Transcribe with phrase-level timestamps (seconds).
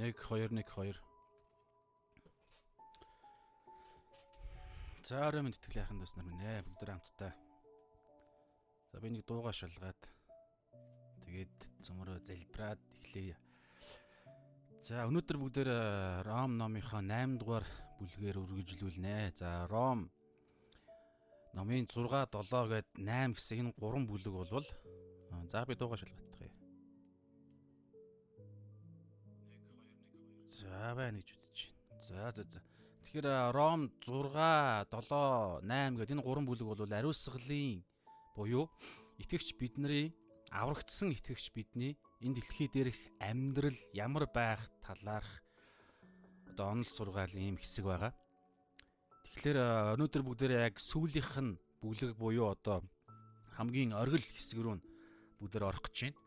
[0.00, 0.96] 1 2 1 2
[5.04, 7.36] За орой минь тэтгэл яхан дэс нар минь ээ бүгд хамтдаа.
[8.92, 10.00] За би нэг дуугаа шалгаад
[11.28, 13.36] тэгээд цөмөрөө залбираад эхлэе.
[14.80, 15.70] За өнөөдөр бүгдээр
[16.24, 17.68] Ром номынхоо 8 дугаар
[18.00, 19.36] бүлгээр үргэлжлүүлнэ.
[19.36, 20.08] За Ром
[21.52, 24.64] номын 6 7 гээд 8 хэсэг нь 3 бүлэг болвол
[25.52, 26.29] за би дуугаа шалгах.
[30.90, 32.02] За байна гэж үзэж байна.
[32.02, 32.60] За за за.
[33.06, 34.34] Тэгэхээр Ром 6,
[34.90, 37.86] 7, 8 гэдэг энэ гурван бүлэг бол ариусгалын
[38.34, 38.66] буюу
[39.22, 40.10] итгэгч бидний
[40.50, 45.30] аврагдсан итгэгч бидний энэ дэлхий дээрх амьдрал ямар байх талаарх
[46.50, 48.10] одоо онол сургаалын юм хэсэг байгаа.
[49.30, 51.54] Тэгэхээр өнөөдөр бүгдээрээ яг сүүлийнх нь
[51.86, 52.82] бүлэг буюу одоо
[53.54, 54.82] хамгийн оргил хэсэг рүү
[55.38, 56.18] бүгдээр орох гэж байна.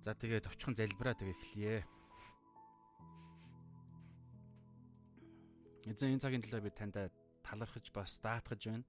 [0.00, 1.95] За тэгээд товчхон залбираа тэгээ эхлэе.
[5.86, 6.98] Эзэн энэ цагийн төлөө би танд
[7.46, 8.86] талархаж бас даатгаж байна.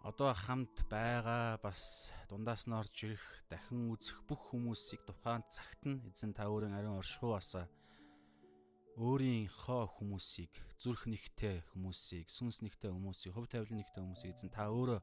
[0.00, 6.00] Одоо хамт байгаа бас дундаас нь орж ирэх, дахин үзэх бүх хүмүүсийг тухайн цагт нь
[6.08, 7.68] эзэн та өөрийн ариун оршихуусаа
[8.96, 15.00] өөрийнхөө хүмүүсийг, зүрх нэгтэй хүмүүсийг, сүнс нэгтэй хүмүүсийг, хөв тавилан нэгтэй хүмүүсийг эзэн та өөрөө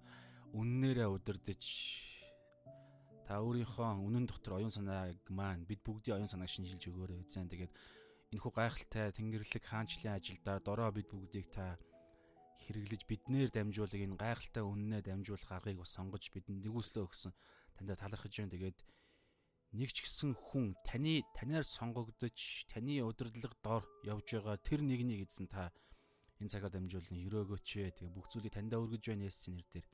[0.57, 1.61] үннээрээ удирдах
[3.27, 7.51] та өөрийнхөө үнэн дотор оюун санааг маань бид бүгдийн оюун санааг шинжилж өгөөрэй эзэн.
[7.51, 7.71] Тэгээд
[8.31, 11.75] энэхүү гайхалтай тэнгэрлэг хаанчлалын ажилдаа дороо бид бүгдийг та
[12.63, 17.33] хэрэглэж биднээр дамжуулах энэ гайхалтай үннээ дамжуулах аргыг бас сонгож бидэнд нэгүслээ өгсөн
[17.75, 18.53] танд талархаж байна.
[18.55, 18.79] Тэгээд
[19.75, 25.51] нэг ч гэсэн хүн таны танаар сонгогдож таны удирдлага дор явж байгаа тэр нэгнийг эзэн
[25.51, 25.75] та
[26.39, 27.67] энэ цагаар дамжуулан өрөөгөөч.
[27.99, 29.87] Тэгээ бүх зүйлийг таньдаа өргөж байна Есүсийн нэрээр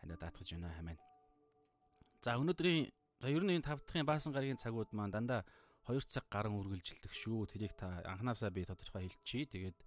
[0.00, 0.72] таньдаа даатгаж байна.
[0.80, 0.98] Амен.
[2.24, 2.88] За өнөөдрийн
[3.20, 5.42] за ер нь энэ тав дахын баасан гарагийн цагууд маань дандаа
[5.88, 7.50] 2 цаг гарan үргэлжилдэг шүү.
[7.50, 9.50] Тэрийг та анханасаа би тодорхой хэлчихье.
[9.50, 9.78] Тэгээд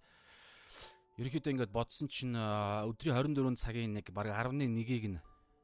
[1.16, 5.20] ерөнхийдөө ингээд бодсон чинь өдрийн 24 цагийн нэг бараг 11-ийг нь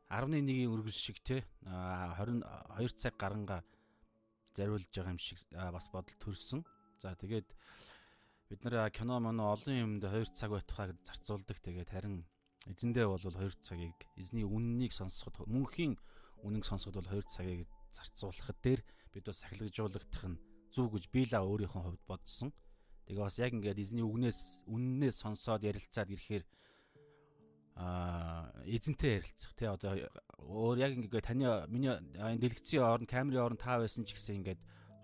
[0.08, 2.44] 11-ийн үргэлж шиг те 22
[2.96, 3.64] цаг гаранга
[4.56, 6.64] зариулж байгаа юм шиг бас бодол төрсөн.
[7.00, 7.48] За тэгээд
[8.48, 11.60] бид нэр кино моно олон юмд 2 цаг байтугай зарцуулдаг.
[11.60, 12.24] Тэгээд харин
[12.68, 15.96] эзэндээ бол 2 цагийг эзний үннийг сонсоход мөнхийн
[16.44, 18.80] үнэнг сонсоход бол 2 цагийг зарцуулахад дээр
[19.12, 20.40] бид бас сахилгажуулагдах нь
[20.72, 22.50] зүг гэж би л өөрийнхөө хувьд бодсон.
[23.06, 26.44] Тэгээ бас яг ингээд эзний үгнээс үннээс сонсоод ярилцаад ирэхээр
[27.76, 29.96] аа эзэнтэй ярилцах тий одоо
[30.40, 31.92] өөр яг ингээд таны миний
[32.40, 34.60] дэлгэцийн орн камерын орн таа байсан ч гэсэн ингээд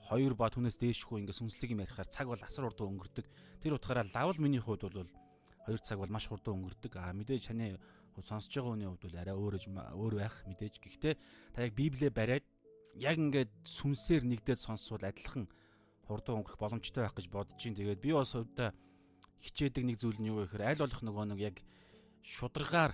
[0.09, 3.27] хоёр ба түнээс дээшгүй ингээд сүнслэг юм ярихаар цаг бол асар урдан өнгөрдөг.
[3.61, 5.09] Тэр утгаараа лавл миний хувьд бол
[5.69, 6.93] хоёр цаг бол маш хурдан өнгөрдөг.
[6.97, 7.77] Аа мэдээж таны
[8.25, 9.55] сонсож байгаа хүний хувьд бол арай өөр
[10.01, 10.75] өөр байх мэдээж.
[10.81, 11.15] Гэхдээ
[11.53, 12.45] та яг Библиэ бариад
[12.99, 15.47] яг ингээд сүнсээр нэгдээд сонсвол адилхан
[16.07, 17.79] хурдан өнгөрөх боломжтой байх гэж бодож чинь.
[17.79, 18.75] Тэгээд би бас хувьдаа
[19.41, 21.57] хичээдэг нэг зүйл нь юу вэ гэхээр аль болох нөгөө нэг яг
[22.27, 22.93] шударгаар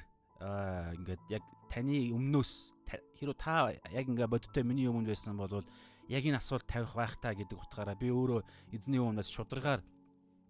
[1.00, 2.52] ингээд яг таны өмнөөс
[3.16, 5.64] хэрвээ та яг ингээ бодиттой миний өмнө байсан бол
[6.08, 8.44] яг энэ асуулт тавих байх та гэдэг утгаараа би өөрөө
[8.76, 9.80] эзний өмнөөс шударгаар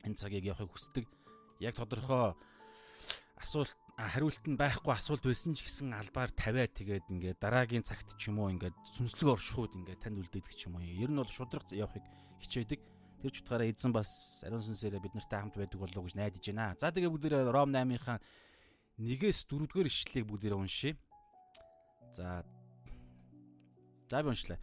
[0.03, 1.07] энэ цагийг явахыг хүсдэг.
[1.63, 2.35] Яг тодорхой
[3.39, 8.27] асуулт хариулт нь байхгүй асуулт байсан ч гэсэн албаар тавиад тэгээд ингээд дараагийн цагт ч
[8.27, 10.83] юм уу ингээд сүнслэг оршихуд ингээд танд үлдээдэг ч юм уу.
[10.83, 12.03] Ер нь бол шудраг явахыг
[12.43, 12.81] хичээдэг.
[13.23, 16.43] Тэр ч утгаараа эзэн бас ариун сүнсээрээ бид нартай хамт байдаг болов уу гэж найдаж
[16.43, 16.75] байна.
[16.75, 18.19] За тэгээ бүгдээрээ Ром 8-ынхаа
[18.99, 20.99] 1-ээс 4-р ишлэлийг бүгдээрээ уншия.
[22.19, 22.43] За.
[24.11, 24.59] За би уншлаа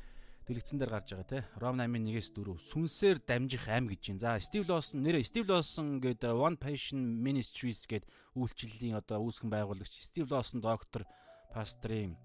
[0.47, 1.39] дэлгэцэн дээр гарч байгаа те.
[1.61, 4.21] Ром 8-ын 1-ээс 4 сүнсээр дамжих ам гэж байна.
[4.21, 10.01] За Стив Лосон нэрээ Стив Лосон гэдэг One Passion Ministries гэдэг үйлчлэлийн одоо үүсгэн байгуулагч
[10.01, 11.05] Стив Лосон доктор
[11.53, 12.17] пастрын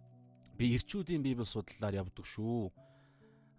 [0.57, 2.73] би ирчүүдийн библи судлалаар явдаг шүү.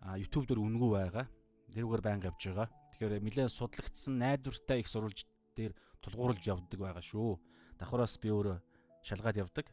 [0.01, 1.25] А YouTube дээр үнгүй байгаа.
[1.73, 2.67] Тэрүүгээр байнга явж байгаа.
[2.97, 7.37] Тэгэхээр нэлээд судлагдсан найдвартай их сурвалж дээр тулгуурлаж явдаг байгаа шүү.
[7.77, 8.57] Давхараас би өөрөө
[9.05, 9.69] шалгаад явдаг.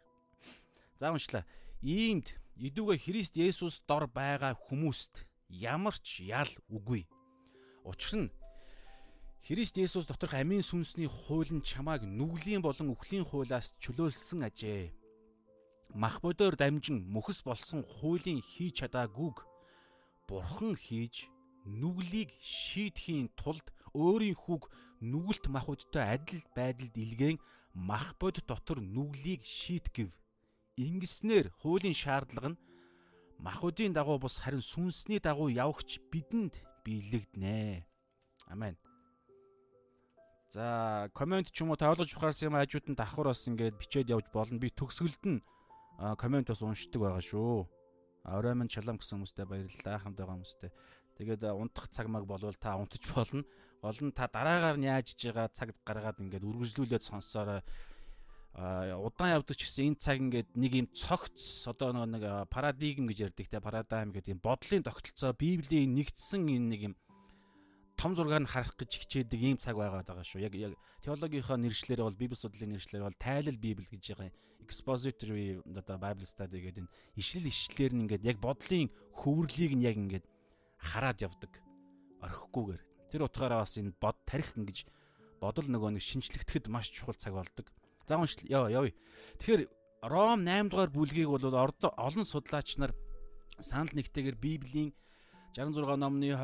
[1.01, 1.49] За уншлаа.
[1.81, 7.03] Иймд Идүүгээ Христ Есүс дор байгаа хүмүүст ямар ч ял үгүй.
[7.83, 8.35] Учир нь
[9.43, 14.95] Христ Есүс доторх амийн сүнсний хууль нь чамааг нүглийн болон үхлийн хуулиас чөлөөлсөн ажээ.
[15.99, 19.43] Мах бодоор дамжин мөхс болсон хуулийн хийж чадаагүйг
[20.31, 21.27] Бурхан хийж
[21.67, 23.67] нүглийг шийдэхийн тулд
[23.99, 24.71] өөрийн хүүг
[25.03, 27.43] нүгэлт махбодтой адил байдалд илгээн
[27.75, 30.15] мах бод дотор нүглийг шийтгэв
[30.75, 32.61] Ингэснээр хуулийн шаардлага нь
[33.39, 37.87] махуудын дагуу бус харин сүнсний дагуу явагч бидэнд биелэгдэнэ.
[38.51, 38.75] Амен.
[40.51, 44.27] За, комент ч юм уу таалгаж ухаарсан юм хажууд нь давхар бас ингээд бичээд явж
[44.35, 44.59] болно.
[44.59, 45.43] Би төгсгөлд нь
[46.19, 47.71] комент бас уншдаг байгаа шүү.
[48.27, 50.71] Орой минь шалам гэсэн хүмүүстээ баярлалаа хамт байгаа хүмүүстээ.
[51.23, 53.47] Тэгээд унтах цаг маг болвол та унтаж болно.
[53.79, 57.63] Гол нь та дараагаар нь яаж иж байгаа цаг гаргаад ингээд үргэлжлүүлээд сонсоорой.
[58.55, 63.51] Удаан явдаг ч гэсэн энэ цаг ингээд нэг юм цогц одоо нэг парадигм гэж ярьдаг
[63.51, 66.95] те парадайм гэдэг юм бодлын тогтолцоо библийн нэгдсэн энэ нэг юм
[67.99, 70.47] том зургаар нь харах гэж хичээдэг ийм цаг байгаад байгаа шүү.
[70.47, 74.31] Яг яг теологийнхоо нэршлэр бол библи судлалын нэршлэр бол тайлал библи гэж байгаа
[74.65, 79.97] expository одоо bible study гэдэг энэ ишил ишлэлээр нь ингээд яг бодлын хөвөрлийг нь яг
[79.99, 80.27] ингээд
[80.79, 81.53] хараад явдаг.
[82.25, 82.83] Орхихгүйгээр.
[83.13, 84.89] Тэр утгаараа бас энэ бод тарих ингэж
[85.39, 87.69] бодол нөгөө нэг шинжлэхтэд маш чухал цаг болдог.
[88.07, 88.95] За уншил яа явъя.
[89.39, 89.69] Тэгэхээр
[90.05, 92.93] Ром 8 дугаар бүлгийг бол олон судлаач нар
[93.59, 94.93] санал нэгтэйгээр Библийн
[95.57, 96.37] 66 номны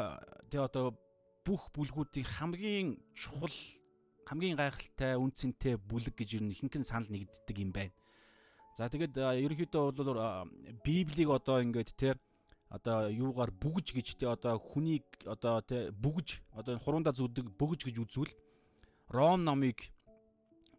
[0.49, 0.97] тэ одоо
[1.45, 3.53] бүх бүлгүүдийн хамгийн чухал
[4.25, 7.93] хамгийн гайхалтай үн цэнтэй бүлэг гэж ер нь ихэнх нь санал нэгддэг юм байна.
[8.79, 10.49] За тэгээд ерөнхийдөө бол
[10.87, 12.15] Библийг одоо ингээд те
[12.71, 17.97] одоо юугаар бүгж гэж те одоо хүнийг одоо те бүгж одоо хуруундаа зүддэг бүгж гэж
[17.99, 18.33] үзвэл
[19.11, 19.91] Ром номыг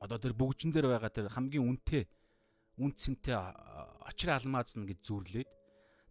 [0.02, 2.10] одоо тэр бүгжин дээр байгаа тэр хамгийн үнэтэй
[2.82, 3.38] үнцэнтэй
[4.10, 5.50] очир алмааз нь гэж зүрлээд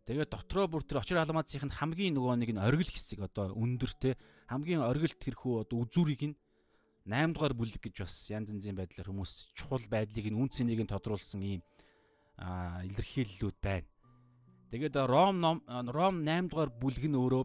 [0.07, 4.15] тэгээ дотроо бүр тэр очир алмаазын хамгийн нөгөө нэг нь оргил хэсэг одоо өндөр те
[4.47, 6.37] хамгийн оргил тэрхүү одоо үзүүрийг нь
[7.11, 10.93] 8 дугаар бүлэг гэж бас янз янзын байдлаар хүмүүс чухал байдлыг нь үн цэнийг нь
[10.93, 11.63] тодруулсан ийм
[12.39, 13.89] илэрхийллүүд байна.
[14.71, 17.43] Тэгээд Ром Ром 8 дугаар бүлэг нь өөрөө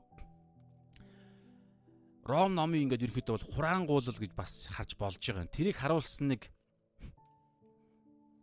[2.25, 5.45] Ром номын ингээд ерөөхдөө бол хураангуулал гэж бас харж болж байгаа.
[5.45, 6.49] Тэрийг харуулсан нэг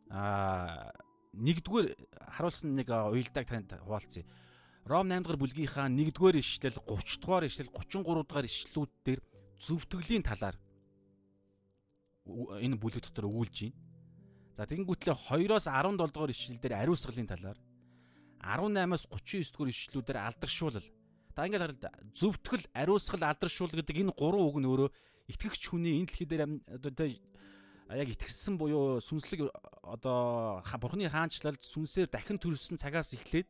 [0.07, 0.95] аа
[1.35, 1.87] нэгдүгээр
[2.31, 4.23] харуулсан нэг уялдааг танд хуваалцъя.
[4.87, 9.21] Ром 8 дугаар бүлгийнхаа 1-р ишлэл 30 дугаар ишлэл 33 дугаар ишлэлүүд дээр
[9.59, 10.57] зөвтгөлийн талаар
[12.63, 13.79] энэ бүлэг дотор өгүүлж байна.
[14.55, 17.59] За тэгэнгүүтлээ 2-оос 17 дугаар ишлэл дээр ариусгалын талаар
[18.43, 20.89] 18-аас 39 дугаар ишлүүдээр алдаршуулал.
[21.35, 21.91] Та ингээд да.
[22.13, 24.91] Зөвтгөл, ариусгал, алдаршуул гэдэг энэ гурван үг нь өөрөө
[25.33, 27.09] итгэгч хүний энэ дэлхий дээр одоо
[27.93, 29.49] яг итгэсэн буюу сүнслэг
[29.85, 33.49] одоо бурхны хаанчлалд сүнсээр дахин төрөлсөн цагаас эхлээд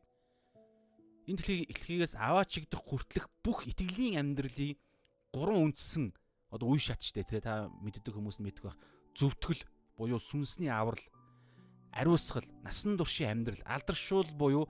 [1.27, 4.79] энэ дэлхийг эхлэхээс аваа чигдэх хүртлэх бүх итгэлийн амьдралын
[5.31, 6.11] гурван үндсэн
[6.51, 8.77] одоо үе шатчтэй те та мэддэг хүмүүс нь мэддэг байх
[9.15, 9.63] зөвтгөл
[9.95, 11.03] буюу сүнсний аврал
[11.93, 14.67] ариусгал, насан туршийн амьдрал, алдаршуул буюу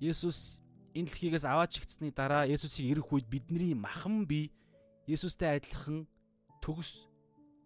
[0.00, 0.62] Есүс
[0.94, 4.50] энэ дэлхийгээс аваад чигтсны дараа Есүсийн ирэх үед бидний махан бие
[5.06, 6.06] Есүстэй адилхан
[6.62, 7.06] төгс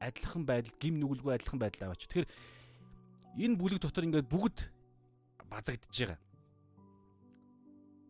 [0.00, 2.04] адилхан байдал, гим нүгэлгүй адилхан байдал аваач.
[2.04, 2.28] Тэгэхээр
[3.44, 4.68] энэ бүлэг дотор ингээд бүгд
[5.48, 6.20] базагдж байгаа.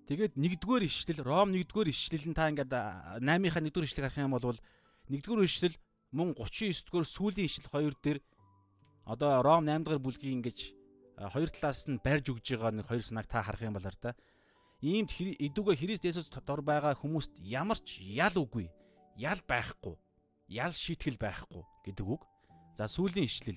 [0.04, 2.72] Тэгээд нэгдүгээр ишлэл, Ром нэгдүгээр ишлэл нь та ингээд
[3.24, 4.60] 8-ийнхаа нэгдүгээр ишлэг харах юм бол
[5.08, 5.76] нэгдүгээр ишлэл
[6.12, 8.18] мөн 39 дугаар сүүлийн ишлэл хоёр дээр
[9.08, 10.58] одоо Ром 8 дугаар бүлгийн ингэж
[11.16, 14.12] хоёр талаас нь барьж өгж байгаа нэг хоёр санааг та харах юм болоор та.
[14.84, 18.68] Иймд эдүгэ Христ Есүс дор байгаа хүмүүст ямар ч ял үгүй,
[19.16, 19.96] ял байхгүй,
[20.52, 22.28] ял шийтгэл байхгүй гэдэг үг.
[22.76, 23.56] За сүүлийн ишлэл.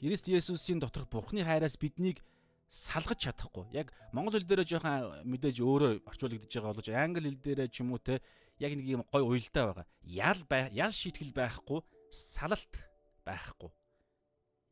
[0.00, 2.24] Христ Есүсийн доторх Бурхны хайраас биднийг
[2.72, 3.68] салгаж чадахгүй.
[3.76, 7.92] Яг монгол хэл дээр жоохон мэдээж өөрөөр орчуулагдж байгаа боловч англи хэл дээр ч юм
[7.92, 8.24] уу те
[8.56, 9.86] яг нэг юм гой уялдаа байгаа.
[10.08, 10.40] Ял
[10.72, 12.80] ял шийтгэл байхгүй, салалт
[13.28, 13.68] байхгүй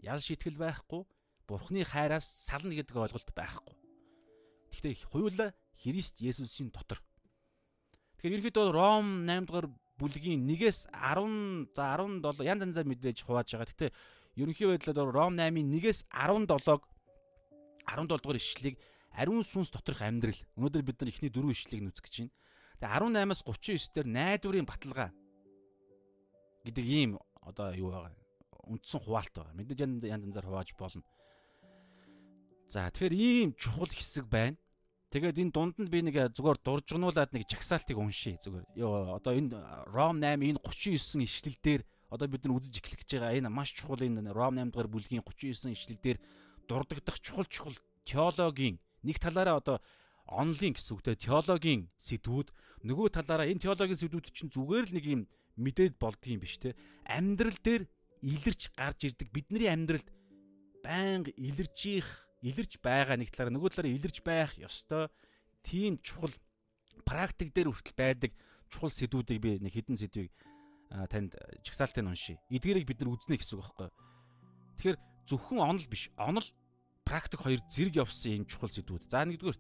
[0.05, 1.05] ял шитгэл байхгүй,
[1.47, 3.86] Бурхны хайраас сална гэдэг ойлголт байхгүй.
[4.73, 7.03] Гэхдээ хоёулаа Христ Есүсийн дотор.
[8.19, 9.69] Тэгэхээр ерөнхийдөө Ром 8 дугаар
[10.01, 13.69] бүлгийн 1-ээс 10 за 17 янз янзаар мэдээж хувааж байгаа.
[13.69, 13.91] Гэхдээ
[14.41, 16.83] ерөнхий байдлаар Ром 8-ын 1-ээс 17-г
[17.87, 18.77] 17 дугаар ишлэлийг
[19.17, 20.37] ариун сүнс доторх амьдрал.
[20.57, 22.33] Өнөөдөр бид нар эхний дөрвөн ишлэлийг нүцгэж байна.
[22.77, 25.11] Тэгээ 18-аас 39 дээр найдварын баталгаа
[26.69, 28.13] гэдэг ийм одоо юу байгаа
[28.69, 29.57] үндсэн хуваалт байгаа.
[29.57, 31.03] Мэдээж янз янзаар хувааж болно.
[32.67, 34.59] За тэгэхээр ийм чухал хэсэг байна.
[35.15, 38.67] Тэгээд энэ дунд нь би нэг зүгээр дуржгнуулаад нэг жагсаалтыг уншия зүгээр.
[38.75, 39.55] Йоо одоо энэ
[39.87, 43.71] Ром 8 энэ 39 ишлэл дээр одоо бид нар үзэж эхлэх гэж байгаа энэ маш
[43.71, 46.19] чухал энэ Ром 8 дугаар бүлгийн 39 ишлэл дээр
[46.67, 49.79] дурддах чухал чухал теологийн нэг талаараа одоо
[50.27, 52.51] онлын гэсэн үгтэй теологийн сэдвүүд
[52.83, 55.23] нөгөө талаараа энэ теологийн сэдвүүд чинь зүгээр л нэг юм
[55.55, 56.75] мэдээд болдгийм биш те
[57.07, 57.87] амьдрал дээр
[58.27, 60.11] илэрч гарч ирдэг бидний амьдралд
[60.83, 61.31] байнга
[62.43, 65.09] илэрж байгаа нэг талаараа нөгөө талаараа илэрч байх ёстой
[65.63, 66.35] тийм чухал
[67.05, 68.33] практик дээр хүртэл байдаг
[68.69, 70.33] чухал сэдвүүдийг би нэг хідэн сэдвийг
[71.11, 72.39] танд чагсаалтын уншия.
[72.51, 73.91] Эдгээрийг бид нар үзнэ гэсэн үг байхгүй.
[74.79, 76.11] Тэгэхээр зөвхөн онол биш.
[76.15, 76.47] Онол
[77.03, 79.11] практик хоёр зэрэг явсан юм чухал сэдвүүд.
[79.11, 79.59] За нэгдүгээр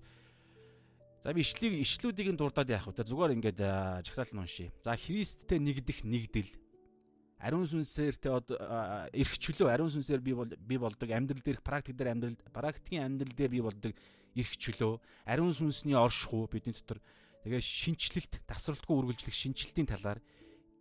[1.26, 3.02] За би ишлийг ишлүүдийг нь дурдаад яах вэ?
[3.02, 3.58] Зүгээр ингээд
[4.06, 4.70] чагсаалт нь уншия.
[4.78, 6.50] За Христтэй нэгдэх нэгдэл
[7.46, 8.28] ариун сүнсээр те
[9.14, 11.06] эрх чөлөө ариун сүнсээр би бол би болдог.
[11.06, 13.92] Амьдрал дээрх практик дээр амьдрал практикийн амьдрал дээр би болдог
[14.34, 14.98] эрх чөлөө.
[15.30, 16.98] Ариун сүнсний оршихуу бидний дотор.
[17.46, 20.18] Тэгээ шинчлэлт тасралтгүй үргэлжлэх шинчлэлтийн талаар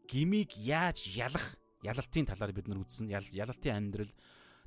[0.09, 1.53] гимиг яаж ялах
[1.85, 4.11] ялалтын талаар бид нар үзсэн ялалтын амьдрал.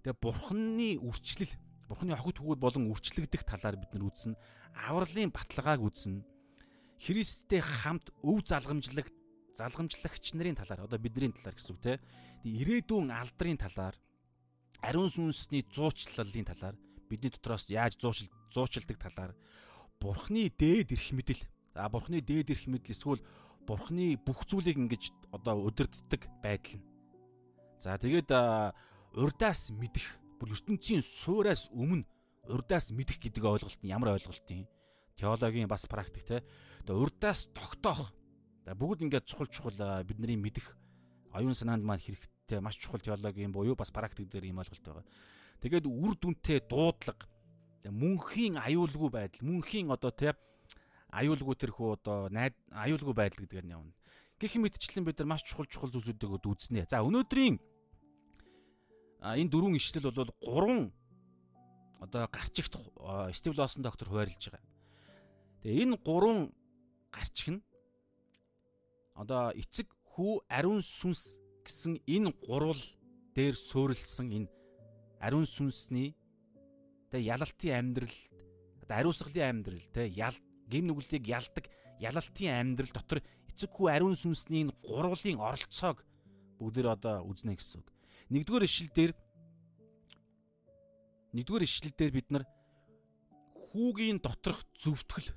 [0.07, 1.53] Тэгээ бурхны үрчлэл
[1.91, 4.39] бурхны хохид хөвгүүд болон үрчлэгдэх талаар бид нар үзсэн
[4.87, 6.23] авралын баталгааг үзсэн
[6.99, 9.07] Христтэй хамт өв залгамжлах
[9.59, 11.99] залгамжлагч нарын талаар одоо бидний талаар гэсэн үг те.
[12.47, 13.99] Ирээдүйн алдрын талаар
[14.87, 16.77] ариун сүнсний зуучлалын талаар
[17.11, 19.35] бидний дотроос яаж зуучил зуучилдаг талаар
[19.99, 21.43] бурхны дээд эрх мэдэл
[21.75, 23.23] за бурхны дээд эрх мэдэл эсвэл
[23.67, 26.87] бурхны бүх зүйлийг ингэж одоо өдөрддөг байдал нь.
[27.83, 28.31] За тэгээд
[29.19, 30.07] урдаас мэдэх
[30.39, 32.07] бүр ертөнцийн суураас өмнө
[32.47, 34.71] урдаас мэдэх гэдэг ойлголт нь ямар ойлголт юм?
[35.19, 36.47] Теологийн бас практик те.
[36.87, 38.15] Одоо урдаас тогтоох
[38.69, 40.77] За бүгд ингээд чухал чухал бидний мэдих
[41.33, 45.09] оюун санаанд маань хэрэгтэй маш чухал теологийн буюу бас практик дээр юм ойлголт байгаа.
[45.65, 47.25] Тэгээд үр дүнтэй дуудлага
[47.89, 50.37] мөнхийн аюулгүй байдал мөнхийн одоо тий
[51.17, 53.97] аюулгүй тэрхүү одоо найд аюулгүй байдал гэдгээр нь явна.
[54.37, 56.93] Гэх мэтчлэн бид нар маш чухал чухал зүйлсүүдийг үзнэ.
[56.93, 57.57] За өнөөдрийн
[59.25, 60.93] энэ дөрвөн ишлэл бол гурван
[62.05, 62.77] одоо гарчигт
[63.33, 64.61] Стив Лосон доктор хуваарлж байгаа.
[65.65, 66.53] Тэгээ энэ гурван
[67.09, 67.65] гарчиг нь
[69.19, 72.79] одоо эцэг хүү ариун сүнс гэсэн энэ гурвал
[73.35, 74.49] дээр суурилсан энэ
[75.19, 76.15] ариун сүнсний
[77.11, 78.17] тэ ялалтын амьдрал
[78.83, 80.37] одоо ариусгалын амьдрал тэ ял
[80.71, 81.67] гин нүглийг ялдаг
[81.99, 83.19] ялалтын амьдрал дотор
[83.51, 86.07] эцэг хүү ариун сүнсний энэ гурвлын оролцоог
[86.63, 87.89] бүгдээр одоо үзнэ гэсэн үг.
[88.31, 89.13] Нэгдүгээр ишлэл дээр
[91.35, 92.45] нэгдүгээр ишлэл дээр бид нар
[93.75, 95.31] хүүгийн доторх зөвтгөл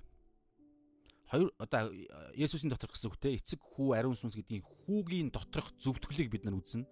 [1.31, 1.87] хоёр одоо
[2.35, 6.59] Есүсийн доторх гэсэн үг те эцэг хүү ариун сүнс гэдгийг хүүгийн доторх зөвтгөлийг бид нар
[6.59, 6.83] үзнэ.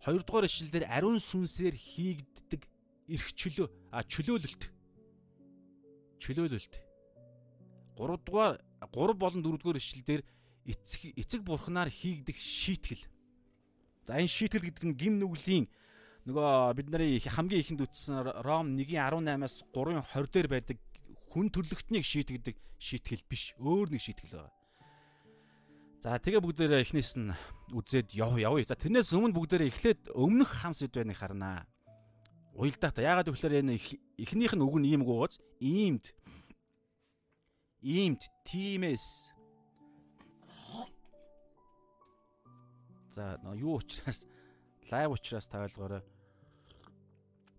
[0.00, 2.64] Хоёрдугаар ишлэлээр ариун сүнсээр хийгддэг
[3.12, 4.62] эрх чөлөө а чөлөөлөлт.
[6.24, 6.74] Чөлөөлөлт.
[8.00, 10.22] Гуравдугаар 3 болон 4-р ишлэлээр
[10.64, 13.04] эцэг эцэг бурхнаар хийгдэх шийтгэл.
[14.08, 15.68] За энэ шийтгэл гэдэг нь гим нүглийн
[16.24, 20.76] нөгөө бид нарын хамгийн ихэнд үтсэн Ром 1:18-аас 3:20 дээр байдаг
[21.36, 23.52] хүн төрлөختнийг шийтгэдэг шийтгэл биш.
[23.60, 24.54] Өөр нэг шийтгэл байгаа.
[26.00, 27.36] За тэгээ бүгдээрээ эхнээс нь
[27.76, 28.64] үзээд яв явъя.
[28.64, 31.68] За тэрнээс өмнө бүгдээрээ эхлээд өмнөх хам сэдвэнийг харнаа.
[32.56, 33.76] Уялдаа та яагаад гэвэл энэ
[34.16, 36.16] эхнийх нь үг нь ийм гооз иймд
[37.84, 39.36] иймд тимээс
[43.12, 44.24] За юу учраас
[44.88, 46.00] лайв учраас та ойлгоорой.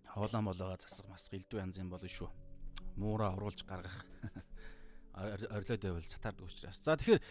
[0.09, 2.46] Хоолоо молоогоо засах мас гэлдүү янз юм болно шүү
[2.97, 4.05] муураа оруулж гаргах
[5.13, 6.81] орилоод байвал сатаардаг учраас.
[6.81, 7.21] За тэгэхээр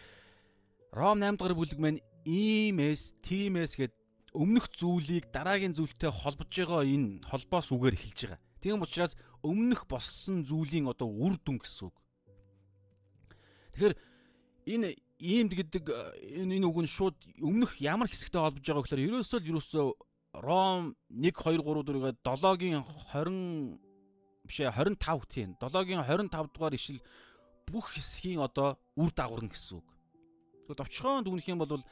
[0.91, 3.93] Ром 8 дугаар бүлэг маань иймээс, тиймээс гэд
[4.31, 8.41] өмнөх зүйлийг дараагийн зүйлтэй холбож байгаа энэ холбоос үгээр эхэлж байгаа.
[8.63, 11.95] Тийм учраас өмнөх болсон зүйлийн одоо үр дүн гэсэн үг.
[13.75, 13.95] Тэгэхээр
[14.67, 14.87] энэ
[15.19, 15.85] иймд гэдэг
[16.43, 19.85] энэ энэ үг нь шууд өмнөх ямар хэсэгтэй холбож байгаа гэхээр ерөөсөө л ерөөсөө
[20.37, 23.86] Ром 1 2 3 4-гээ 7-гийн 20
[24.47, 26.99] биш ээ 25 тийм 7-гийн 25 дугаар ишил
[27.67, 29.87] бүх хэсгийн одоо үр дагаварна гэсэн үг.
[30.65, 31.83] Тэгвэл товчхон дүгнэх юм бол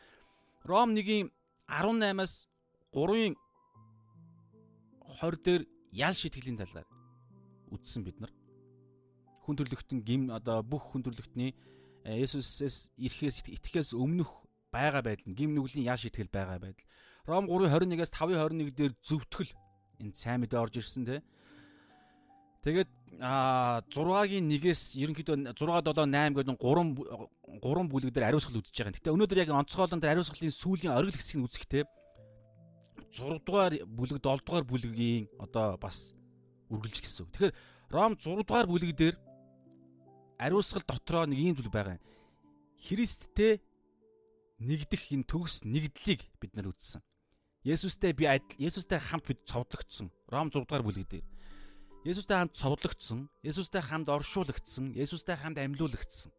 [0.66, 1.30] Ром 1-ийн
[1.68, 2.48] 18-аас
[2.96, 3.36] 3-ийн
[5.22, 6.88] 20 дээр ял шитгэлийн талаар
[7.72, 8.34] үздсэн бид нар.
[9.46, 11.54] Хүн төрлөختн гим одоо бүх хүн төрлөختний
[12.04, 16.88] э, Есүсээс ирэхээс итгэхээс өмнөх байгаа байдал нь гим нүглийн ял шитгэл байгаа байдал.
[17.30, 19.52] Ром 3:21-ээс 5:21 дээр зөвтгөл
[20.02, 21.24] энэ сайн мэдээ орж ирсэн те.
[22.66, 22.90] Тэгээд
[23.22, 28.98] а 6-гийн 1-ээс ерөнхийдөө 6 7 8 гэдэг 3 3 бүлэг дээр ариусгал үзэж байгаа.
[28.98, 31.84] Гэтэ өнөөдөр яг онцгойлон дээр ариусгалын сүүлийн оргил хэсгийг үзэхдээ
[33.14, 36.18] 6 дугаар бүлэг 7 дугаар бүлгийн одоо бас
[36.74, 37.30] үргэлж гисэн.
[37.32, 37.54] Тэгэхээр
[37.94, 39.16] Ром 6 дугаар бүлэг дээр
[40.42, 42.04] ариусгал дотроо нэг ийм зүйл байгаа юм.
[42.82, 43.62] Христтэй
[44.58, 47.06] нэгдэх энэ төгс нэгдлийг бид нар үзсэн.
[47.62, 50.10] Есүстэй би адил Есүстэй хамт бид цовдлогдсон.
[50.34, 51.35] Ром 6 дугаар бүлэг дээр.
[52.06, 56.30] Есүстэй хамт цовдлогдсон, Есүстэй хамт оршуулгдсан, Есүстэй хамт амьлуулагдсан.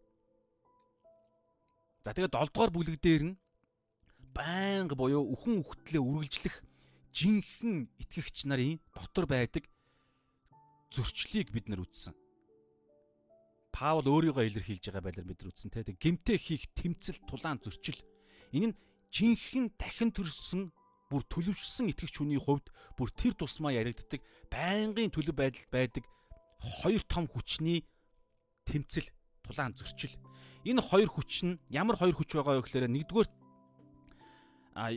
[2.06, 3.38] За тэгээд 7 дугаар бүлэг дээр нь
[4.30, 6.62] байнга буюу үхэн үхтлээ үргэлжлэх
[7.10, 9.66] жинхэнэ итгэгч нарын дотор байдаг
[10.94, 12.14] зөрчлийг бид нар үзсэн.
[13.74, 15.82] Паул өөрийгөө илэрхийлж байгаа байлаар бид нар үзсэн те.
[15.82, 17.98] Гимтэй хийх тэмцэл тулаан зөрчил.
[18.54, 18.78] Энэ нь
[19.10, 20.70] жинхэнэ дахин төрсөн
[21.10, 24.20] бүр төлөвшсөн итгэгч хүний хувьд бүр тэр тусмаа яригддаг
[24.50, 26.04] байнгын төлөв байдал байдаг
[26.58, 27.86] хоёр том хүчний
[28.66, 29.06] тэмцэл
[29.46, 30.14] тулаан зөрчил.
[30.66, 33.28] Энэ хоёр хүч нь ямар хоёр хүч байгаа вэ гэхээр нэгдүгээр
[34.74, 34.90] а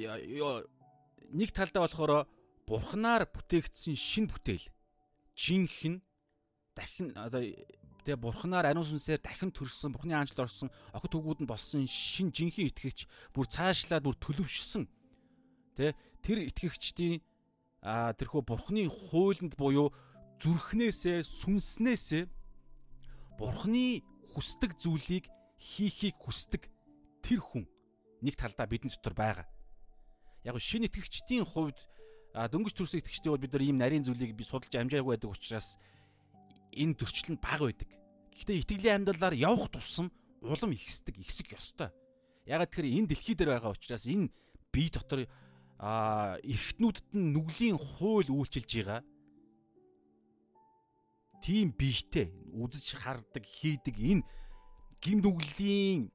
[1.30, 2.26] нэг талдаа болохоор
[2.66, 4.66] бурхнаар бүтээгдсэн шин бүтээл
[5.38, 6.02] жинхэнэ
[6.74, 7.46] дахин одоо
[8.04, 12.74] тэгээ бурхнаар ариун сүнсээр дахин төрсөн бурхны аанчлал орсон охид хөвгүүд нь болсон шин жинхэнэ
[12.74, 14.90] итгэгч бүр цаашлаад бүр төлөвшсөн
[15.80, 17.24] тэ тэр итгэгчдийн
[17.80, 19.96] а тэрхүү бурхны хуулинд буюу
[20.44, 22.28] зүрхнээсээ сүнснээсээ
[23.40, 24.04] бурхны
[24.36, 26.68] хүсдэг зүйлийг хийхийг хүсдэг
[27.24, 27.64] тэр хүн
[28.20, 29.48] нэг талдаа бидний дотор байгаа.
[30.44, 31.80] Яг шинэ итгэгчдийн хувьд
[32.36, 35.80] дөнгөж төрсөн итгэгчдийн хувьд бид нар ийм нарийн зүйлийг би судалж амжаагүй байдаг учраас
[36.76, 37.88] энэ зөрчил нь бага байдаг.
[38.36, 40.12] Гэхдээ итгэлийн амьдралаар явах тусам
[40.44, 41.92] улам ихсдэг, ихсэх ёстой.
[42.48, 44.32] Ягаад тэгэхээр энэ дэлхий дээр байгаа учраас энэ
[44.72, 45.28] бие дотор
[45.80, 49.02] а эргэтнүүдэд нь нүглийн хууль үйлчилж байгаа.
[51.40, 54.28] Тийм биетэй үзэж хардаг, хийдэг энэ
[55.00, 56.12] гим нүглийн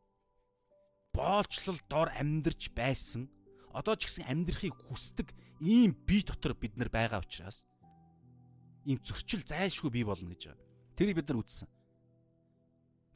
[1.17, 3.33] боолчлол дор амьдарч байсан.
[3.73, 5.33] Одоо ч гэсэн амьдрахыг хүсдэг
[5.65, 7.65] ийм бие дотор бид нар байгаа учраас
[8.85, 10.65] ийм зөрчил зайлшгүй бий болно гэж байгаа.
[10.93, 11.69] Тэрийг бид нар үздсэн.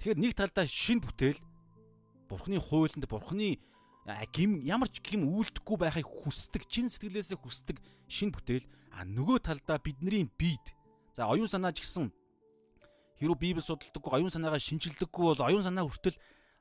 [0.01, 1.40] Тэгэхээр нэг талдаа шинэ бүтээл
[2.29, 3.61] Бурхны хуулинд Бурхны
[4.33, 7.77] гим ямар ч гим үйлдэхгүй байхыг хүсдэг, чин сэтгэлээсээ хүсдэг
[8.09, 8.66] шинэ бүтээл.
[8.97, 10.73] А нөгөө талдаа бидний биед
[11.12, 12.09] за оюун санаа ч гэсэн
[13.18, 16.16] хэрүү Библи судалдаггүй оюун санаагаа шинжилдэггүй бол оюун санаа хүртэл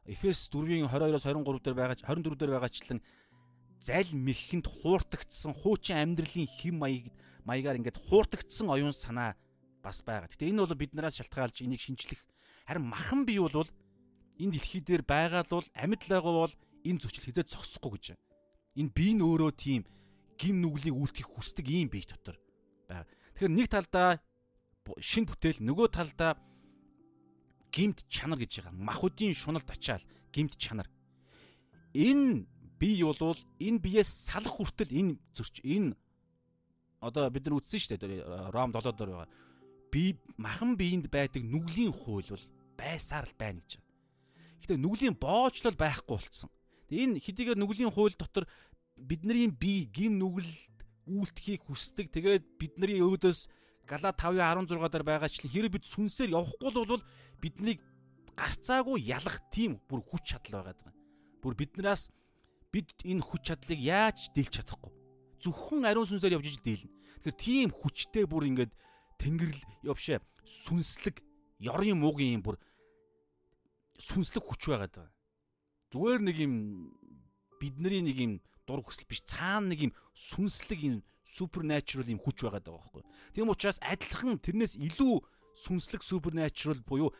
[0.07, 2.99] Эфес 4-ийн 22-оос 23 дээр байгаа 24 дээр байгаачлан
[3.77, 7.13] зал мэхэнд хууртагдсан хуучин амьдралын хэм маяг
[7.45, 9.37] маягаар ингээд хууртагдсан оюун санаа
[9.83, 10.31] бас байгаа.
[10.31, 12.21] Гэтэ энэ бол биднээс шалтгаалж энийг шинжлэх
[12.65, 13.69] харин махан бий бол
[14.41, 16.53] энэ дэлхий дээр байгаа л бол амьд байгаа бол
[16.87, 18.05] энэ зөрчил хизээ зогсохгүй гэж.
[18.79, 19.83] Энэ бие нь өөрөө тийм
[20.39, 22.37] гим нүглийг үлдэхийг хүсдэг ийм бие дотор
[22.87, 23.05] байгаа.
[23.35, 24.09] Тэгэхээр нэг талдаа
[25.01, 26.39] шин бүтээл нөгөө талдаа
[27.73, 28.73] гимт чанар гэж байгаа.
[28.73, 30.87] Махуудын шуналд ачаал гимт чанар.
[31.93, 32.45] Энэ
[32.79, 35.97] бие бол энэ биеэс салах хүртэл энэ зөрч энэ
[37.01, 39.29] одоо бид нар үтсэн шүү дээ Ром 7 дээр байгаа.
[39.91, 42.45] Би махан биеинд байдаг нүглийн хууль бол
[42.77, 43.81] байсаар л байна гэж.
[44.61, 46.49] Гэтэ нүглийн боожлол байхгүй болцсон.
[46.89, 48.47] Энэ хэдийгээр нүглийн хууль дотор
[48.95, 50.51] бидний бие гим нүгэл
[51.07, 52.11] үйлдэхийг хүсдэг.
[52.11, 53.47] Тэгээд бидний өөдөөс
[53.87, 57.03] Гала 5:16 дээр байгаачлан хэрэв бид сүнсээр явахгүй бол
[57.39, 57.79] биднийг
[58.35, 60.91] гарцаагүй ялах тийм бүр хүч чадал байгаа.
[61.39, 62.11] Бүр биднээс
[62.71, 64.91] бид энэ хүч чадлыг яаж дийлж чадахгүй.
[65.39, 66.91] Зөвхөн ариун сүнсээр явж иж дийлнэ.
[67.23, 68.75] Тэгэхээр тийм хүчтэй бүр ингээд
[69.23, 71.23] тэнгэрл явшаа сүнслэг
[71.63, 72.57] ёрын муугийн юм бүр
[73.97, 75.16] сүнслэг хүч байгаад байгаа.
[75.91, 76.53] Зүгээр нэг юм
[77.59, 78.33] бидний нэг юм
[78.67, 83.03] дур хүсэл биш цаана нэг юм сүнслэг юм supernatural юм хүч байгаа байхгүй.
[83.35, 85.23] Тийм учраас адилхан тэрнээс илүү
[85.55, 87.11] сүнслэг supernatural буюу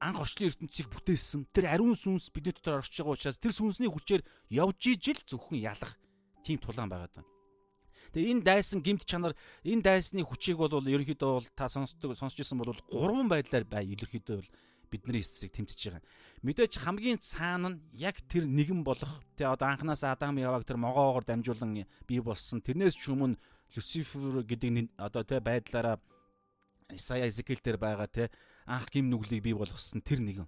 [0.00, 4.22] анх орчлын ертөнцийг бүтээсэн тэр ариун сүнс бидний дотор орж байгаа учраас тэр сүнсний хүчээр
[4.52, 5.96] явж ижил зөвхөн ялах
[6.44, 7.30] тийм тулаан байгаад байна.
[8.12, 9.32] Тэгээ энэ дайсан гимт чанар
[9.64, 14.36] энэ дайсны хүчийг бол ерөнхийдөө бол та сонсдог сонсч ирсэн бол гурван байдлаар бай ерөнхийдөө
[14.36, 14.50] бол
[14.90, 16.04] бидний эсрэг тэмцэж байгаа.
[16.42, 21.24] Мэдээж хамгийн цаана нь яг тэр нэгэн болох тэгээ одоо анханаас Адам Яваг тэр могоогоор
[21.24, 22.60] дамжуулан бий болсон.
[22.62, 23.38] Тэрнээс ч өмнө
[23.74, 25.98] Люцифер гэдэг одоо тэ байдлаараа
[26.94, 28.30] Исая Эзекиэл дээр байгаа тэ
[28.66, 30.46] анх гим нүглийг бий болгосон тэр нэгэн.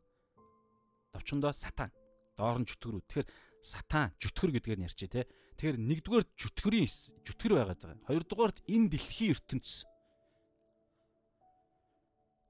[1.12, 1.90] Товчондоо сатан.
[2.38, 3.02] Доор нь чөтгөрүү.
[3.10, 3.28] Тэгэхээр
[3.62, 5.26] сатан чөтгөр гэдгээр нь ярьчээ те.
[5.58, 6.86] Тэгэхээр нэгдүгээр чөтгөрийн
[7.26, 8.06] чөтгөр байгаад байгаа.
[8.06, 9.82] Хоёрдугаарт энэ дэлхийн ертөнц.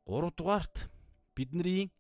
[0.05, 0.77] Гуравдугаарт
[1.39, 1.95] бидний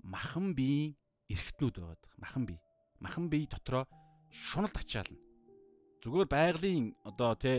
[0.00, 0.96] махан биеийн
[1.28, 2.16] эргэтнүүд байгаад байгаа.
[2.24, 2.60] Махан бие.
[3.04, 3.84] Махан бие дотроо
[4.32, 5.20] шуналд ачаална.
[6.00, 7.52] Зүгээр байгалийн одоо те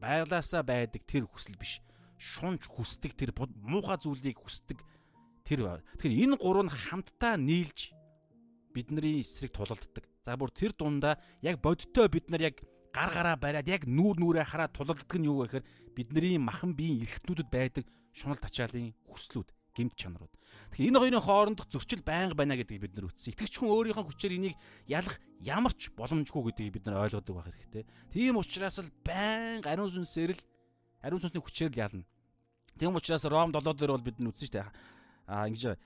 [0.00, 1.84] байглаасаа байдаг тэр хүсэл биш.
[2.16, 4.80] Шунж хүсдэг тэр муухай зүйлийг хүсдэг
[5.44, 5.84] тэр.
[6.00, 7.92] Тэгэхээр энэ гурав нь хамтдаа нийлж
[8.72, 10.08] бидний эсрэг тулалддаг.
[10.24, 14.46] За бүр тэр дундаа яг бодиттой бид нар яг гар гараа бариад яг нүүр нүрээ
[14.48, 19.94] хараад тулалддаг нь юу вэ гэхээр бидний махан биеийн эрхтнүүдэд байдаг шунал тачаалын хүслүүд, гэмт
[19.98, 20.32] чанарууд.
[20.72, 23.34] Тэгэхээр энэ хоёрын хоорондох зөрчил байнга байна гэдгийг бид нар үтсэн.
[23.34, 24.54] Итгэж хүн өөрийнхөө хүчээр энийг
[24.86, 27.84] ялах ямар ч боломжгүй гэдгийг бид нар ойлгодог байх хэрэгтэй.
[28.14, 30.42] Тийм учраас л байнга ариун сүнсээр л
[31.02, 32.04] ариун сүнсний хүчээр л ялна.
[32.78, 34.70] Тийм учраас Ром 7 дээр бол бид нар үтсэн шүү дээ.
[35.30, 35.78] Аа ингэж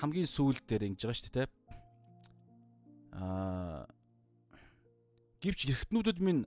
[0.00, 1.48] хамгийн сүүл дээр ингэж байгаа шүү дээ
[3.14, 3.86] аа
[5.38, 6.42] гівч эргэтнүүдэд минь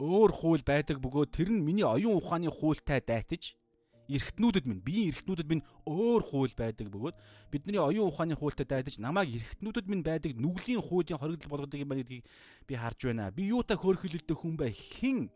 [0.00, 3.54] өөр хууль байдаг бөгөөд тэр нь миний оюун ухааны хуультай дайтаж
[4.16, 7.16] эргэтнүүдэд минь биеийн эргэтнүүдэд минь өөр хууль байдаг бөгөөд
[7.52, 12.02] бидний оюун ухааны хуультай дайтаж намайг эргэтнүүдэд минь байдаг нүглийн хуулийн хоригдол болгодог юм байна
[12.02, 12.24] гэдгийг
[12.68, 13.30] би харж байна.
[13.30, 15.30] Би юутай хөөрхөлөлтөй хүн бай хэн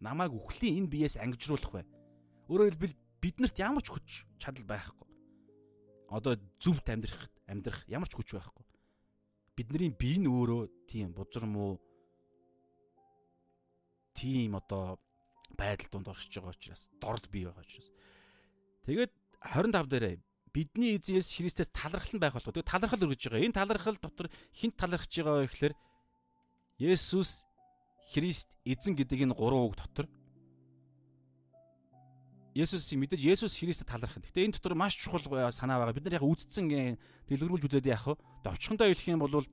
[0.00, 1.82] намайг үхлийн энэ биеэс ангижруулах вэ?
[2.48, 5.08] Өөрөөр хэлбэл биднэрт ямар ч хүч чадал байхгүй.
[6.10, 8.64] Одоо зөвхт амьдрах амьдрах ямар ч хүч байхгүй
[9.60, 11.76] бидний бие нь өөрөө тийм бузар муу
[14.16, 14.96] тийм одоо
[15.56, 17.88] байдал донд оршиж байгаа учраас дорд бий байгаа учраас
[18.86, 20.16] тэгээд 25 дээрээ
[20.52, 22.50] бидний эзэн Есүс Христээс талархал нь байх болов.
[22.50, 23.46] Тэгээд талархал өргөж байгаа.
[23.46, 25.74] Энэ талархал дотор хинт талархаж байгаа вэ гэхээр
[26.78, 27.46] Есүс
[28.10, 30.06] Христ эзэн гэдэг энэ гурван үг дотор
[32.54, 34.26] Есүсийг мэдээж Есүс Христэд талархах.
[34.26, 35.22] Гэтэ энэ дотор маш чухал
[35.54, 35.94] санаа байгаа.
[35.94, 36.66] Бид нар яг үздсэн
[37.30, 38.18] дэлгэрүүлж үзээд яах вэ?
[38.42, 39.46] Довчхондоо хэлэх юм бол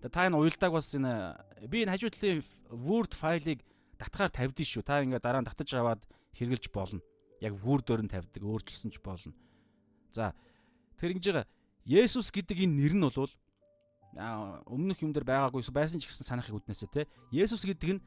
[0.00, 1.36] та энэ уялдааг бас энэ
[1.68, 2.40] би энэ хажуу талын
[2.72, 3.60] Word файлыг
[3.98, 4.82] татгаар тавьдээ шүү.
[4.86, 6.02] Та ингээ дараа нь татаж аваад
[6.38, 7.02] хэрглэж болно.
[7.42, 9.34] Яг Word дөр нь тавьдаг, өөрчилсөн ч болно.
[10.14, 10.32] За
[10.98, 11.46] тэр ингэж байгаа
[11.88, 13.32] Есүс гэдэг энэ нэр нь бол
[14.16, 17.08] өмнөх юм дээр байгаагүй байсан ч гэсэн санахыг үднэсэ те.
[17.32, 18.04] Есүс гэдэг нь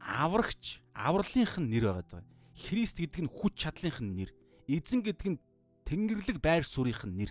[0.00, 2.24] аврагч, авралынх нь нэр байгаа даа.
[2.56, 4.30] Христ гэдэг нь хүч чадлынх нь нэр.
[4.66, 5.38] Эзэн гэдэг нь
[5.86, 7.30] Тэнгэрлэг байр суурийнх нь нэр.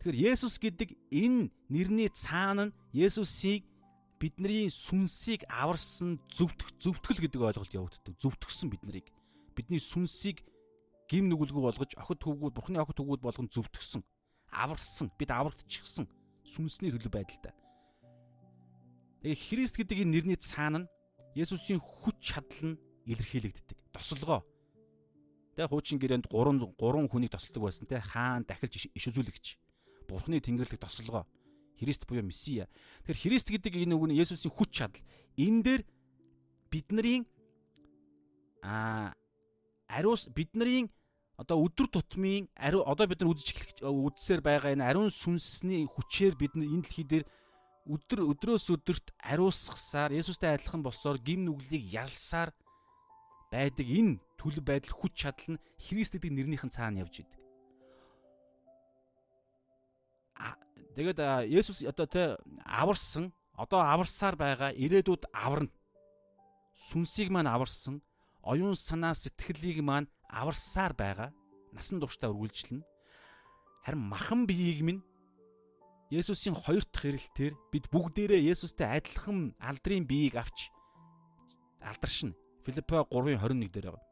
[0.00, 3.68] Тэгэхээр Есүс гэдэг энэ нэрний цаана нь Есүсийг
[4.22, 8.14] бидний сүнсийг аварсан зөвтгөх зөвтгөл гэдэг ойлголт явагддаг.
[8.22, 9.10] Зөвтгсөн бид нарыг.
[9.58, 10.46] Бидний сүнсийг
[11.10, 14.06] гим нүгэлгүй болгож охид төвгүүд бурхны охид төвгүүд болгон зөвтгсөн.
[14.54, 15.10] Аварсан.
[15.18, 16.06] Бид аврагдчихсан.
[16.46, 17.50] Сүнсний төлөв байдалтай.
[19.26, 20.90] Тэгээ Христ гэдэг энэ нэрний цаана нь
[21.34, 22.80] Есүсийн хүч чадал нь
[23.10, 23.78] илэрхийлэгддэг.
[23.90, 24.46] Тослогоо.
[25.58, 29.58] Тэгээ хуучин гэрээнд 3 3 хүнийг тосолдог байсан те хаан дахилж иш үзүүлэгч.
[30.06, 31.26] Бурхны тэнгэрлэг тослогоо.
[31.82, 32.70] Христ буюу Месиа.
[33.02, 35.02] Тэгэхээр Христ гэдэг энэ үг нь Есүсийн хүч чадал.
[35.34, 35.82] Энэ дээр
[36.70, 37.26] бидний
[38.62, 39.10] а
[39.90, 40.86] ариус бидний
[41.34, 46.38] одоо өдөр тутмын ариу одоо бид нар үзэж эхлэх үдсээр байгаа энэ ариун сүнсний хүчээр
[46.38, 47.24] бид энэ дэлхий дээр
[47.90, 52.54] өдөр өдрөөс өдөрт ариусгасаар Есүстэй адилхан болсоор гим нүглийг ялсаар
[53.50, 57.42] байдаг энэ төлөв байдал хүч чадал нь Христ гэдэг нэрнийхэн цаана явж идэг.
[60.92, 65.72] Тэгээд Есүс одоо тэ аварсан одоо аварсаар байгаа ирээдүйд аварна.
[66.74, 68.00] Сүнсийг маань аварсан,
[68.42, 71.30] оюун санаа сэтгэлийг маань аварсаар байгаа.
[71.72, 72.84] Насан туршдаа үргэлжлэнэ.
[73.84, 75.02] Харин махан биеийг минь
[76.12, 80.68] Есүсийн хоёр дахь ирэлтээр бид бүгдээрээ Есүстэй адилхан алдрын биеийг авч
[81.80, 82.36] алдаршина.
[82.64, 84.04] Филиппо 3:21 дээр байгаа.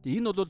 [0.00, 0.48] Тэгээ энэ бол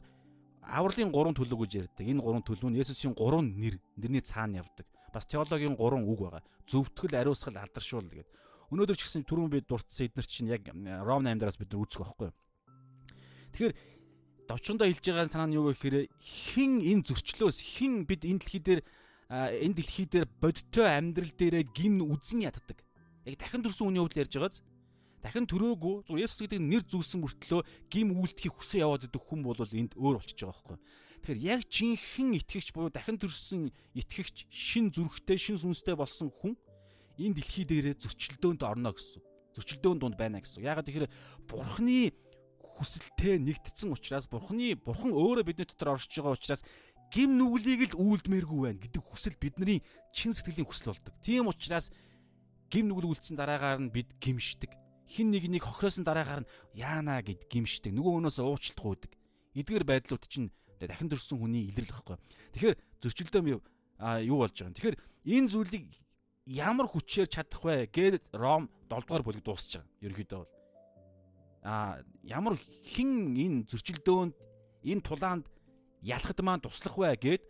[0.63, 2.07] авралын гурван төлөв гэж ярьдаг.
[2.07, 4.87] Энэ гурван төлөв нь Есүсийн гурван нэр, нэрний цаана явдаг.
[5.13, 6.43] Бас теологийн гурван үг байгаа.
[6.67, 8.29] Зөвтгөл, ариусгал, алдаршуул гэдэг.
[8.71, 10.71] Өнөөдөр ч гэсэн түрүүн бид дурдсан эднэр чинь яг
[11.03, 12.31] Ром 8 дээрээс бид нар үзэх байхгүй?
[13.51, 13.75] Тэгэхээр
[14.47, 18.81] довчондоо хэлж байгаа санаа нь юу гэхээр хэн энэ зөрчлөөс хэн бид энэ дэлхий дээр
[19.31, 22.79] энэ дэлхий дээр бодиттой амьдрал дээрээ гин үзэн яддаг.
[23.27, 24.63] Яг дахин төрсөн үний хувьд ярьж байгааз
[25.23, 29.59] дахин төрөөгүй зөв Есүс гэдэг нэр зүүсэн мөртлөө гим үйлдэхийг хүсэн яваад идэх хүн бол
[29.59, 30.79] энд өөр болчихж байгаа байхгүй.
[31.21, 36.57] Тэгэхээр яг жинхэнэ итгэгч буюу дахин төрсөн итгэгч шин зүрхтэй шин сүнстэй болсон хүн
[37.21, 39.21] энэ дэлхий дээрээ зөрчилдөөнд орно гэсэн.
[39.53, 40.65] Зөрчилдөөн дунд байна гэсэн.
[40.65, 41.13] Ягаад тэгэхээр
[41.45, 42.17] бурхны
[42.65, 46.65] хүсэлтэй нэгдсэн учраас бурхны бурхан өөрөө бидний дотор оршиж байгаа учраас
[47.13, 49.85] гим нүглийг л үйлдмээргүй байна гэдэг хүсэл бидний
[50.17, 51.13] чин сэтгэлийн хүсэл болдог.
[51.21, 51.93] Тийм учраас
[52.73, 54.73] гим нүгэл үлдсэн дараагаар нь бид гимшдэг
[55.11, 57.91] хин нэг нэг хохиросон дараагаар нь яана гэд гимшдэг.
[57.91, 59.13] Нөгөө өнөөс уучлалт гуйдаг.
[59.59, 62.17] Эдгээр байдлууд чинь Тэгээ дахин төрсэн хүний илрэл гэхгүй.
[62.57, 64.77] Тэгэхээр зөрчилдөө би юу болж байгаа юм.
[64.81, 64.97] Тэгэхээр
[65.29, 65.85] энэ зүйлийг
[66.49, 69.93] ямар хүчээр чадах вэ гэд Ром 7 дугаар бүлэг дуусч байгаа.
[70.01, 70.53] Ерөнхийдөө бол
[71.63, 74.35] а ямар хин энэ зөрчилдөөнд
[74.89, 75.45] энэ тулаанд
[76.01, 77.43] ялхад маань туслах вэ гэд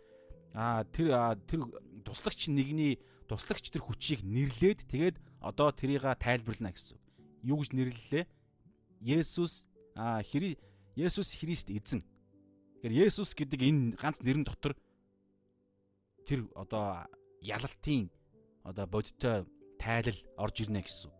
[0.51, 1.71] а тэр тэр
[2.03, 2.99] туслагч нэгний
[3.31, 6.99] туслагч тэр хүчийг нэрлээд тэгээд одоо тэрийг тайлбарлана гэсэн.
[7.47, 8.25] Юу гэж нэрлэлээ?
[8.99, 10.59] Есүс а Хри
[10.99, 12.03] Есүс Христ эзэн.
[12.81, 14.73] Тэгэхээр Есүс гэдэг энэ ганц нэрэн дотор
[16.25, 17.05] тэр одоо
[17.45, 18.09] ялалтын
[18.65, 19.45] одоо бодиттой
[19.77, 21.19] тайлал орж ирнэ гэсэн үг.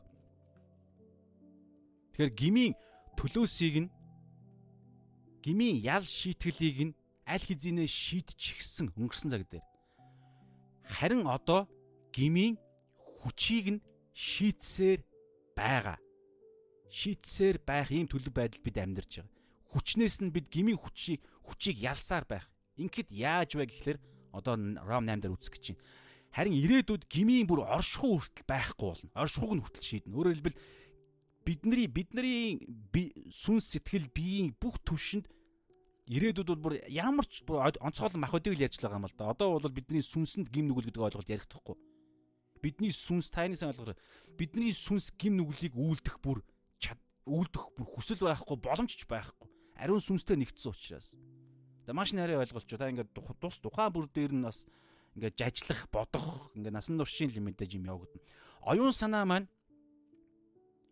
[2.18, 2.74] Тэгэхээр гмийн
[3.14, 3.90] төлөөсийг нь
[5.46, 6.98] гмийн ял шийтгэлийг нь
[7.30, 9.66] аль хэзээ шийдчихсэн өнгөрсөн цаг дээр.
[10.90, 11.70] Харин одоо
[12.10, 12.58] гмийн
[13.22, 13.84] хүчийг нь
[14.18, 15.06] шийтсээр
[15.54, 16.02] байгаа
[16.90, 19.32] шийтсээр байх ийм төлөв байдал бид амьдарч байгаа.
[19.72, 22.46] Хүчнээс нь бид гмийн хүчийг хүчийг ялсаар байх.
[22.78, 24.00] Ингээд яаж вэ гэхэлэр
[24.32, 25.84] одоо Ром 8 дээр үзэх гэж байна.
[26.32, 29.12] Харин ирээдүйд гмийн бүр оршихуй хүртэл байхгүй болно.
[29.20, 30.16] Оршихуйг нь хүртэл шийднэ.
[30.16, 30.60] Өөрөөр хэлбэл
[31.44, 35.28] бидний бидний сүнс сэтгэл биеийн бүх төвшөнд
[36.08, 39.36] ирээдүйд бол бүр ямар ч онцгойлон мах өдийг л ярьж байгаа юм л да.
[39.36, 41.76] Одоо бол бидний сүнсэнд гим нүгэл гэдэг ойлголт ярихдаггүй.
[42.64, 44.00] Бидний сүнс тайны сан ойлгохоор
[44.40, 46.40] бидний сүнс гим нүглийг үйлдэх бүр
[47.28, 49.51] үүлдэх бүр хүсэл байхгүй боломж ч байхгүй.
[49.82, 51.18] Ариун сүнстэй нэгдсэн учраас.
[51.86, 54.70] За маш нарийн ойлголч та ингээд тус тухайн бүр дээр нь бас
[55.18, 58.22] ингээд жажлах, бодох, ингээд насан туршийн лимитэж юм явагдана.
[58.62, 59.50] Оюун санаа маань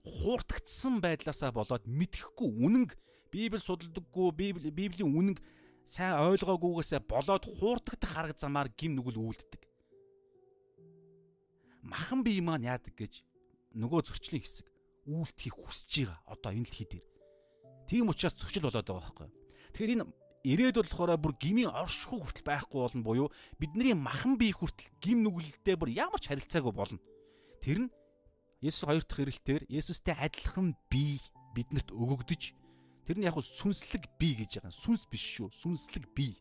[0.01, 2.97] хууртагдсан байдлаасаа болоод мэдхгүй үнэнг
[3.29, 5.39] Библи судалдаггүй, Библи Библийн үнэнг
[5.85, 9.61] сайн ойлгоогүйгээсээ болоод хууртагдах арга замаар гим нүгэл үйлддэг.
[11.85, 13.21] Махан бие маань яадаг гэж
[13.77, 14.65] нөгөө зөрчлийн хэсэг
[15.05, 16.19] үйлдэхийг хүсэж байгаа.
[16.25, 17.08] Одоо энэ дэлхий дээр.
[17.89, 19.29] Тийм учраас зөрчил болоод байгаа байхгүй.
[19.73, 20.05] Тэгэхээр энэ
[20.45, 25.75] ирээд болохоор бүр гмийн оршихуй хүртэл байхгүй болно буюу бидний махан бие хүртэл гим нүгэлдээ
[25.75, 27.01] бүр ямар ч харилцаагүй болно.
[27.65, 27.91] Тэр нь
[28.61, 31.17] Есүс хоёр дахь ирэлтээр Есүстэй адилхан бие
[31.57, 32.41] биднэрт өгөгдөж
[33.09, 34.69] тэр нь яг сүнслэг бие гэж байгаа.
[34.69, 35.49] Сүнс биш шүү.
[35.49, 36.37] Сүнслэг бие.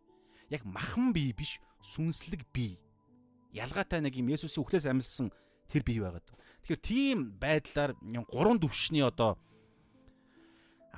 [0.52, 2.76] Яг махан бие биш, сүнслэг бие.
[3.56, 5.32] Ялгаатай нэг юм Есүсийн үхлээс амьдсан
[5.70, 6.26] тэр бие байгаад.
[6.66, 7.96] Тэгэхээр тийм байдлаар
[8.28, 9.38] гурван төвшний одоо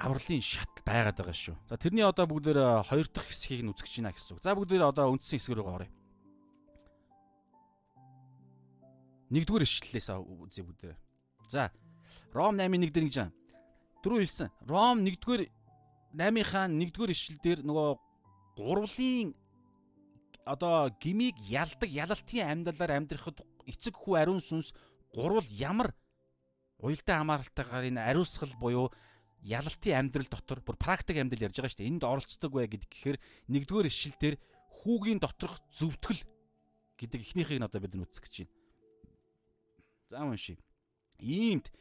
[0.01, 1.57] авралын шат байгаад байгаа шүү.
[1.69, 4.43] За тэрний одоо бүгдээр хоёр дахь хэсгийг нь үзэж байна гэсэн үг.
[4.43, 5.93] За бүгдээр одоо үндсэн хэсэг рүү оръё.
[9.31, 10.97] Нэгдүгээр ишлэлээс үзье бүгдээр.
[11.53, 11.71] За
[12.33, 13.35] Ром 8-1 дээр гэж байна.
[14.03, 14.49] Дөрөв хэлсэн.
[14.67, 15.47] Ром 1-р
[16.17, 17.89] 8-ийнхаа 1-р ишлэл дээр нөгөө
[18.57, 19.37] гурвлын
[20.49, 24.73] одоо гмиг ялдаг ялалтын амьдралаар амьдрахад эцэг хүү ариун сүнс
[25.15, 25.95] гурвал ямар
[26.83, 28.91] уялдаа хамааралтайгаар энэ ариусгал буюу
[29.43, 31.91] ялалтын амьдрал дотор бүр практик амьдрал ярьж байгаа шүү дээ.
[31.91, 34.37] Энд оролцдог бай гэдэг гэхээр нэгдүгээр ишлэл дээр
[34.85, 36.23] хүүгийн доторх зөвтгөл
[37.01, 38.53] гэдэг эхнийхийг нь одоо бид нүцэх гэж байна.
[40.13, 40.59] За уншия.
[41.21, 41.73] Иймд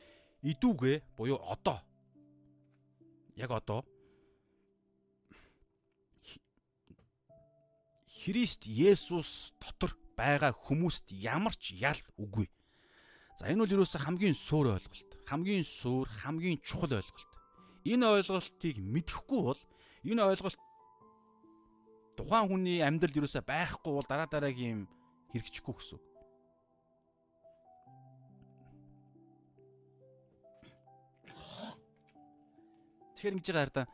[0.44, 1.84] идүүгээ буюу одоо
[3.36, 3.84] яг одоо
[8.20, 12.52] Христ Есүс дотор байгаа хүмүүст ямар ч ял үгүй.
[13.40, 15.12] За энэ бол юуроос хамгийн суур ойлголт.
[15.24, 17.29] Хамгийн суур, хамгийн чухал ойлголт.
[17.86, 19.62] Энэ ойлголтыг мэдэхгүй бол
[20.04, 20.60] энэ ойлголт
[22.20, 24.88] тухайн хүний амьдрал юусаа байхгүй бол дараа дараагийн
[25.32, 26.06] хэрэгжихгүй гэсэн үг.
[33.16, 33.88] Тэгэхээр ингэж байгаа хараа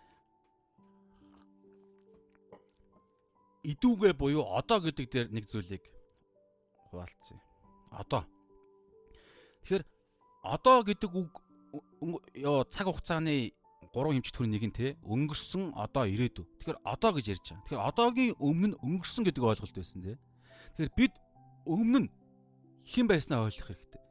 [3.66, 5.84] идүүгээ буюу одоо гэдэг дээр нэг зүйлийг
[6.94, 7.42] хуваалцъя.
[7.90, 8.24] Одоо.
[9.66, 9.84] Тэгэхээр
[10.46, 11.34] одоо гэдэг үг
[12.38, 13.58] ёо цаг хугацааны
[13.96, 16.44] гурван хэмжих төрний нэг нь те өнгөрсөн одоо ирээдүй.
[16.60, 17.64] Тэгэхээр одоо гэж ярьж байгаа.
[17.64, 20.20] Тэгэхээр одоогийн өмнө нь өнгөрсөн гэдэг ойлголт байсан те.
[20.76, 21.14] Тэгэхээр бид
[21.64, 22.10] өмнө нь
[22.84, 24.02] хэн байснаа ойлгох хэрэгтэй.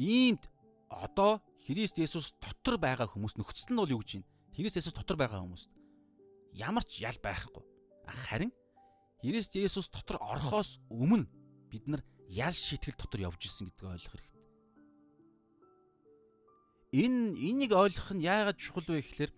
[0.00, 0.48] Иймд
[0.88, 4.28] одоо Христ Есүс дотор байгаа хүмүүс нөхцөл нь бол юу гэж байна?
[4.56, 5.68] Христ Есүс дотор байгаа хүмүүст
[6.56, 7.60] ямар ч ял байхгүй.
[8.08, 8.56] Харин
[9.20, 11.28] Христ Есүс дотор орохоос өмнө
[11.68, 12.00] бид нар
[12.32, 14.35] ял шийтгэл дотор явж исэн гэдгийг ойлгох хэрэгтэй
[16.92, 19.32] энэ энийг ойлгох нь яагаад чухал вэ гэхээр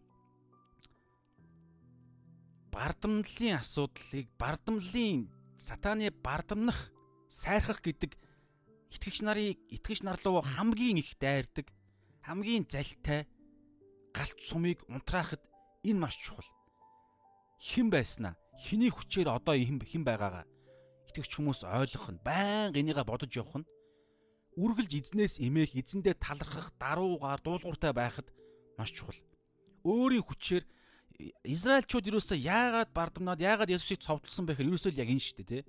[2.73, 6.93] бардамлалын асуудлыг бардамлалын сатаны бардамнах
[7.29, 8.13] сайрхах гэдэг
[8.95, 11.67] итгэгч нарыг итгэгч нар руу хамгийн их дайрдаг
[12.23, 13.27] хамгийн залтай
[14.13, 15.43] галт сумыг унтраахад
[15.83, 16.47] энэ маш чухал.
[17.59, 20.45] Хэн байснаа хэний хүчээр одоо хэн байгаагаа
[21.09, 23.69] итгэгч хүмүүс ойлгох нь байнга энийгээ бодож явах нь
[24.59, 28.27] үргэлж эзнээс эмээх, эзэндээ талархах, даруугаар дуулууртай байхад
[28.75, 29.15] маш чухал.
[29.87, 30.67] Өөрийн хүчээр
[31.47, 35.51] Израильчууд юусаа яагаад бардамнаад яагаад Есүсийг цовдлсон бэ гэхээр юусоо л яг энэ шүү дээ,
[35.51, 35.63] тий.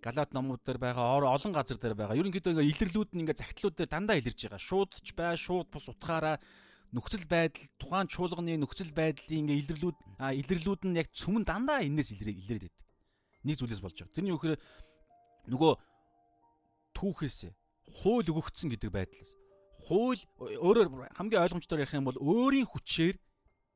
[0.00, 2.16] Галаат номууд дээр байгаа олон газар дээр байгаа.
[2.16, 4.62] Ерөнхийдөө ингээ илэрлүүд нь ингээ загтлууд дээр дандаа илэрж байгаа.
[4.62, 6.40] Шуудч бай, шууд бус утгаараа
[6.96, 12.16] нөхцөл байдал, тухайн чуулганы нөхцөл байдлын ингээ илэрлүүд а илэрлүүд нь яг цөмөн дандаа энэс
[12.16, 12.72] илрээд байдаг.
[13.44, 14.16] Нэг зүйлээс болж байгаа.
[14.16, 14.56] Тэрний үхээр
[15.52, 15.72] нөгөө
[16.98, 17.54] түүхээс
[18.02, 19.32] хууль өгөгдсөн гэдэг байдлаас
[19.86, 23.16] хууль өөрөөр хамгийн ойлгомжтой ярих юм бол өөрийн хүчээр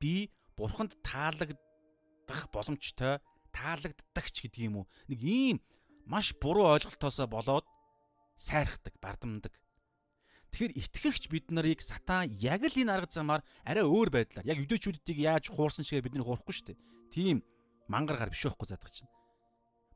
[0.02, 3.22] би бурханд таалагдах боломжтой
[3.54, 5.56] таалагддагч гэдэг юм уу нэг ийм
[6.11, 7.66] маш буруу ойлголтоосоо болоод
[8.35, 9.54] сайрхдаг бардамдаг
[10.52, 15.16] Тэгэхээр итгэгч бид нарыг сатан яг л энэ арга замаар арай өөр байдлаар яг юдэчүүдийг
[15.16, 16.78] яаж хуурсан шигээ бид нар хуурахгүй шүү дээ.
[17.08, 17.40] Тийм
[17.88, 19.08] мангар гар биш байхгүй задах чинь.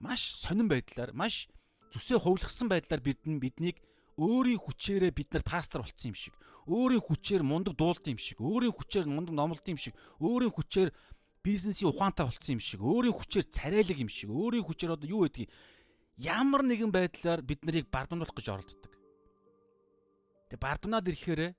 [0.01, 1.53] Маш сонирн байдлаар маш
[1.93, 3.77] зүсээ хувлахсан байдлаар бид нь биднийг
[4.17, 6.35] өөрийн хүчээрээ бид нар пастор болцсон юм шиг
[6.67, 10.91] өөрийн хүчээр мундаг дуулсан юм шиг өөрийн хүчээр мундаг номлолт юм шиг өөрийн хүчээр
[11.45, 15.53] бизнесийн ухаантай болцсон юм шиг өөрийн хүчээр царайлаг юм шиг өөрийн хүчээр одоо юу гэдгийг
[16.17, 18.93] ямар нэгэн байдлаар бид нарыг бардамлах гэж оролддог.
[20.49, 21.55] Тэгээ бардамнаад ирэхээр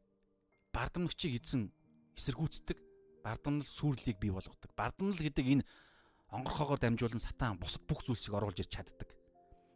[0.74, 1.72] бардамнагчийг эзэн
[2.18, 2.78] эсэргүүцдэг
[3.24, 4.72] бардамнал сүрлийг бий болгодог.
[4.74, 5.68] Бардамнал гэдэг энэ
[6.34, 9.17] онгорхоогоор дамжуулан сатан бусад бүх зүйлсийг оруулж ирч чаддаг.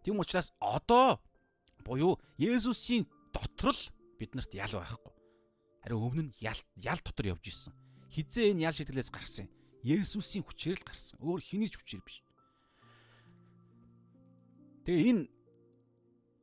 [0.04, 1.22] Тийм учраас одоо
[1.86, 3.84] буюу Есүсийн дотор л
[4.18, 5.14] биднэрт ял байхгүй.
[5.86, 7.74] Харин өмнө нь ял ял дотор явж исэн.
[8.10, 9.48] Хизээ энэ ял шийтгэлээс гарсан.
[9.82, 11.18] Есүсийн хүчээр л гарсан.
[11.22, 12.22] Өөр хэний ч хүчээр биш.
[14.86, 15.24] Тэгээ энэ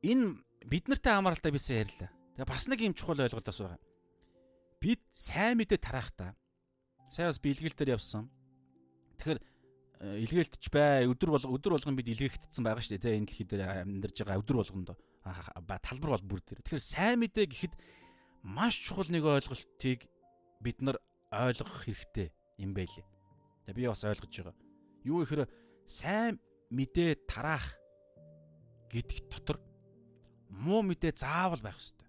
[0.03, 0.25] энэ
[0.67, 2.11] бид нартай хамааралтай бисэн ярьлаа.
[2.35, 3.79] Тэгээ бас нэг юм чухал ойлголт бас байгаа.
[4.79, 6.35] Бид сайн мэдээ тараах та.
[7.11, 8.31] Сайн бас би илгээл дээр явсан.
[9.19, 9.39] Тэгэхээр
[9.99, 13.03] илгээлтч бай өдөр бол өдөр болгон бид илгээгдсэн байгаа шүү дээ.
[13.03, 14.89] Тэгээ энэ дэлхий дээр амьдарж байгаа өдөр болгонд
[15.83, 16.63] талбар бол бүр дээр.
[16.63, 17.73] Тэгэхээр сайн мэдээ гэхэд
[18.47, 20.07] маш чухал нэг ойлголтыг
[20.63, 21.03] бид нар
[21.35, 22.31] ойлгох хэрэгтэй
[22.63, 23.03] юм байлээ.
[23.67, 24.55] Тэгээ би бас ойлгож байгаа.
[25.03, 25.43] Юу гэхээр
[25.83, 26.39] сайн
[26.71, 27.75] мэдээ тараах
[28.87, 29.59] гэдэг дотор
[30.47, 32.07] муу мэдээ заавал байх хэрэгтэй.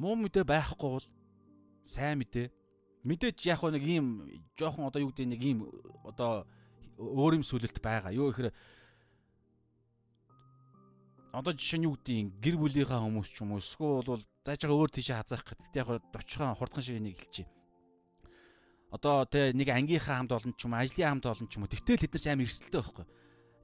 [0.00, 1.08] Муу мэдээ байхгүй бол
[1.84, 2.48] сайн мэдээ
[3.04, 4.06] мэдээж яг нэг ийм
[4.56, 5.58] жоохон одоо юу гэдэг нэг ийм
[6.04, 6.48] одоо
[6.98, 8.16] өөр юм сүлэлт байгаа.
[8.16, 8.52] Юу гэхээр
[11.36, 14.78] одоо жишээ нь юу гэдэг гэр бүлийнхаа хүмүүс ч юм уу эсвэл бол зааж байгаа
[14.80, 15.72] өөр тийшээ хазаах гэдэг.
[15.76, 17.48] Яг довчхон хурдхан шиг нэг хэлчих.
[18.94, 21.72] Одоо тэ нэг ангийнхаа хамт олон ч юм ажлын хамт олон ч юм уу.
[21.74, 23.06] Тэгтэл хэд нар ч амар эрсдэлтэй байхгүй.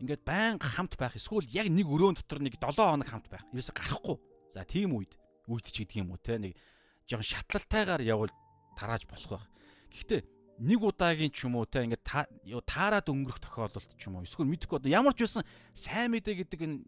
[0.03, 3.46] Ингээд байнга хамт байх эсвэл яг нэг өрөөнд дотор нэг 7 хоног хамт байх.
[3.55, 4.16] Ерөөсө гарахгүй.
[4.50, 5.14] За тийм үед
[5.46, 6.59] үед ч гэдэг юм уу те нэг
[7.07, 8.35] жоохон шатлалтайгаар явбал
[8.81, 9.47] тарааж болох байх.
[9.93, 10.21] Гэхдээ
[10.61, 14.81] нэг удаагийн ч юм уу те ингээд таарад өнгөрөх тохиолдолд ч юм уу эсвэл мэдхгүй
[14.81, 15.45] одоо ямар ч байсан
[15.77, 16.85] сайн мэдээ гэдэг энэ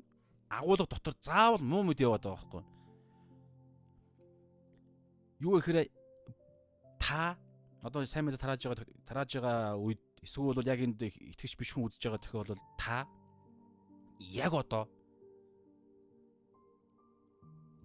[0.49, 2.63] агуулга дотор заавал муу мэд яваад байгаа байхгүй.
[5.41, 5.89] Юу гэхээр
[7.01, 7.37] та
[7.81, 12.03] одоо сайн мэдээ тарааж байгаа тарааж байгаа үед эсвэл яг энд итгэж биш хүн үзэж
[12.05, 13.09] байгаа тохиолдол та
[14.21, 14.85] яг одоо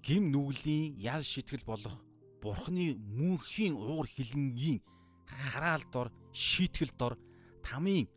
[0.04, 1.96] гим нүглийн ял шитгэл болох
[2.48, 4.80] бурхны мөнхийн уур хилэнгийн
[5.28, 7.14] хараал дор шийтгэл дор
[7.60, 8.08] тамийн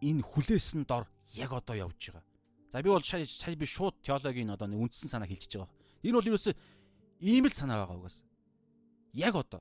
[0.00, 1.04] энэ хүлээсэн дор
[1.36, 2.24] яг одоо явж байгаа.
[2.72, 5.76] За би бол сая би шууд теологийн одоо үндсэн санаа хэлчихэж байгаа.
[6.02, 6.54] Энэ бол ерөөсөө
[7.20, 8.24] ийм л санаа байгаа угаас.
[9.12, 9.60] Яг одоо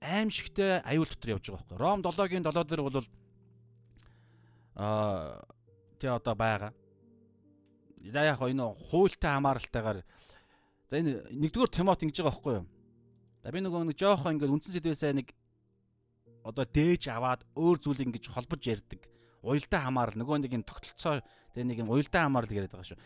[0.00, 1.78] аимшигтай аюул дотор явж байгаа байхгүй.
[1.78, 3.06] Ром 7-гийн 7 дээр бол
[4.74, 5.44] аа
[5.98, 6.72] тэ одоо байгаа.
[8.00, 10.02] За яг энэ хуультай хамааралтайгаар
[10.90, 12.66] за энэ нэгдүгээр Тимот ингэж байгаа байхгүй юу?
[13.40, 15.28] За би нөгөө нэг жоохон ингээд үндсэн сэдвээсээ нэг
[16.42, 19.00] одоо дээж аваад өөр зүйлийг ингэж холбож ярьдаг
[19.40, 21.24] уялдаа хамаарал нөгөө нэг энэ тогтолцоо
[21.56, 23.00] тэгээ нэг юм уялдаа хамаарал яриад байгаа шүү.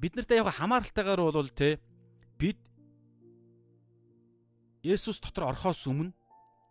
[0.00, 1.76] Бид нартай яг хамааралтайгаар бол те
[2.40, 2.56] бид
[4.80, 6.16] Есүс дотор орхоос өмнө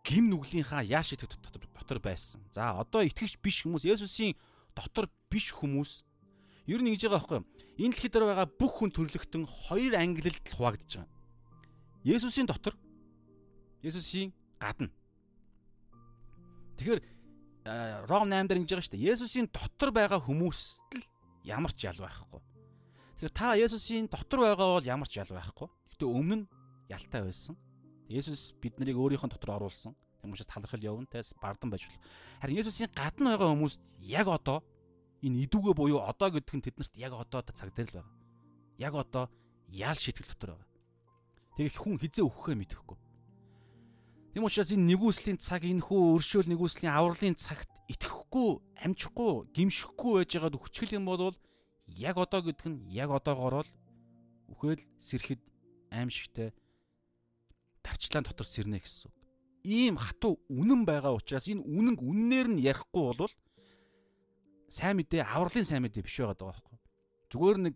[0.02, 2.42] гим нүглийнхаа яаш итгэх дотор дотор байсан.
[2.50, 4.34] За одоо итгэгч биш хүмүүс Есүсийн
[4.74, 6.02] дотор биш хүмүүс
[6.70, 7.46] ер нь ингэж байгаа байхгүй юу?
[7.82, 11.10] Энэ дэлхий дээр байгаа бүх хүн төрлөختөн хоёр ангилалд хуваагдж байгаа.
[12.06, 12.78] Есүсийн дотор
[13.82, 14.92] Есүсийн гадна.
[16.78, 17.00] Тэгэхээр
[18.08, 19.08] Ром 8 дээр ингэж байгаа шүү дээ.
[19.12, 21.04] Есүсийн дотор байгаа хүмүүст л
[21.44, 22.40] ямар ч ял байхгүй.
[23.20, 25.68] Тэгэхээр та Есүсийн дотор байгаа бол ямар ч ял байхгүй.
[25.92, 26.48] Гэтэ өмнө нь
[26.88, 27.56] ялтай байсан.
[28.08, 29.92] Есүс бид нарыг өөрийнх нь дотор оруулсан.
[30.20, 32.00] Тийм учраас талархал явна те бардан байж болох.
[32.40, 34.64] Харин Есүсийн гадна байгаа хүмүүст яг одоо
[35.22, 38.16] энэ идүүгээ буюу одоо гэдэг нь тэднэрт яг одоо цаг дээр л байгаа.
[38.80, 39.24] Яг одоо
[39.68, 40.68] ял шийтгэл дотор байгаа.
[41.56, 42.98] Тэгээ хүн хизээ өгөхөө мэдэхгүй.
[44.32, 50.30] Тэм учраас энэ нэгүслийн цаг энэ хүү өршөөл нэгүслийн авралын цагт итгэхгүй, амжихгүй, гимшихгүй байж
[50.38, 51.34] байгаад хүчгэл юм бол
[51.90, 53.72] яг одоо гэдэг нь яг одоогоор л
[54.54, 55.42] үхэл сэрхэд
[55.90, 56.54] аимшигтай
[57.82, 59.16] тарчлаан дотор сэрнэ гэсэн үг.
[59.66, 63.34] Ийм хатуу үнэн байгаа учраас энэ үнэнг үннээр нь ярихгүй бол
[64.70, 66.78] сайн мэдээ авралын сайн мэдээ биш байгаа даа байхгүй.
[67.34, 67.74] Зүгээр нэг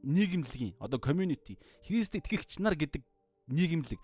[0.00, 3.04] нийгэмлэгийн одоо community Христэд итгэгч нар гэдэг
[3.52, 4.00] нийгэмлэг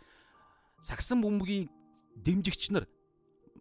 [0.85, 1.73] сагсан бөмбөгийн
[2.21, 2.85] дэмжигч нар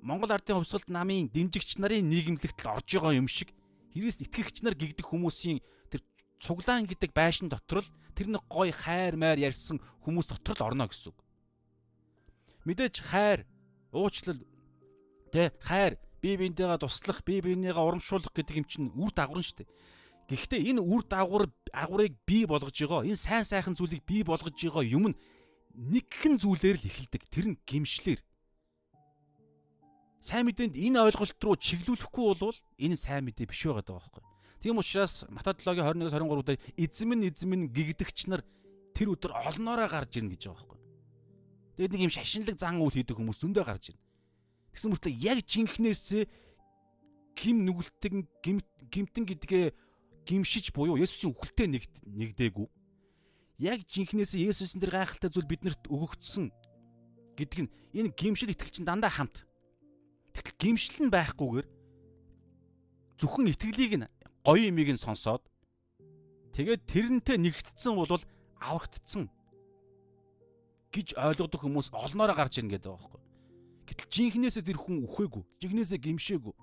[0.02, 3.54] Монгол ардын хувьсгалт намын дэмжигч нарын нийгэмлэгт л орж байгаа юм шиг
[3.94, 5.60] Христ итгэгч нар гэгдэх хүмүүсийн
[5.92, 6.02] тэр
[6.42, 10.88] цуглаан гэдэг байшин дотор л тэр нэг гой хайр майр ярьсан хүмүүс дотор л орно
[10.88, 11.20] гэсэн үг.
[12.66, 13.46] Мэдээж хайр,
[13.92, 14.40] уучлал,
[15.30, 19.66] тэ хайр, бие биентэйгээ туслах, бие биенийгээ урамшуулах гэдэг юм чинь үр дагавар нь шүү
[19.66, 19.70] дээ.
[20.32, 24.86] Гэхдээ энэ үр дагавар агаврыг бий болгож байгаа, энэ сайн сайхан зүйлийг бий болгож байгаа
[24.86, 25.18] юм нь
[25.76, 27.22] нэгхэн зүйлээр л эхэлдэг.
[27.28, 28.22] Тэр нь гимшлэр.
[30.22, 34.24] Сайн мэдээнд энэ ойлголт руу чиглүүлэхгүй бол энэ сайн мэдээ биш байгаа даа байхгүй.
[34.62, 38.46] Тийм учраас Матай 7-гийн 21-23 дээр эзэм нь эзэм нь гэгдэгч нар
[38.94, 40.80] тэр өдөр олноороо гарч ирнэ гэж байгаа байхгүй.
[41.82, 44.06] Тэгээд нэг юм шашинлаг зан үйл хийдэг хүмүүс зөндөө гарч ирнэ.
[44.72, 46.24] Тэгсэн мөртлөө яг жинхнээсээ
[47.36, 48.28] гим нүгэлтэн
[48.92, 49.66] гимтэн гэдгээ
[50.28, 51.70] гимшиж буюу Есүсийн үхэлтэд
[52.06, 52.68] нэгдээгүй
[53.62, 56.50] яг жинхнээсээ Есүсийн тэр гайхалтай зүйл биднэрт өгөгдсөн
[57.38, 59.46] гэдэг нь энэ гимшил итгэл чинь дандаа хамт.
[60.34, 61.68] Тэгтэл гимшил нь байхгүйгээр
[63.22, 64.10] зөвхөн итгэлийг нь
[64.42, 65.46] гоё имийг нь сонсоод
[66.58, 68.18] тэгээд тэрнтэй нэгтдсэн бол
[68.58, 69.30] аврагдсан
[70.90, 73.22] гэж ойлгодог хүмүүс олноороо гарч ирнэ гэдэг байгаа байхгүй.
[73.92, 76.56] Гэтэл жинхнээсээ тэр хүн үхээгүй, жинхнээсээ гимшээгүй.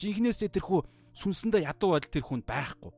[0.00, 0.80] Жинхнээсээ тэрхүү
[1.12, 2.92] сүнсэндээ ядуу байдал тэр хүнд байхгүй.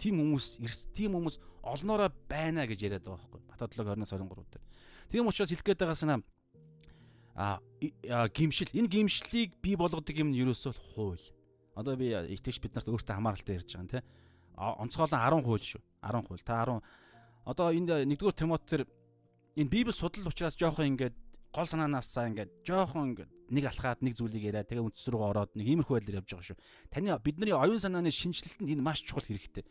[0.00, 3.40] Тим хүмүүс эрс тим хүмүүс олноороо байна гэж яриад байгаа байхгүй.
[3.52, 4.64] Батад 7:23 дээр.
[5.12, 6.24] Тийм учраас хэлэх гээд байгаас нь
[7.36, 7.60] а
[8.32, 11.26] гимшил энэ гимшлийг бий болгодог юм нь ерөөсөө хууль.
[11.76, 14.00] Одоо би итгэж бид нарт өөртөө хамааралтай ярьж байгаа юм те.
[14.56, 15.82] Онцгойлон 10 хууль шүү.
[16.02, 16.42] 10 хууль.
[16.42, 16.82] Та 10
[17.44, 18.88] одоо энд 1-р Тимот төр
[19.54, 21.14] энэ Библи судал учраас жоохон ингээд
[21.52, 25.66] гол санаанаасаа ингээд жоохон ингээд нэг алхаад нэг зүйлийг яриа тэгээ үндэс рүү ороод нэг
[25.66, 26.58] иймэрхүү байдлаар явж байгаа шүү.
[26.92, 29.64] Таны бидний оюун санааны шинжилэлтэнд энэ маш чухал хэрэгтэй.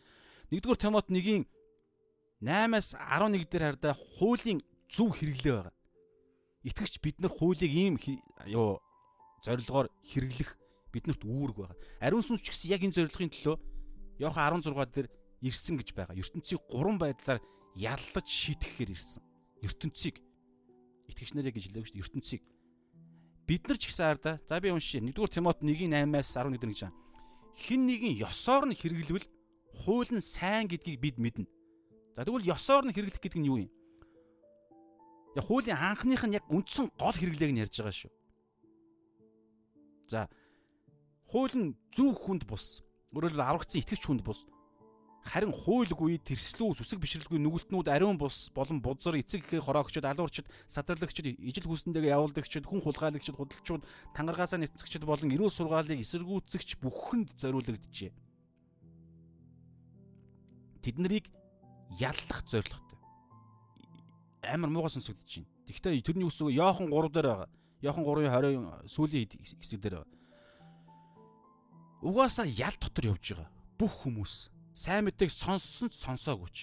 [0.50, 1.46] 1-р Тимот 1-ийн
[2.42, 5.76] 8-аас 11 дээр хардаа хуулийн зөв хэрэглээ байгаа.
[6.66, 7.96] Итгэгч бид нар хуулийг ийм
[8.50, 8.82] юу
[9.46, 10.58] зорилгоор хэрэглэх
[10.94, 11.78] биднэрт үүрэг байгаа.
[12.02, 13.56] Ариун сүнс ч гэсэн яг энэ зорилгын төлөө
[14.18, 15.08] Йохан 16 дээр
[15.46, 16.18] ирсэн гэж байгаа.
[16.18, 17.40] ертөнцийг гурван байдлаар
[17.78, 19.22] яллаж шийтгэхээр ирсэн.
[19.62, 20.22] ертөнцийг
[21.08, 22.06] итгэгч нарыг гэж хэлээгүй шүү дээ.
[22.06, 22.42] ертөнцийг
[23.48, 26.98] бид нар ч гэсэн арда за би уншия 1-р Тимот 1:8-аас 11 гэж байна.
[27.56, 29.28] Хин нэгэн ёсоор нь хэрэглэвэл
[29.72, 31.48] хууль нь сайн гэдгийг бид мэднэ.
[32.12, 33.72] За тэгвэл ёсоор нь хэрэглэх гэдэг нь юу юм?
[35.40, 38.12] Яг хуулийн анхных нь яг үндсэн гол хэрэглээг нь ярьж байгаа шүү.
[40.12, 40.28] За
[41.32, 42.84] хууль нь зөв хүнд бус.
[43.16, 44.44] Өөрөөр хэлбэл аврагдсан итгэвч хүнд бус
[45.26, 51.36] харин хуйлгүй тэрслүү сүсэг бишрэлгүй нүгэлтнүүд ариун бус болон бузар эцэг ихээ хороогчд алуурчд садарлагчд
[51.36, 53.84] ижил хүснтэйгээ явуулдагчд хүн хулгайлагчд худалчууд
[54.16, 58.12] тангаргаасаа нэцэгчд болон эрүүл сургаалыг эсэргүүцэгч бүхэнд зориулагджээ.
[60.88, 61.28] Тэд нарыг
[62.00, 63.00] яллах зорилготой.
[64.48, 65.52] Амар муугай сонсогдож байна.
[65.68, 67.50] Тэгвэл тэрний үс Йохан 3 дээр байгаа.
[67.84, 69.28] Йохан 3:20 сүүлийн
[69.60, 70.16] хэсэг дээр байгаа.
[72.02, 73.52] Угаасаа ял дотор явж байгаа.
[73.76, 74.34] Бүх хүмүүс
[74.78, 76.58] сайн мэдээг сонссон ч сонсоогүй ч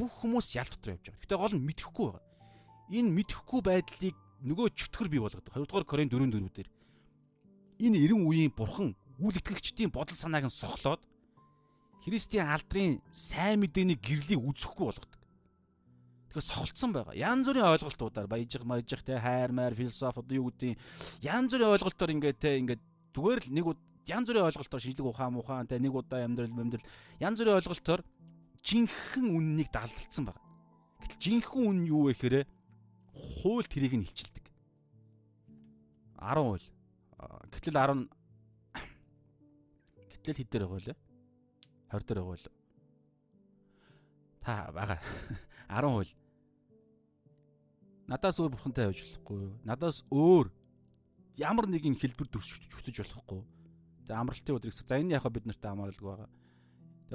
[0.00, 1.20] бүх хүмүүс ял дотор явж байгаа.
[1.20, 2.24] Гэтэ гол нь мэдэхгүй байгаа.
[2.88, 5.52] Энэ мэдэхгүй байдлыг нөгөө чөтгөр бий болгодог.
[5.52, 6.68] 2 дугаар Коринт 4 4 дээр
[7.84, 11.04] энэ 90 үеийн бурхан үл итгэгчдийн бодол санааг нь сохлоод
[12.00, 15.20] Христийн алдрын сайн мэдээний гэрлийг үзэхгүй болгодог.
[16.32, 17.12] Тэгэхээр сохолцсон байгаа.
[17.12, 20.80] Янз бүрийн ойлголтуудаар баяжих, маажих, те хайр, майр, философи одоо юу гэдэг
[21.20, 22.80] янз бүрийн ойлголтоор ингээд те ингээд
[23.12, 23.66] зүгээр л нэг
[24.06, 26.86] янз бүрийн ойлголтоор шинжлэх ухаан ухаан те нэг удаа амьдрал амьдрал
[27.20, 28.00] янз бүрийн ойлголтоор
[28.64, 30.40] жинхэнэ үннийг далдалцсан байна.
[31.04, 32.48] Гэтэл жинхэнэ үн юу вэ гэхээр
[33.12, 34.44] хууль тэрийг нь илчилдэг.
[36.16, 36.66] 10 хууль.
[37.52, 38.08] Гэтэл 10
[40.16, 40.96] гэтэл хэд дээр байгаа вэ?
[41.92, 42.48] 20 дээр байгаа вэ?
[44.40, 44.96] Та бага
[45.68, 46.12] 10 хууль.
[48.08, 49.60] Надаас өөр бурхантай явж болохгүй.
[49.64, 50.50] Надаас өөр
[51.38, 53.44] ямар нэгэн хэлбэр төршөж болохгүй
[54.10, 56.30] За амралтын өдрийг за энэ яхаа бид нартай хамааралгүй байгаа.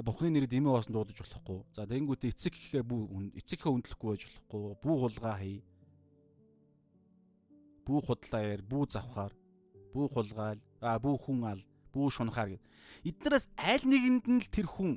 [0.00, 1.60] Тэгээ бухны нэрийг дэмий боосон дуудаж болохгүй.
[1.76, 4.62] За тэнгуүтээ эцэг гэхээ бүү эцэг гэхээ өндлөхгүй байж болохгүй.
[4.80, 5.58] Бүү хулгай хий.
[7.84, 9.32] Бүү худлаа яар, бүү завхаар,
[9.92, 11.60] бүү хулгаал, а бүү хүн ал,
[11.92, 12.64] бүү шунхаар гэд.
[13.04, 14.96] Эднээс аль нэгэнд нь л тэр хүн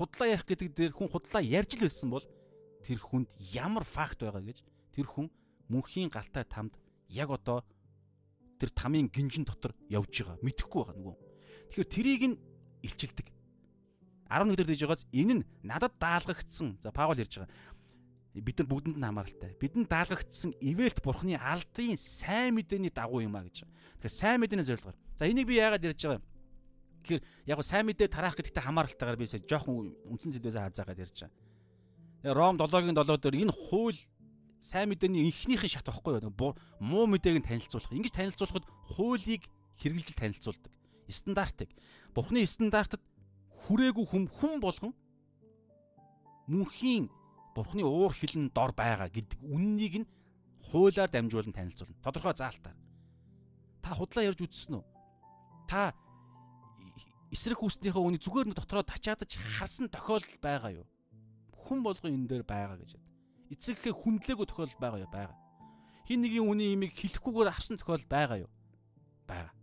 [0.00, 2.24] худлаа ярих гэдэг дээр хүн худлаа ярьж л байсан бол
[2.80, 4.64] тэр хүнд ямар факт байгаа гэж
[4.96, 5.28] тэр хүн
[5.68, 6.80] мөнхийн галтай тамд
[7.12, 7.60] яг одоо
[8.64, 10.40] тэр тамийн гинжин дотор явж байгаа.
[10.40, 11.16] Мэдхгүй байгаа нөгөө.
[11.68, 12.36] Тэгэхээр трийг нь
[12.80, 13.28] илчилдэг.
[14.32, 16.80] 11 дээр дэж байгааз энэ нь надад даалгагдсан.
[16.80, 17.52] За Паул ярьж байгаа.
[18.34, 19.52] Бид нар бүгдэнд нь хамааралтай.
[19.60, 23.68] Бидэнд даалгагдсан ивэлт бурхны алдын сайн мэдээний дагуу юм а гэж.
[24.00, 24.96] Тэгэхээр сайн мэдээний зорилгоор.
[25.20, 26.26] За энийг би яагаад ярьж байгаа юм?
[27.04, 31.28] Тэгэхээр яг нь сайн мэдээ тараах гэдэгт хамааралтайгаар би сая жоохон үндсэн зэдвээс хазаагаад ярьж
[31.28, 32.34] байгаа.
[32.34, 34.00] Ром 7-гийн 7 дээр энэ хууль
[34.64, 36.56] сайн мэдээний инхнийхэн шат байхгүй юу?
[36.80, 37.92] Муу мэдээг нь танилцуулах.
[37.92, 38.64] Ингэж танилцуулахад
[38.96, 39.44] хуулийг
[39.76, 40.72] хэрэгжилж танилцуулдаг.
[41.04, 41.68] Стандартыг.
[42.16, 43.04] Бухны стандартад
[43.68, 44.96] хүрээгүй хүм хүн болгон
[46.48, 47.12] мөнхийн
[47.52, 50.10] Бурхны уур хилэн дор байгаа гэдэг үннийг нь
[50.72, 52.00] хуулиар дамжуулан танилцуулна.
[52.00, 52.74] Тодорхой заалтаар.
[53.84, 54.84] Та худлаа ярьж үзсэн үү?
[55.68, 55.92] Та
[57.30, 60.88] эсрэг хүснийхээ үнийг зүгээр нь дотроо тачаадаж харсан тохиолдол байгаа юу?
[61.52, 62.96] Хүн болгон энэ дээр байгаа гэж
[63.54, 65.10] эцэгхээ хүндлээгүй тохиолдол байгаа юу?
[65.14, 65.38] Байгаа.
[66.04, 68.50] Хин нэгийн үний имийг хэлэхгүйгээр авсан тохиолдол байгаа юу?
[69.24, 69.54] Байгаа.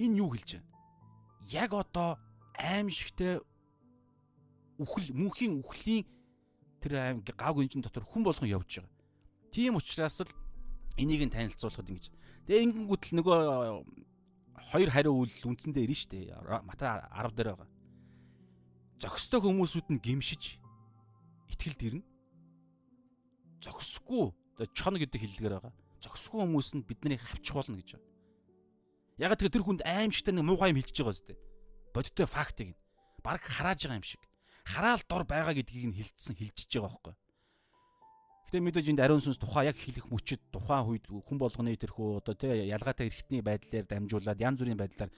[0.00, 0.70] Энэ юу хэлж байна?
[1.50, 2.16] Яг одоо
[2.56, 3.44] аимшигтэй
[4.78, 6.04] үхэл мөнхийн үхлийн
[6.80, 8.92] тэр аим гав гинжин дотор хүн болгон явж байгаа.
[9.52, 10.32] Тийм учраас л
[10.96, 12.12] энийг нь танилцуулахад ингэж.
[12.46, 13.38] Тэгээ ингэнгүүт л нөгөө
[14.72, 16.64] хоёр хариу үйл үндсэндээ ирнэ шүү дээ.
[16.64, 17.68] Матай 10 дээр байгаа.
[19.00, 20.60] Зөкстэй хүмүүсүүд нь гимшиж
[21.50, 22.04] итгэлд ирнэ.
[23.62, 24.32] Зогсгүй
[24.72, 25.74] чон гэдэг хэллэгээр байгаа.
[26.00, 28.08] Зогсгүй хүмүүс нь биднийг хавчих болно гэж байна.
[29.16, 31.36] Ягаад тэр хүнд аимшигтай нэг муухай юм хэлчихэж байгаа зү.
[31.92, 32.78] Бодиттой фактыг нь
[33.24, 34.22] баг харааж байгаа юм шиг.
[34.64, 37.14] Хараал дор байгаа гэдгийг нь хилцсэн хилчиж байгаа байхгүй.
[38.46, 42.34] Гэтэ мэдээж энд ариун сүнс тухай яг хэлэх мөчөд тухайн үед хүн болгоны тэрхүү одоо
[42.38, 45.10] тий ялгаатай эрхтний байдлаар дамжуулаад янз бүрийн байдлаар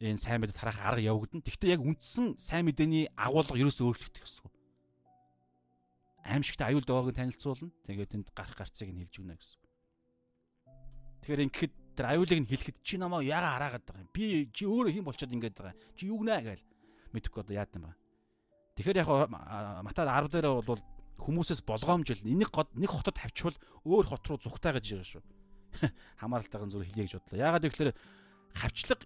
[0.00, 1.40] энэ сайн мэдээ тарах арга явагдана.
[1.40, 4.52] Гэхдээ яг үндсэн сайн мэдээний агуулга ерөөсөө өөрчлөгдөх ёсгүй.
[6.24, 7.70] Аимшигт аюул дууг нь танилцуулна.
[7.86, 9.60] Тэгээд тэнд гарах гарцыг нь хэлж өгнө гэсэн.
[11.24, 14.12] Тэгэхээр ингэхэд тэр аюулыг нь хэлэхэд чи намаа яга хараагаад байгаа юм.
[14.12, 15.76] Би чи өөрөө хэн болчиход ингэж байгаа.
[15.96, 16.64] Чи юу гнэ гээл
[17.12, 17.96] мэдэхгүй одоо яад юм ба.
[18.76, 19.08] Тэгэхээр яг
[19.84, 20.80] Матад 10 дээр бол
[21.20, 25.22] хүмүүсээс болгоомжл энийг нэг хотод тавьчихвал өөр хот руу зүгтаа гэж байгаа шүү.
[26.24, 27.38] Хамааралтайгын зүр хэлье гэж бодлоо.
[27.44, 27.92] Яагаад гэвэл
[28.56, 29.00] хавчлаг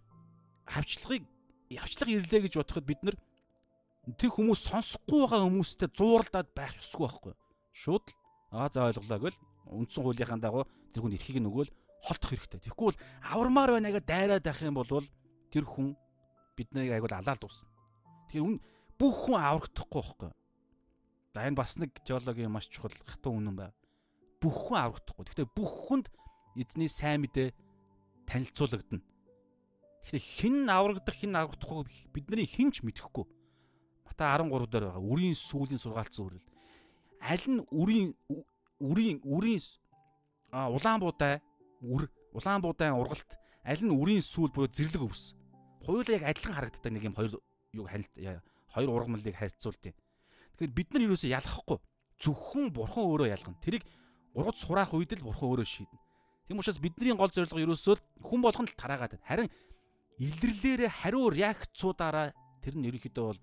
[0.71, 1.25] хавчлагыг
[1.69, 3.17] явчлага ирлээ гэж бодоход бид нар
[4.13, 7.35] тэр хүмүүс сонсохгүй байгаа хүмүүстэй зууралдаад байх ёсгүй байхгүй.
[7.73, 8.17] Шууд л
[8.53, 9.39] аа за ойлголоо гэл
[9.73, 11.73] үндсэн хуулийнхаа дагуу тэр хүн эрхийг нөгөөл
[12.05, 12.61] холдох хэрэгтэй.
[12.69, 13.01] Тэгэхгүй бол
[13.33, 15.09] авармаар байна гэж дайраад байх юм бол
[15.49, 15.97] тэр хүн
[16.53, 17.73] биднийг айгуул алаалд уусна.
[18.29, 18.61] Тэгэхээр
[19.01, 20.33] бүх хүн аврагдахгүй байхгүй.
[21.33, 23.75] За энэ бас нэг теологийн маш чухал хатуу үнэн байна.
[24.39, 25.25] Бүх хүн аврагдахгүй.
[25.33, 26.07] Гэхдээ бүх хүнд
[26.55, 27.57] эзний сайн мэдээ
[28.29, 29.03] танилцуулагдана.
[30.05, 33.25] Тэгэхээр хэн аврагдах хэн аврагдахгүй бидний хинч мэдэхгүй.
[34.05, 35.03] Мата 13 дээр байгаа.
[35.03, 36.45] Үрийн сүүлийн сургаалт зүрэл.
[37.21, 38.13] Аль нь үрийн
[38.81, 39.63] үрийн үрийн
[40.53, 41.41] а улаан буудай
[41.81, 43.33] үр улаан буудай ургалт
[43.65, 45.35] аль нь үрийн сүүл буюу зэрлэг өвс.
[45.83, 47.41] Хоёулаа яг адилхан харагддаг нэг юм хоёр
[47.73, 48.13] юу хальт
[48.69, 49.81] хоёр ургамлыг харьцуулт.
[49.81, 51.79] Тэгэхээр бид нар юусоо ялахгүй.
[52.21, 53.59] Зөвхөн бурхан өөрөө ялгана.
[53.65, 53.85] Тэрийг
[54.35, 55.99] ургац сураах үед л бурхан өөрөө шийднэ.
[56.47, 59.27] Тийм учраас бидний гол зорилго ерөөсөө хүн болгонд л тараагаад байна.
[59.27, 59.49] Харин
[60.21, 63.41] илэрлэлээрээ хариу реакцуудаараа тэр нь ерөнхийдөө бол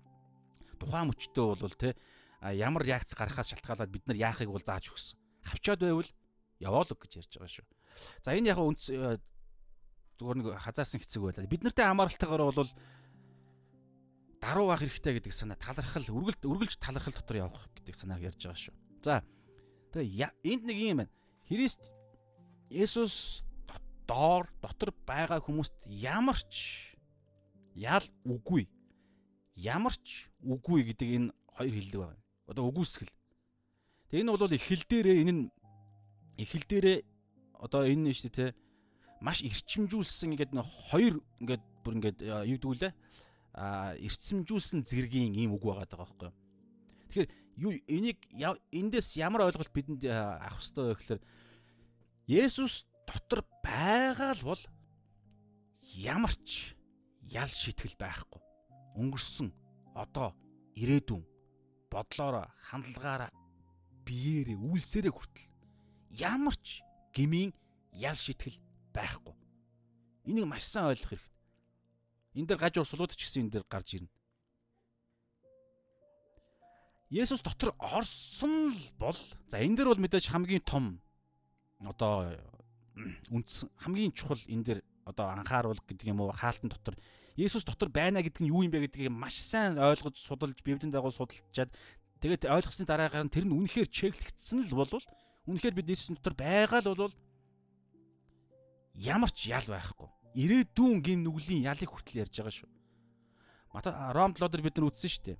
[0.82, 1.94] тухайн мөчтөө бол те
[2.42, 5.18] ямар реакц гарахаас шалтгаалаад бид нар яахыг бол зааж өгсөн.
[5.46, 6.10] Хавчаад байвал
[6.58, 7.66] яваалог гэж ярьж байгаа шүү.
[8.26, 11.46] За энэ яг үнц зүгээр нэг хазаасан хэцэг байлаа.
[11.46, 12.70] Бид нартай хамааралтайгаар бол
[14.42, 18.58] даруу байх хэрэгтэй гэдэг санаа талархал үргэлж үргэлж талархал дотор явах гэдэг санааг ярьж байгаа
[18.58, 18.74] шүү.
[19.06, 19.22] За
[19.94, 21.14] тэгээ энд нэг юм байна.
[21.46, 21.82] Христ
[22.72, 23.44] Есүс
[24.08, 26.90] доор дотор байгаа хүмүүст ямар ч
[27.78, 28.66] ял үгүй
[29.56, 32.22] ямар ч үгүй гэдэг энэ хоёр хэллэг байна.
[32.48, 33.12] Одоо үгүйсгэл.
[34.10, 35.42] Тэгээ энэ бол эхэл дээрээ энэ нь
[36.40, 36.98] эхэл дээрээ
[37.60, 38.56] одоо энэ нь шүү дээ те
[39.22, 40.52] маш эрчимжүүлсэн ингээд
[40.90, 42.92] хоёр ингээд бүр ингээд юу гэдэг үлээ
[44.02, 46.30] эрчимжүүлсэн зэргийн ийм үг байгаа даа байхгүй.
[47.12, 47.28] Тэгэхээр
[47.62, 48.18] юу энийг
[48.72, 51.22] эндээс ямар ойлголт бидэнд авах хэрэгтэй вэ гэхээр
[52.26, 54.62] Есүс дотор байгаа л бол
[55.94, 56.74] ямар ч
[57.28, 58.40] ял шитгэл байхгүй.
[58.96, 59.48] Өнгөрсөн
[59.94, 60.34] одоо
[60.76, 61.24] ирээдүйн
[61.92, 63.30] бодлороо хандлагаараа
[64.06, 65.48] биеэрээ үйлсээрээ хүртэл
[66.16, 66.82] ямар ч
[67.12, 67.52] гмийн
[67.92, 68.58] ял шитгэл
[68.92, 69.34] байхгүй.
[70.28, 71.32] Энийг маш сайн ойлгох хэрэгтэй.
[72.36, 74.10] Энэ дээр гаж урсгалууд ч гэсэн энэ дээр гарч ирнэ.
[77.12, 79.20] Есүс дотор орсон л бол
[79.52, 81.00] за энэ дээр бол мэдээж хамгийн том
[81.84, 82.32] одоо
[83.28, 86.96] үндс хамгийн чухал энэ дээр одоо анхааруул гэдэг юм уу хаалтан дотор
[87.36, 91.12] Есүс дотор байна гэдэг нь юу юм бэ гэдгийг маш сайн ойлгож судалж библийн дагуу
[91.12, 91.72] судалчаад
[92.20, 94.92] тэгээд ойлгосны дараагаар нь тэр нь үнэхээр чеклэгдсэн л бол
[95.48, 97.14] үнэхээр бид Есүс дотор байгаа л бол
[98.94, 102.70] ямар ч ял байхгүй ирээдүйн гин нүглийн ялыг хүртэл ярьж байгаа шүү.
[103.72, 105.38] Мата Ром 7 дээр бид нар үзсэн шүү дээ.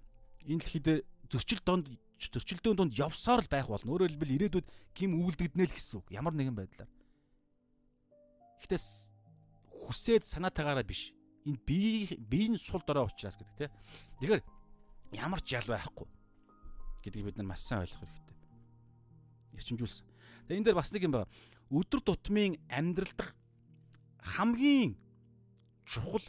[0.52, 1.00] Энэ дэлхий дээр
[1.32, 1.86] зөрчил донд
[2.20, 3.92] зөрчилдөөн донд явсаар л байх болно.
[3.92, 4.66] Өөрөөр хэлбэл ирээдүйд
[4.96, 6.06] гим үлдэгдэнэ л гэсэн үг.
[6.12, 6.90] Ямар нэгэн байдлаар.
[8.60, 8.80] Гэхдээ
[9.88, 11.12] хүсээд санаатаагаараа биш.
[11.46, 13.72] Энэ бие биеийн сул дорой учраас гэдэг тийм.
[14.20, 14.42] Тэгэхээр
[15.18, 16.08] ямар ч ял байхгүй
[17.02, 18.36] гэдгийг бид нар маш сайн ойлгох хэрэгтэй.
[19.58, 20.06] Ирчимжүүлсэн.
[20.46, 21.30] Тэгээ энэ дээр бас нэг юм байна.
[21.72, 23.34] Өдөр тутмын амьдрал дахь
[24.22, 24.94] хамгийн
[25.84, 26.22] чухал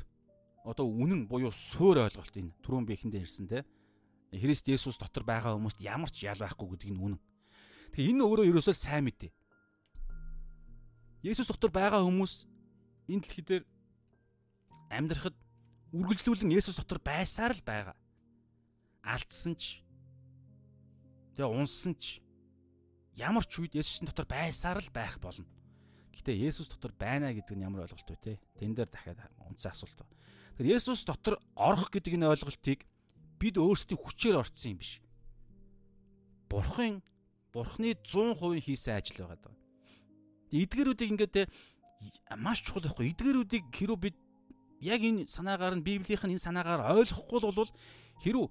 [0.65, 3.61] одоо үнэн буюу суур ойлголт энэ түрүүн би эхэндээ ирсэн те
[4.33, 7.21] Христ Есүс дотор байгаа хүмүүст ямар ч ял байхгүй гэдэг нь үнэн.
[7.93, 9.29] Тэгэхээр энэ өөрөө ерөөсөө сайн мэдээ.
[11.21, 12.49] Есүс дотор байгаа хүмүүс
[13.13, 13.63] энэ дэлхий дээр
[14.93, 15.37] амьдрахад
[15.93, 17.97] үргэлжлүүлэн Есүс дотор байсаар л байгаа.
[19.03, 19.81] Алдсан ч
[21.35, 22.21] тэгээ унсан ч
[23.17, 25.45] ямар ч үед Есүсийн дотор байсаар л байх болно.
[26.13, 28.33] Гэтэ Есүс дотор байна гэдэг нь ямар ойлголт вэ те?
[28.57, 30.13] Тэн дээр дахиад үнцэн асуулт байна.
[30.57, 32.85] Тэгэхээр Есүс дотор орох гэдэг энэ ойлголтыг
[33.41, 35.01] бид өөрсдийн хүчээр орцсон юм биш.
[36.49, 37.01] Бурхан
[37.53, 39.55] Бурхны 100% хийсэн ажил байгаа даа.
[40.53, 41.49] Эдгэрүүдийг ингээд
[42.37, 43.13] маш чухал байхгүй.
[43.13, 44.17] Эдгэрүүдийг хэрүү бид
[44.83, 47.71] яг энэ санаагаар нь Библийнх нь энэ санаагаар ойлгохгүй бол
[48.23, 48.47] хэрүү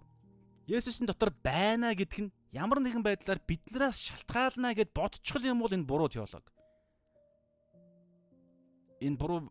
[0.72, 5.84] Есүсийн дотор байна гэдг нь ямар нэгэн байдлаар биднээс шалтгаална гэд бодчихл юм бол энэ
[5.84, 6.46] буруу теолог
[9.02, 9.50] энэ буруу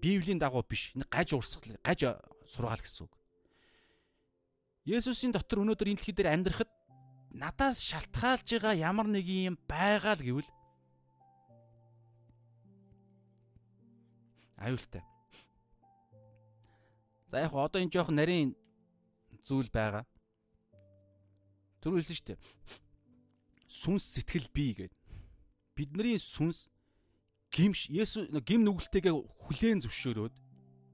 [0.00, 0.92] Библийн дагуу биш.
[0.94, 2.00] Энэ гаж урсгал, гаж
[2.46, 3.14] сургаал гэсэн үг.
[4.84, 6.70] Есүсийн дотор өнөөдөр энэ дэлхий дээр амьдрахад
[7.32, 10.50] надаас шалтгаалж байгаа ямар нэг юм байгаа л гэвэл
[14.60, 15.02] аюултай.
[17.34, 18.54] За яг одоо энэ жоох нарийн
[19.42, 20.06] зүйл байгаа.
[21.82, 22.38] Түр хэлсэн шүү дээ.
[23.66, 24.94] Сүнс сэтгэл бий гэдэг.
[25.74, 26.70] Бидний сүнс
[27.50, 30.34] гимш Есүс гим нүгэлтэйгээ хүлээн зөвшөөрөөд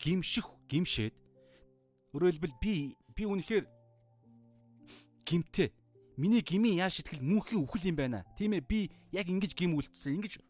[0.01, 1.13] гимших гимшээд
[2.17, 3.69] өөрөөр хэлбэл би би үнэхээр
[5.29, 5.69] гимтэй
[6.17, 8.25] миний гмийн яа шитгэл мөнхийн үхэл юм байна.
[8.41, 10.17] Тийм ээ би яг ингэж гим үлдсэн.
[10.17, 10.41] Ингэж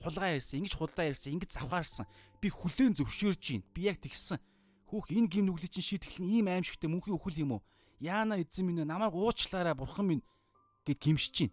[0.00, 2.08] хулгай ярьсан, ингэж хулдаа ярьсан, ингэж завхаарсан.
[2.40, 3.60] Би хүлээн зөвшөөрж гин.
[3.76, 4.40] Би яг тэгсэн.
[4.88, 7.62] Хүүх энэ гим нүглийн чинь шитгэл нь ийм аимшигтэй мөнхийн үхэл юм уу?
[8.00, 10.24] Яана эзэн минь намайг уучлаарай бурхан минь
[10.84, 11.52] гэд гимшиж гин.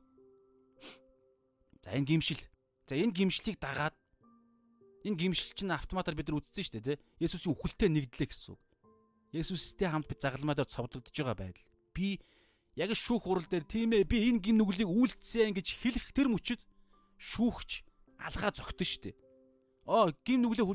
[1.83, 2.41] За энэ гимшил.
[2.85, 3.95] За энэ гимшлийг дагаад
[5.07, 7.03] энэ гимшил чинь автоматар бид нар үзсэн шүү дээ, тэ?
[7.23, 8.61] Есүсийн үхэлтэй нэгдлээ гэсэн үг.
[9.31, 11.67] Есүстэй хамт би загалмаа дээр цовдлогдож байгаа байдал.
[11.95, 12.19] Би
[12.75, 16.61] яг шүүх хурал дээр тийм ээ би энэ гин нүглийг үйлдсэн гэж хэлэх тэр мөчөд
[17.15, 17.87] шүүхч
[18.19, 19.15] алгаа зогтөн штэ.
[19.87, 20.67] Оо гин нүглээ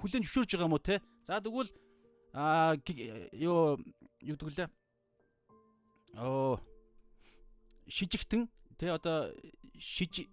[0.00, 1.00] хүлэн зөвшөөрж байгаа юм уу те?
[1.24, 1.70] За тэгвэл
[2.36, 2.76] аа
[3.32, 3.80] ёо
[4.20, 4.68] юу гэвэл
[6.16, 6.60] оо
[7.88, 9.32] шижигтэн те одоо
[9.78, 10.28] шиж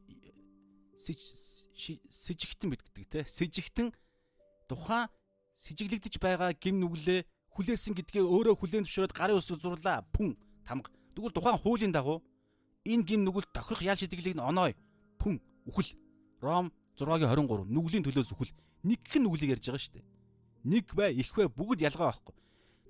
[0.98, 3.20] сэжигтэн бид гэдэг те?
[3.24, 3.94] Сэжигтэн
[4.68, 5.08] тухайн
[5.56, 7.26] сэжиглэгдэж байгаа гим нүглээ
[7.56, 10.06] хүлээсэн гэдгээ өөрөө хүлээн зөвшөөрөд гарын ус зурлаа.
[10.14, 10.92] Пүн тамга.
[11.16, 12.22] Тэгвэл тухайн хуулийн дагуу
[12.86, 14.74] энэ гим нүгэл тохирох ял шидэглийг нь оноо.
[15.18, 15.98] Пүн үхэл.
[16.42, 18.54] Ром 6-гийн 23 нүглийн төлөөс үхэл
[18.84, 20.06] нэг хэн нүглийг ярьж байгаа шүү дээ.
[20.68, 22.36] Нэг бай, их бай бүгд ялгаа байхгүй.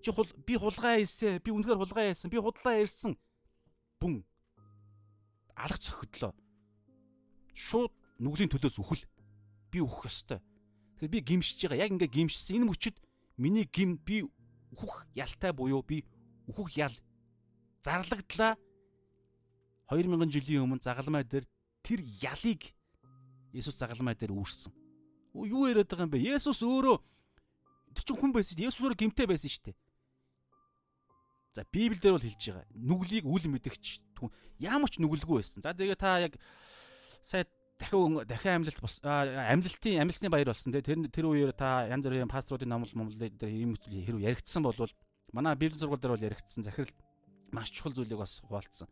[0.02, 3.14] Чи хул би хулгай хийсэн, би үнэхээр хулгай хийсэн, би худлаа ярьсан.
[4.02, 4.24] Бүн
[5.56, 6.34] алах цохидлоо.
[7.54, 9.06] Шууд нүглийн төлөөс үхэл.
[9.72, 10.40] Би үхэх ёстой.
[10.98, 11.86] Тэгэхээр би гимшиж байгаа.
[11.86, 12.62] Яг ингээ гимшсэн.
[12.62, 12.98] Энэ мөчөд
[13.38, 14.26] миний гим би
[14.74, 16.06] үхэх ялтай буюу би
[16.50, 16.96] үхэх ял
[17.82, 18.58] зарлагдлаа
[19.90, 21.46] 2000 жилийн өмнө загалмай дээр
[21.82, 22.74] тэр ялыг
[23.56, 24.74] Есүс загалмай дээр үүрсэн.
[25.34, 26.24] Юу яриад байгаа юм бэ?
[26.38, 26.98] Есүс өөрөө
[27.96, 28.62] тэр чинь хүн байсан.
[28.62, 29.78] Есүс өөрөө гимтэй байсан шүү дээ.
[31.58, 32.66] За Библиэлд бол хэлж байгаа.
[32.78, 33.86] Нүглийг үл мэдэгч
[34.62, 35.66] ямар ч нүгэлгүй байсан.
[35.66, 36.38] За тэгээ та яг
[37.26, 37.46] сая
[37.78, 42.94] дахин дахин амьлалт амьлалтын амьлсны баяр болсон тэр тэр үеэр та янз бүрийн пасторуудын номлол
[42.98, 44.90] момлол дээр ийм хэрэг яригдсан болвол
[45.34, 46.94] манай библийн сургууль дээр бол яригдсан захирал
[47.54, 48.90] маш чухал зүйлийг бас хуваалцсан.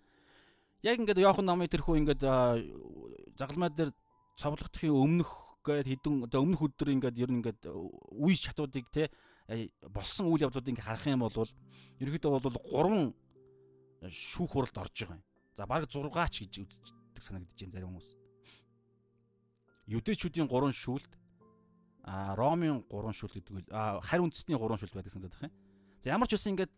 [0.85, 2.21] Яг ингээд Йохан номын тэрхүү ингээд
[3.37, 3.89] загалмай дээр
[4.37, 5.31] цовлогдохын өмнөх
[5.65, 7.65] гээд хідэн одоо өмнөх өдөр ингээд ер нь ингээд
[8.13, 9.09] үе чатуудыг те
[9.89, 11.49] болсон үйл явдлуудыг ингээд харах юм бол
[11.99, 13.13] ерөөдөө бол
[14.05, 15.23] 3 шүүх хуралд орж байгаа юм.
[15.57, 18.09] За баг 6 ч гэж үздэг санагдаж байна зарим хүмүүс.
[19.89, 21.11] Юдэчүүдийн 3 шүүлт
[22.05, 23.65] а Ромын 3 шүүлт гэдэг үл
[24.01, 25.53] харь үндэсний 3 шүүлт байдаг санагдах юм.
[26.01, 26.73] За ямар ч үсэн ингээд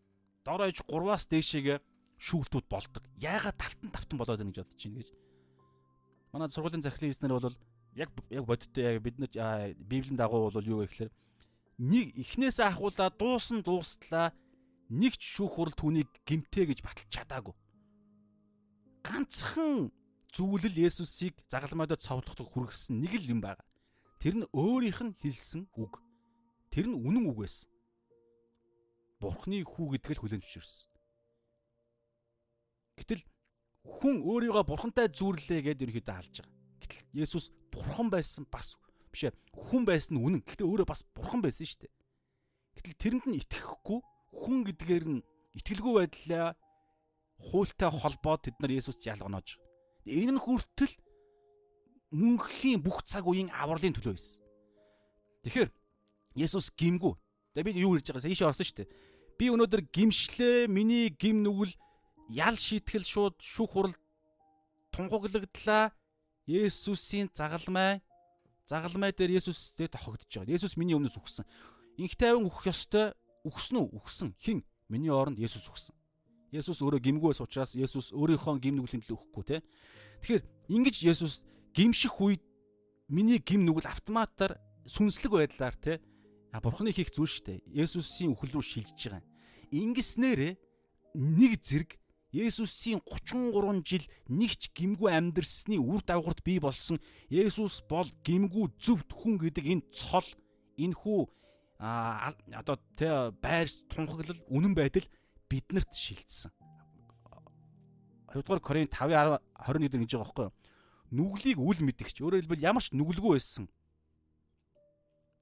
[0.47, 1.77] дор ээж 3-аас дээшээгээ
[2.17, 3.03] шүүлтүүд болдог.
[3.19, 5.09] Яагаад тавтан тавтан болоод байна гэж бодож байна гэж.
[6.31, 7.55] Манай сургуулийн захирлын эзнэр бол
[7.97, 11.11] яг яг бодиттой яг бид нар библийн дагуу бол юу вэ гэхээр
[11.77, 14.33] нэг эхнээс ахуулаа дуусан дуустлаа
[14.89, 17.55] нэг ч шүүх хурал түүнийг гимтээ гэж баталж чадаагүй.
[19.03, 19.91] Ганцхан
[20.31, 23.61] зүйлэл Есүсийг загалмайдад цовдлоход хүргэсэн нэг л юм байна.
[24.21, 26.01] Тэр нь өөрийнх нь хэлсэн үг.
[26.71, 27.69] Тэр нь үнэн үг байсан.
[29.19, 30.91] Бурхны хүү гэдг л хүлээн зөвшөөрсөн.
[32.97, 33.23] Гэтэл
[33.85, 36.56] хүн өөрийгөө бурхантай зүүрлээ гэдээ ерөөхдөө хаалж байгаа.
[36.87, 38.79] Гэтэл Есүс бурхан байсан бас
[39.11, 39.35] биш ээ.
[39.51, 40.41] Хүн байсан нь үнэн.
[40.47, 41.93] Гэхдээ өөрөө бас бурхан байсан шүү дээ.
[42.79, 43.99] Гэтэл тэрэнд нь итгэхгүй
[44.31, 45.25] хүн гэдгээр нь
[45.59, 46.55] итгэлгүй байдлаа
[47.37, 49.59] хуультай холбоод тэд нар Есүст ялгоноож.
[50.07, 50.93] Энэ нь хүртэл
[52.15, 54.41] мөнхийн бүх цаг үеийн авралын төлөө байсан.
[55.43, 55.69] Тэгэхээр
[56.37, 57.13] Есүс гимгүү
[57.57, 58.93] Тэгээ би юу хэлж байгаа ийшээ орсон шүү дээ.
[59.41, 61.73] Би өнөөдөр гимшлээ, миний гим нүгэл
[62.29, 63.97] ял шийтгэл шууд шүүх хурал
[64.93, 65.89] тунхаглагдлаа.
[66.47, 68.01] Есүсийн загалмай
[68.65, 70.55] загалмай дээр Есүстэй тохигдож байгаа.
[70.55, 71.45] Есүс миний өмнөөс үхсэн.
[71.99, 73.13] Инх тайван үхэх ёстой.
[73.43, 73.87] Үхсэн үү?
[73.99, 74.35] Үхсэн.
[74.39, 74.63] Хин?
[74.87, 75.95] Миний оронд Есүс үхсэн.
[76.51, 79.57] Есүс өөрөө гимгүй байсан учраас Есүс өөрийнхөө гим нүглийн төлөө үхэхгүй те.
[80.23, 81.43] Тэгэхээр ингэж Есүс
[81.75, 82.43] гимших үед
[83.11, 84.55] миний гим нүгэл автоматар
[84.87, 85.99] сүнслэг байдлаар те
[86.61, 87.59] бурхны хийх зүйл шүү дээ.
[87.85, 89.23] Есүсийн үхэл рүү шилжиж байгаа.
[89.71, 90.57] Ингэснээр
[91.13, 91.99] нэг зэрэг
[92.35, 96.99] Есүсийн 33 жил нэгч гимгүү амьдрсны үр дагаварт бий болсон
[97.31, 100.27] Есүс бол гимгүү зөвхт хүн гэдэг энэ цол
[100.75, 101.31] энхүү
[101.79, 105.07] а одоо тэ байр тунхаглал үнэн байдал
[105.47, 106.51] биднэрт шилжсэн.
[108.35, 110.55] 2 дугаар Коринт 5:21 гэж байгаа байхгүй юу?
[111.15, 112.19] Нүглийг үл мэдгч.
[112.19, 113.71] Өөрөөр хэлбэл ямар ч нүгэлгүй байсан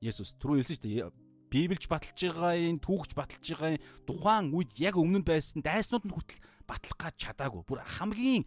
[0.06, 1.10] Есүс түрүү хэлсэн шүү дээ.
[1.50, 6.14] Библич баталж байгаа энэ түүхч баталж байгаа тухайн үед яг өмнө нь байсан дайснууд нь
[6.14, 7.64] хүртэл батлах гэж чадаагүй.
[7.64, 8.46] Бүр хамгийн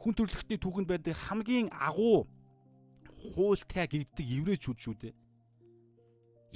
[0.00, 2.26] хүн төрөлхтний түүхэнд байдаг хамгийн агуу
[3.36, 5.14] хуультай гэгддэг еврейчүүд шүү дээ.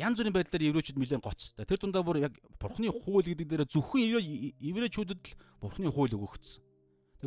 [0.00, 1.52] Янз бүрийн байдлаар еврейчүүд нэлээд гоц.
[1.56, 4.00] Тэр дундаа бүр яг бурхны хууль гэдэг дээр зөвхөн
[4.60, 6.64] еврейчүүдэд л бурхны хууль өгөгдсөн.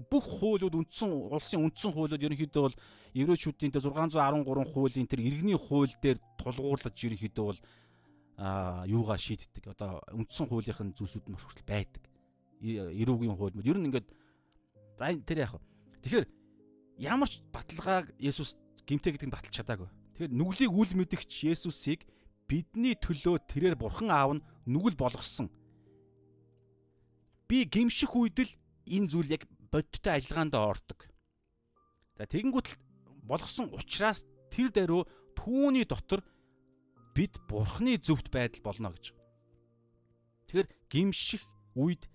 [0.10, 2.78] Бүх хуулиуд үндсэн улсын үндсэн хуулиуд ерөнхийдөө бол
[3.14, 7.60] еврейчүүдийн 613 хуулийн тэр иргэний хууль дээр тулгуурлаж ерөнхийдөө бол
[8.38, 9.70] а юугаа шийддэг.
[9.70, 12.02] Одоо үндсэн хуулийнхын зүйлсүүд нь хүртэл байдаг.
[12.64, 14.08] Эрүүгийн хууль ер нь ингээд
[14.96, 15.62] за тэр яах вэ?
[16.08, 16.26] Тэгэхээр
[17.04, 18.56] ямар ч баталгааг Есүс
[18.88, 19.90] гимтэй гэдгийг баталж чадаагүй.
[20.16, 22.08] Тэгэхээр нүглийг үл мэдгч Есүсийг
[22.48, 25.52] бидний төлөө тэрээр бурхан аав нь нүгэл болгосон.
[27.52, 28.52] Би гимших үед л
[28.88, 31.00] энэ зүйл яг бодиттой ажиллагаанд ордог.
[32.16, 32.68] За тэгэнгүүт
[33.28, 35.04] болгосон учраас тэр даруй
[35.36, 36.22] түүний дотор
[37.16, 39.12] бид бурхны зөвхт байдал болно гэж.
[40.48, 41.44] Тэгэхээр гимших
[41.74, 42.06] үед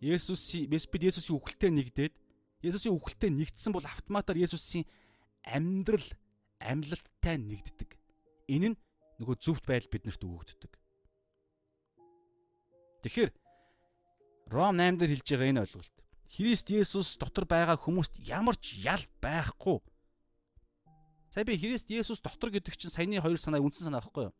[0.00, 2.14] Есүсийн бид Есүсийн үхэлтэд нэгдээд
[2.62, 4.84] Есүсийн үхэлтэд нэгдсэн бол автоматар Есүсийн
[5.44, 6.06] амьдрал
[6.60, 7.90] амьлалттай нэгддэг.
[8.50, 8.80] Энэ нь
[9.20, 10.72] нөгөө зөвхт байдал биднэрт өгөгддөг.
[13.04, 13.30] Тэгэхээр
[14.52, 15.96] Ром 8 дээр хэлж байгаа энэ ойлголт.
[16.30, 19.78] Христ Есүс дотор байгаа хүмүүст ямар ч ял байхгүй
[21.36, 24.34] Сая би Христ Есүс дотор гэдэг чинь саяны хоёр санаа үндсэн санаа байхгүй юу?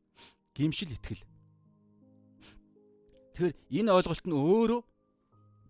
[0.57, 1.21] Гимшил итгэл.
[3.37, 3.53] Тэгэхээр
[3.85, 4.81] энэ ойлголт нь өөрөө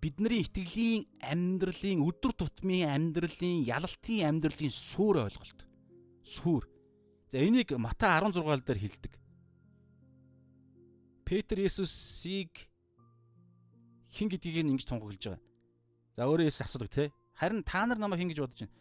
[0.01, 5.67] бидний итгэлийн амьдралын өдөр тутмын амьдралын ялалтын амьдралын сүр ойлголт.
[6.23, 6.67] Сүр.
[7.33, 9.13] За энийг Матай 16 дээр хэлдэг.
[11.27, 12.71] Петр Есүсийг
[14.15, 15.43] хин гэдгийг ингэж тунхаглаж байгаа.
[16.17, 17.11] За өөрөө Есүс асуудаг те.
[17.35, 18.75] Харин та нар намайг хин гэж бодож байна.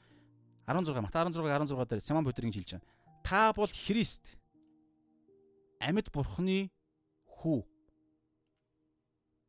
[0.69, 2.85] 16 Мат 16 16 дээр Симон Петр ингэж хэлж байна.
[3.25, 4.37] Та бол Христ
[5.81, 6.69] амьд бурхны
[7.25, 7.61] хүү.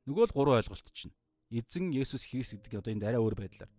[0.06, 1.14] Нөгөө л гурван ойлголт чинь.
[1.50, 3.70] Эзэн Есүс Христ гэдэг одоо энэ арай өөр байдлаар.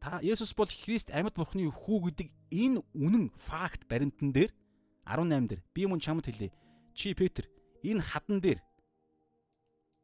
[0.00, 4.52] Та Есүс бол Христ амьд бурхны хүү гэдэг энэ үнэн факт баримтан дээр
[5.08, 6.52] 18 дээр би мөн чамд хэлье.
[6.92, 7.48] Чи Петр
[7.80, 8.60] энэ хадан дээр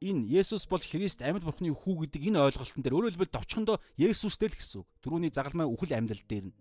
[0.01, 4.49] энэ Есүс бол Христ амьд бурхны хүү гэдэг энэ ойлголтын дээр өөрөөр хэлбэл довчхондоо Есүстэй
[4.49, 4.89] л гэсэн үг.
[5.05, 6.57] Төрөүний загалмай үхэл амьдлал дээр нь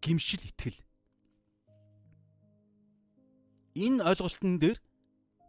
[0.00, 0.78] гимшил итгэл.
[3.74, 4.78] Энэ ойлголтын дээр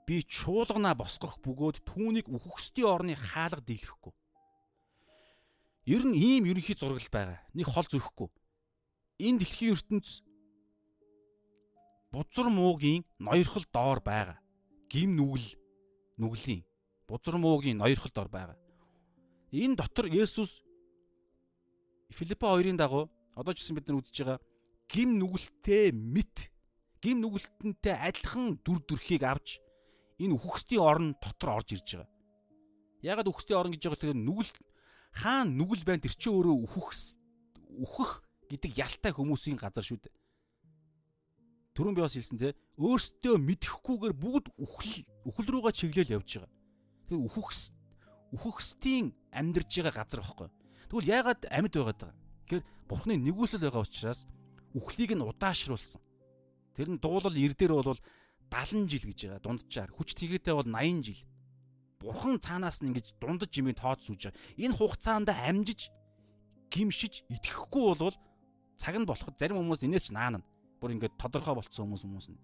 [0.08, 4.14] би чуулгана босгох бөгөөд түүнийг үхөхсдийн орны хаалга дийлэхгүй.
[5.92, 7.44] Ер нь ийм ерөнхий зураг байгаа.
[7.52, 8.32] Нэг хол зөрөхгүй.
[9.20, 10.24] Энэ дэлхийн ертөнц
[12.12, 14.40] бузар муугийн ноёрхол доор байгаа.
[14.88, 15.60] Гим нүгэл
[16.18, 16.64] нүглийн
[17.08, 18.58] бузар муугийн ноёрхолд ор байгаа.
[19.52, 20.64] Энэ дотор Есүс
[22.12, 24.40] Филиппо 2-ын дагуу одоо ч гэсэн бид нар үзэж байгаа
[24.92, 26.52] гим нүгэлтэй мэт
[27.04, 29.60] гим нүгэлтэнтэй адилхан дүр төрхийг авч
[30.18, 32.10] энэ үхсдийн орн дотор орж ирж байгаа.
[33.02, 34.52] Ягаад үхсдийн орн гэж байгаа тэгэхээр нүгэл
[35.14, 36.90] хаана нүгэл байна тэр чинь өөрөө үхэх
[37.78, 38.12] үхэх
[38.50, 40.16] гэдэг ялтай хүмүүсийн газар шүү дээ.
[41.78, 46.54] Түрүүн би бас хэлсэн те өөртөө мэдхгүйгээр бүгд үхэл үхэл рүүгээ чиглэл явж байгаа.
[47.06, 47.62] Тэгээ үхөхс
[48.34, 50.50] үхөхстийн амьдарж байгаа газар байхгүй.
[50.90, 52.18] Тэгвэл яагаад амьд байгаад байгаа?
[52.50, 54.26] Тэгэхээр бурхны нэгүсэл байгаа учраас
[54.74, 56.02] үхлийг нь удаашруулсан.
[56.74, 58.02] Тэр нь дуулал эрдээр бол
[58.52, 59.92] 70 жил гэж байгаа дунджаар.
[59.92, 61.22] Хүч тэгээдээ бол 80 жил.
[62.00, 64.40] Бурхан цаанаас нь ингэж дундаж юмыг тоод сууж байгаа.
[64.58, 65.90] Энэ хугацаанд амжиж
[66.72, 68.16] гимшиж итгэхгүй бол
[68.78, 70.44] цаг нь болоход зарим хүмүүс энэс ч наана
[70.80, 72.40] бүр ингээд тодорхой болцсон хүмүүс хүмүүс нь.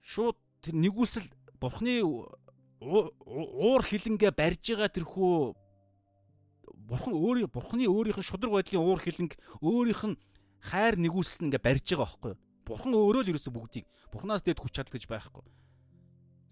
[0.00, 1.28] Шууд тэр нэгүсэл
[1.60, 2.00] бурхны
[2.80, 5.34] уур хилэнгээ барьж байгаа тэрхүү
[6.88, 10.16] бурхан өөрийн бурхны өөрийнх нь шудраг байдлын уур хилэнг өөрийнх нь
[10.64, 12.40] хайр нэгүсэл нь ингээ барьж байгаа байхгүй юу?
[12.68, 15.40] Бурхан өөрөө л ерөөсө бүгдийг бурхнаас дээд хүч чадал гэж байхгүй.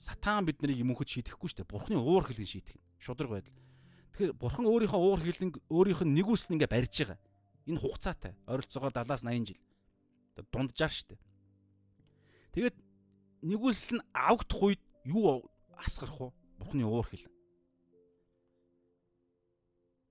[0.01, 1.73] Сатан биднийг мөнхөд шийдэхгүй шүү дээ.
[1.73, 2.81] Бурхны уур хилэн шийдэх.
[2.97, 3.57] Шудраг байдал.
[4.17, 7.21] Тэгэхээр бурхан өөрийнхөө уур хилэнг өөрийнх нь нэгүсэл ингээ барьж байгаа.
[7.69, 8.33] Энэ хугацаатай.
[8.49, 9.61] Ойролцоогоор 70-аас 80 жил.
[10.53, 11.21] Дунджаар штэ.
[12.57, 12.77] Тэгээд
[13.45, 15.45] нэгүсэл нь авагдах үед юу
[15.77, 16.29] асгарах вэ?
[16.61, 17.29] Бурхны уур хил.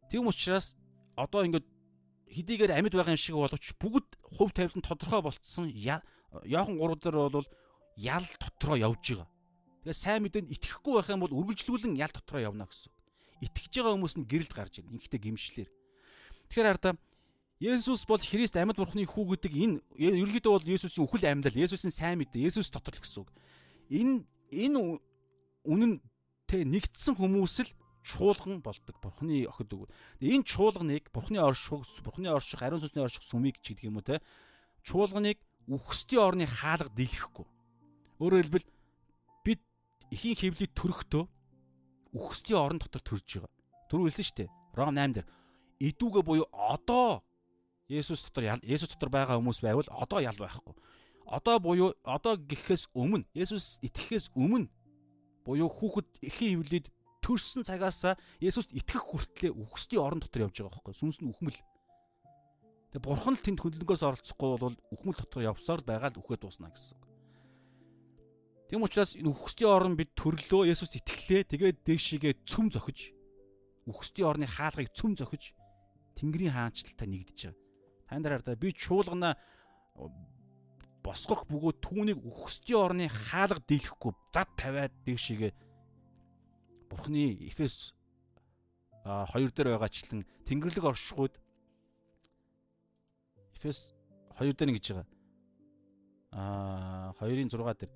[0.09, 0.77] Тийм учраас
[1.17, 1.65] одоо ингээд
[2.35, 7.47] хэдийгээр амьд байгаа юм шиг боловч бүгд хувь тавилан тодорхой болцсон яахан гурав дээр бол
[7.95, 9.29] ял дотроо явж байгаа.
[9.87, 12.91] Тэгээ сайн мэдээнд итгэхгүй байх юм бол үргэлжлүүлэн ял дотроо явна гэсэн.
[13.45, 14.99] Итгэж байгаа хүмүүс нь гэрэлд гарч ирнэ.
[14.99, 15.69] Инхтээ гимшлэр.
[16.51, 16.93] Тэгэхээр ардаа
[17.55, 22.19] Есүс бол Христ амьд бурхны хүү гэдэг энэ ерөнхийдөө бол Есүсийн үхэл амьлал, Есүсийн сайн
[22.19, 23.31] мэдээ, Есүс дотор л гэсэн үг.
[23.87, 24.99] Энэ энэ
[25.63, 26.03] үнэн
[26.51, 27.71] тэ нэгдсэн хүмүүс л
[28.05, 28.95] чуулган болдог.
[29.01, 29.89] Бурхны охид үг.
[30.21, 34.21] Энэ чуулганыг Бурхны орших, Бурхны орших, ариун сүнсний орших сүмийг ч гэдэг юм уу те.
[34.85, 37.45] Чуулганыг үхсдийн орны хаалга дийлэхгүй.
[38.21, 38.67] Өөрөөр хэлбэл
[39.41, 39.61] бид
[40.13, 41.23] эхийн хөвлөд төрөхдөө
[42.13, 43.51] үхсдийн орон дотор төрж байгаа.
[43.89, 44.49] Түрүү хэлсэн шүү дээ.
[44.77, 45.27] Ром 8 дээр
[45.81, 47.25] идүүгээ буюу одоо
[47.89, 50.73] Есүс дотор Есүс дотор байгаа хүмүүс байвал одоо ял байхгүй.
[51.25, 54.69] Одоо буюу одоо гэхээс өмнө Есүс итгэхээс өмнө
[55.45, 56.87] буюу хүүхэд эхийн хөвлөд
[57.25, 60.93] төрсэн цагаас Есүст итгэх хүртлээр үхсдийн орон дотор явж байгаа байхгүй.
[60.93, 61.57] Сүнс нь үхмэл.
[62.93, 67.01] Тэгээ бурхан л тэнд хөндлөнгөөс оролцохгүй бол үхмэл дотор явсаар байгаа л үхээд дуусна гэсэн.
[68.69, 73.13] Тийм учраас энэ үхсдийн орон бид төрлөө Есүс итгэлээ тэгээд дээшигээ цөм зохиж
[73.89, 75.53] үхсдийн орны хаалгыг цөм зохиж
[76.17, 77.61] Тэнгэрийн хаанчлалтай нэгдэж байгаа.
[78.09, 79.37] Тань дараар та би чуулгана
[81.05, 85.64] босгох бөгөөд түүнийг үхсдийн орны хаалга дийлэхгүй зад тавиад дээшигээ
[86.95, 87.91] Бурхны Эфес
[89.03, 91.35] 2 дээр байгаачлан Тэнгэрлэг оршихуйд
[93.59, 93.91] Эфес
[94.39, 95.07] 2 дээр ингэж байгаа.
[96.31, 97.91] Аа 2-ын 6 дээр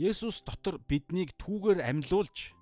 [0.00, 2.56] Есүс дотор биднийг түүгээр амьлуулж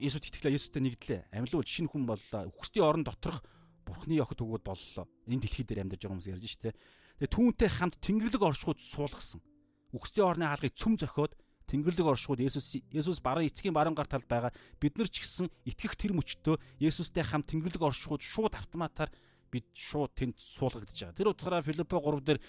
[0.00, 1.20] Есүст итгэлээ Есүстэй нэгдлээ.
[1.28, 2.48] Амьлуулж шинэ хүн боллоо.
[2.56, 3.44] Үхсдийн орон доторх
[3.84, 5.04] Бурхны охид өгөөд боллоо.
[5.28, 6.72] Энэ дэлхий дээр амьдарч байгаа хүмүүс ярьж штэ.
[7.20, 9.44] Тэгээ түүнтэй хамт Тэнгэрлэг оршихуйд суулгасан.
[9.92, 11.36] Үхсдийн орны хаалгыг цөм зохиод
[11.68, 15.96] Тэнгэрлэг оршихуйд Есүс Есүс баруун эцгийн баруун гар талд байгаа бид нар ч гэсэн итгэх
[15.96, 19.08] тэр мөчтөө Есүстэй хамт Тэнгэрлэг оршихуйд шууд автоматар
[19.48, 21.16] бид шууд тэнд суулгагдаж байгаа.
[21.16, 22.40] Тэр утгаараа Филиппо 3 дээр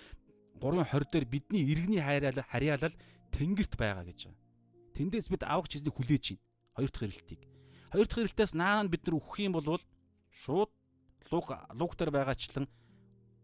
[0.59, 2.95] 3:20 дээр бидний иргэний хайраалал харьяалал
[3.31, 4.43] тэнгэрт байгаа гэж байгаа.
[4.95, 6.43] Тэндээс бид авах чизнэг хүлээж байна.
[6.75, 7.41] Хоёр дахь хэрэлтийг.
[7.91, 9.79] Хоёр дахь хэрэлтээс наана бид нар үхэх юм бол
[10.31, 10.71] шууд
[11.31, 12.65] луг луг дээр байгаачлан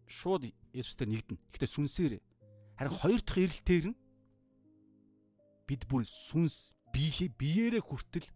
[0.07, 1.39] шууд Есүстэй нэгдэнэ.
[1.51, 2.13] Гэхдээ сүнсээр.
[2.79, 3.97] Харин хоёр дахь хэрэлтээр нь
[5.71, 8.27] бид бүр сүнс биеэ биеэрээ хүртэл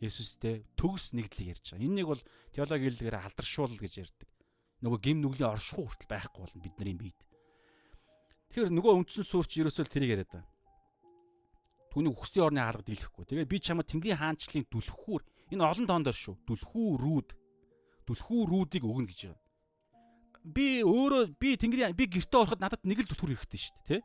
[0.00, 1.84] Есүстэй төгс нэгдлийг ярьж байгаа.
[1.84, 4.28] Энэнийг бол теологи хэллэгээр алдаршуул гэж ярьдаг.
[4.84, 7.20] Нөгөө гим нүглийн оршихуй хүртэл байхгүй болно бидний биед.
[8.52, 10.56] Тэгэхээр нөгөө үндсэн суурч ерөөсөө тэрийг яриад байгаа
[11.96, 13.24] түүний үхсдийн орны хаалга дийлэхгүй.
[13.24, 15.22] Тэгээд би чамд Тэнгэрийн хаанчлалын дүлхүүр
[15.56, 16.36] энэ олон тоондор шүү.
[16.44, 17.28] Дүлхүүрүүд
[18.04, 19.40] дүлхүүрүүдийг өгнө гэж байгаа.
[20.44, 24.04] Би өөрөө би Тэнгэрийн би гэртээ ороход надад нэг л дүлхүүр хэрэгтэй шүү дээ,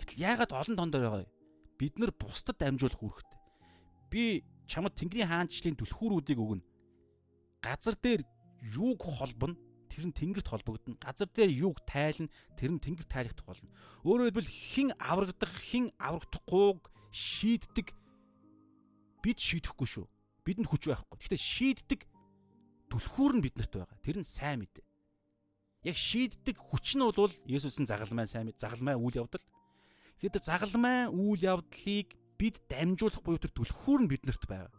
[0.00, 1.32] Гэтэл яагаад олон тоондор байгаа вэ?
[1.76, 3.38] Бид нар бусдад амжуулах үүрэгтэй.
[4.10, 4.22] Би
[4.66, 6.64] чамд Тэнгэрийн хаанчлалын дүлхүүрүүдийг өгнө.
[7.60, 8.22] Газар дээр
[8.62, 9.56] юуг холбоно
[9.96, 11.00] тэр нь тэнгэрт холбогдно.
[11.00, 13.72] Газар дээр юг тайлна, тэр нь тэнгэр тайлах болно.
[14.04, 16.84] Өөрөөр хэлбэл хэн аврагдах, хэн аврагдахгүйг
[17.16, 17.96] шийддэг
[19.24, 20.06] бид шийдэхгүй шүү.
[20.44, 21.16] Бидэнд хүч байхгүй.
[21.16, 22.00] Гэхдээ шийддэг
[22.92, 23.98] түлхүүр нь биднэрт байгаа.
[24.04, 24.84] Тэр нь сайн мэдээ.
[25.88, 29.42] Яг шийддэг хүч нь бол Есүсийн загалмай сайн мэд, загалмай үйл явдал.
[30.20, 34.72] Тэгэхдээ загалмай үйл явдлыг бид дамжуулах буюу тэр түлхүүр нь биднэрт байгаа.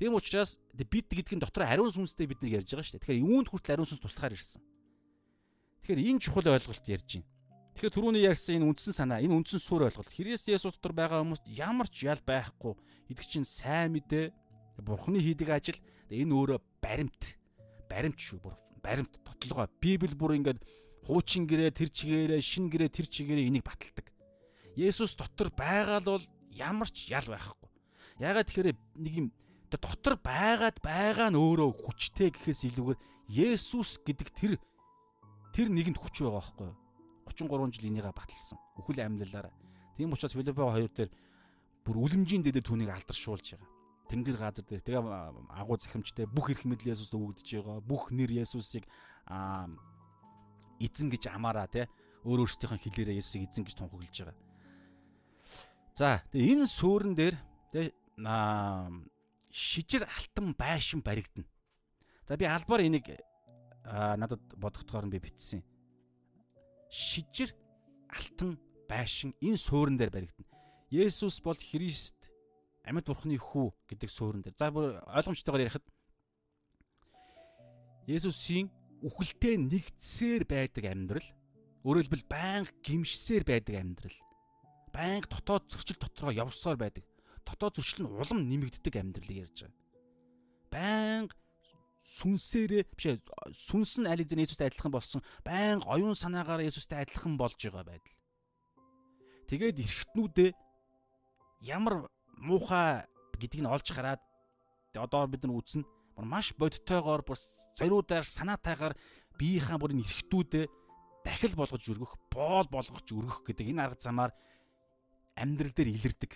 [0.00, 3.04] Тийм учраас бид гэдэг нь дотор ариун сүнстэй бид нар ярьж байгаа шүү дээ.
[3.04, 4.62] Тэгэхээр юунд хүртэл ариун сүнс туслахаар ирсэн.
[5.84, 7.28] Тэгэхээр энэ чухал ойлголт ярьж байна.
[7.76, 11.46] Тэгэхээр түрүүний ярьсан энэ үндсэн санаа, энэ үндсэн суурь ойлголт Христ Есүс дотор байгаа хүмүүст
[11.52, 12.74] ямар ч ял байхгүй.
[13.12, 14.32] Идэх чинь сайн мэдээ,
[14.80, 15.78] Бурхны хийдэг ажил,
[16.08, 17.36] энэ өөрөө баримт.
[17.86, 18.40] Баримт шүү.
[18.80, 19.68] Баримт тотлогоо.
[19.80, 20.60] Библи бүр ингээд
[21.06, 24.06] хуучин гэрээ тэр чигээрээ, шин гэрээ тэр чигээрээ энийг баталдаг.
[24.76, 27.68] Есүс дотор байгаа л бол ямар ч ял байхгүй.
[28.20, 29.28] Ягаад тэгэхээр нэг юм
[29.70, 32.98] Тэр дотор байгаад байгаа нь өөрөө хүчтэй гэхээс илүүгээр
[33.30, 34.52] Есүс гэдэг тэр
[35.54, 36.78] тэр нэгэнд хүч байгаа байхгүй юу?
[37.30, 38.58] 33 жил энийгээ баталсан.
[38.82, 39.54] Үхэл амьлалаараа.
[39.94, 41.10] Тийм учраас Филиппо 2 дээр
[41.86, 43.70] бүр үлэмжийн дэдэ түүнийг алдаршуулж байгаа.
[44.10, 45.06] Тэнгэр газар дээр тэгээ
[45.54, 47.78] агуу захимжтай бүх эрх мэдэл Есүс өгөгдөж байгаа.
[47.78, 48.90] Бүх нэр Есүсийг
[50.80, 51.86] эзэн гэж амаараа те
[52.24, 54.36] өөр өөрсдийнхөө хэлээрээ Есүсийг эзэн гэж тунхаглаж байгаа.
[55.94, 57.36] За тэгээ энэ суурин дээр
[58.24, 58.88] аа
[59.52, 61.48] шижир алтан байшин баригдана.
[62.26, 63.06] За би албаар энийг
[63.84, 65.64] надад бодогдохоор нь би бичсэн.
[66.88, 67.52] Шижир
[68.08, 68.56] алтан
[68.88, 70.48] байшин энэ суурин дээр баригдана.
[70.90, 72.30] Есүс бол Христ
[72.84, 74.56] амьд бурхны хүү гэдэг суурин дээр.
[74.56, 75.86] За бүр ойлгомжтойгоор ярихад
[78.06, 78.70] Есүсийн
[79.04, 81.28] үхэлтэй нэгдсээр байдаг амьдрал
[81.84, 84.18] өөрөөр хэлбэл байнга гимшсээр байдаг амьдрал
[84.92, 87.04] байнга дотоод зөрчил дотроо явсаар байдаг
[87.46, 89.78] дотоод зөрчил нь улам нэмэгддэг амьдралыг ярьж байгаа.
[90.70, 91.34] Байнга
[92.04, 93.04] сүнсээрээ биш
[93.54, 98.16] сүнс нь аль хэзээ Есүстэй адилхан болсон байнга оюун санаагаар Есүстэй адилхан болж байгаа байдал.
[99.48, 100.50] Тэгээд эргэтнүүдээ
[101.64, 103.06] ямар муухай
[103.38, 104.20] гэдгийг нь олж хараад
[104.94, 105.86] одоо бид нар үзнэ
[106.24, 107.38] маш бодтойгоор бүр
[107.78, 108.94] зориудаар санаатайгаар
[109.38, 110.66] биеийнхаа бүрийн эргэтүүдээ
[111.24, 114.32] дахил болгож өргөх, боол болгож өргөх гэдэг энэ арга замаар
[115.36, 116.32] амьдрал дээр илэрдэг.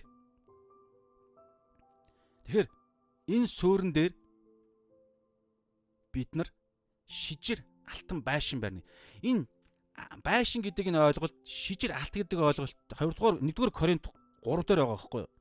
[2.44, 2.68] Тэгэхээр
[3.32, 4.12] энэ суурин дээр
[6.12, 6.48] бид нар
[7.08, 8.84] шижир алтан байшин барьна.
[9.24, 9.48] Энэ
[10.24, 14.04] байшин гэдэг энэ ойлголт шижир алт гэдэг ойлголт 2 дугаар 1 дугаар Коринт
[14.44, 15.32] 3 дээр байгаа байхгүй юу?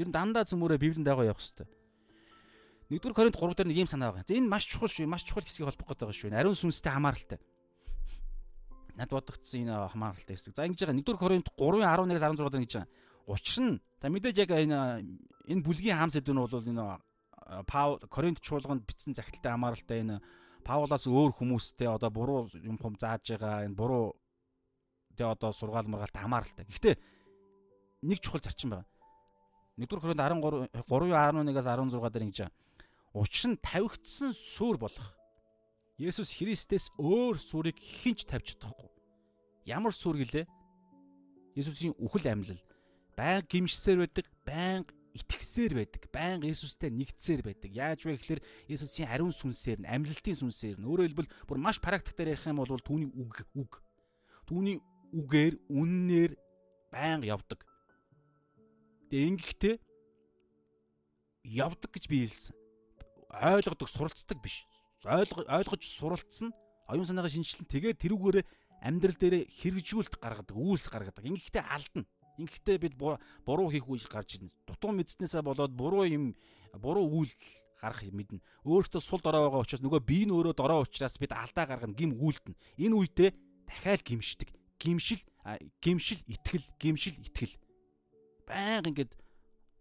[0.00, 1.79] Ер нь дандаа цөмөрөө Библиэнд байгаа явах хэрэгтэй.
[2.90, 4.26] 1-р Коринт 3 дээр нэг юм санаа байгаа.
[4.26, 5.06] Энэ маш чухал шүү.
[5.06, 6.34] Маш чухал хэсгийг холбох гэдэг шүү.
[6.34, 7.38] Ариун сүнстэй хамааралтай.
[8.98, 10.58] Над бодогдсон энэ хамааралтай хэсэг.
[10.58, 12.90] За ингэж байгаа 1-р Коринт 3:11-аас 16 дээр ингэж байгаа.
[13.30, 15.06] Учир нь за мэдээж яг энэ
[15.46, 16.98] энэ бүлгийн хаан сэдвэн бол энэ
[17.70, 20.18] Паул Коринт чуулганд бичсэн захидалтай хамааралтай энэ
[20.66, 24.18] Паулаас өөр хүмүүстэй одоо буруу юм хум зааж байгаа энэ буруу
[25.14, 26.66] тэ одоо сургаал маргаалт хамааралтай.
[26.66, 26.94] Гэхдээ
[28.02, 28.86] нэг чухал зарчим байна.
[29.78, 32.50] 1-р Коринт 13 3:11-аас 16 дээр ингэж
[33.14, 35.16] учир нь тавигдсан сүр болох.
[36.00, 38.88] Есүс Христэс өөр сүрийг хинч тавьж чадахгүй.
[39.68, 40.46] Ямар сүр гэлээ?
[41.58, 42.62] Есүсийн үхэл амьлал.
[43.18, 47.70] Баян гимшсээр байдаг, баян итгэсээр байдаг, баян Есүстэй нэгдсээр байдаг.
[47.74, 48.40] Яаж вэ гэхээр
[48.70, 50.88] Есүсийн ариун сүнсээр нь, амьлалтын сүнсээр нь.
[50.88, 53.82] Өөрөөр хэлбэл бүр маш практикээр ярих юм бол түүний үг, үг.
[54.48, 54.78] Түүний
[55.12, 56.32] үгээр, үннээр
[56.94, 57.66] баян явдаг.
[59.10, 59.76] Тэгээ ингэхдээ
[61.44, 62.59] явдаг гэж би хэлсэн.
[63.30, 64.66] Ойлгодог, суралцдаг биш.
[65.06, 66.52] ойлгож суралцсан
[66.90, 68.44] оюун санаагаа шинжилэн тэгээд тэрүүгээрээ
[68.82, 71.24] амьдрал дээр хэрэгжүүлэлт гаргадаг, үйлс гаргадаг.
[71.24, 72.04] Ингэхдээ алдна.
[72.40, 74.50] Ингэхдээ бид буруу хийх үйл гарч ирнэ.
[74.66, 76.34] Дутуу мэдснээсээ болоод буруу юм
[76.74, 77.32] буруу үйл
[77.80, 78.42] гарах мэднэ.
[78.64, 82.16] Өөртөө сул дорой байгаа учраас нөгөө би нь өөрөө дорой учраас бид алдаа гаргана, гим
[82.16, 82.56] үйлдэнэ.
[82.80, 83.30] Энэ үедээ
[83.68, 84.48] дахиад гимшдэг.
[84.80, 85.20] Гимшил,
[85.84, 87.52] гимшил, итгэл, гимшил, итгэл
[88.50, 89.12] байнга ингээд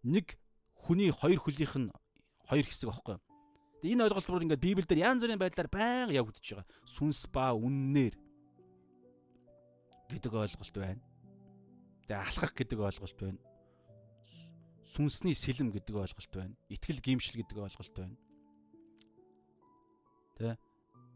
[0.03, 0.37] нэг
[0.77, 1.89] хүний хоёр хөлийнх нь
[2.45, 3.17] хоёр хэсэг аахгүй.
[3.83, 6.67] Энэ ойлголтууд ингээд Библиэлд янз бүрийн байдлаар байнга явагдаж байгаа.
[6.83, 8.15] Сүнс ба үннээр
[10.11, 11.01] гэдэг ойлголт байна.
[12.03, 13.39] Тэгээ алхах гэдэг ойлголт байна.
[14.83, 16.55] Сүнсний сэлэм гэдэг ойлголт байна.
[16.67, 18.17] Итгэл гимшил гэдэг ойлголт байна.
[20.35, 20.57] Тэ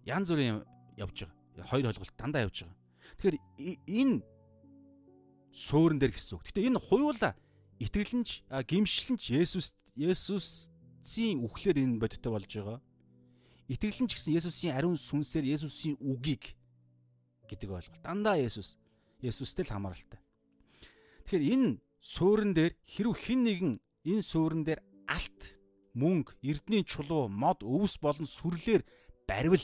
[0.08, 0.64] янз бүрийн
[0.96, 1.68] явж байгаа.
[1.68, 2.80] Хоёр ойлголт дандаа явж байгаа.
[3.20, 3.38] Тэгэхээр
[3.92, 4.16] энэ
[5.52, 6.48] суурин дээр гэсэн үг.
[6.48, 7.34] Гэтэ энэ хуйуулаа
[7.84, 9.24] итгэлэнч гимшлэнч
[9.94, 10.73] Есүс
[11.04, 12.80] Есүсийн үхлээр энэ бодиттой болж байгаа.
[13.68, 16.56] Итгэлэнч гэсэн Есүсийн ариун сүнсээр Есүсийн үгийг
[17.52, 18.00] гэдэг ойлголт.
[18.00, 18.80] Дандаа Есүс
[19.20, 20.24] Есүстэй л хамааралтай.
[21.28, 21.68] Тэгэхээр энэ
[22.00, 23.74] суурин дээр хэрв хэн нэгэн
[24.08, 24.80] энэ суурин дээр
[25.12, 25.60] алт,
[25.92, 28.88] мөнгө, эрдний чулуу, мод, өвс болон сүрлэр
[29.28, 29.64] баривал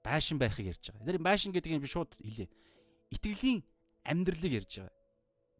[0.00, 1.12] байшин байхыг ярьж байгаа.
[1.12, 2.48] Тэр байшин гэдэг нь би шууд хэлье.
[3.12, 3.60] Итгэлийн
[4.08, 4.96] амьдралыг ярьж байгаа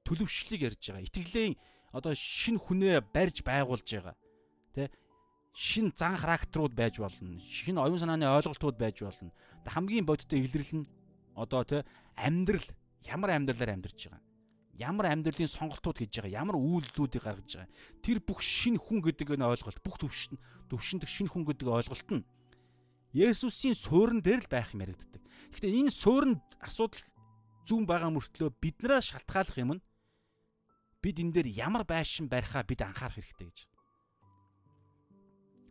[0.08, 1.04] төлөвшлийг ярьж байгаа.
[1.04, 1.54] Итгэлийн
[1.92, 4.16] одоо шин хүнээ барьж байгуулж байгаа.
[4.74, 4.90] Тэ
[5.54, 7.40] шин зан характерууд байж болно.
[7.42, 9.32] Шин оюун санааны ойлголтууд байж болно.
[9.66, 10.90] Хамгийн бодиттой илэрлэл нь
[11.34, 11.84] одоо тэ
[12.16, 12.64] амьдрал
[13.04, 14.22] ямар амьдралаар амьдарч байгаа.
[14.78, 16.46] Ямар амьдралын сонголтууд хийж байгаа.
[16.46, 17.74] Ямар үйлдэлүүдийг гаргаж байгаа.
[18.02, 20.38] Тэр бүх шин хүн гэдэг нь ойлголт, бүх төвшин
[20.70, 22.24] төвшиндэг шин хүн гэдэг ойлголт нь
[23.16, 25.24] Есүсийн суурин дээр л байх юм яригддаг.
[25.56, 27.00] Гэхдээ энэ суурин асуудал
[27.64, 29.84] зүүн байгаа мөртлөө биднээс шалтгааллах юм нь
[31.00, 33.58] бид энэ дээр ямар байшин барихаа бид анхаарах хэрэгтэй гэж.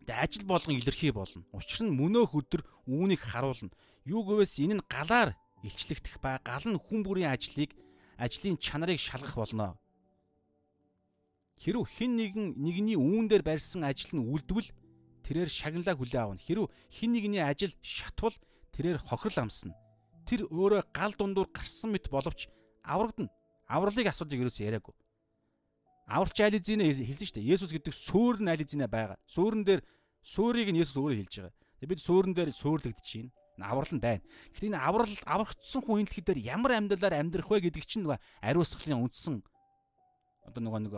[0.08, 1.44] Тэгээ ажил болгон илэрхий болно.
[1.52, 3.76] Учир нь мөнөөх өдөр үүнийг харуулна.
[4.08, 5.36] Юу гэвээс энэ нь галаар
[5.68, 7.76] илчлэгдэх ба гал нь хүн бүрийн ажлыг
[8.16, 9.76] ажлын чанарыг шалгах болно.
[11.60, 14.72] Хэрв хэн нэгэн нэгний үүн дээр барьсан ажил нь үлдвэл
[15.28, 16.40] тэрээр шагналаа хүлээ авна.
[16.40, 18.36] Хэрв хэн нэгний ажил шатвал
[18.72, 19.76] тэрээр хохирол амсна.
[20.24, 22.48] Тэр өөрөө гал дундуур гарсан мэт боловч
[22.80, 23.28] аврагдана.
[23.68, 24.96] Авралыг асуудыг ерөөс яриаггүй.
[26.08, 27.52] Аварч айлизинэ хэлсэн шүү дээ.
[27.52, 29.20] Есүс гэдэг суурь нь айлизинэ байгаа.
[29.28, 29.84] Суурин дээр
[30.28, 31.88] суурийг нь Есүс өөрөө хэлж байгаа.
[31.88, 33.32] Бид суурин дээр суурлагдаж байна.
[33.64, 34.24] Аврал нь байна.
[34.52, 38.20] Гэхдээ энэ аврал аврагдсан хүн энэ дэлхий дээр ямар амьдралаар амьдрах вэ гэдэг чинь нөгөө
[38.44, 39.40] ариусгалын үндсэн
[40.52, 40.94] одоо нөгөө нэг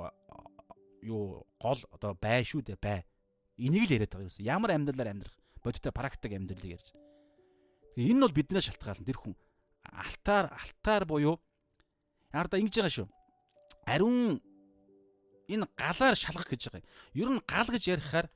[1.05, 3.05] юу гол одоо бай шүү дээ бай.
[3.55, 4.43] Энийг л яриад байгаа юм.
[4.43, 6.89] Ямар амьдралаар амьдрах бодиттой практик амьдралыг ярьж.
[7.95, 9.05] Тэгээ энэ бол биднээс шалтгаална.
[9.05, 9.35] Тэр хүн
[9.83, 11.37] алтаар алтаар буюу
[12.33, 13.07] яар да ингэж байгаа шүү.
[13.85, 14.41] Ариун
[15.47, 16.89] энэ галаар шалгах гэж байгаа юм.
[17.15, 18.27] Ер нь гал гэж ярихаар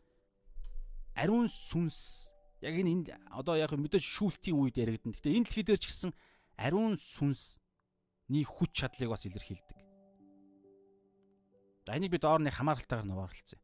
[1.16, 2.34] ариун сүнс
[2.64, 5.14] яг энэ одоо яг мэдээж шүүлтийн үед яригдана.
[5.14, 6.12] Гэтэ энэ дэлхий дээр ч гэсэн
[6.58, 9.78] ариун сүнсний хүч чадлыг бас илэрхийлдэг.
[11.86, 13.60] За энийг би доор нэг хамааралтайгаар нугаарлцсан.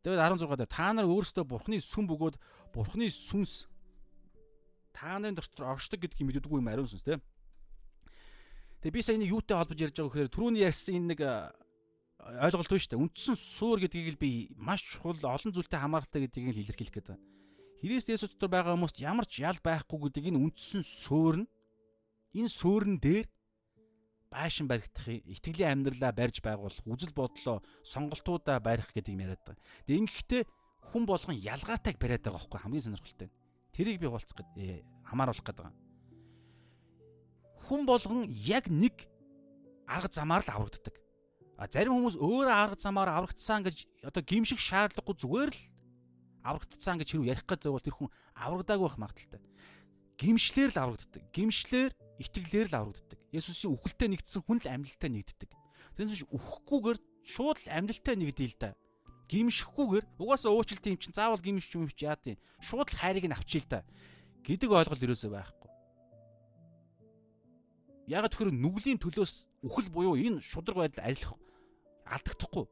[0.00, 2.36] Тэгээд 16 дээр та нар өөрсдөө бурхны сүм бөгөөд
[2.72, 3.68] бурхны сүнс
[4.96, 7.20] та нарын дотор оршдог гэдгийг мэддэггүй юм ариун сүнс тийм.
[8.80, 11.20] Тэгээ би сая энийг юутай холбож ярьж байгаа гэхээр түрүүний ярьсан энэ нэг
[12.20, 13.00] ойлголт шүү дээ.
[13.00, 17.22] Үндсэн суур гэдгийг л би маш чухал олон зүйлтэй хамааралтай гэдгийг л илэрхийлэх байна.
[17.80, 21.48] Христ Есүс дотор байгаа хүмүүст ямар ч ял байхгүй гэдгийг энэ үндсэн суур нь
[22.36, 23.26] энэ суурин дээр
[24.28, 29.64] байшин баригдах, итгэлийн амьдралаа барьж байгуулах, үзэл бодлоо, сонголтуудаа барих гэдэг юм яриад байгаа.
[29.88, 30.42] Тэгээ ингэхдээ
[30.92, 33.28] хүн болгон ялгаатайг бариад байгаа байхгүй хамгийн сонирхолтой.
[33.74, 35.74] Тэрийг би хуваалцах гээд хамааруулах байгаа.
[37.64, 39.08] Хүн болгон яг нэг
[39.88, 40.99] арга замаар л аврагддаг
[41.60, 45.60] А зарим хүмүүс өөрөө арга замаар аврагдсан гэж одоо гимших шаардлагагүй зүгээр л
[46.40, 49.44] аврагдсан гэж хэрэг ярих гэдэг бол тэр хүн аврагдааг байх магадaltaй.
[50.16, 51.22] Гимшлэр л аврагддаг.
[51.36, 53.20] Гимшлэр итгэлээр л аврагддаг.
[53.28, 55.50] Есүсийн үхэлтэд нэгдсэн хүн л амьдлалтай нэгддэг.
[56.00, 56.98] Тэрнээс үхэхгүйгээр
[57.28, 58.72] шууд л амьдлалтай нэгдэе л да.
[59.28, 62.40] Гимшихгүйгээр угаасаа уучлалт юм чинь заавал гимшч юм чи яа тийм.
[62.64, 63.84] Шууд л хайрыг нь авчил та
[64.48, 65.68] гэдэг ойлголт ерөөсөө байхгүй.
[68.08, 71.36] Яг тэгэхээр нүглийн төлөөс үхэл буюу энэ шудраг байдал арилах
[72.10, 72.66] алдагдахгүй.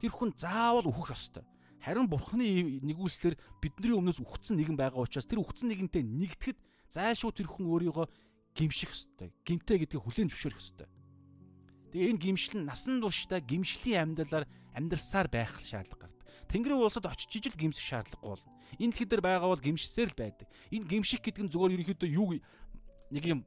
[0.00, 1.44] Тэр хүн заавал үхэх ёстой.
[1.82, 6.58] Харин бурхны нэгүслэр бидний өмнөөс үхсэн нэгэн байгаа учраас тэр үхсэн нэгэнтэй нэгдэхэд
[6.90, 8.06] зайлшгүй тэр хүн өөрийгөө
[8.56, 9.30] гимших ёстой.
[9.44, 10.88] Гимтэй гэдгийг хүлээн зөвшөөрөх ёстой.
[11.92, 16.26] Тэгээ энэ гимшил нь насан туршдаа гимшлийн амьдралаар амьдрсаар байх шаардлага гардаг.
[16.50, 18.52] Тэнгэрийн улсад очиж ижил гимсэх шаардлагагүй болно.
[18.80, 20.48] Энэ дэлхий дээр байгаа бол гимшсээр л байдаг.
[20.74, 22.36] Энэ гимших гэдэг нь зөвхөн ерөнхийдөө юу
[23.14, 23.40] нэг юм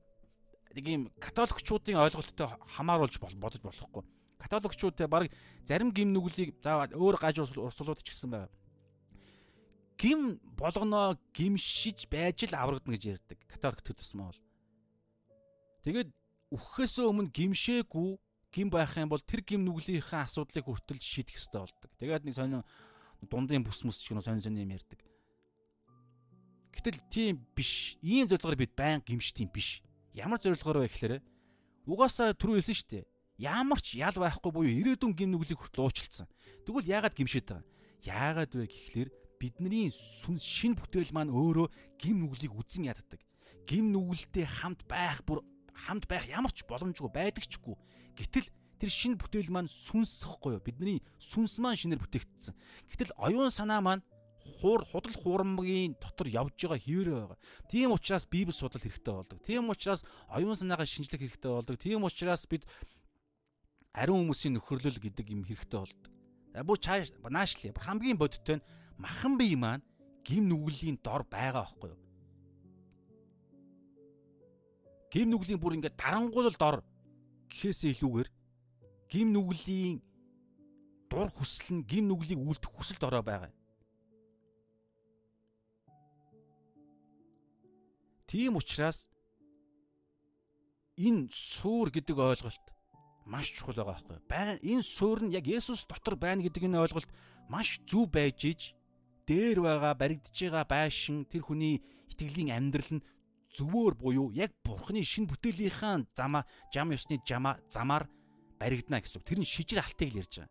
[0.74, 4.04] нэг юм католикчуудын ойлголттой хамааруулж бодож болохгүй.
[4.40, 5.30] Католикчууд те баг
[5.68, 8.50] зарим гим нүглийг за өөр гаж урсгалууд ч гэсэн байна.
[10.00, 13.38] Гим болгоноо гимшиж байж л аврагдана гэж ярьдаг.
[13.52, 14.42] Католик тусмаа бол.
[15.84, 16.10] Тэгээд
[16.56, 18.10] үхэхээс өмнө гимшээгүй
[18.56, 21.92] гим байх юм бол тэр гим нүглийнхээ асуудлыг хүртэл шийдэх хэрэгтэй болдог.
[22.00, 22.64] Тэгээд нэг сонин
[23.28, 25.00] дундын бүс мөс ч гэнэ сонин сонин юм ярьдаг.
[26.74, 28.00] Гэтэл тийм биш.
[28.02, 29.84] Ийм зорилгоор бид байн гимшдtiin биш.
[30.16, 31.14] Ямар зорилгоор вэ гэхээр
[31.86, 33.06] угаасаа түрүү хэлсэн шүү дээ.
[33.40, 36.28] Ямар ч ял байхгүй буюу ирээдүйн гим нүглийг хүртэл уучлцсан.
[36.68, 37.64] Тэгвэл яагаад гимшээд байгаа?
[38.04, 39.10] Яагаад вэ гэхлээр
[39.40, 41.72] бидний сүнс шин бүтээл маань өөрөө
[42.04, 43.24] гим нүглийг үзэн яддаг.
[43.64, 45.40] Гим нүгэлтэй хамт байх бүр
[45.72, 47.80] хамт байх ямар ч боломжгүй байдагчгүй.
[48.20, 50.64] Гэтэл тэр шин бүтээл маань сүнсэхгүй юу?
[50.64, 52.56] Бидний сүнс маань шинээр бүтээгдсэн.
[52.92, 54.04] Гэтэл оюун санаа маань
[54.60, 57.40] хуур худал хуурмгийн дотор явж байгаа хിവэрэ байгаа.
[57.72, 59.40] Тийм учраас Библи судлал хэрэгтэй болдог.
[59.44, 61.80] Тийм учраас оюун санаагаа шинжлэх хэрэгтэй болдог.
[61.80, 62.66] Тийм учраас бид
[63.94, 66.12] ариун хүмүүсийн нөхөрлөл гэдэг юм хэрэгтэй болдог.
[66.54, 67.74] За бүр чааш наашлие.
[67.74, 68.66] Хамгийн бодиттой нь
[68.98, 69.84] махан бие маань
[70.24, 72.02] гим нүглийн дор байгаа байхгүй юу?
[75.10, 76.86] Гим нүглийн бүр ингээд дарангуул дор
[77.50, 78.30] гэхээсээ илүүгээр
[79.10, 80.02] гим нүглийн
[81.10, 83.52] дур хүсэл нь гим нүглийг үлдэх хүсэлд ороо байгаа.
[88.30, 89.10] Тийм учраас
[90.94, 92.66] энэ суур гэдэг ойлголт
[93.30, 94.18] маш чухал байгаа байхгүй.
[94.26, 97.10] Байн энэ суур нь яг Есүс дотор байна гэдэг энэ ойлголт
[97.46, 98.62] маш зөв байж иж
[99.30, 103.06] дээр байгаа баригдж байгаа байшин тэр хүний итгэлийн амьдрал нь
[103.54, 106.44] зөвөр буюу яг бурхны шин бүтээлийнхаа замаа
[106.74, 108.10] жам ёсны жамаа замаар
[108.58, 109.30] баригдана гэсэн үг.
[109.30, 110.50] Тэр нь шижир алтыг л ярьж байгаа.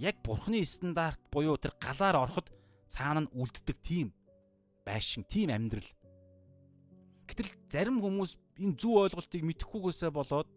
[0.00, 2.48] Яг бурхны стандарт буюу тэр галаар ороход
[2.88, 4.16] цаана нь үлддэг тийм
[4.88, 5.84] байшин, тийм амьдрал
[7.28, 10.48] Гэтэл зарим хүмүүс энэ зөв ойлголтыг мэдэхгүйгээсээ болоод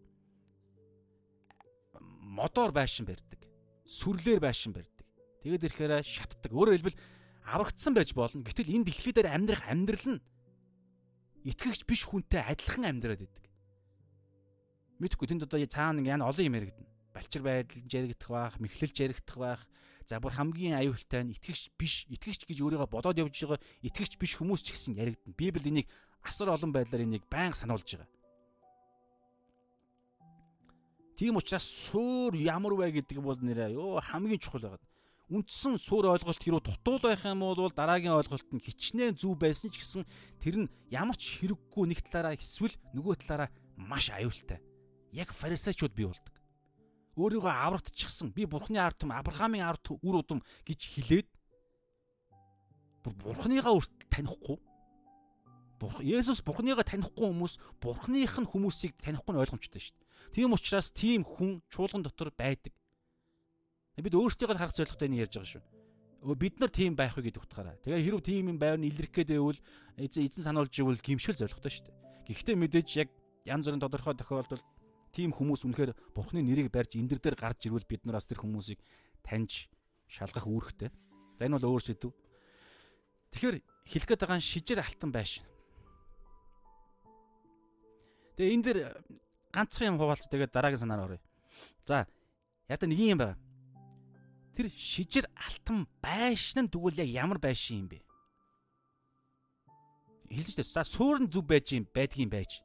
[2.32, 3.40] модоор байшин барьдаг.
[3.84, 5.04] Сүрлээр байшин барьдаг.
[5.44, 6.48] Тэгээд ирэхээр шатдаг.
[6.48, 7.00] Өөрөөр хэлбэл
[7.44, 8.40] аврагдсан байж болно.
[8.40, 10.24] Гэтэл энэ дэлхий дээр амьдрах амьдрал нь
[11.44, 13.44] итгэгч биш хүнтэй адилхан амьдраад идэг.
[15.02, 16.88] Мэдхгүй тэнд одоо цаана яна олон юм яригдана.
[17.10, 19.62] Балчир байдал жаригдах байх, мэхлэл жаригдах байх.
[20.06, 24.38] За бүр хамгийн аюултай нь итгэгч биш, итгэгч гэж өөрийгөө бодоод явж байгаа итгэгч биш
[24.38, 25.34] хүмүүс ч гэсэн яригдана.
[25.34, 25.90] Библи энийг
[26.22, 28.21] асар олон байдлаар энийг байнга сануулж байгаа.
[31.22, 34.82] Тийм учраас суур ямар вэ гэдэг бол нэрээ ёо хамгийн чухал байгаа.
[35.30, 39.78] Үндсэн суур ойлголт хэрүү дутуул байх юм бол дараагийн ойлголт нь хичнээн зүв байсан ч
[39.78, 40.02] гэсэн
[40.42, 44.58] тэр нь ямар ч хэрэггүй нэг талаараа эсвэл нөгөө талаараа маш аюултай.
[45.14, 46.34] Яг фарисеучуд бий болдог.
[47.14, 51.30] Өөрийгөө аврагдчихсан би бурхны ард түм Авраамийн ард үр удам гэж хэлээд
[53.06, 54.58] бурхныгаа үрт танихгүй
[55.78, 60.01] Бурхан Есүс Бурханыгаа танихгүй хүмүүс Бурханых нь хүмүүсийг танихгүй нь ойлгомжтой шүү дээ.
[60.30, 62.72] Тийм учраас тийм хүн чуулган дотор байдаг.
[63.98, 65.62] Бид өөрсдийгөө харах зорилготой нэг ярьж байгаа шүү.
[66.38, 67.76] Бид нар тийм байх вэ гэдэг утгаараа.
[67.82, 69.58] Тэгэхээр хэрв тийм юм байвал илэрх гээд байвал
[69.98, 71.96] эзэн эзэн сануулж ивэл гимшил зорилготой шүү дээ.
[72.30, 73.08] Гэхдээ мэдээж яг
[73.44, 74.64] янз бүрийн тодорхой тохиолдолд
[75.10, 78.80] тийм хүмүүс үнэхээр Бурханы нэрийг барьж эндэр дээр гарч ирвэл бид нар бас тэр хүмүүсийг
[79.26, 79.68] таньж
[80.08, 80.90] шалгах үүрэгтэй.
[81.36, 82.14] За энэ бол өөр сэдв.
[83.34, 85.44] Тэгэхээр хэлэх гээд байгаа шижир алтан байшин.
[88.38, 88.78] Тэгээ энэ дэр
[89.52, 91.20] ганцхан юм хуваалц тэгээд дараагийн санаар оръё.
[91.86, 92.08] За
[92.68, 93.38] ядаа нэг юм байна.
[94.56, 98.00] Тэр шижир алтан байшин нь тэгвэл яг ямар байшин юм бэ?
[100.32, 100.72] Хэлсэн шүү дээ.
[100.72, 102.64] За суурн зүв байж юм байдгийн байж.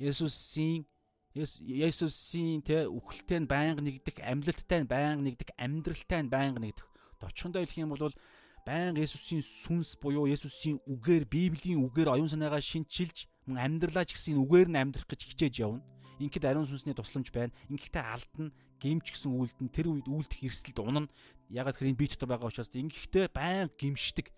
[0.00, 0.88] Есүсийн
[1.36, 6.88] Есүсийн тэ үхэлтэй нь байнга нэгдэх, амьлалттай нь байнга нэгдэх, амьдралтай нь байнга нэгдэх.
[7.20, 8.16] Товчхондоо хэлэх юм бол
[8.64, 14.40] байнга Есүсийн сүнс буюу Есүсийн үгээр, Библийн үгээр оюун санаагаа шинчилж мөн амьдралаа ч гэсэн
[14.40, 15.84] үгээр нь амьдрах гэж хичээж явна.
[16.16, 17.52] Ингээд ариун сүнсний тусламж байна.
[17.68, 18.48] Ингээд алдна
[18.80, 21.12] гимч гэсэн үйлд нь тэр үед үйлдэх эрсэлд унана.
[21.52, 24.32] Ягаад гэхээр энэ бие дотор байгаа учраас ингэхдээ байн гимшдэг.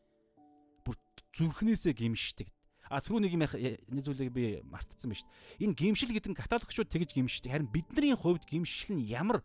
[0.83, 0.97] Бүр
[1.39, 2.49] зүрхнээсээ гимшдэг.
[2.91, 5.63] А түрүү нэг юм нэг зүйлийг би мартсан байна шүү дээ.
[5.69, 7.53] Энэ гимшил гэдэг нь католикчууд тэгж гимшдэг.
[7.53, 9.45] Харин бидний хувьд гимшил нь ямар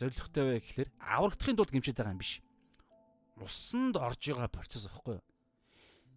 [0.00, 2.40] зоригтой вэ гэхээр аврагдахын тулд гимшиж байгаа юм биш.
[3.36, 5.24] Усанд орж байгаа процесс аахгүй юу?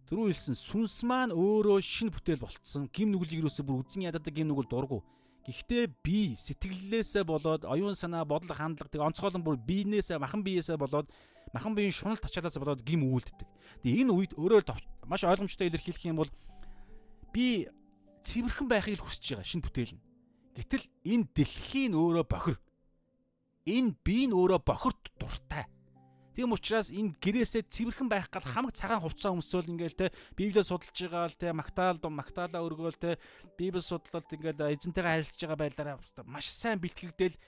[0.08, 2.88] Түрүү хэлсэн сүнс маань өөрөө шин бүтээл болцсон.
[2.92, 5.04] Гим нүглийг юусоо бүр үзэн ядаад гим нүгэл дургу.
[5.44, 11.12] Гэхдээ би сэтгэллээсээ болоод оюун санаа, бодол, хандлага тэг онцгойлон бүр биенээсээ, махан биеэсээ болоод
[11.52, 13.44] махан биеийн шунал тачаалаас болоод гим үүлддэг.
[13.84, 14.64] Тэгээ энэ үед өөрөө
[15.04, 16.32] маш ойлгомжтой илэрхийлэх юм бол
[17.28, 17.68] би
[18.24, 20.04] цэвэрхэн байхыг хүсэж байгаа шинэ бүтээл нь.
[20.56, 22.56] Гэтэл энэ дэлхийн өөрөө бохир.
[23.68, 25.68] Энэ би нь өөрөө бохирт дуртай.
[26.34, 30.90] Тийм учраас энэ гэрээсээ цэвэрхэн байх гал хамаг цагаан хувцас өмсөөл ингээл те Библийг судалж
[30.90, 33.22] байгаа л те магтаал магтаалаа өргөөл те
[33.54, 37.38] Библи судлалт ингээл эзэнтэйгээ харилцаж байгаа байдлаараа маш сайн бэлтгэгдэл.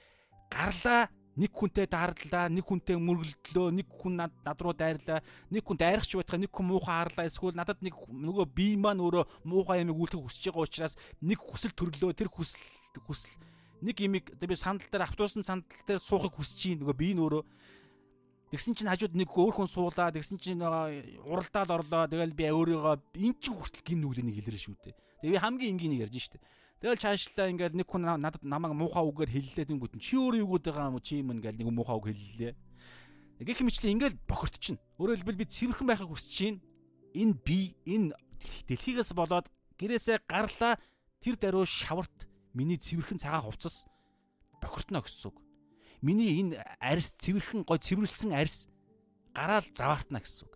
[0.46, 5.20] Гарлаа нэг хүнтэй даарлаа, нэг хүнтэй мөргөлдлөө, нэг хүн над над руу дайрлаа,
[5.52, 9.44] нэг хүн дайрахч байтгаа нэг хүн муухай харлаа, эсвэл надад нэг нөгөө бие маань өөрөө
[9.44, 12.62] муухай юмыг үлдэх хүсэж байгаа учраас нэг хүсэл төрлөө, тэр хүсэл
[13.04, 13.36] хүсэл
[13.84, 17.44] нэг имийг би сандал дээр автобусны сандал дээр суухыг хүсэж чинь нөгөө бие нь өөрөө
[18.46, 20.14] Тэгсэн чинь хажууд нэг өөр хүн суулаа.
[20.14, 22.06] Тэгсэн чинь уралдаал орлоо.
[22.06, 24.94] Тэгэл би өөрийгөө эн чинь хүртэл гин нүглэнийг хэлэрэн шүү дээ.
[25.26, 26.38] Тэгээ би хамгийн энгийн ярьж штэ.
[26.78, 30.72] Тэгэл цаашлаа ингээл нэг хүн надад намайг муухай үгээр хэллээ тэнгүүт чи өөрөө юу гэдэг
[30.76, 32.52] байгаа юм чи юм ингээл нэг муухай үг хэллээ.
[33.42, 34.78] Гэх мэтлээ ингээл бохирдчихно.
[35.00, 36.60] Өөрөөр хэлбэл би цэвэрхэн байхыг хүсэж чинь
[37.16, 38.12] энэ би энэ
[38.68, 39.48] дэлхийгээс болоод
[39.80, 40.76] гэрээсээ гарлаа
[41.24, 43.88] тэр даруй шаварт миний цэвэрхэн цагаан хувцас
[44.60, 45.45] бохирдно гэсэн үг
[46.06, 48.70] миний энэ арьс цэвэрхэн гой цэвэрлсэн арьс
[49.34, 50.54] гараал заваартна гэсэн үг.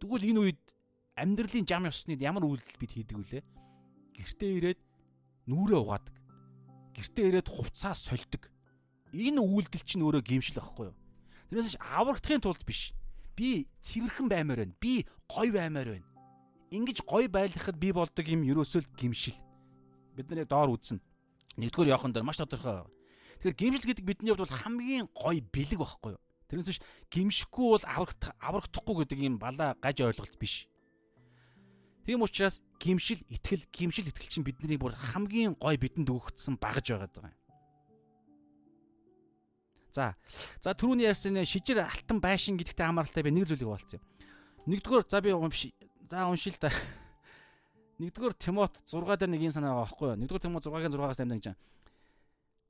[0.00, 0.60] Тэгвэл энэ үед
[1.20, 3.44] амьдралын жам ёсны ямар үйлдэл бид хийдэг вүлээ?
[4.16, 4.80] Гэртээ ирээд
[5.44, 6.16] нүрээ угаадаг.
[6.96, 8.48] Гэртээ ирээд хувцаа сольдог.
[9.12, 10.96] Энэ үйлдэл чинь өөрөө гимшил байхгүй юу?
[11.52, 12.96] Тэрнээс аврагдахын тулд биш.
[13.36, 14.80] Би цэвэрхэн баймаар байна.
[14.80, 16.08] Би гой баймаар байна.
[16.72, 19.36] Ингиж гой байлгахад би болдог юм ерөөсөө л гимшил.
[20.16, 21.02] Бид нар яг доор үзнэ.
[21.58, 22.86] Нэгдүгээр явахын дээр маш тодорхой
[23.40, 26.22] Тэгэхээр гимшил гэдэг бидний хувьд бол хамгийн гоё бэлэг байхгүй юу?
[26.52, 30.68] Тэрнээс биш гимшихгүй бол аврагдах аврагдахгүй гэдэг юм балаа гаж ойлголт биш.
[32.04, 37.32] Тийм учраас гимшил итгэл гимшил итгэл чинь бидний бүр хамгийн гоё бидэнд өгөгдсөн багж байгаа
[37.32, 37.32] юм.
[39.92, 40.14] За.
[40.60, 44.04] За түрүүний ярьсан шижир алтан байшин гэдэгтэй хамааралтай би нэг зүйлийг болцсон юм.
[44.70, 45.72] Нэгдүгээр за би унши.
[46.10, 46.70] За уншил та.
[48.02, 50.20] Нэгдүгээр Тимот 6 дээр нэг юм санаа байгаа байхгүй юу?
[50.22, 51.58] Нэгдүгээр Тимот 6-гийн 6-аас 8 гэж байна.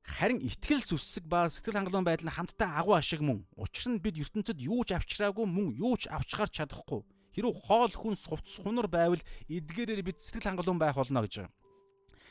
[0.05, 3.44] Харин итгэл сүссэг ба сэтгэл хангалуун байдал нь хамтдаа агуу ашиг мөн.
[3.56, 7.05] Учир нь бид ертөнцид юу ч авчраагүй мөн юу ч авчгаар чадахгүй.
[7.36, 11.55] Хэрв хоол хүн сувц хунар байвал эдгээрээр бид сэтгэл хангалуун байх болно гэж байгаа.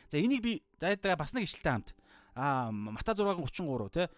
[0.10, 1.90] За энийг би зайдаа бас нэг ишлэлтэй хамт
[2.36, 4.10] аа Мата 6:33 те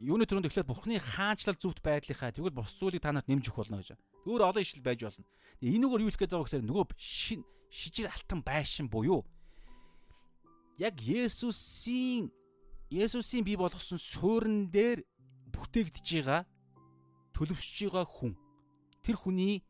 [0.00, 3.78] юуны төрөнд эхлээд Бурхны хаанчлал зүвт байдлынхаа тэгвэл бос зүйлийг та нарт нэмж өгөх болно
[3.78, 3.94] гэж.
[4.26, 5.24] Өөр олон ишлэл байж болно.
[5.62, 7.40] Энэгээр юу хэлэх гээд байгаа гэхээр нөгөө шин
[7.70, 9.22] шижир алтан байшин буюу
[10.78, 12.30] яг Есүсийн
[12.94, 15.02] Есүсийн бий болгосон суурин дээр
[15.50, 16.46] бүтээгдэж байгаа
[17.34, 18.38] төлөвшөж байгаа хүн.
[19.02, 19.66] Тэр хүний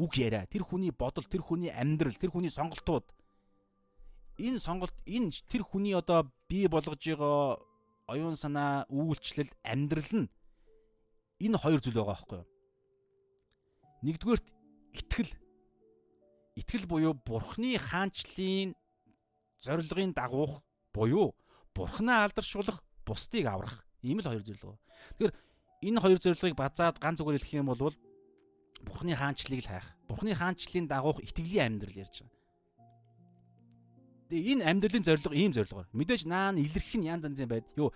[0.00, 3.04] үг яриа, тэр хүний бодол, тэр хүний амьдрал, тэр хүний сонголтууд
[4.40, 7.60] энэ сонголт энэ тэр хүний одоо бий болгож байгаа
[8.08, 10.32] оюун санаа, үйлчлэл, амьдрал нь
[11.44, 12.48] энэ хоёр зүйл байгаа байхгүй юу?
[14.08, 14.48] Нэгдүгээрт
[14.96, 15.32] итгэл.
[16.56, 18.72] Итгэл буюу Бурхны хаанчлалын
[19.60, 20.64] зорилгын дагуух
[20.94, 21.34] буюу
[21.74, 23.84] бурхнаа алдаршуулах, бусдыг аврах.
[24.02, 24.78] Ийм л хоёр зорилго.
[25.18, 25.34] Тэгэхээр
[25.82, 27.92] энэ хоёр зорилгыг базаад ганц зүгээр хэлэх юм бол
[28.86, 29.86] бурхны хаанчлалыг л хайх.
[30.06, 32.32] Бурхны хаанчлалын дагуух итгэлийн амьдрал ярьж байгаа.
[34.30, 35.88] Тэгээ энэ амьдралын зорилго ийм зорилгоор.
[35.92, 37.66] Мэдээж наан илэрх нь янз янзын байд.
[37.76, 37.90] Юу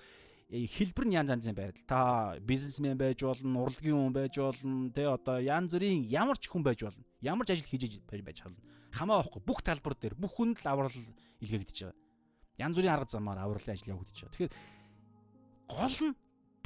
[0.48, 1.84] хэлбэр нь янз янзын байдал.
[1.86, 2.00] Та
[2.40, 6.82] бизнесмен байж болно, урлагийн хүн байж болно, тэ одоо янз бүрийн ямар ч хүн байж
[6.82, 7.04] болно.
[7.20, 8.56] Ямар ч ажил хийж байж болно.
[8.96, 10.96] Хамаа авахгүй бүх талбар дээр бүх хүнд л аврал
[11.44, 12.07] илгээгдэж байгаа
[12.58, 14.34] янз бүрийн арга замаар авралын ажил явагдаж байгаа.
[14.34, 14.54] Тэгэхээр
[15.70, 16.16] гол нь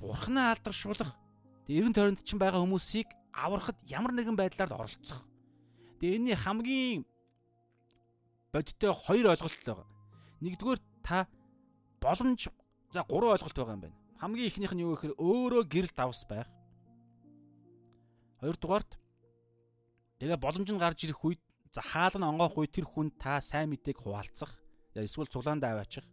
[0.01, 1.13] бурхнаа алдаршуулах.
[1.69, 5.29] Тэгээ эргэн тойронд чинь байгаа хүмүүсийг аврахад ямар нэгэн байдлаар оролцох.
[6.01, 7.05] Тэгээ энэний хамгийн
[8.53, 9.87] бодиттой хоёр ойлголт байгаа.
[10.41, 11.29] Нэгдүгээр та
[12.01, 12.49] боломж
[12.89, 14.01] за гурван ойлголт байгаа юм байна.
[14.17, 16.49] Хамгийн ихнийх нь юу гэхээр өөрөө гэрэл давс байх.
[18.41, 18.97] Хоёрдугаарт
[20.25, 23.71] тэгээ боломж нь гарч ирэх үед за хаал нь онгоох үед тэр хүн та сайн
[23.71, 24.62] мэдээг хуваалцах
[25.01, 26.05] эсвэл цуглаандаа аваачих.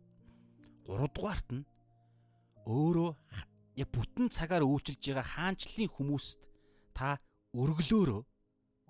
[0.87, 1.67] 3 дугаарт нь
[2.63, 3.11] өөрөө
[3.81, 6.39] яг бүтэн цагаар үйлчилж байгаа хаанчлалын хүмүүст
[6.95, 7.19] та
[7.55, 8.21] өргөлөөрөө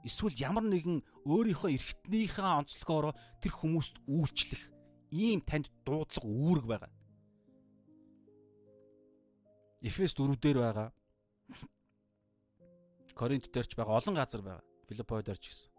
[0.08, 4.64] эсвэл ямар нэгэн өөрийнхөө эргэтнийхээ онцлогоороо тэр хүмүүст үйлчлэх
[5.12, 6.92] ийм танд дуудлага үүрэг байгаа.
[9.82, 10.90] Эфес 4 дээр байгаа.
[13.16, 14.64] Коринт дээр ч байгаа олон газар байгаа.
[14.88, 15.72] Филиппой дээр ч гэсэн.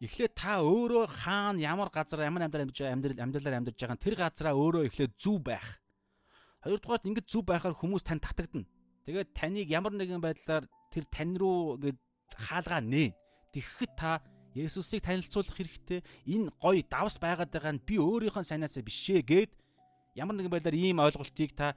[0.00, 4.56] Эхлээд та өөрөө хаана ямар газар ямар амьдрал амьдарч амьдрал амьдралаар амьдарч байгаа тэр газараа
[4.56, 5.76] өөрөө эхлээд зүв байх.
[6.64, 8.64] Хоёрдугаарт ингэж зүв байхаар хүмүүс тань татагдана.
[9.04, 12.00] Тэгээд таныг ямар нэгэн байдлаар тэр тань руу ингэж
[12.32, 13.12] хаалгаа нээ.
[13.52, 14.24] Тэгэхэд та
[14.56, 16.00] Есүсийг танилцуулах хэрэгтэй.
[16.26, 19.52] Энэ гоё давс байгаад байгаа нь би өөрийнхөө сайнаасаа бишээ гэд
[20.16, 21.76] ямар нэгэн байдлаар ийм ойлголтыг та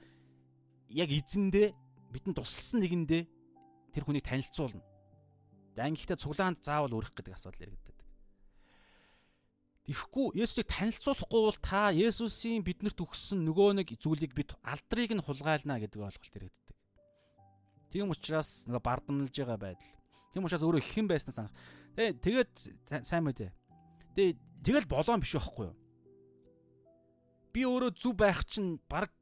[0.90, 1.70] яг эзэндээ
[2.10, 3.22] бидэнд тусалсан нэгэндээ
[3.94, 4.82] тэр хүнийг танилцуулна.
[5.78, 7.93] Дан гэхдээ цуглаанд заавал өрөх гэдэг асуудал яригддаг.
[9.84, 15.76] Тэгэхгүй Есүсийг танилцуулахгүй бол та Есүсийн биднэрт өгсөн нөгөө нэг зүйлийг бид алдрыг нь хулгайлна
[15.76, 16.76] гэдэг ойлголт яригддаг.
[17.92, 19.92] Тийм учраас нөгөө бардамлж байгаа байдал.
[20.32, 21.52] Тийм учраас өөрөө хэн байснаас анх
[21.94, 22.52] Тэгээ тэгээд
[23.06, 23.54] сайн мэдээ.
[24.18, 24.34] Тэгээ
[24.66, 25.78] тэгэл болоон биш байхгүй юу?
[27.54, 29.14] Би өөрөө зүв байх чинь баг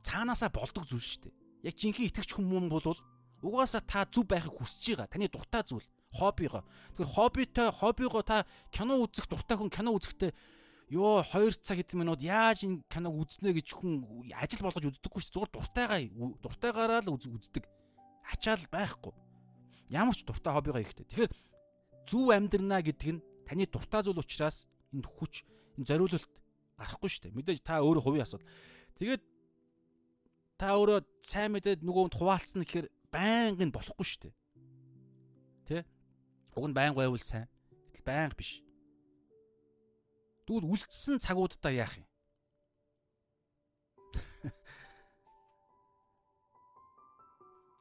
[0.00, 1.34] цаанаасаа болдог зүйл шүү дээ.
[1.68, 3.00] Яг жинхэнэ итгэж хүмүүс бол
[3.44, 5.12] угаасаа та зүв байхыг хүсэж байгаа.
[5.12, 5.84] Таны дуртай зүйл,
[6.16, 6.64] хоббигоо.
[6.96, 10.32] Тэгэхээр хоббитой, хоббигоо та кино үзэх дуртай хүн кино үзэхдээ
[10.94, 15.34] ёо 2 цаг хэдэн минут яаж энэ киног үзнэ гэж хүн ажил болгож үздэггүй шүү.
[15.34, 16.00] Зүгээр дуртайгаа
[16.40, 17.66] дуртайгаараа л үздэг.
[18.22, 19.10] Ачаал байхгүй.
[19.90, 21.06] Ямар ч дуртай хоббигоо ихтэй.
[21.10, 21.32] Тэгэхээр
[22.06, 25.42] зөв амьдрнаа гэдэг нь таны дуртай зүйл учраас энэ хүч
[25.74, 26.30] энэ зориулалт
[26.78, 27.34] гарахгүй шүү дээ.
[27.34, 28.46] Мэдээж та өөрөө хувийн асуудал.
[29.02, 29.22] Тэгээд
[30.54, 34.34] та өөрөө сайн мэдээд нөгөөнд хуваалцсан гэхээр байнгын болохгүй шүү дээ.
[35.66, 35.78] Тэ?
[36.56, 37.46] Уг нь байнга байвал сайн.
[37.92, 38.62] Гэтэл байнга биш.
[40.48, 42.06] Тэгвэл үлдсэн цагуудаа яах юм?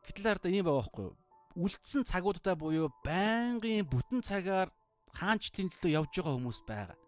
[0.06, 1.16] Гэтэл арда ийм байгаа байхгүй юу?
[1.56, 4.68] үлдсэн цагуудаа буюу байнгын бүтэн цагаар
[5.16, 7.00] хаанчлын төлөө явж байгаа хүмүүс байгаа.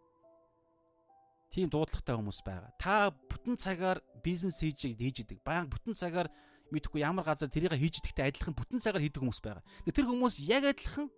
[1.51, 2.71] Тийм дуудлагатай хүмүүс байгаа.
[2.79, 5.43] Та бүтэн цагаар бизнес хийж хийж идэг.
[5.43, 6.31] Баян бүтэн цагаар
[6.71, 9.67] мэдхгүй ямар газар тэрийг хийж идэгтэй адилхан бүтэн цагаар хийдэг хүмүүс байгаа.
[9.83, 11.11] Тэр хүмүүс яг адилхан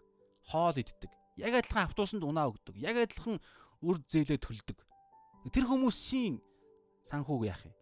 [0.48, 1.12] хоол иддэг.
[1.36, 2.76] Яг адилхан автобусанд унаа өгдөг.
[2.80, 3.40] Яг адилхан
[3.84, 4.78] үр зээлээ төлдөг.
[5.52, 6.40] Тэр хүмүүсийн
[7.04, 7.76] санхүүг яах юм?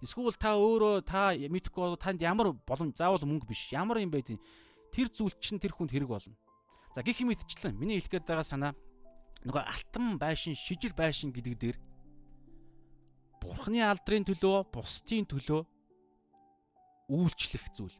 [0.00, 3.68] Эсвэл та өөрөө та мэдхгүй танд ямар боломж заавал мөнгө биш.
[3.74, 4.40] Ямар юм байдیں۔
[4.90, 6.36] тэр зүйл чинь тэр хүнд хэрэг болно.
[6.94, 8.74] За гих мэтчлэн миний хэлэх гээд байгаа санаа
[9.46, 11.76] нөгөө алтан байшин, шижил байшин гэдэг дээр
[13.38, 15.62] бурхны алдрын төлөө, бусдын төлөө
[17.14, 17.94] үйлчлэх зүйл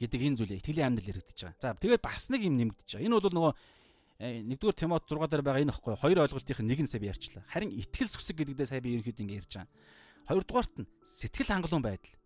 [0.00, 1.60] гэдэг энэ зүйлээ итгэлийн амьдрал яригдчихэж байгаа.
[1.60, 3.04] За тэгээд бас нэг юм нэмэгдэж байгаа.
[3.04, 3.52] Энэ бол нөгөө
[4.24, 7.44] э, нэгдүгээр Тимот 6 дээр байгаа энэ ихгүй хоёр ойлголтын нэг нь сая би ярьчлаа.
[7.52, 9.68] Харин итгэл сүсэг гэдэгдээ сая би ерөнхийдөө ингэ ярьж байгаа.
[10.24, 12.16] Хоёрдугаарт нь сэтгэл хангалуун байдал.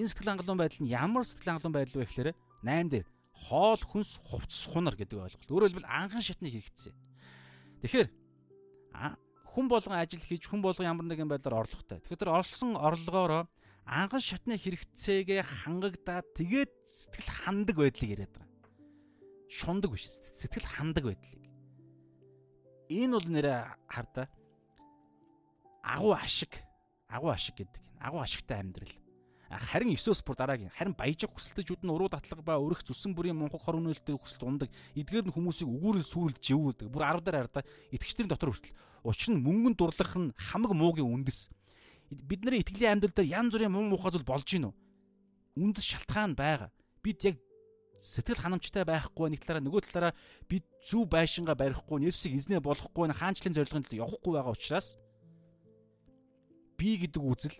[0.00, 2.30] Энэ сэтгэл хангалуун байдал нь ямар сэтгэл хангалуун байдал вэ гэхээр
[2.64, 3.06] 8 дээр
[3.36, 5.48] хоол хүнс хувцс хунар гэдэг ойлголт.
[5.52, 6.94] Өөрөөр хэлбэл анхан шатны хэрэгцээ.
[7.84, 8.08] Тэгэхээр
[9.50, 11.98] хүн болгон ажил хийж хүн болгон ямар нэгэн байдлаар орлоготой.
[12.04, 13.48] Тэгэхээр олсон орлогоороо
[13.86, 18.70] анхан шатны хэрэгцээгээ хангагдаад тэгээд сэтгэл хандаг байдлыг яриад байгаа.
[19.50, 21.42] Шундаг биш сэтгэл хандаг байдлыг.
[22.90, 23.54] Энэ бол нэрэ
[23.86, 24.26] хардаа
[25.82, 26.52] агуу ашиг
[27.08, 27.82] агуу ашиг гэдэг.
[28.00, 28.94] Агуу ашигтай амьдрал.
[29.50, 33.58] Харин 9-өөс бүр дараагийн харин баяжиг хүсэлтэжүүд нь уруу татлага ба өрөх зүсэн бүрийн монхог
[33.58, 34.70] хор үнэлтэд хүсэлт ундаг.
[34.94, 36.86] Эдгээр нь хүмүүсийг өгүүрэл сүрэлж живүүдэг.
[36.86, 38.78] Бүр 10 дараа ардаа итгэжтэрийн дотор хүртэл.
[39.02, 41.50] Учир нь мөнгөнд дурлах нь хамаг муугийн үндэс.
[42.10, 44.74] Бидний итгэлийн амьдрал дээр янз бүрийн муу мухай зүйл болж гинөө.
[45.54, 46.74] Үндэс шалтгаан байгаа.
[47.02, 47.38] Бид яг
[48.02, 50.14] сэтгэл ханамжтай байхгүй нэг талаараа нөгөө талаараа
[50.48, 54.96] бид зүв байшингаа барихгүй Есүсийг эзнээ болохгүй хаанчлын зорилгын төлөө явахгүй байгаа учраас
[56.80, 57.56] би гэдэг үзэл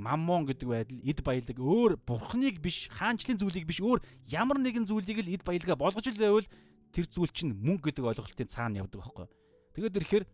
[0.00, 4.00] маммон гэдэг байдал эд баялаг өөр бурхныг биш хаанчлын зүйлийг биш өөр
[4.32, 6.48] ямар нэгэн зүйлийг л эд баялгаа болгож л байвал
[6.90, 9.28] тэр зүйл чинь мөнгө гэдэг ойлголтын цаана явдаг байхгүй.
[9.76, 10.24] Тэгээд ирэхээр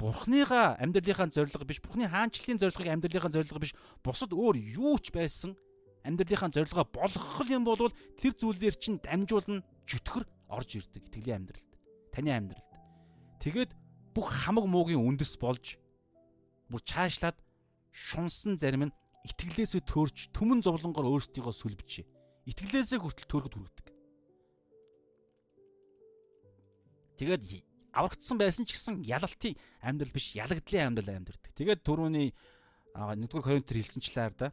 [0.00, 5.52] бурхныгаа амьдралынхаа зорилго биш бурхны хаанчлалын зорилгыг амьдралынхаа зорилго биш бусад өөр юу ч байсан
[6.08, 11.70] амьдралынхаа зорилгоо болгох юм бол тэр зүйлээр чинь дамжуулна чөтгөр орж ирдэг итгэлийн амьдралд
[12.16, 12.70] таны амьдралд
[13.44, 13.70] тэгээд
[14.16, 15.76] бүх хамаг муугийн үндэс болж
[16.72, 17.36] бүр чаашлаад
[17.92, 18.96] шунсан зарим нь
[19.26, 22.06] итгэлээсээ төрж түмэн зовлонгоор өөрсдийгөө сүлбжээ.
[22.48, 23.86] Итгэлээсээ хүртэл төрөхөд хүргэдэг.
[27.20, 27.42] Тэгээд
[27.92, 31.52] аврагдсан байсан ч гэсэн ялалтын амьдрал биш, ялагдлын амьдрал амьдэрдэг.
[31.54, 32.34] Тэгээд түрүүний
[32.94, 34.48] нэгдүгээр Коринтер хэлсэнчлээр да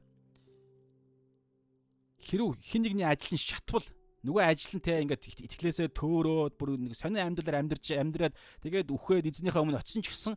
[2.18, 3.86] хэрв хин нэгний ажлын шатвал
[4.26, 8.34] нөгөө ажил нь те ингээд итгэлээсээ төөрөөд бүр нэг сони амьдралаар амьдарч амьдраад
[8.66, 10.34] тэгээд үхээд эзнийхээ өмнө очисон ч гэсэн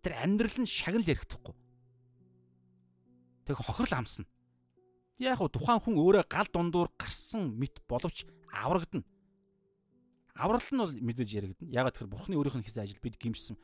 [0.00, 1.54] тэр амьдрал нь шагнал ярихдаггүй.
[3.44, 4.24] Тэг хохирол амсна.
[5.20, 9.04] Яг уу тухайн хүн өөрөө гал дундуур гарсан мэт боловч аврагдана.
[10.34, 11.70] Аврал нь бол мэдээж яригдана.
[11.70, 13.54] Яг тэгэхээр бурхны өөрийнх нь хийсэн ажил бид гимжсэн.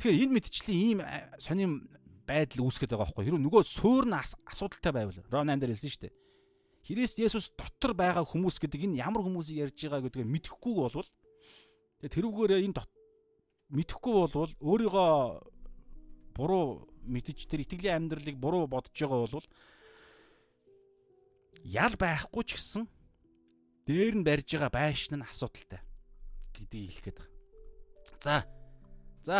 [0.00, 0.98] Тэгэхээр энэ мэдчлэн ийм
[1.36, 1.84] сонирм
[2.24, 3.24] байдал үүсгэж байгаа байхгүй.
[3.28, 6.14] Хэрвээ нөгөө суур нь асуудалтай байвал Ром 8 дээр хэлсэн шүү дээ.
[6.84, 11.08] Христ Есүс дотор байгаа хүмүүс гэдэг энэ ямар хүмүүсийг ярьж байгаа гэдгийг мэдэхгүй болвол
[12.04, 12.76] тэрүүгээр энэ
[13.72, 15.12] мэдэхгүй болвол өөрийгөө
[16.36, 19.48] буруу мэдэж тэр итгэлийн амьдралыг буруу бодож байгаа бол
[21.64, 22.84] ял байхгүй ч гэсэн
[23.88, 25.80] дээр нь барьж байгаа байшин нь асуудалтай
[26.54, 27.34] гэдгийг хэлэхэд байгаа.
[28.22, 28.36] За.
[29.22, 29.38] За.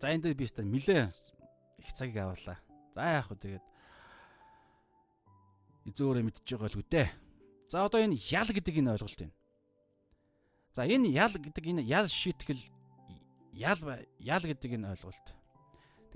[0.00, 1.08] За энэ дээр би өстой нилээ
[1.78, 2.58] их цагийг авлаа.
[2.96, 3.66] За яах вэ тэгээд
[5.92, 7.08] эзөөрөө мэдчихэж байгаа л үдээ.
[7.68, 9.36] За одоо энэ ял гэдэг энэ ойлголт байна.
[10.74, 12.62] За энэ ял гэдэг энэ ял шийтгэл
[13.54, 13.80] ял
[14.20, 15.26] ял гэдэг энэ ойлголт.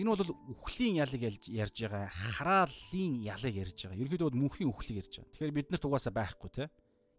[0.00, 4.00] Энэ бол үхлийн ялыг ярьж байгаа, хараалын ялыг ярьж байгаа.
[4.00, 5.32] Ерөнхийдөө мөнхийн үхлийг ярьж байгаа.
[5.36, 6.64] Тэгэхээр бид нарт угаасаа байхгүй те.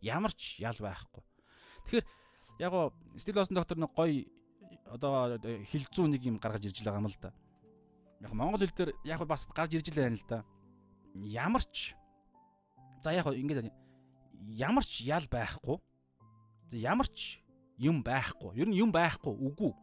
[0.02, 1.22] Ямар ч ял байхгүй.
[1.86, 2.06] Тэгэхээр
[2.62, 4.30] яг гоо Стилосын доктор нэг гоё
[4.86, 5.34] одоо
[5.66, 7.34] хилцүү нэг юм гаргаж ирж байгаа юм л да.
[8.22, 10.46] Яг монгол хэл дээр яг бас гарч ирж байгаа юм л да.
[11.16, 11.98] Ямар ч
[13.02, 13.74] за яг ингээд
[14.54, 15.82] ямар ч ял байхгүй.
[16.78, 17.42] Ямар ч
[17.82, 18.54] юм байхгүй.
[18.62, 19.34] Ер нь юм байхгүй.
[19.34, 19.74] Үгүй.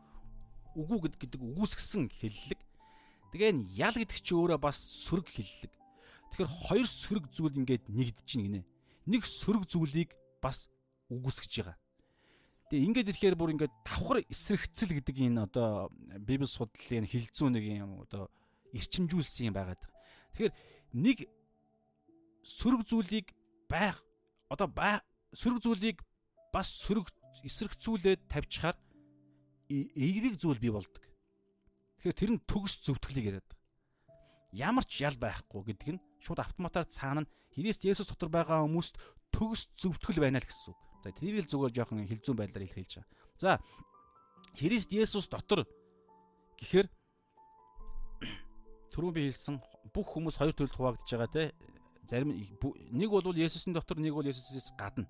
[0.78, 2.62] Үгүй гэдэг үгүйсгсэн хэллэг.
[3.34, 5.72] Тэгээ энэ ял гэдэг чи өөрөө бас сөрөг хиллэг.
[6.30, 8.62] Тэгэхээр хоёр сөрөг зүйл ингээд нэгдэж гинэ.
[9.10, 10.70] Нэг сөрөг зүйлийг бас
[11.10, 11.76] үгүйсгэж байгаа.
[12.68, 15.88] Тэгээ ингээд ирэхээр бүр ингээд давхар эсрэгцэл гэдэг энэ одоо
[16.20, 18.28] библи судлалын хилцүү нэг юм одоо
[18.76, 19.80] эрчимжүүлсэн юм байгаад.
[20.36, 20.52] Тэгэхээр
[21.00, 21.18] нэг
[22.44, 23.32] сөрөг зүйлийг
[23.72, 24.04] байх
[24.52, 24.68] одоо
[25.32, 26.04] сөрөг зүйлийг
[26.52, 27.08] бас сөрөг
[27.44, 28.76] эсрэгцүүлээд тавьчихаар
[29.72, 31.04] эерэг зүйл бий болдог.
[32.00, 33.64] Тэгэхээр тэр нь төгс зөвтгөлийг яриад байгаа.
[34.52, 38.96] Ямар ч ял байхгүй гэдэг нь шууд автоматар цаана нь Христ Есүс дотор байгаа хүмүүст
[39.32, 40.80] төгс зөвтгөл байна л гэсэн үг.
[41.04, 43.10] За тэрийг л зүгээр жоохон хилзүүн байдлаар илэрхийлж байгаа.
[43.38, 43.50] За
[44.58, 45.66] Христ Есүс дотор
[46.58, 46.88] гэхээр
[48.92, 49.62] түрүүн би хэлсэн
[49.94, 51.54] бүх хүмүүс хоёр төрөлд хуваагдж байгаа те
[52.08, 55.06] зарим нэг бол Есүсийн дотор нэг бол Есүсээс гадна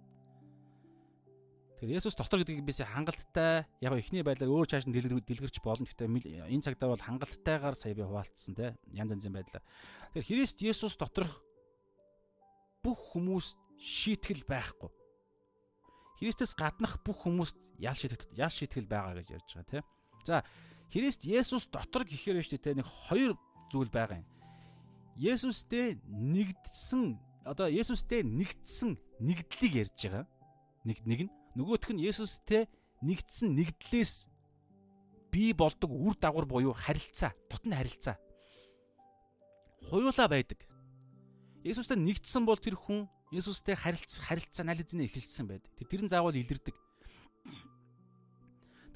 [1.78, 5.86] Тэгэхээр Есүс дотор гэдгийг бисээ хангалттай яг ихний байдлаар өөр чааш нь дэлгэрч болно.
[5.86, 9.62] Гэхдээ энэ цагтаа бол хангалттайгаар сая би хуваалцсан те янз янзын байдлаар.
[10.10, 11.38] Тэгэхээр Христ Есүс доторх
[12.82, 14.90] бүх хүмүүс шийтгэл байхгүй.
[16.18, 19.86] Христэс гаднах бүх хүмүүст ял шийтгэл ял шийтгэл байгаа гэж ярьж байгаа тийм.
[20.26, 20.42] За
[20.90, 23.38] Христ Есүс дотор гэхээр шүү дээ нэг хоёр
[23.70, 24.28] зүйл байгаа юм.
[25.18, 30.24] Есүстэй нэгдсэн одоо Есүстэй нэгдсэн нэгдлийг ярьж байгаа.
[30.82, 32.66] Нэг нэг нь нөгөөх нь Есүстэй
[33.02, 34.26] нэгдсэн нэгдлээс
[35.30, 38.16] бий болдог үр дагавар буюу харилцаа, дотн харилцаа.
[39.86, 40.64] Хуйлаа байдаг.
[41.62, 45.68] Есүстэй нэгдсэн бол тэр хүн Есүстэй харилцаа харилцаа нализны эхэлсэн байдаг.
[45.84, 46.76] Тэрэн заавал илэрдэг.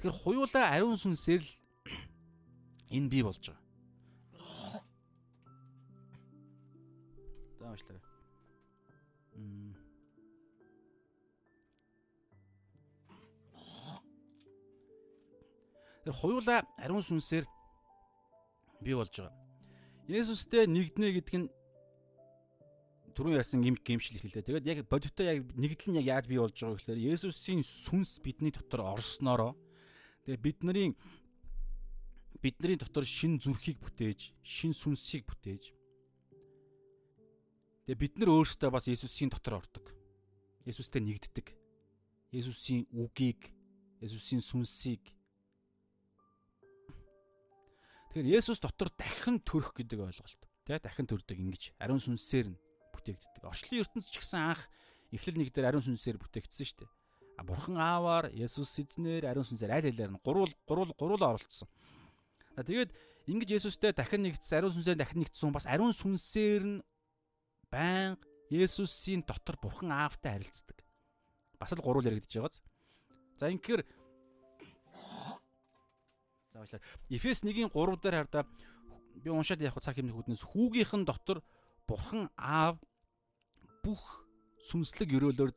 [0.01, 1.51] Тэгэхээр хуйлаа ариун сүнсээр л
[2.97, 3.61] энэ бий болж байгаа.
[7.61, 8.01] За уучлаарай.
[9.37, 9.77] Мм
[16.03, 17.45] Тэр хуйлаа ариун сүнсээр
[18.83, 19.31] бий болж байгаа.
[20.11, 21.47] Есүстэй нэгднэ гэдг нь
[23.13, 24.43] түрүүн ярьсан гимт гимшил хэлээ.
[24.43, 28.51] Тэгээд яг бодиттой яг нэгдэл нь яг яаж бий болж байгаа гэхээр Есүсийн сүнс бидний
[28.51, 29.53] дотор орсноороо
[30.25, 30.97] тэгээд бидний
[32.41, 35.71] бидний дотор шин зүрхийг бүтээж, шин сүнсийг бүтээж.
[37.87, 39.85] Тэгээ бид нар өөрсдөө бас Есүсийн дотор ордог.
[40.67, 41.53] Есүстэй нэгддэг.
[42.33, 43.53] Есүсийн үгийг,
[44.01, 45.13] Есүсийн сүнсийг
[48.13, 50.41] Тэгэхээр Есүс дотор дахин төрөх гэдэг ойлголт.
[50.69, 52.57] Тэ дахин төрдөг ингэж ариун сүнсээр нь
[53.03, 53.43] бүтээгддэг.
[53.43, 54.63] Орчлын ертөнц ч гэсэн анх
[55.11, 56.91] эхлэл нэг дээр ариун сүнсээр бүтээгдсэн шүү дээ.
[57.37, 61.67] А бурхан ааваар Есүс эзнэр ариун сүнсээр аль алиар нь гурвал гурвал гурвал оролцсон.
[62.55, 62.95] Тэгээд
[63.27, 66.79] ингэж Есүстэй дахин нэгдсэн ариун сүнсээр дахин нэгдсэн бас ариун сүнсээр нь
[67.67, 68.15] байн
[68.47, 70.79] Есүсийн дотор бурхан аавтай харилцдаг.
[71.59, 72.61] Бас л гурвал яригдж байгааз.
[73.35, 73.83] За инхээр
[76.53, 76.81] За уучлаа.
[77.09, 78.45] Эфес 1-ийн 3 дээр хардаа
[79.17, 81.41] би уншаад явах цаг хэмнэх үднэс хүүгийнхэн дотор
[81.89, 82.77] бурхан аав
[83.83, 84.23] бүх
[84.63, 85.51] сүнслэг өрөөлөөр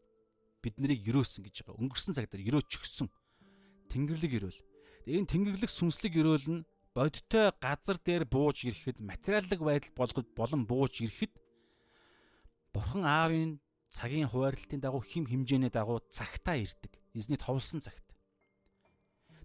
[0.66, 1.78] бид нарыг өрөөсөн гэж байгаа.
[1.78, 3.06] Өнгөрсөн цаг дээр өрөөчихсөн.
[3.86, 4.60] Тэнгэрлэг өрөөл.
[5.06, 11.06] Энэ тэнгэрлэг сүнслэг өрөөл нь бодиттой газар дээр бууж ирэхэд материаллык байдал болгож болон бууж
[11.06, 11.38] ирэхэд
[12.74, 13.62] бурхан аавын
[13.94, 16.98] цагийн хуваарлтын дагуу хим хэмжээний дагуу цагтаа ирдэг.
[17.14, 18.02] Эзний товлсон цагт.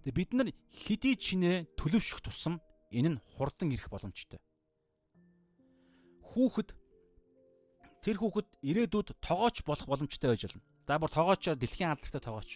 [0.02, 2.58] Тэгээ бид нар хэдий чинээ төлөвшөх тусам
[2.90, 4.42] энэ нь хурдан ирэх боломжтой.
[6.34, 6.74] Хүүхэд
[8.02, 10.62] тэр хүүхэд ирээдүйд тоогооч болох боломжтой байж болно.
[10.86, 12.50] За бүр тоогоочоор дэлхийн алдартай тоогооч.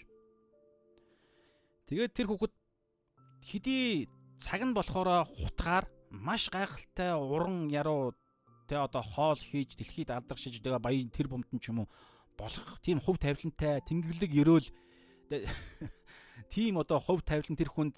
[1.87, 2.55] Тэгээд тэр хүүхэд
[3.47, 4.11] хэдий
[4.43, 8.19] цаг нь болохоор хутгаар маш гайхалтай уран яруу
[8.67, 11.89] тэ одоо хоол хийж дэлхийд алдаршиж тэгээ баян тэр бомтон ч юм уу
[12.35, 14.69] болох тийм хувь тавилантай тэнгэрлэг ерөөл
[16.53, 17.95] тийм одоо хувь тавилан тэр хүнд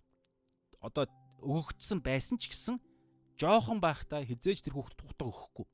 [0.84, 1.08] одоо
[1.40, 2.76] өгөгдсөн байсан ч гэсэн
[3.40, 5.66] жоохон байхдаа хизээж тэр хүүхдэд утга өгөхгүй.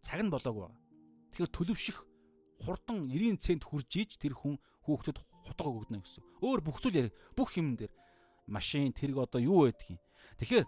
[0.00, 0.72] Цаг нь болоогүй.
[1.34, 1.98] Тэгэхээр төлөвших
[2.62, 4.54] хурдан 90 цент хурж иж тэр хүн
[4.86, 6.22] хүүхдэд хутга өгдөнө гэсэн.
[6.46, 7.90] Өөр бүх зүйл яриг бүх юм дээр
[8.46, 9.98] машин тэрэг одоо юу байдгийг.
[10.38, 10.66] Тэгэхээр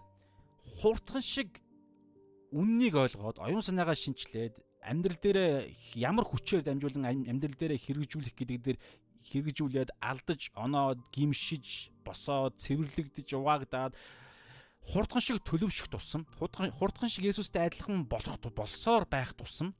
[0.83, 1.63] хурдхан шиг
[2.51, 8.77] үннийг ойлгоод оюун санаагаа шинчлээд амьдрал дээр ямар хүчээр дамжуулан амьдрал дээр хэрэгжүүлэх гэдэг дээр
[9.23, 13.95] хэрэгжүүлээд алдаж оноод гимшиж босоод цэвэрлэгдэж угаагдаад
[14.87, 19.75] хурдхан шиг төлөвшөх тусам хурдхан шиг Есүстэй адилхан болох болсоор байх тусам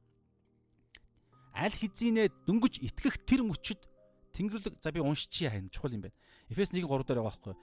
[1.57, 3.81] аль хэзээ дөнгөж итгэх тэр мөчөд
[4.38, 6.13] Тэнгэрлэг за би уншчихъя хань чухал юм байна.
[6.53, 7.55] Эфес 1:3 дээр байгаа байхгүй.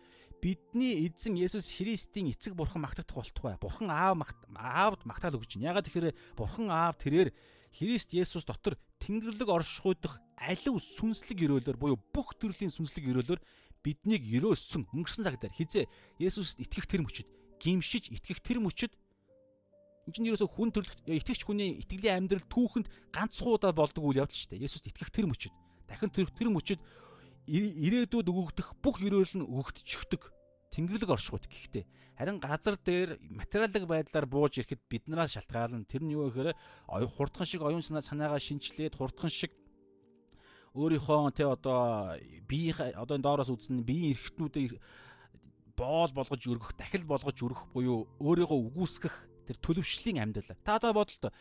[0.43, 3.55] Бидний эзэн Есүс Христийн эцэг бурхан магтагдах болтугай.
[3.63, 4.19] Бурхан аав
[4.59, 5.71] аавд магтаал өгч байна.
[5.71, 7.31] Ягаад тэгэхээр бурхан аав тэрээр
[7.79, 13.41] Христ Есүс дотор Тэнгэрлэг оршихуйдах алив сүнслэг өрөөлөөр буюу бүх төрлийн сүнслэг өрөөлөөр
[13.83, 15.87] биднийг өрөөссөн өнгөрсөн цаг дээр хизээ
[16.19, 18.95] Есүст итгэх тэр мөчөд гимшиж итгэх тэр мөчөд
[20.05, 24.57] энэ чинь ерөөсө хүн төрлөх итгэгч хүний итгэлийн амьдрал түүхэнд ганцхуудаа болдог үйл явдал шүү
[24.57, 24.65] дээ.
[24.69, 25.55] Есүст итгэх тэр мөчөд
[25.89, 26.81] дахин тэр тэр мөчөд
[27.49, 30.23] ирээдүйд өгөгдөх бүх өрөөл нь өгөгдчихдөг.
[30.73, 31.85] Тэнгэрлэг оршихуйд гэхдээ
[32.19, 35.85] харин газар дээр материалын байдлаар бууж ирэхэд биднээс шалтгаална.
[35.89, 36.57] Тэр нь юу гэхээр
[36.89, 39.53] хурдхан шиг оюун санаа санаагаа шинчлээд хурдхан шиг
[40.75, 42.19] өөрийнхөө тэ одоо
[42.49, 44.79] бие одоо доороос үзэн биеийн эрхтнүүдээ
[45.79, 49.15] боол болгож өргөх, дахил болгож өргөх буюу өөрийгөө үгүйсгэх
[49.47, 50.57] тэр төлөвшлийн амьдрал.
[50.65, 51.33] Та одоо бодлоо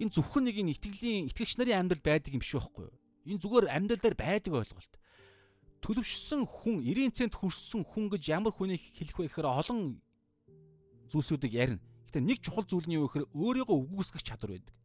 [0.00, 2.96] энэ зөвхөн нэг нь итгэлийн итгэгч нарын амьдрал байдаг юм шиг байхгүй юу?
[3.28, 4.94] Энэ зүгээр амьдрал дээр байдаг ойлголт.
[5.80, 10.00] Төлөвшсөн хүн 90 цент хүрсэн хүн гэж ямар хүнийг хэлэх вэ гэхээр олон
[11.08, 11.84] зүйлсүүдийг ярина.
[12.12, 14.76] Гэтэ нэг чухал зүйл нь юу гэхээр өөрийгөө үгүйсгэх чадвар байдаг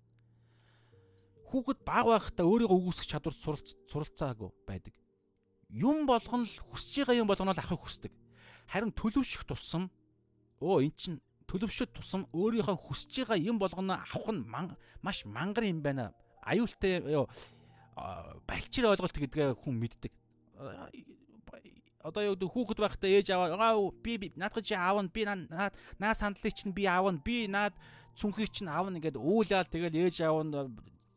[1.56, 3.40] хүүхэд баг байхдаа өөрийгөө үгүйсгэх чадварт
[3.88, 4.94] суралцаагүй байдаг.
[5.72, 8.14] Юм болгоно л хүсэж байгаа юм болгоно л авахыг хүсдэг.
[8.68, 9.88] Харин төлөвшөх тусам
[10.60, 14.46] оо эн чин төлөвшөд тусам өөрийнхөө хүсэж байгаа юм болгоно авах нь
[15.02, 16.14] маш мангар юм байна.
[16.42, 17.02] Аюултай
[18.48, 20.14] балчир ойлголт гэдгээ хүн мэддэг.
[22.06, 26.86] Одоо юу хүүхэд байхдаа ээж аваа би наадах чи аавна би наа сандлыг чинь би
[26.86, 27.74] аавна би наад
[28.14, 30.70] цүнхийг чинь аавна гэдэг үүлээл тэгэл ээж аавна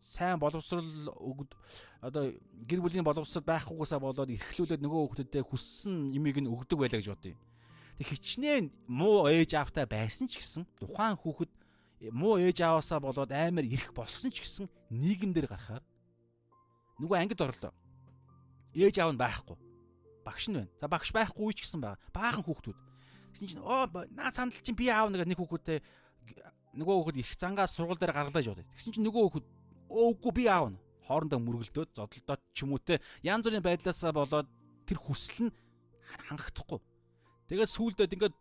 [0.09, 1.53] сайн боловсрал өгд
[2.01, 2.33] одоо
[2.65, 7.37] гэр бүлийн боловсрал байхгүйгээсээ болоод эрхлүүлээд нөгөө хүүхдэдээ хүссэн имийг нь өгдөг байлаа гэж бодъё.
[7.99, 11.51] Тэг хичнээн муу ээж аавтай байсан ч гэсэн тухайн хүүхэд
[12.15, 15.83] муу ээж ааваасаа болоод амар ирэх болсон ч гэсэн нийгэмдэр гарахаар
[17.03, 17.75] нөгөө ангид орлоо.
[18.75, 19.59] Ээж аав нь байхгүй.
[20.23, 20.71] Багш нь байна.
[20.79, 21.99] За багш байхгүй ч гэсэн байгаа.
[22.15, 22.79] Баахан хүүхдүүд.
[23.35, 25.83] Гэсэн чинь оо наа цаандал чинь би аав нэг нэг хүүхэдтэй
[26.79, 28.63] нөгөө хүүхэд ирэх зангаас сургууль дээр гаргалаа бодъё.
[28.79, 29.47] Тэгсэн чинь нөгөө хүүхэд
[29.91, 30.79] өөгүй би аавна.
[31.09, 34.49] Хоорондоо мөргөлдөөд зодолдоод ч юм уу те янз бүрийн байдлаасаа болоод
[34.85, 35.55] тэр хүсэл нь
[36.29, 36.79] хангахдахгүй.
[37.49, 38.37] Тэгээд сүүлдээд ингээд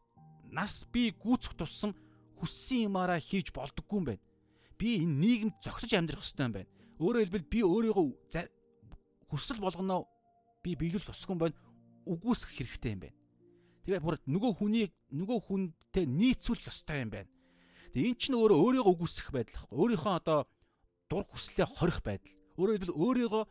[0.51, 1.95] нас би гүйцэх тусам
[2.39, 4.23] хүссэн юмараа хийж болдоггүй юм байна.
[4.77, 6.69] Би энэ нийгэмд зогсож амьдрах хэрэгтэй юм байна.
[6.99, 8.07] Өөрөөр хэлбэл би өөрийгөө
[9.31, 10.05] хүсэл болгоноо
[10.63, 11.57] би биелүүлэх ёсгүй юм байна.
[12.03, 13.17] Үгүйсэх хэрэгтэй юм байна.
[13.88, 17.31] Тэгээд бүр нөгөө хүнийг нөгөө хүнтэй нийцүүлэх ёстой юм байна.
[17.95, 19.77] Тэгээ эн чинь өөрөө өөрийгөө үгүйсэх байдал байхгүй.
[19.79, 20.39] Өөрийнхөө одоо
[21.07, 22.35] дур хүслээ хорих байдал.
[22.59, 23.43] Өөрөөр хэлбэл өөрийгөө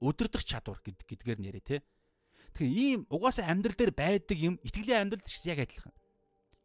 [0.00, 1.84] удирдах чадвар гэдгээр нэрэ тэ.
[2.54, 5.94] Тэгэхээр ийм угаасаа амьдрал дээр байдаг юм итгэлийн амьдрал ч гэсэн яг адилхан.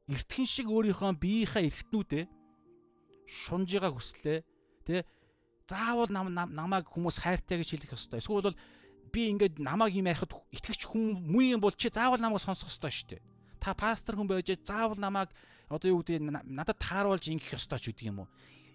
[0.08, 2.24] Эртхэн шиг өөрийнхөө биеийнхээ эргэтнүүдээ
[3.28, 4.40] шунж байгаа хүслээ
[4.88, 5.04] тэ
[5.68, 8.20] заавал нам намайг хүмүүс хайртай гэж хэлэх ёстой.
[8.24, 8.60] Эсвэл бол
[9.12, 12.92] би ингээд намайг юм ярихад итгэвч хүн муу юм бол чи заавал намайг сонсох ёстой
[12.92, 13.22] шүү дээ.
[13.60, 15.32] Та пастор хүн байж заавал намайг
[15.68, 18.30] одоо юу гэдэг надад тааруулж ингэх ёстой ч гэдэг юм уу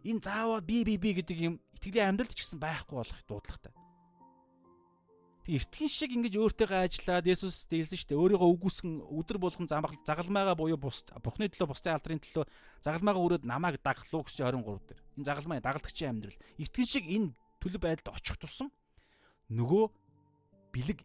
[0.04, 3.72] энэ заавал би би би гэдэг юм итгэлийн амьдралд ч гэсэн байхгүй болох дуудлагатай.
[5.42, 8.22] Эртхэн шиг ингэж өөртөөгөө ажиллаад Есүс дээлсэн шүү дээ.
[8.22, 12.46] Өөрийгөө үгүйсгэн өдөр болгон загалмайгаа буюу бус Бурхны төлөө бусдын алдрын төлөө
[12.78, 15.02] загалмайгаа өрөөд намайг даглуу гэсэн 23 дээр.
[15.18, 16.38] Энэ загалмай дагалдагчийн амьдрал.
[16.62, 18.70] Эртхэн шиг энэ төлөв байдалд очих тусам
[19.50, 19.84] нөгөө
[20.78, 20.98] бэлэг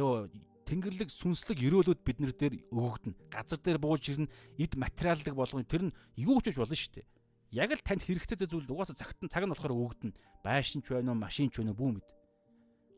[0.00, 0.32] ёо
[0.64, 3.20] тэнгэрлэг сүнслэг өрөөлөд бид нар дээр өгөгдөн.
[3.28, 5.68] Газар дээр бууж ирнэ, эд материалдаг болгоно.
[5.68, 7.06] Тэр нь юу ч болно шүү дээ
[7.52, 10.12] яг л танд хэрэгтэй зүйл угаасаа цагтан цаг нь болохоор өгдөн
[10.44, 12.06] байшин ч байна уу машин ч байна уу бүү мэд.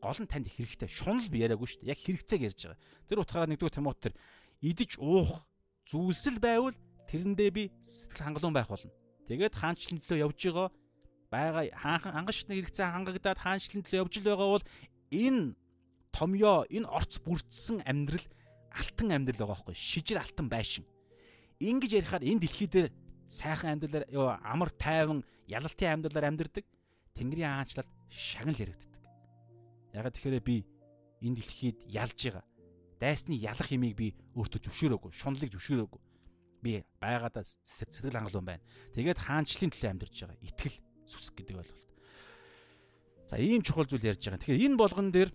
[0.01, 0.89] Гол нь танд хэрэгтэй.
[0.89, 1.93] Шунал би яриаггүй шүү дээ.
[1.93, 2.81] Яг хэрэгцээг ярьж байгаа.
[3.05, 4.13] Тэр утгаараа нэгдүгээр Тимот тэр
[4.65, 5.45] идэж уух
[5.85, 6.75] зүйлсэл байвал
[7.05, 8.89] тэрэндээ би сэтгэл хангалуун байх болно.
[9.29, 10.67] Тэгээд хаанчлан төлөө явж байгаа
[11.31, 14.65] байгаа хаанхан ангашны хэрэгцээ хангагдаад хаанчлан төлөө явж л байгаа бол
[15.13, 15.55] энэ
[16.11, 18.27] томьёо энэ орц бүрдсэн амьдрал
[18.73, 20.85] алтан амьдрал байгаа байхгүй шижир алтан байшин.
[21.59, 22.87] Ингиж ярихаар энэ дэлхий дээр
[23.27, 26.65] сайхан амьдралаар амар тайван ялалтын амьдралаар амьдардаг.
[27.15, 28.90] Тэнгэрийн аанчлал шагнал яригддаг.
[29.91, 30.63] Ягаад тэгэхээр би
[31.21, 32.45] энэ дэлхийд ялж байгаа.
[33.01, 34.07] Дайсны ялах хэмийг би
[34.37, 36.01] өөртөө зөвшөөрөөгүй, шунлыг зөвшөөрөөгүй.
[36.61, 38.63] Би байгаадаа сэтгэл хангалуун байна.
[38.93, 40.37] Тэгээд хаанчлалын төлөө амьдарч байгаа.
[40.45, 40.77] Итгэл
[41.09, 41.89] сүсг гэдэг ойлголт.
[43.25, 44.37] За ийм чухал зүйл ярьж байгаа.
[44.37, 45.29] Тэгэхээр энэ болгон дээр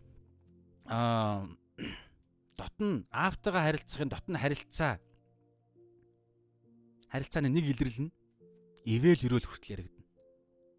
[0.86, 1.50] аа
[2.56, 5.02] дотн аавтайгаа харилцахын дотн харилцаа
[7.10, 8.14] харилцааны нэг илрэл нь
[8.86, 10.06] ивэл өрөөл хүртэл яригдана.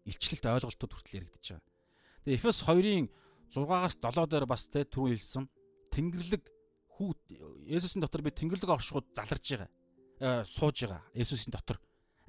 [0.08, 1.74] Илчлэлт ойлголтууд хүртэл яригдчихэж байгаа.
[2.24, 3.06] Тэгээ Эфес 2-ын
[3.52, 5.44] 6-аас 7 дээр бас тэ түрүү хэлсэн
[5.92, 6.44] Тэнгэрлэг
[6.98, 7.10] хүү
[7.66, 9.70] Есүсийн дотор бид Тэнгэрлэг оршихуд заларж байгаа.
[10.20, 11.02] Э, сууж байгаа.
[11.14, 11.78] Есүсийн дотор.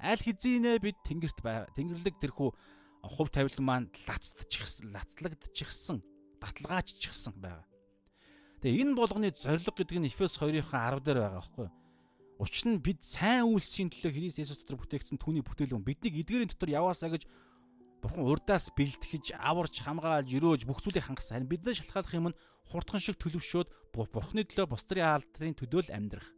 [0.00, 1.68] Аль хэзээ бид Тэнгэрт байгаа.
[1.76, 2.50] Тэнгэрлэг тэрхүү
[3.04, 6.00] хувь тавилан маань лацдчихсан, лацлагдчихсан,
[6.40, 7.66] баталгаажчихсан байгаа.
[8.60, 11.74] Тэгээ энэ болгоны зорилго гэдэг нь Эфес 2-ын 10 дээр байгаа байхгүй юу?
[12.40, 16.72] Учир нь бид сайн үйлсийн төлөө Христ Есүс дотор бүтээгдсэн түүний бүтээлүүн биднийг эдгээрийн дотор
[16.72, 17.24] яваасаа гэж
[18.00, 21.44] Бурхан урдаас бэлтгэж, аварч, хамгаалж, өрөөж бүх зүйлийг хангасан.
[21.44, 22.38] Харин бидний шалтгааллах юм нь
[22.72, 26.28] хурдхан шиг төлөвшөөд Бурханы төлөө бус нарын алдрын төлөө л амьдрах.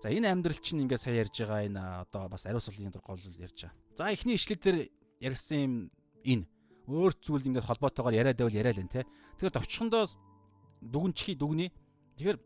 [0.00, 3.66] За энэ амьдрал чинь ингээд сая ярьж байгаа энэ одоо бас ариус дур гол ярьж
[3.66, 3.76] байгаа.
[3.98, 4.88] За эхний ишлэлээр
[5.20, 5.74] ярьсан юм
[6.24, 6.44] энэ
[6.86, 9.02] өөр зүйл ингээд холбоотойгоор яриад байвал яриа л энэ те.
[9.36, 10.06] Тэгэхээр товчхондоо
[10.80, 11.70] дүгнчихий дүгнээ.
[12.16, 12.38] Тэгэхээр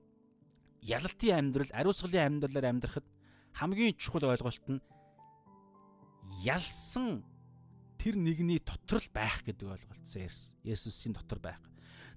[0.83, 3.07] ялалтын амьдрал, ариусгалын амьдралаар амьдрахад
[3.53, 4.81] хамгийн чухал ойлголт нь
[6.43, 7.21] ялсан
[8.03, 10.59] тэр нэгний дотор л байх гэдэг ойлголтсоо ярьсан.
[10.67, 11.63] Есүсийн дотор байх.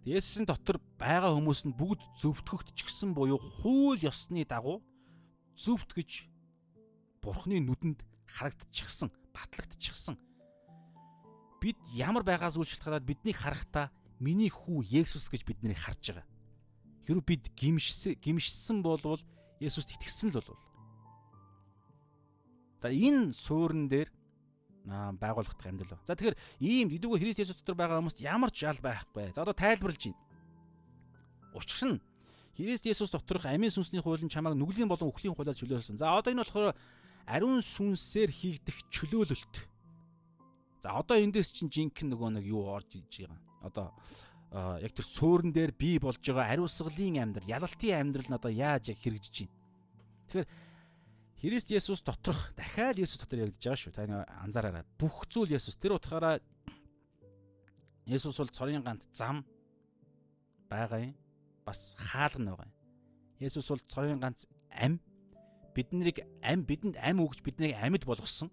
[0.02, 4.82] Есүсийн дотор байгаа хүмүүс нь бүгд зөвтгөгдчихсэн буюу хууль ёсны дагуу
[5.54, 6.26] зөвтгөж
[7.22, 10.18] Бурхны нүдэнд харагдчихсан, батлагдчихсан.
[11.62, 13.90] Бид ямар байгаас үл шалтгаалаад биднийг харахтаа
[14.22, 16.26] миний хүү Есүс гэж бид нарыг харж байгаа.
[17.10, 19.22] Хэрвээ бид гимшсэн гимшсэн болвол
[19.58, 20.62] Есүст итгэсэн л болвол.
[22.86, 24.14] За энэ суурин дээр
[24.86, 26.00] байгуулагдах амьдрал.
[26.06, 29.34] За тэгэхээр ийм эдүүгээр Христ Есүс дотор байгаа хүмүүст ямар ч ал байхгүй.
[29.34, 30.22] За одоо тайлбарлаж байна.
[31.58, 32.02] Учир нь
[32.56, 35.98] Христ Есүс доторх амийн сүнсний хууль нь чамайг нүглийн болон үхлийн хуулиас чөлөөлсөн.
[35.98, 36.78] За одоо энэ болохоор
[37.26, 39.56] ариун сүнсээр хийгдэх чөлөөлөлт.
[40.86, 43.92] За одоо эндээс чинь жинхэнэ нөгөө нэг юу орж иж байгаа одоо
[44.80, 49.00] яг тэр суурин дээр бий болж байгаа ариусгалын амьдрал, ялалтын амьдрал нь одоо яаж яг
[49.02, 49.56] хэрэгжиж байна.
[50.30, 50.48] Тэгэхээр
[51.42, 53.92] Христ Есүс доторх дахиад Есүс дотор яригдж байгаа шүү.
[53.92, 54.06] Та
[54.44, 54.86] анзаараарай.
[55.00, 55.76] Бүх зүйл Есүс.
[55.76, 56.40] Тэр утгаараа
[58.08, 59.44] Есүс бол цорын ганц зам
[60.72, 61.14] байгаа юм.
[61.68, 62.74] Бас хаалга байгаа юм.
[63.44, 65.00] Есүс бол цорын ганц ам
[65.76, 68.48] биднийг ам бидэнд ам өгж биднийг амьд болгосон.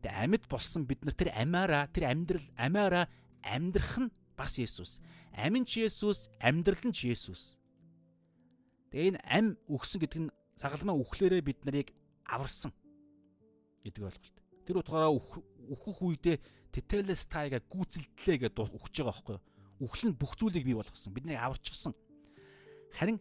[0.00, 3.04] Тэгээ амьд болсон бид нар тэр амаараа тэр амьдрал амаараа
[3.42, 5.02] амьдрах нь бас Есүс.
[5.34, 7.58] Амин ч Есүс, амьдрал нь ч Есүс.
[8.94, 11.92] Тэгээ энэ ам өгсөн гэдэг нь цагалмаа үхлээрээ бид нарыг
[12.30, 12.72] аварсан
[13.84, 14.36] гэдэг ойлголт.
[14.66, 16.36] Тэр утгаараа үхэх үедээ
[16.70, 19.44] тетелестайга гүйцэлдлээ гэдээ үхэж байгаа байхгүй юу?
[19.82, 21.12] Үхэл нь бүх зүйлийг бий болгосон.
[21.12, 21.94] Бидний аварчихсан.
[22.94, 23.18] Харин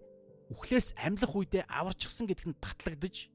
[0.53, 3.29] үхлээс амьлах үедээ аварчихсан гэдг нь батлагдаж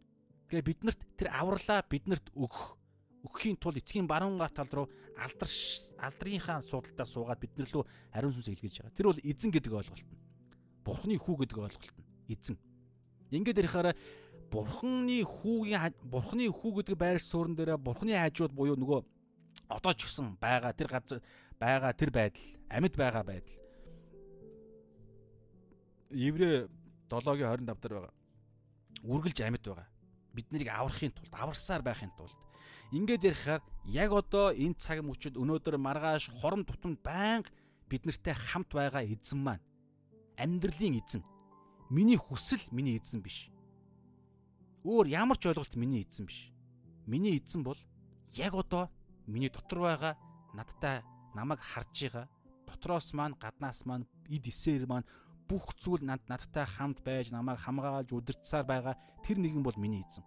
[0.51, 2.79] тэгээ биднэрт тэр авралаа биднэрт өгөх
[3.25, 4.87] өгөхийн тулд эцгийн баруун гар тал руу
[5.17, 5.49] алдар
[5.97, 8.97] алдрынхаа суудалтаа суугаад бид нар лөө ариун сүнс илгээж байгаа.
[8.99, 10.21] Тэр бол эзэн гэдэг ойлголт нь.
[10.85, 12.05] Бурхны хүү гэдэг ойлголт нь.
[12.29, 12.59] Эзэн.
[13.33, 13.95] Ингээд ярихаараа
[14.55, 19.01] Бурхны хүүгийн Бурхны хүү гэдэг байр суурин дээр Бурхны хажууд буюу нөгөө
[19.67, 21.21] одоо ч гэсэн байгаа тэр газар
[21.59, 23.59] байгаа тэр байдал амьд байгаа байдал.
[26.15, 26.71] Еврэ
[27.11, 28.15] 7-гийн 25 дээр байгаа.
[29.03, 29.89] Үргэлж амьд байгаа.
[30.35, 32.39] Бид нарыг аврахын тулд, аварсаар байхын тулд
[32.95, 37.51] Ингээд ярихаар яг одоо энэ цаг мөчид өнөөдөр маргааш хором тутамд байнга
[37.91, 39.65] бид нартай хамт байгаа эзэн маань
[40.39, 41.27] амьдралын эзэн.
[41.91, 43.51] Миний хүсэл миний эзэн биш.
[44.85, 46.53] Өөр ямар ч ойлголт миний эзэн биш.
[47.09, 47.79] Миний эзэн бол
[48.37, 48.93] яг одоо
[49.27, 50.15] миний дотор байгаа
[50.53, 51.03] надтай
[51.35, 52.27] намайг харж байгаа
[52.69, 55.09] дотроос маань гаднаас маань эд эсээр маань
[55.49, 58.95] бүх зүйл над надтай хамт байж намайг хамгаалж удирдсаар байгаа
[59.25, 60.25] тэр нэгэн бол миний эзэн.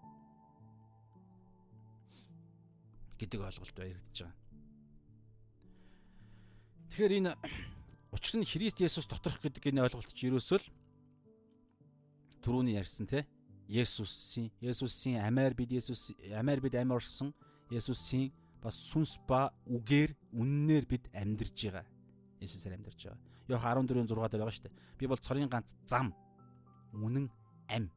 [3.18, 4.36] гэдэг ойлголт баригдаж байгаа.
[6.94, 7.32] Тэгэхээр энэ
[8.14, 10.68] учир нь Христ Есүс доторх гэдэг энэ ойлголт чи ерөөсөө л
[12.46, 13.26] түрүүний ярьсан те
[13.68, 17.34] Есүсийн Есүсийн амиар бид Есүс амиар бид амь орсон
[17.70, 18.32] Есүсийн
[18.64, 21.86] бас сүнс ба үгээр үннээр бид амьдарж байгаа.
[22.40, 23.20] Есүсээр амьдарж байгаа.
[23.48, 24.78] Йох 14-ийн 6 дээр байгаа шүү дээ.
[25.00, 26.16] Би бол цорын ганц зам
[26.96, 27.28] үнэн
[27.68, 27.92] ам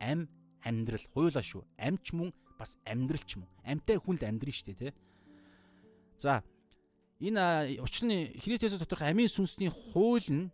[0.00, 0.28] ам
[0.62, 1.62] амьдрал хуйлаа шүү.
[1.78, 3.52] Амч мөн бас амьдрал ч юм уу.
[3.66, 4.92] Амьтай хүн л амьдрын шүү дээ, тий.
[6.18, 6.42] За
[7.20, 10.50] энэ учир нь Христ Есүс доторх амийн сүнсний хууль нь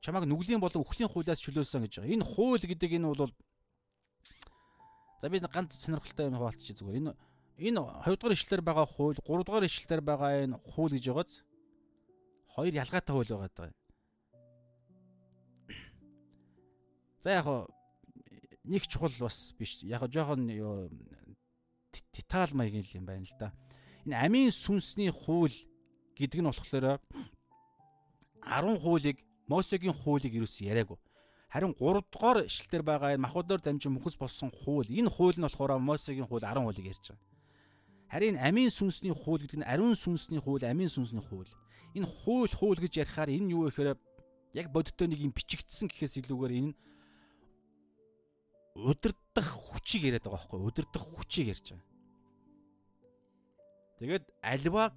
[0.00, 2.14] чамайг нүглийн болон үхлийн хуулиас чөлөөсөн гэж байгаа.
[2.14, 3.32] Энэ хууль гэдэг энэ бол
[5.24, 7.00] За би ганц сонирхолтой юм хуваалцчих зүгээр.
[7.00, 7.16] Энэ
[7.56, 11.40] энэ 2 дугаар ишлэлээр байгаа хууль, 3 дугаар ишлэлээр байгаа энэ хууль гэж байгааз
[12.52, 13.72] хоёр ялгаатай хууль байгаа даа.
[17.24, 17.48] За яг
[18.68, 19.80] нэг чухал бас биш.
[19.80, 20.44] Яг жоохон
[22.12, 23.56] детал маягийн юм байна л да.
[24.04, 25.56] Энэ амийн сүнсний хууль
[26.20, 27.00] гэдэг нь болохоор
[28.44, 31.00] 10 хуулийг Мосегийн хуулийг юу ч яриаггүй.
[31.54, 35.78] Харин 3 дугаар ишлэлээр байгаа энэ махбодоор дамжин мөхс болсон хууль энэ хууль нь болохоор
[35.78, 37.22] Мосегийн хууль 10 хуулийг ярьж байгаа.
[38.10, 41.46] Харин амийн сүнсний хууль гэдэг нь ариун сүнсний хууль, амийн сүнсний хууль.
[41.94, 43.94] Энэ хууль хууль гэж ярихаар энэ юу вэ гэхээр
[44.58, 46.72] яг бодиттой нэг юм бичигдсэн гэхээс илүүгээр энэ
[48.74, 51.86] удирдах хүчийг яриад байгаа байхгүй удирдах хүчийг ярьж байгаа.
[54.02, 54.94] Тэгээд альвааг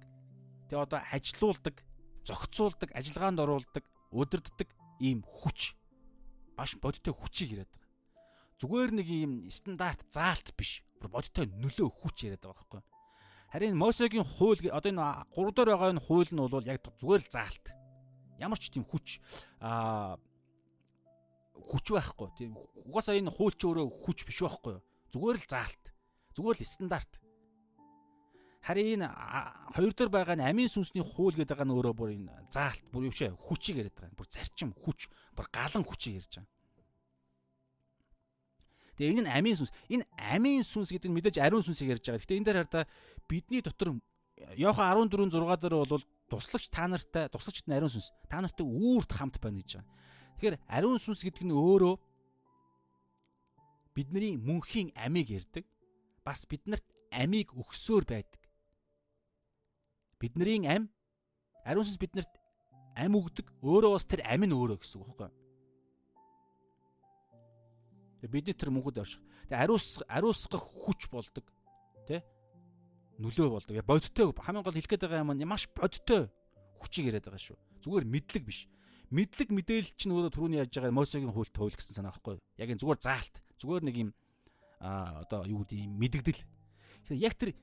[0.66, 1.86] тэг одоо ажилуулдаг,
[2.26, 5.77] зохицуулдаг, ажиллагаанд оруулдаг, удирддаг ийм хүч
[6.58, 7.86] баш бодиттой хүчийг яриад байгаа.
[8.58, 10.82] Зүгээр нэг ийм стандарт заалт биш.
[10.98, 12.82] Бодиттой нөлөө хүч яриад байгаа байхгүй.
[13.54, 17.30] Харин Мосегийн хууль одоо энэ 3 дээр байгаа энэ хууль нь бол яг зүгээр л
[17.30, 17.66] заалт.
[18.42, 19.22] Ямар ч тийм хүч
[19.62, 20.18] аа
[21.54, 22.28] хүч байхгүй.
[22.34, 24.82] Тийм угаасаа энэ хууль чи өөрөө хүч биш байхгүй?
[25.14, 25.84] Зүгээр л заалт.
[26.34, 27.12] Зүгээр л стандарт.
[28.68, 29.08] Харин энэ
[29.72, 33.08] хоёр дээр байгаа нь амийн сүнсний хууль гэдэг байгаа нь өөрөө бүр энэ заалт бүр
[33.08, 34.12] юу шээ хүчийг яриад байгаа.
[34.12, 36.52] Бүр зарчим хүч, бүр галан хүчийг ярьж байгаа.
[39.00, 39.72] Тэгээ энэ нь амийн сүнс.
[39.88, 42.20] Энэ амийн сүнс гэдэг нь мэдээж ариун сүнсийг ярьж байгаа.
[42.20, 42.84] Гэтэ энэ дээр хараа
[43.24, 43.96] бидний дотор
[44.58, 48.12] Йохан 14 6 дээр бол туслагч та нартай туслагчд нь ариун сүнс.
[48.28, 49.88] Та нартай үүрт хамт байна гэж байгаа.
[50.36, 51.94] Тэгэхээр ариун сүнс гэдэг нь өөрөө
[53.96, 55.64] бидний мөнхийн амийг ярьдаг.
[56.20, 58.37] Бас биднэрт амийг өгсөөр байдаг.
[60.20, 60.88] Бидний ам
[61.64, 62.32] ариун сүнс биднэрт
[62.98, 63.46] ам өгдөг.
[63.62, 65.36] Өөрөө бас тэр ам нь өөрөө гэсэн үг байхгүй юу?
[68.18, 69.22] Тэгээ бидний тэр мөнгөд орших.
[69.46, 71.46] Тэгээ ариус ариусгах хүч болдог.
[72.10, 72.26] Тэ?
[73.22, 73.78] Нөлөө болдог.
[73.86, 76.26] Бодиттой хамгийн гол хэлэх гээд байгаа юм нь маш бодиттой
[76.82, 77.58] хүчийг яриад байгаа шүү.
[77.86, 78.66] Зүгээр мэдлэг биш
[79.08, 82.44] мэдлэг мэдээлэл чинь өөрөө түрүүний ярьж байгаа Мосегийн хуульд туйл гэсэн санаа байхгүй юу?
[82.60, 83.34] Яг энэ зүгээр заалт.
[83.56, 84.10] Зүгээр нэг юм
[84.84, 86.40] а одоо юу гэдэг юм мэдгдэл.
[87.16, 87.56] Яг тэр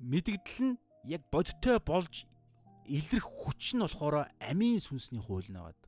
[0.00, 0.76] мэдгдэл нь
[1.06, 2.26] яг бодиттой болж
[2.86, 5.80] илрэх хүч нь болохоор амийн сүнсний хууль нэгэд.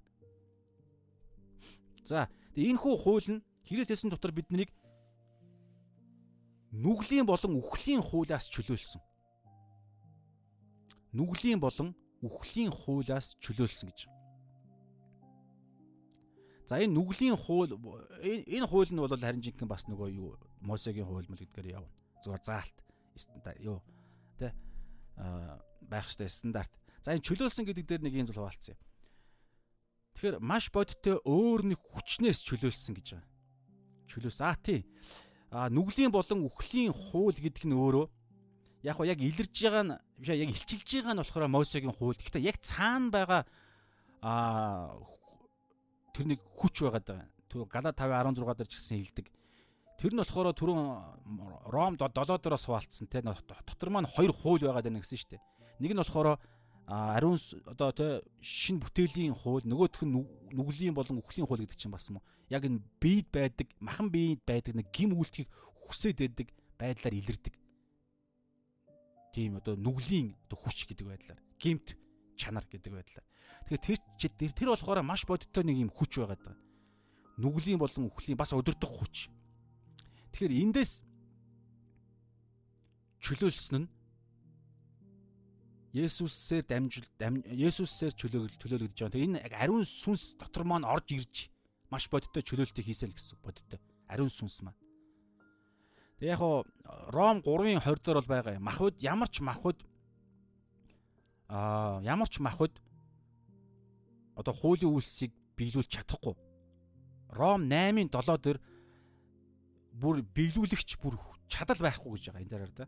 [2.07, 4.71] За энэ хүү хууль нь хэрэгс ясан дотор биднийг
[6.73, 9.03] нүглийн болон үхлийн хуулиас чөлөөлсөн.
[11.13, 14.01] Нүглийн болон үхлийн хуулиас чөлөөлсөн гэж.
[16.69, 17.73] За энэ нүглийн хууль
[18.23, 21.93] энэ хууль нь бол харин жинхэнэ бас нөгөө юу Мосегийн хууль мэл гэдгээр явна.
[22.23, 22.77] Зүгээр заалт
[23.63, 23.81] юу
[24.37, 24.53] тэ
[25.89, 26.73] байх штэ стандарт.
[27.03, 28.81] За энэ чөлөөлсөн гэдэг дээр нэг юм зүйл хуваалцсан юм.
[30.19, 33.31] Тэгэхээр маш бодиттой өөр нэг хүчнээс чөлөөлсөн гэж байгаа.
[34.11, 34.83] Чөлөөс аа тий.
[35.55, 38.07] А нүглийн болон үхлийн хууль гэдэг нь өөрөө
[38.83, 42.19] яг яг илэрж байгаа нь биш яг илчилж байгаа нь болохоор Мосегийн хууль.
[42.19, 43.43] Гэхдээ яг цаана байгаа
[44.23, 44.93] а
[46.15, 47.29] тэр нэг хүч байгаад байгаа.
[47.49, 49.27] Түр Гала 5:16 дээр ч гэсэн хэлдэг.
[49.99, 50.81] Тэр нь болохоор түрүүн
[51.75, 55.43] Ром 7 дээрээс хуваалцсан те дотор маань хоёр хууль байгаад байна гэсэн шүү дээ.
[55.83, 56.39] Нэг нь болохоор
[56.87, 57.35] ариун
[57.67, 60.15] одоо те шин бүтээлийн хууль нөгөөх нь
[60.55, 62.23] нүглийн болон үхлийн хууль гэдэг чинь бас юм.
[62.47, 65.51] Яг энэ биед байдаг, махан биед байдаг нэг гим үйлдэлийг
[65.83, 66.49] хүсээд байдаг
[66.79, 67.55] байдлаар илэрдэг.
[69.35, 71.99] Тийм одоо нүглийн одоо хүч гэдэг байдлаар гимт
[72.39, 73.27] чанар гэдэг байдлаар.
[73.67, 76.63] Тэгэхээр тэр тэр болохоор маш бодиттой нэг юм хүч байгаад байгаа.
[77.37, 79.29] Нүглийн болон үхлийн бас өдөрдох хүч.
[80.39, 81.03] Тэгэхээр эндээс
[83.19, 83.89] чөлөөлсөн нь
[85.99, 87.11] Есүсээр дамжуул
[87.59, 89.15] Есүсээр чөлөөлөл төлөөлөгдөж байгаа.
[89.19, 91.51] Тэгээ энэ ариун сүнс дотор маань орж ирж
[91.91, 93.83] маш бодиттой чөлөөлтийг хийсэн гэсэн бодиттой.
[94.07, 94.79] Ариун сүнс маань.
[96.23, 96.43] Тэгээ яг
[97.11, 98.63] Ром 3-ын 20 дээр бол байгаа юм.
[98.63, 99.83] Махвд ямар ч махвд
[101.51, 102.79] аа ямар ч махвд
[104.39, 106.39] одоо хуулийн үйлсийг биелүүлж чадахгүй.
[107.35, 108.63] Ром 8-ын 7 дээр
[109.99, 111.19] бүр биелүүлэгч бүр
[111.51, 112.87] чадал байхгүй гэж байгаа энэ дээр да.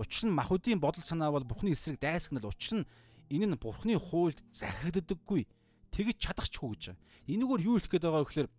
[0.00, 2.88] Учир нь махуудын бодол санаа бол бурхны эсрэг дайсагнал учир нь
[3.28, 5.46] энэ нь бурхны хуульд захирагддаггүй
[5.92, 7.00] тэгж чадахчгүй гэж байгаа.
[7.28, 8.50] Энэгээр юу хэлэх гээд байгаа вэ гэхээр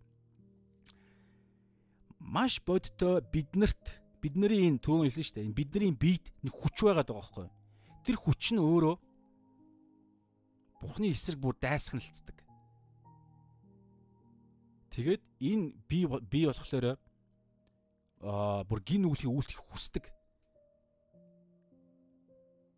[2.22, 3.84] маш бодтой биднэрт
[4.22, 5.46] бидний энэ түрүүн хэлсэн шүү дээ.
[5.50, 7.54] Энэ бидний биед нэг хүч байгаад байгаа байхгүй юу?
[8.06, 8.94] Тэр хүч нь өөрөө
[10.82, 12.42] Бурхны эсрэг бүр дайсагналцдаг.
[14.90, 16.98] Тэгээд энэ би би болохоор
[18.22, 20.06] бүр гин үглийг үйлдэх хүсдэг.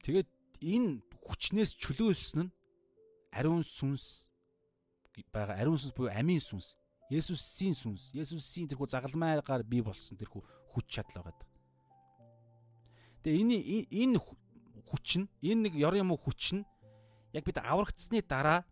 [0.04, 0.28] Тэгээд
[0.64, 2.54] энэ хүчнээс чөлөөлсөн нь
[3.32, 4.32] ариун сүнс
[5.32, 6.76] байгаа ариун сүнс буюу амийн сүнс.
[7.12, 10.40] Есүсийн сүнс, Есүсийн тэрхүү загалмайгаар бий болсон тэрхүү
[10.72, 11.44] хүч чадал байгаа.
[13.20, 13.56] Тэгээ энэ
[13.92, 14.18] энэ
[14.88, 16.64] хүч нь энэ нэг ёр юм хүч нь
[17.36, 18.64] яг бид аврагдсны дараа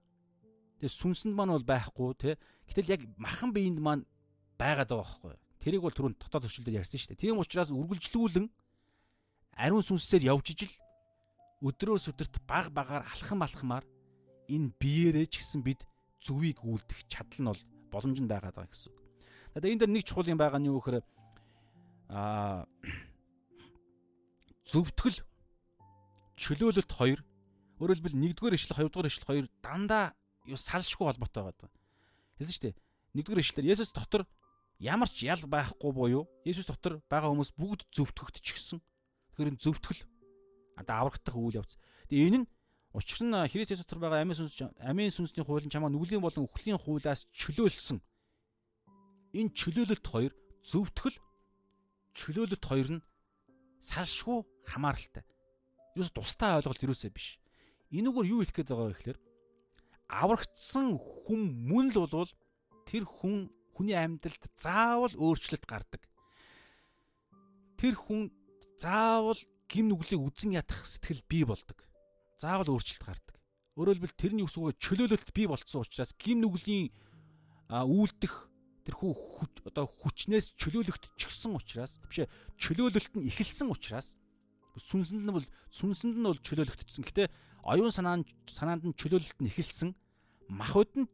[0.80, 2.34] тэгээ сүнсэнд маань бол байхгүй тий.
[2.68, 4.04] Гэтэл яг махан биеинд маань
[4.56, 5.36] байгаад байгаа байхгүй.
[5.62, 7.22] Тэрийг бол түрүүн дотоод төрчлөлөөр ярьсан шүү дээ.
[7.30, 8.46] Тийм учраас үргэлжлүүлэн
[9.54, 10.74] ариун сүнсээр явж ижил
[11.62, 13.86] өдрөөс өдөрт баг багаар алхам алхмаар
[14.50, 15.86] энэ биеэрээ ч гэсэн бид
[16.18, 17.62] зүвийг үлдэх чадал нь бол
[17.94, 18.98] боломж нь байгаа гэсэн үг.
[19.54, 21.06] Тэгээд энэ дээр нэг чухал юм байгаа нь юу гэхээр
[22.10, 22.66] аа
[24.72, 25.18] зөвтгөл
[26.34, 27.20] чөлөөлөлт хоёр
[27.78, 30.14] өөрөөр хэлбэл нэгдүгээр ишлэл хоёрдугаар ишлэл хоёр дандаа
[30.50, 31.70] юу салшгүй холбоотой байгаа.
[32.38, 32.74] Хэлсэн шүү дээ.
[33.14, 34.26] Нэгдүгээр ишлэлээр Есүс дотор
[34.82, 38.82] ямар ч ял байхгүй буюу Есүс дотор байгаа хүмүүс бүгд зөвтгөгдчихсэн.
[38.82, 40.02] Тэгэхээр энэ зөвтгөл
[40.74, 41.78] одоо аврагдах үйл явц.
[42.10, 42.46] Тэгээ энэ нь
[42.92, 46.44] Учир нь Христ Есүс дотор байгаа амийн сүнс амийн сүнсний хууль нь чамаа нүглийн болон
[46.44, 48.04] үхлийн хуулиас чөлөөлсөн.
[49.32, 51.16] Энэ чөлөөлөлт хоёр зөвтгөл
[52.12, 53.04] чөлөөлөлт хоёр нь
[53.80, 55.24] салшгүй хамааралтай.
[55.96, 57.40] Юус тустай ойлголт юусээ биш.
[57.96, 59.18] Энэгээр юу хэлэх гээд байгаа вэ гэхээр
[60.12, 62.32] аврагдсан хүн мөн л болвол
[62.84, 66.02] тэр хүн хүний амьдралд заавал өөрчлөлт гардаг.
[67.80, 68.30] Тэр хүн
[68.78, 71.82] заавал гим нүглийг үзен ятах сэтгэл бий болдог
[72.42, 73.36] заавал өөрчлөлт гардаг.
[73.78, 76.90] Хэлбэл тэрний үс үгээ чөлөөлөлт бий болцсон учраас гим нүглийн
[77.70, 78.50] үйлдэх
[78.84, 82.26] тэрхүү хүч одоо хүчнээс чөлөөлөгдчихсэн учраас бишээ
[82.58, 84.18] чөлөөлөлт нь эхэлсэн учраас
[84.76, 87.06] сүнсэнд нь бол сүнсэнд нь бол чөлөөлөгдсөн.
[87.06, 87.30] Гэтэ
[87.64, 89.94] оюун санаанд санаанд нь чөлөөлөлт нь эхэлсэн.
[90.50, 91.08] Махуд нь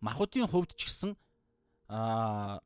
[0.00, 1.14] махуудын хувьд ч гэсэн
[1.88, 2.60] аа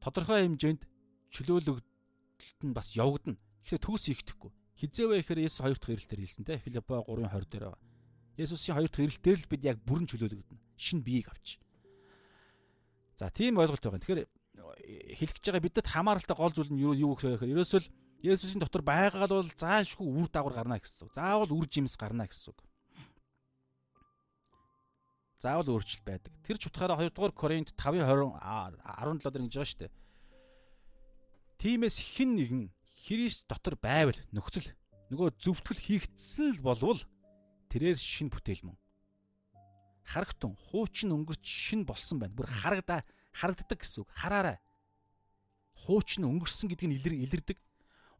[0.00, 0.82] тодорхой хэмжээнд
[1.30, 3.36] чөлөөлөгдөлт нь бас явагдана.
[3.64, 4.50] Тэгэхээр төгс ихтэхгүй.
[4.80, 7.80] Хизээвэ гэхээр Есүс хоёр дахь ирэлтээр хэлсэн те Филиппо 3:20 дээр байгаа.
[8.40, 10.64] Есүсийн хоёр дахь ирэлтээр л бид яг бүрэн чөлөөлөгдөнө.
[10.80, 11.60] Шин биеийг авч.
[13.20, 14.00] За тийм ойлголт байгаа.
[14.00, 14.24] Тэгэхээр
[15.20, 17.92] хэлэх гэж байгаа бидэд хамааралтай гол зүйл нь юу юу гэхээр ерөөсөө л
[18.24, 21.16] Есүсийн дотор байгаа бол заашгүй үр дагавар гарна гэсэн үг.
[21.16, 22.60] Заавал үр жимс гарна гэсэн үг.
[25.40, 26.32] Заавал өөрчлөлт байдаг.
[26.44, 28.36] Тэр ч утгаараа 2 дугаар Коринт 5:20
[28.84, 29.92] 17 дээр ингэж байгаа шүү дээ.
[31.56, 32.62] Тимээс хэн нэгэн
[33.08, 34.68] Христ дотор байвал нөхцөл
[35.08, 37.00] нөгөө зөвтгөл хийгдсэн л болвол
[37.72, 38.76] тэрээр шин бүтээл мөн.
[40.04, 42.36] Харагтун хуучин өнгөрч шин болсон байна.
[42.36, 43.00] Бүр харагдаа
[43.32, 44.12] харагддаг гэсэн үг.
[44.12, 44.60] Хараарай.
[45.88, 47.56] Хуучин өнгөрсөн гэдэг нь илэрдэг.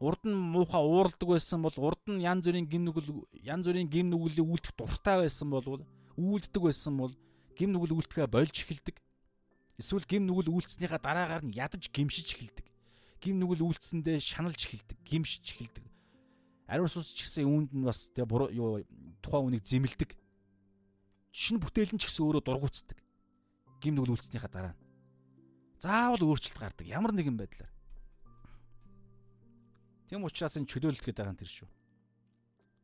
[0.01, 4.09] Урд нь муухай ууралдаг байсан бол урд нь янз бүрийн гим нүгэл янз бүрийн гим
[4.09, 5.84] нүгэлийг үлдэх дуртай байсан бол
[6.16, 7.15] үйлддэг байсан бол
[7.55, 8.97] гим нүгэл үлдэхэ болж эхэлдэг.
[9.78, 12.70] Эсвэл гим нүгэл үйлцснийхаа дараагаар нь ядаж гимшиж эхэлдэг
[13.20, 15.85] гим нүгэл үйлцсэндээ шаналж эхэлдэг, гимшиж эхэлдэг.
[16.65, 18.81] Ариун сүнс ч гэсэн үүнд нь бас тэг буруу юу
[19.20, 20.16] тухайн үнийг зэмлдэг.
[21.28, 22.99] Шинэ бүтээл нь ч гэсэн өөрөө дургуутсдаг.
[23.85, 24.74] Гим нүгэл үйлцснийхаа дараа.
[25.77, 27.73] Заавал өөрчлөлт гардаг ямар нэгэн байдлаар.
[30.09, 31.69] Тэм учраас энэ чөлөөлөлт гэдэг байгаа юм тэр шүү.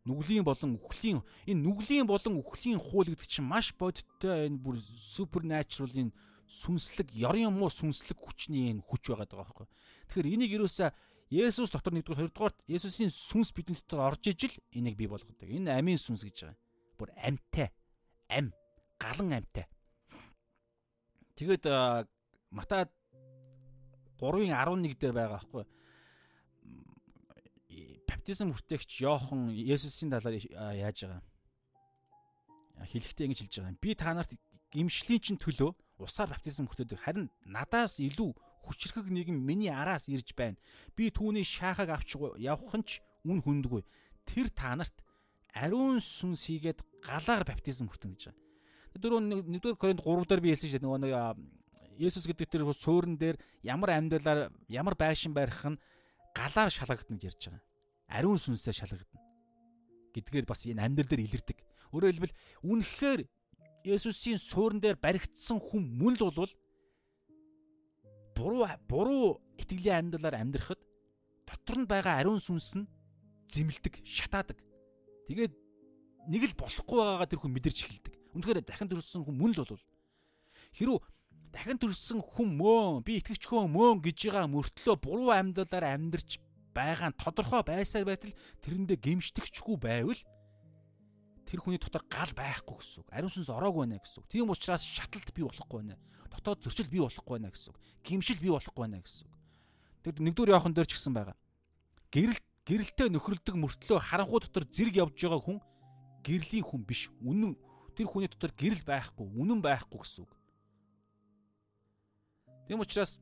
[0.06, 1.20] Нүглийн болон үхлийн
[1.50, 6.14] энэ нүглийн болон үхлийн хууль гэдэг чинь маш бодиттой энэ бүр энэ
[6.46, 9.66] сүнслэг ёрын муу сүнслэг хүчний энэ хүч байгаа даа байхгүй.
[10.06, 10.94] Тэгэхээр энийг юусаа
[11.26, 15.42] Есүс дотор нэгдүгээр хоёрдугаар Есүсийн сүнс бидний дотор орж ижил энийг бий болгодог.
[15.42, 16.58] Энэ амийн сүнс гэж байгаа.
[16.94, 17.74] Бүр амьтай.
[18.30, 18.54] Ам.
[18.94, 19.66] Галан амьтай.
[21.34, 21.66] Тэгээд
[22.54, 22.86] Матай
[24.22, 25.66] 3:11 дээр байгаа байхгүй.
[28.26, 30.34] Баптизм хүртээгч Йохан Есүсийн талаар
[30.74, 31.22] яаж байгаа.
[32.90, 33.78] Хэлэхдээ ингэж хэлж байгаа юм.
[33.78, 34.34] Би та нарт
[34.74, 35.70] гимшлийн чин төлөө
[36.02, 37.06] усаар баптизм хүртээдэг.
[37.06, 38.34] Харин надаас илүү
[38.66, 40.58] хүчрхэг нэгэн миний араас ирж байна.
[40.98, 43.86] Би түүний шаахаг авч явах нь ч үн хүндгүй.
[44.26, 45.06] Тэр та нарт
[45.54, 48.42] ариун сүнс хийгээд галаар баптизм хүртэн гэж байгаа.
[49.06, 50.86] Дөрөв 1-р Коринт 3 дээр би хэлсэн шүү дээ.
[50.90, 51.14] Нөгөө нэг
[52.02, 55.78] Есүс гэдэг тэр суурин дээр ямар амьдралаар ямар байшин барих нь
[56.34, 57.75] галаар шалгагдана гэж ярьж байгаа.
[58.08, 59.24] Ариун сүнсээр шалгагдана.
[60.14, 61.58] Гэдгээр бас энэ амьдрал дээр илэрдэг.
[61.92, 63.20] Өөрөөр хэлбэл үнэхээр
[63.86, 66.52] Есүсийн суурин дээр баригдсан хүн мөн л болвол
[68.34, 70.80] буруу буруу итгэлийн амьдралаар амьдрахад
[71.46, 72.90] дотор нь байгаа ариун сүнс нь
[73.46, 74.58] зэмлдэг, шатаадаг.
[75.30, 75.54] Тэгээд
[76.26, 78.14] нэг л болохгүй байгаагаа тэр хүн мэдэрч эхэлдэг.
[78.34, 79.84] Үнэхээр дахин төрсөн хүн мөн л болвол
[80.74, 80.98] хэрүү
[81.54, 86.42] дахин төрсөн хүн мөө би итгэвч хүн мөө гэж байгаа мөртлөө буруу амьдралаар амьдрч
[86.76, 90.20] байгаа нь тодорхой байсаар байтал тэрэндээ гимшдэгчгүй байвал
[91.48, 93.08] тэр хүний дотор гал байхгүй гэсэн үг.
[93.08, 94.28] Ариун сүнс ороогүй байна гэсэн үг.
[94.28, 95.96] Тийм учраас шаталт бий болохгүй байна
[96.36, 97.78] дотоод зөрчил бий болохгүй байна гэсэн үг.
[98.04, 99.34] Гимшил бий болохгүй байна гэсэн үг.
[100.04, 101.36] Тэгэд нэгдүгээр явахын дээр ч гэсэн байгаа.
[102.12, 105.58] Гэрэл гэрэлтэй нөхрөлдөг мөртлөө харанхуу дотор зэрэг явж байгаа хүн
[106.22, 107.10] гэрлийн хүн биш.
[107.18, 107.58] Үнэн
[107.98, 110.32] тэр хүний дотор гэрэл байхгүй, үнэн байхгүй гэсэн үг.
[112.70, 113.18] Тэм учраас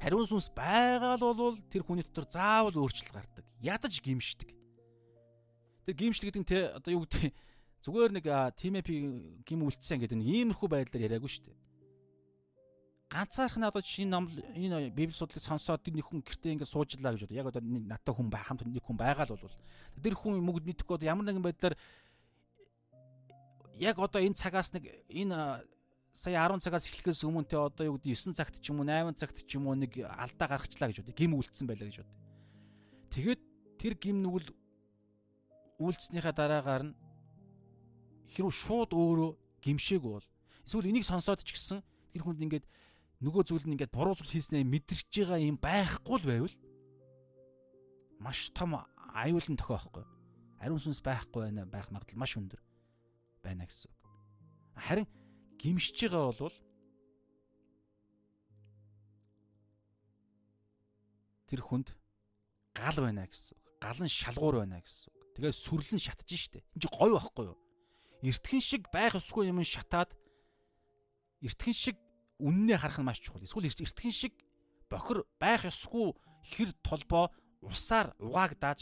[0.00, 3.44] ариун сүнс байгаа л бол тэр хүний дотор заавал өөрчлөлт гардаг.
[3.60, 4.50] Ядаж гимшдэг.
[5.86, 7.32] Тэр гимшил гэдэг нь те одоо юу гэдэг
[7.80, 8.26] зүгээр нэг
[8.58, 8.94] тимэпи
[9.46, 11.58] гим үлдсэн гэдэг нэг иймэрхүү байдлаар яриаггүй шүү дээ.
[13.06, 17.14] Ганцаарх нь одоо шинэ ном энэ библи судлыг сонсоод тэр нэг хүн гэртээ ингээд суужлаа
[17.14, 17.38] гэж бодоо.
[17.38, 19.56] Яг одоо надтай хүн бай хамт нэг хүн байгаа л бол
[20.02, 21.78] тэр хүн мөгд мэдэхгүй ямар нэгэн байдлаар
[23.78, 25.62] яг одоо энэ цагаас нэг энэ
[26.16, 29.20] сая 10 цагаас эхлэхээс өмнө те одоо юу гэдэг 9 цагт ч юм уу 8
[29.20, 31.12] цагт ч юм уу нэг алдаа гаргачлаа гэж бодъё.
[31.12, 32.16] Гим үлдсэн байлаа гэж бодъё.
[33.12, 33.40] Тэгээд
[33.76, 34.48] тэр гим нүгэл
[35.76, 36.96] үйлцснийхаа дараагаар нь
[38.32, 39.30] хэрв шууд өөрөө
[39.60, 40.28] гимшээгүй бол
[40.64, 42.64] эсвэл энийг сонсоод ч гэсэн тэр хүнд ингээд
[43.20, 46.56] нөгөө зүйл нь ингээд буруу зүйл хийснээ мэдэрч байгаа юм байхгүй л байвал
[48.24, 48.80] маш том
[49.12, 50.04] аюулын тохиохгүй.
[50.64, 52.60] Ариун сүнс байхгүй байна байх магадлал маш өндөр
[53.44, 54.00] байна гэсэн үг.
[54.80, 55.04] Харин
[55.60, 56.56] гимшиж байгаа бол
[61.46, 61.94] тэр хүнд
[62.74, 63.64] гал байна гэсэн үг.
[63.80, 65.16] Гал нь шалгуур байна гэсэн үг.
[65.38, 66.60] Тэгээ сүрлэн шатж штэ.
[66.74, 67.58] Энд чи гоё байхгүй юу?
[68.26, 70.10] Эртхэн шиг байх ёсгүй юм шатаад
[71.44, 71.96] эртхэн шиг
[72.42, 73.44] үннээ харах нь маш чухал.
[73.44, 74.34] Эсвэл эртхэн шиг
[74.90, 76.16] бохир байх ёсгүй
[76.50, 77.30] хэр толбоо
[77.62, 78.80] усаар угаагдаад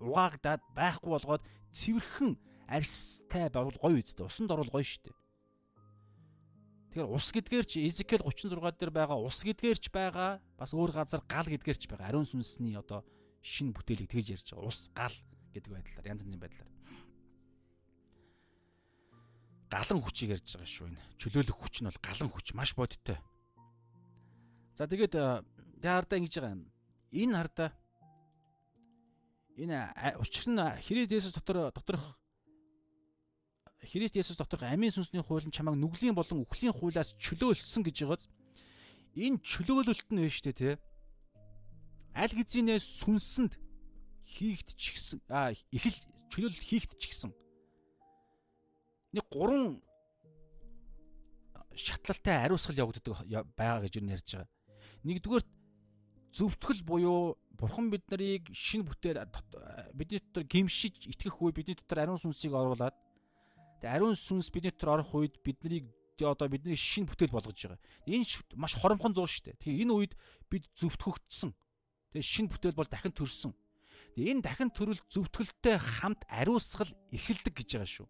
[0.00, 1.42] угаагдаад байхгүй болгоод
[1.72, 2.34] цэвэрхэн
[2.66, 4.26] арьстай бол гоё үсттэй.
[4.26, 5.12] Усанд орвол гоё штэ.
[6.90, 11.22] Тэгэхээр ус гэдгээр чи Эзекэл 36 дээр байгаа ус гэдгээр ч байгаа бас өөр газар
[11.22, 12.10] гал гэдгээр ч байгаа.
[12.10, 13.06] Ариун сүнсний одоо
[13.38, 14.66] шин бүтээлийг тэгж ярьж байгаа.
[14.66, 15.14] Ус гал
[15.54, 16.70] гэдэг байдлаар янз янзын байдлаар.
[19.70, 21.02] Галан хүчийг ярьж байгаа шүү энэ.
[21.14, 23.22] Чөлөөлөх хүч нь бол галан хүч маш бодиттой.
[24.74, 25.14] За тэгээд
[25.78, 26.66] яардаа ингэж байгаа юм.
[27.14, 27.70] Энэ хардаа
[29.62, 29.78] энэ
[30.18, 32.18] учир нь Христ Есүс дотор доторх
[33.80, 38.28] Христ Есүс доторх амийн сүнсний хууль нь чамайг нүглийн болон үхлийн хуулиас чөлөөлсөн гэж байгааз
[39.16, 40.74] энэ чөлөөлөлт нь шүү дээ тий.
[42.12, 43.56] Аль хэзээ сүнсэнд
[44.20, 45.96] хийгдчих гисэн а их л
[46.28, 47.32] чөлөөлөлт хийгдчих гисэн.
[49.16, 49.80] Нэг гурван
[51.74, 53.24] шатлалтай ариусгал явагддаг
[53.56, 54.48] байгаа гэж юу ярьж байгаа.
[55.08, 55.44] Нэгдүгээр
[56.36, 59.24] зөвтгөл буюу бурхан бид нарыг шинэ бүтээл
[59.94, 62.94] бидний дотор гимшиж итгэх үе бидний дотор ариун сүнсийг оруулад
[63.80, 65.88] Тэгээ ариун сүнс бидний дотор орох үед биднийг
[66.20, 67.80] одоо бидний шинэ бүтээл болгож байгаа.
[68.04, 68.28] Энэ
[68.60, 69.60] маш хоромхон зур шүү дээ.
[69.64, 70.12] Тэгээ энэ үед
[70.52, 71.56] бид зөвтгөгдсөн.
[72.12, 73.56] Тэгээ шинэ бүтээл бол дахин төрсөн.
[74.20, 78.08] Энэ дахин төрөл зөвтгөлтэй хамт ариусгал эхэлдэг гэж байгаа шүү.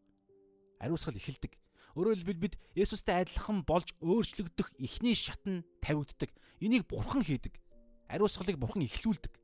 [0.83, 1.55] Ариусгал эхэлдэг.
[1.95, 6.31] Өөрөөр хэлбэл бид Есүстэй адилхан болж өөрчлөгдөх эхний шат нь тавигддаг.
[6.63, 7.59] Энийг бурхан хийдэг.
[8.07, 9.35] Ариусгалыг бурхан эхлүүлдэг.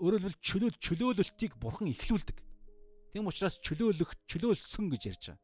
[0.00, 2.36] Өөрөөр хэлбэл чөлөөл чөлөөлөлтийг бурхан эхлүүлдэг.
[3.16, 5.40] Тийм учраас чөлөөлөх, чөлөөлсөн гэж ярьж байгаа.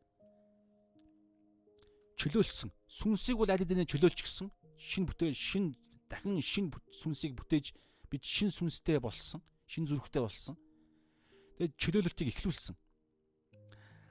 [2.21, 2.69] Чөлөөлсөн.
[2.85, 4.53] Сүнсийг бол аль хэдийн чөлөөлчихсөн.
[4.77, 5.73] Шин бүтээл, шин
[6.05, 7.73] дахин шин сүнсийг бүтээж
[8.13, 10.61] бид шин сүнстэй болсон, шин зүрхтэй болсон.
[11.57, 12.77] Тэгээд чөлөөлөлтийг эхлүүлсэн.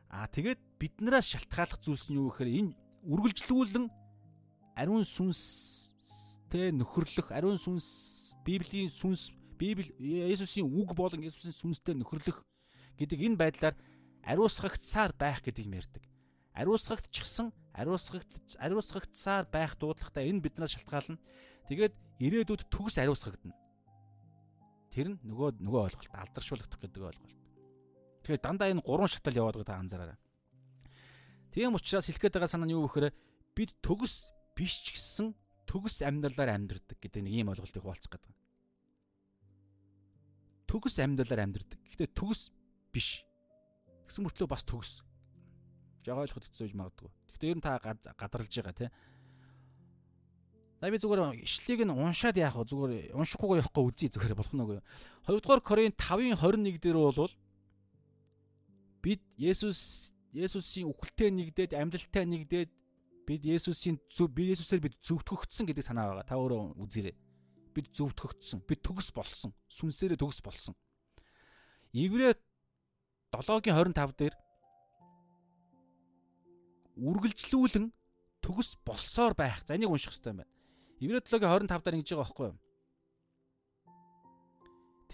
[0.10, 2.74] Аа тэгээд биднээс шалтгааллах зүйлс нь юу гэхээр энэ
[3.14, 3.86] үргэлжлүүлэн
[4.74, 9.30] ариун сүнстэй нөхөрлөх, ариун сүнс, Библийн сүнс,
[9.62, 9.94] Библи
[10.34, 12.42] Есүсийн үг болон Есүсийн сүнстэй нөхөрлөх
[13.02, 13.76] гэдэг энэ байдлаар
[14.22, 16.04] ариусгагдсаар байх гэдэг юм ярьдаг.
[16.54, 21.18] Ариусгагдчихсан, ариусгагд ариусгагдсаар байх дуудлагатай энэ биднээс шалтгаална.
[21.66, 23.58] Тэгээд ирээдүйд төгс ариусгагдана.
[24.94, 27.40] Тэр нь нөгөө нөгөө ойлголт алдаршуулгах гэдэг ойлголт.
[28.22, 30.20] Тэгэхээр дандаа энэ гурван шатал яваад байгаа анзаараарай.
[31.56, 33.16] Тийм учраас хэлэх гээд байгаа санаа нь юу гэхээр
[33.56, 35.34] бид төгс биш ч гэсэн
[35.66, 38.36] төгс амьдралаар амьдрдаг гэдэг нэг ийм ойлголтыг хуваалцах гэдэг.
[40.68, 41.80] Төгс амьдралаар амьдрдаг.
[41.80, 42.52] Гэхдээ төгс
[42.92, 43.24] биш.
[44.08, 45.02] Тэгсэн мөртлөө бас төгс.
[46.04, 47.10] Жог ойлгоход хэцүү гэж магадгүй.
[47.32, 48.88] Гэхдээ ер нь та гадарлаж байгаа те.
[50.82, 52.66] Наби зүгээр ишлийг нь уншаад яах вэ?
[52.66, 54.80] Зүгээр уншихгүйгээр явахгүй үзье зүгээр болох нь үгүй.
[55.30, 57.30] 2 дугаар Коринт 5-ын 21 дээр бол
[59.06, 62.70] бид Есүс Есүсийн үхэлтэй нэгдээд амьдлалтай нэгдээд
[63.30, 66.26] бид Есүсийн зөв би Есүсээр бид зөвтгөгдсөн гэдэг санаа байгаа.
[66.26, 67.16] Та өөрөө үзээрэй.
[67.78, 68.66] Бид зөвтгөгдсөн.
[68.66, 69.54] Бид төгс болсон.
[69.70, 70.74] Сүнсээрээ төгс болсон.
[71.94, 72.40] Иврэ
[73.32, 74.36] 7-гийн 25 дээр
[77.00, 77.88] үргэлжлүүлэн
[78.44, 79.64] төгс болсоор байх.
[79.64, 80.52] За энийг унших хэрэгтэй байна.
[81.00, 82.60] Иврэ 7-гийн 25 дээр ингэж байгаа байхгүй юу?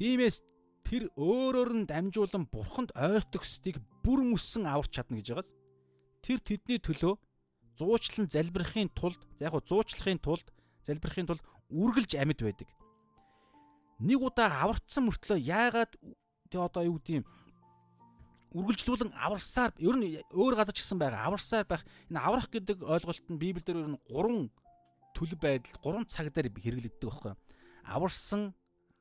[0.01, 0.37] Тиймээс
[0.81, 5.53] тэр өөрөөр нь дамжуулан бурханд ойртогсдгийг бүр мөссөн аварч чадна гэж байгаас.
[6.25, 7.21] Тэр тэдний төлөө
[7.77, 10.49] зуучлан залбирахын тулд яг гоо зуучлахын тулд
[10.89, 12.69] залбирахын тулд үргэлж амьд байдаг.
[14.01, 15.93] Нэг удаа аварцсан мөртлөө яагаад
[16.49, 17.25] тэг одоо юу гэдэм
[18.55, 23.27] үргэлжлүүлэн аварсаар ер нь өөр газар ч гэсэн байгаа аварсаар байх энэ аврах гэдэг ойлголт
[23.27, 24.47] нь библиэр ер нь гурван
[25.15, 27.33] төлөв байдал гурван цаг дээр хэрэглэгддэг байхгүй
[27.83, 28.55] аварсан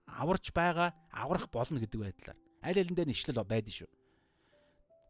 [0.07, 3.91] аварч байгаа аврах болно гэдэг байдлаар аль алин дээр нэшлэл байдаг шүү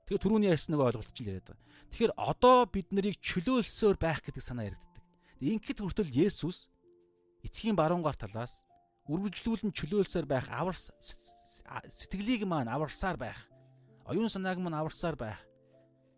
[0.06, 1.66] Тэгэхээр түрүүний ярьсан нэг ойлголт ч л яриад байгаа.
[1.90, 5.02] Тэгэхээр одоо бид нарыг чөлөөлсөөр байх гэдэг санаа яригддаг.
[5.42, 6.70] Ингээд хүртэл Есүс
[7.42, 8.70] эцгийн баруун гар талаас
[9.10, 13.50] үргэлжлүүлэн чөлөөлсөөр байх авар сэтгэлийг маань аварсаар байх
[14.06, 15.40] оюун санааг маань аварсаар байх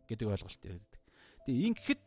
[0.08, 1.02] гэдэг ойлголт яригддаг.
[1.44, 2.00] Тэгээ ингэхэд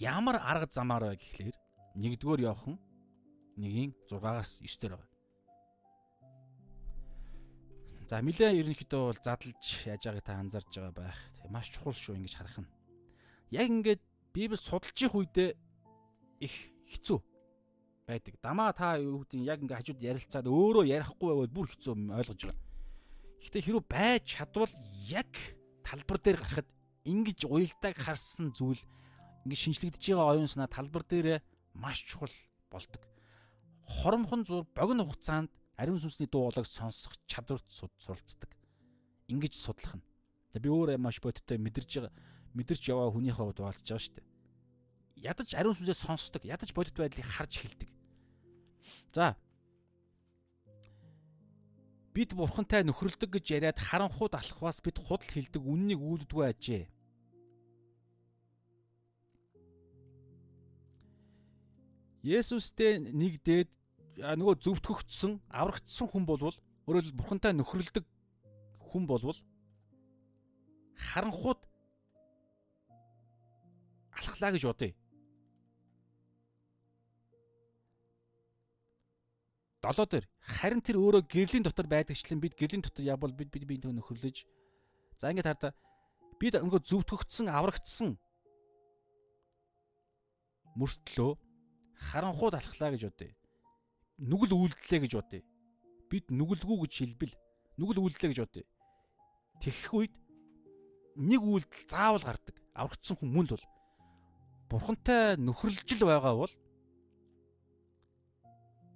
[0.00, 1.56] ямар арга замаар вэ гэхлээр
[2.00, 2.76] нэгдүгээр явхан
[3.60, 5.12] нэгийн 6-аас 9 дээр байна.
[8.08, 11.18] За нилээ ерөнхийдөө бол задлж яаж байгааг та анзарж байгаа байх.
[11.48, 12.68] Маш чухал шүү ингэж харах нь.
[13.52, 14.02] Яг ингээд
[14.34, 15.54] Библи судалж их үедээ
[16.42, 16.54] их
[16.90, 17.18] хэцүү
[18.08, 18.34] байдаг.
[18.42, 22.73] Дамаа та юу гэдэг яг ингээ хажууд ярилцаад өөрөө ярихгүй байвал бүр хэцүү ойлгож байгаа.
[23.44, 24.72] Гэхдээ хэрүү байж чадвал
[25.04, 25.28] яг
[25.84, 26.68] талбар дээр гарахад
[27.04, 28.80] ингэж уялдааг харсан зүйл
[29.44, 31.44] ингэ шинжлэгдэж байгаа оюун санаа талбар дээр
[31.76, 32.32] маш чухал
[32.72, 33.04] болдог.
[33.84, 38.48] Хоромхон зур богино хугацаанд ариун сүнсний дуу хоолойг сонсох чадварт суралцдаг.
[39.28, 40.04] Ингиж судлах нь.
[40.56, 42.12] Би өөрөө маш бодиттой мэдэрж байгаа
[42.54, 44.26] мэдэрч яваа хүнийхээ хувьд хаалцж байгаа шүү дээ.
[45.28, 47.90] Ядаж ариун сүнсээ сонсдог, ядаж бодит байдлыг харж эхэлдэг.
[49.12, 49.36] За.
[52.14, 56.84] Бид бурхантай нөхрөлдөг гэж яриад харанхууд алхваас бид худал хилдэг үннийг үүлддгүй ажээ.
[62.22, 63.68] Есүстэй нэг дээд
[64.22, 66.54] нөгөө зөвтгөгдсөн, аврагдсан хүн болвол
[66.86, 68.06] өөрөөр хэлбэл бурхантай нөхрөлдөг
[68.78, 69.36] хүн болвол
[70.94, 71.60] харанхууд
[74.14, 74.94] алхлаа гэж бодъё.
[79.84, 83.92] Долоо дээр харин тэр өөрөө гэрлийн дотор байдагчлан бид гэрлийн дотор явбал бид бид биенээ
[84.00, 84.48] нөхөрлөж
[85.20, 85.72] за ингээд хардаа
[86.40, 88.16] бид нөгөө зөвтгөгдсөн, аврагдсан
[90.80, 91.36] мөртлөө
[92.10, 93.36] харанхууд алхлаа гэж бодъё
[94.18, 95.42] нүгэл үйлдэлээ гэж бодъё.
[96.10, 97.34] Бид нүгэлгүй гэж хэлбэл
[97.78, 98.64] нүгэл үйлдэлээ гэж бодъё.
[99.58, 100.14] Тэгэх үед
[101.18, 102.56] нэг үйлдэл заавал гардаг.
[102.78, 103.66] Аврагдсан хүн мөн л бол
[104.70, 106.52] бурхантай нөхөрлөжл байгаа бол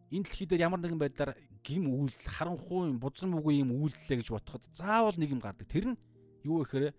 [0.08, 4.64] энэ дэлхий дээр ямар нэгэн байдлаар гим үйлдэл харанхуй бузар мөгүй юм үйлдэлээ гэж бодоход
[4.72, 5.68] заавал нэг юм гардаг.
[5.68, 6.00] Тэр нь
[6.48, 6.96] юу гэхээр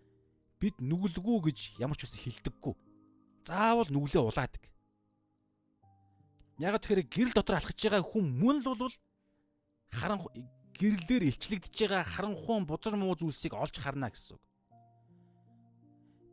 [0.61, 2.75] бид нүгэлгүй гэж ямар ч үс хэлдэггүй.
[3.49, 4.63] Заавал нүглээ улаадаг.
[6.59, 8.95] Яг тэгэхээр гэрэл дотор алхаж байгаа хүн мөн л бол
[9.89, 10.19] харан
[10.75, 14.43] гэрэлээр илчлэгдэж байгаа харанхуун бузар муу зүйлсийг олж харна гэсэн үг.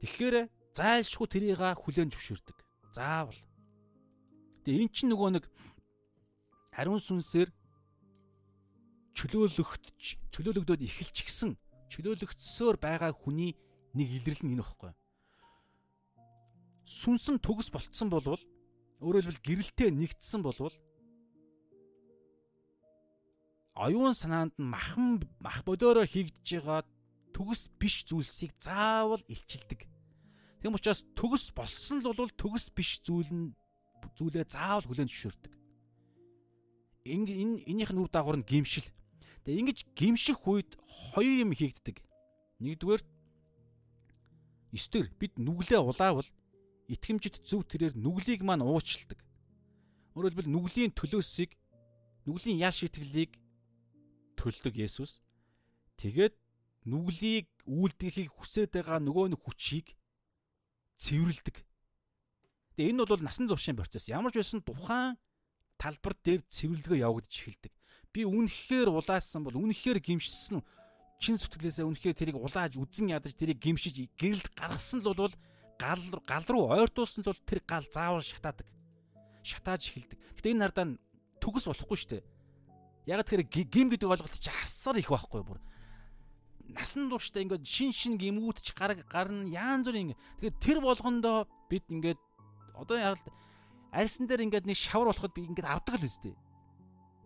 [0.02, 0.36] Тэгэхээр
[0.76, 2.58] зайлшгүй тэрийг хүлээн зөвшөөрдөг.
[2.92, 3.38] Заавал.
[4.66, 5.44] Тэгээ эн чинь нөгөө нэг
[6.76, 7.48] ариун сүнсээр
[9.16, 11.56] чөлөөлөгдөж чөлөөлөгдөд эхэлчихсэн
[11.92, 13.56] чөлөөлөгдсөөр байгаа хүний
[13.96, 14.92] нэг илрэл нь энэ багхгүй.
[16.84, 18.42] Сүнсэн төгс болцсон болвол
[19.00, 20.72] Өөрөөр хэлбэл гэрэлтэй нэгдсэн болвол
[23.76, 26.80] оюун санаанд нь махан мах бодороо хийгдэж байгаа
[27.36, 29.84] төгс биш зүйлсийг заавал илчилдэг.
[30.64, 33.52] Тэм учраас төгс болсон л бол төгс биш зүйл нь
[34.16, 35.52] зүйлээ заавал хүлээн зөвшөөрдөг.
[37.06, 38.86] Энэ энийх нь үр дагавар нь гимшил.
[39.46, 40.74] Тэгээ ингэж гимших үед
[41.14, 42.02] хоёр юм хийгддэг.
[42.58, 43.02] Нэгдүгээр
[44.74, 46.26] эстер бид нүглээ улаавал
[46.90, 49.22] итгэмжит зөв тэрээр нүглийг маань уучилдаг.
[50.18, 51.54] Өөрөөр хэлбэл нүглийн төлөөсийг
[52.26, 53.38] нүглийн ял шитгэлийг
[54.34, 55.22] төлдөг Есүс.
[56.00, 56.34] Тэгээд
[56.86, 59.94] нүглийг үйлдэхийг хүсээд байгаа нөгөө нэг хүчийг
[60.98, 61.56] цэвэрлдэг.
[62.76, 64.08] Тэгээ энэ бол насан туршийн процесс.
[64.08, 65.16] Ямар ч байсан тухайн
[65.78, 67.72] талбар дээр цэвэрлэгээ явагдаж эхэлдэг.
[68.12, 70.64] Би үнэхээр улаасан бол үнэхээр гимшсэн
[71.20, 75.32] чин сэтгэлээсээ үнэхээр тэрийг улааж үзэн ядаж тэрийг гимшиж гэрэлд гаргасан л бол
[75.80, 78.68] гал гал руу ойртуулсан л бол тэр гал заавал шатаадаг.
[79.44, 80.18] Шатааж эхэлдэг.
[80.36, 80.86] Гэтэ энэ нардаа
[81.40, 82.24] төгс болохгүй шүү дээ.
[83.06, 85.60] Яг тэр гим гэдэг ойлголт чи хасар их байхгүй бүр.
[86.74, 92.18] Насан туршдаа ингээд шин шин гимгүүтч гар гарна яан зүрийн тэгэхээр тэр болгондоо бид ингээд
[92.74, 93.22] одоо ярал
[93.96, 96.36] арьсан дээр ингээд нэг шавар болоход би ингээд авдаг л үстэй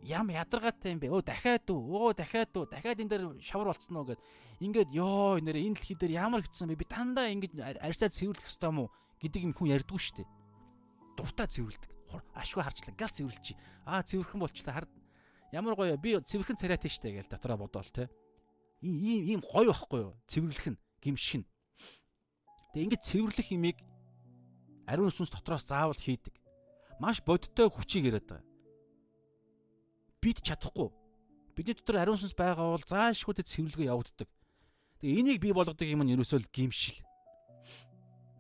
[0.03, 1.13] ям ядаргаатай юм бэ?
[1.13, 1.77] Өө дахиад үү?
[1.77, 2.65] Өө дахиад үү?
[2.73, 4.21] Дахиад энэ дээр шавар болцсон уу гэд.
[4.61, 6.81] Ингээд ёо нэр энэ дэлхий дээр ямар хэцсэн бэ?
[6.81, 7.53] Би дандаа ингэж
[7.85, 8.89] арьсаа цэвэрлэх ёстой мó
[9.21, 10.29] гэдэг юм хүн ярьдгүй шүү дээ.
[11.21, 11.91] Дуртай цэвэрлдэг.
[12.33, 12.97] Ашгүй харчлаа.
[12.97, 13.53] Гал цэвэрлчи.
[13.85, 14.75] Аа цэвэрхэн болчлаа.
[14.81, 14.87] Хар
[15.53, 18.09] ямар гоё би цэвэрхэн царайтай штэ гэж дотроо бодоол те.
[18.81, 20.17] Ийм ийм гоё байхгүй юу?
[20.25, 21.49] Цэвэрлэх нь, гимших нь.
[22.73, 23.79] Тэгээ ингэж цэвэрлэх имийг
[24.89, 26.33] ариун сүнс дотроос заавал хийдэг.
[27.01, 28.51] Маш бодиттой хүчийг яриад байгаа
[30.21, 30.93] бид чадахгүй.
[31.57, 34.29] Бидний дотор ариун сүнс байгаа бол заашгүй тэ цэвэрлэгээ явагддаг.
[35.01, 37.01] Тэгээ энийг бий болгодог юм нь ерөөсөө л гимшил.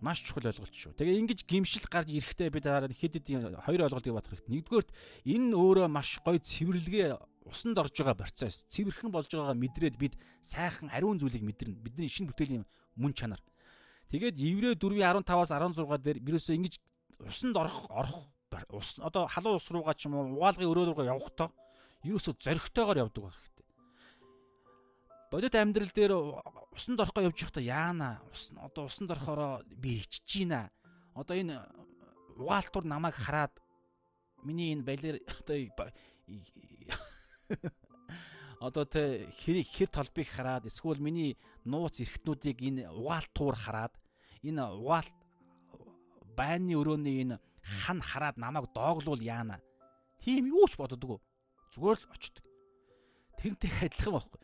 [0.00, 0.96] Маш чухал ойлголт шүү.
[0.96, 3.26] Тэгээ ингэж гимшил гарч ирэхдээ бид хэд хэд
[3.64, 4.52] хоёр ойлголтыг батах хэрэгтэй.
[4.60, 4.90] Нэгдүгээрт
[5.28, 7.08] энэ өөрөө маш гоё цэвэрлэгээ
[7.48, 8.64] усанд орж байгаа процесс.
[8.68, 11.80] Цэвэрхэн болж байгаагаа мэдрээд бид сайхан ариун зүйлийг мэдэрнэ.
[11.84, 12.64] Бидний шинэ бүтээлийн
[12.96, 13.40] мөн чанар.
[14.08, 16.74] Тэгээд Еврэ 4:15-аас 16 дээр ерөөсөө ингэж
[17.20, 18.32] усанд орох орох
[18.70, 21.50] ус одоо халуун ус руугаа ч юм уу угаалгын өрөө рүүгээ явахдаа
[22.04, 23.66] ерөөсөө зоригтойгоор явдаг байх хэрэгтэй.
[25.30, 26.12] Бодит амьдрал дээр
[26.74, 30.70] усанд орохгоо явж байхдаа яана ус одоо усанд орохороо би ичж гинэ.
[31.14, 31.62] Одоо энэ
[32.36, 33.52] угаалтур намайг хараад
[34.42, 35.56] миний энэ балер одоо
[38.60, 43.94] одоо тэ хэр хэр толбыг хараад эсвэл миний нууц эрхтнүүдийг энэ угаалтуур хараад
[44.44, 45.16] энэ угаалт
[46.36, 49.60] байрны өрөөний энэ хан хараад намайг дооглуул яана.
[50.20, 51.20] Тийм юу ч боддгоо.
[51.72, 52.44] Зүгээр л очдөг.
[53.40, 54.40] Тэрнтэй адилхан байхгүй.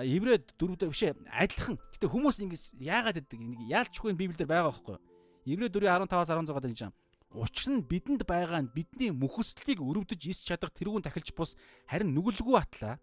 [0.00, 1.76] Еврей дөрөвдөр бишээ адилхан.
[1.94, 4.96] Гэтэ хүмүүс ингэж яагаад гэдэг нэг яалчгүй библиэр байгаа байхгүй.
[5.44, 6.94] Еврей 4:15-аас 16 дээр юм.
[7.30, 11.54] Учир нь бидэнд байгаа нь бидний мөхөслийг өрөвдөж ис чадах тэрүүн тахилч бус
[11.86, 12.98] харин нүгэлгүй атлаа.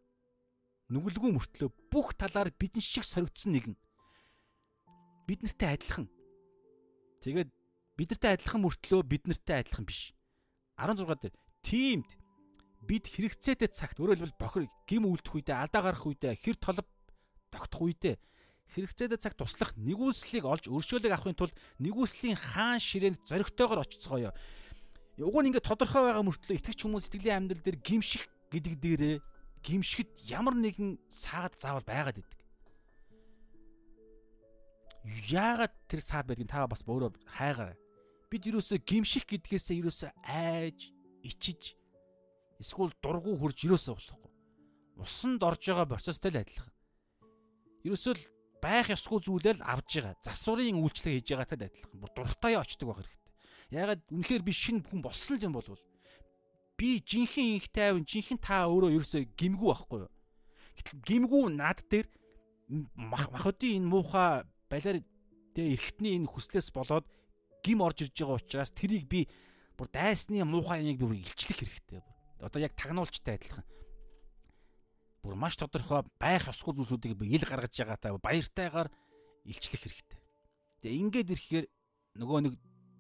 [0.92, 3.76] Нүгэлгүй мөртлөө бүх талаар бидэн шиг соригдсон нэгэн.
[5.28, 6.08] Бид нартай адилхан.
[7.24, 7.52] Тэгээд
[7.98, 10.14] биднэртэй адилхан мөртлөө бид нартай адилхан биш.
[10.78, 11.34] 16 дээр
[11.66, 12.10] тиймд
[12.86, 16.86] бид хэрэгцээтэй цагт өөрөөр хэлбэл бохир гим үлдэх үедээ алдаа гарах үедээ хэр толб
[17.50, 18.16] тогтох үедээ
[18.78, 24.32] хэрэгцээтэй цаг туслах нэгүслийг олж өршөөлөг авахын тулд нэгүслийн хаан ширээнд зоригтойгоор очицгоё.
[25.18, 29.16] Уг нь ингээд тодорхой байгаа мөртлөө итгэж хүмүүс сэтгэлийн амьдрал дээр гимших гэдэг дээрээ
[29.66, 32.40] гимшгэд ямар нэгэн саад заавал байгаад идэг.
[35.34, 37.87] Яагаад тэр саад байдгийг та бас өөрөө хайгаарай
[38.30, 40.92] бид юусоо гимших гэдгээсээ юусоо айж
[41.24, 41.76] ичиж
[42.60, 44.32] эсвэл дургу хурж юусоо болохгүй.
[44.98, 46.74] Усанд орж байгаа процесстэй л адилхан.
[47.84, 48.24] Юусоо л
[48.62, 50.16] байх ёсгүй зүйлээ л авж байгаа.
[50.26, 52.00] Засварын үйлчлэг хийж байгаатай л адилхан.
[52.02, 53.34] Бүр дуртай очдөг байх хэрэгтэй.
[53.72, 55.84] Ягаад үнэхээр би шинэ хүн болсон юм болвол
[56.78, 60.14] би жинхэнэ инх тайван жинхэнэ та өөрөө ерөөсөө гимгүү байхгүй юу?
[60.78, 62.08] Гэтэл гимгүү над дээр
[62.94, 65.02] махуудын энэ муухай балиар
[65.58, 67.10] тэгээ эргэтний энэ хүслээс болоод
[67.68, 69.28] гим орж ирж байгаа учраас тэрийг би
[69.76, 72.00] бүр дайсны муухай ямиг бүр илчлэх хэрэгтэй.
[72.40, 73.68] Одоо яг тагнуулчтай адилхан.
[75.22, 78.90] Бүр маш тодорхой байх ёсгүй зүйлсүүдийг би ил гаргаж байгаатай баяртайгаар
[79.44, 80.20] илчлэх хэрэгтэй.
[80.82, 81.66] Тэгээ ингээд ирэхээр
[82.24, 82.54] нөгөө нэг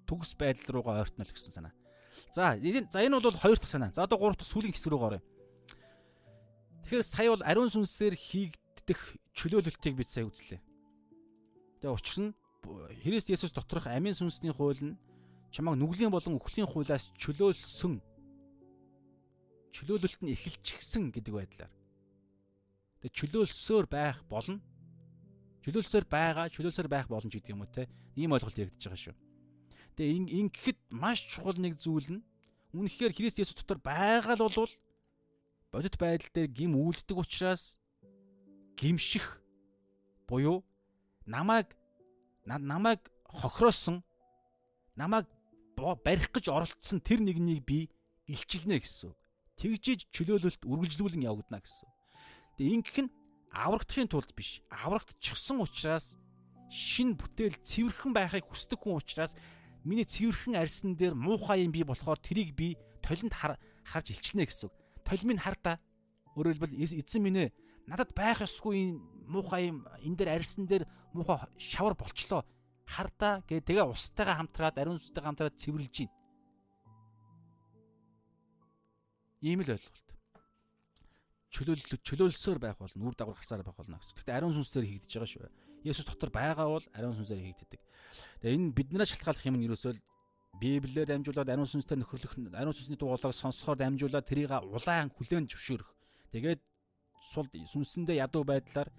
[0.03, 1.73] төгс байдал руугаа ойртнол гэсэн санаа.
[2.35, 3.93] За энэ за энэ бол хоёр дахь санаа.
[3.93, 5.23] За одоо гурав дахь сүүлийн хэсэг рүү оръё.
[6.83, 9.01] Тэгэхээр сая бол ариун сүнсээр хийгдэх
[9.35, 10.61] чөлөөлөлтийг бид сая үзлээ.
[11.83, 12.35] Тэгээ учир нь
[13.03, 14.99] Христ Есүс доторх амийн сүнсний хууль нь
[15.51, 18.01] чамайг нүглийн болон үхлийн хуулиас чөлөөлсөн
[19.71, 21.73] чөлөөлөлт нь эхэлчихсэн гэдэг байдлаар.
[22.99, 24.57] Тэгээ чөлөөлсөөр байх болно.
[25.61, 27.85] Чөлөөлсөөр байгаа, чөлөөлсөөр байх боломж гэдэг юм уу те.
[28.17, 29.15] Ийм ойлголт яригдж байгаа шүү.
[29.93, 32.25] Тэгээ ингэхэд маш чухал нэг зүйл нь
[32.73, 34.73] үнэхээр Христ Есүс дотор байгаа л болвол
[35.69, 37.77] бодит байдал дээр гим үлддэг учраас
[38.77, 39.41] гимших
[40.25, 40.65] буюу
[41.25, 41.76] намайг
[42.47, 44.03] намайг хохироосон
[44.95, 45.27] намайг
[45.77, 47.91] барих гэж оролцсон тэр нэгнийг би
[48.25, 49.13] илчилнэ гэсэн.
[49.59, 51.89] Тэгжиж чөлөөлөлт үргэлжлүүлэн явагдана гэсэн.
[52.57, 53.13] Тэгээ ингэх нь
[53.53, 54.61] аврагдахын тулд биш.
[54.73, 56.17] Аврагдчихсан учраас
[56.69, 59.37] шин бүтээл цэвэрхэн байхыг хүсдэг хүн учраас
[59.85, 64.69] миний цэвэрхэн арьсан дээр муухай юм би болохоор тэрийг би толинд харж илчилнэ гэсэн.
[65.05, 65.79] Толь минь хар та.
[66.35, 67.49] Өөрөөр хэлбэл эзэн минь ээ
[67.87, 70.83] надад байх ёсгүй муухай юм энэ дээр арьсан дээр
[71.13, 72.41] муухай шавар болчлоо.
[72.87, 76.11] Хардаа гэ тэгээ устайгаа хамтраад ариун сүнстэйгээ хамтраад цэвэрлж гин.
[79.43, 80.07] Ийм л ойлголт.
[81.51, 84.15] Чөлөөлөл чөлөөлсөөр байх бол нүр дагавар гарсаар байх болно гэсэн.
[84.15, 85.51] Гэхдээ ариун сүнсээр хийгдэж байгаа шүү.
[85.83, 87.81] Есүс дотор байгаа бол ариун сүнсээр хийгддэг.
[88.41, 89.93] Тэгээ энэ биднээс шалтгааллах юм нь ерөөсөө
[90.57, 95.91] Библиэр дамжуулаад ариун сүнстэй нөхөрлөх ариун сүнсний дуулааг сонсохоор дамжуулаад тэрийг улаан хүлээн зөвшөөрөх.
[96.33, 96.61] Тэгээд
[97.21, 98.89] сул сүнсэндээ ядуу байдлаар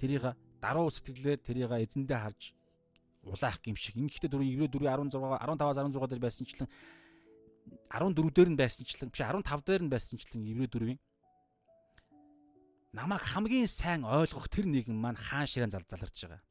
[0.00, 0.24] тэрийг
[0.60, 2.54] даруй сэтгэлээр тэрийг эзэндээ харж
[3.24, 3.96] улаах гимшиг.
[3.96, 6.68] Ингэхдээ дөрөв еврей 4 16 15-аас 16 дээр байсанчлан
[7.88, 11.00] 14 дээр нь байсанчлан биш 15 дээр нь байсанчлан еврей 4-ийн
[12.92, 16.42] намайг хамгийн сайн ойлгох тэр нэгэн маань хаан ширээн зал заларч байгаа.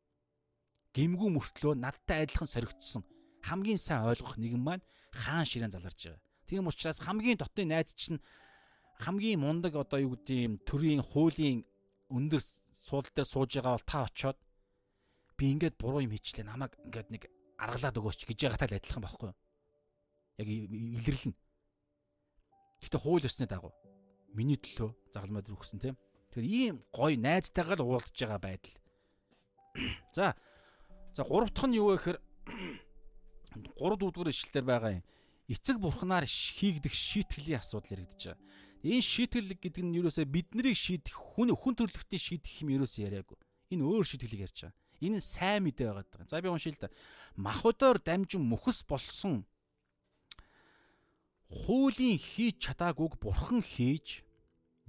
[0.94, 3.04] Гимгүү мөртлөө надтай адилхан соригдсон
[3.48, 4.84] хамгийн сайн ойлгох нэгэн маань
[5.14, 6.22] хаан ширээн заларч байгаа.
[6.50, 8.20] Тийм учраас хамгийн дотны найз чинь
[9.00, 11.64] хамгийн мундаг одоо юу гэдэг юм төрийн хуулийн
[12.12, 12.42] өндөр
[12.84, 14.38] суудал дээр сууж байгаа бол та очоод
[15.40, 17.24] би ингээд буруу юм хийчлээ намайг ингээд нэг
[17.56, 19.38] аргалаад өгөөч гэж байгаатай л адилхан байхгүй юу?
[20.44, 21.34] Яг илэрлэн.
[22.84, 23.72] Гэтэ хууль ёсны дагуу
[24.36, 25.96] миний төлөө загалмай дээр өгсөн тийм.
[26.36, 28.76] Тэгэхээр ийм гоё найзтайгаа л уулзж байгаа байдал.
[30.18, 30.36] За.
[31.14, 32.20] За гурав дахь нь юу вэ гэхээр
[33.80, 35.06] 3 дүүдгэр ишлэлээр байгаа юм.
[35.48, 38.36] Эцэг бурхнаар хийгдэх шийтгэлийн асуудал байгаа.
[38.84, 43.40] Энэ шийтгэл гэдэг нь юусоо биднийг шийдэх хүн хүн төрлөختний шийдэх юм юусоо яриаггүй.
[43.72, 44.76] Энэ өөр шийtгэлийг ярьж байгаа.
[45.00, 46.28] Энэ сайн мэдээ байгаа даа.
[46.28, 46.92] За би уншил л да.
[47.40, 49.48] Махбодоор дамжин мөхс болсон
[51.48, 54.28] хуулийн хийж чадаагүйг бурхан хийж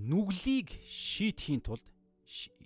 [0.01, 1.85] нүглийг шийдэхийн тулд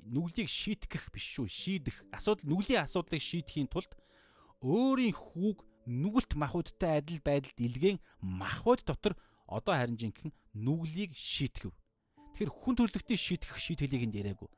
[0.08, 3.92] нүглийг шийтгэх биш шүү шийдэх асуудал нүглийн асуудлыг шийдэхийн тулд
[4.64, 9.12] өөрийн хүүг нүгэлт махбодтой адил байдалд илгээн махбод дотор
[9.44, 11.72] одоо харин жинхэнэ нүглийг шийтгэв.
[12.34, 14.48] Тэгэхээр хүн төрлөختийг шийтгэх шийтгэлийг энд яриагүй.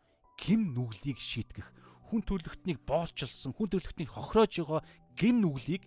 [0.40, 1.68] Гим нүглийг шийтгэх,
[2.08, 4.80] хүн төрлөختнийг боолчилсан, хүн төрлөختнийг хохироож байгаа
[5.16, 5.84] гим нүглийг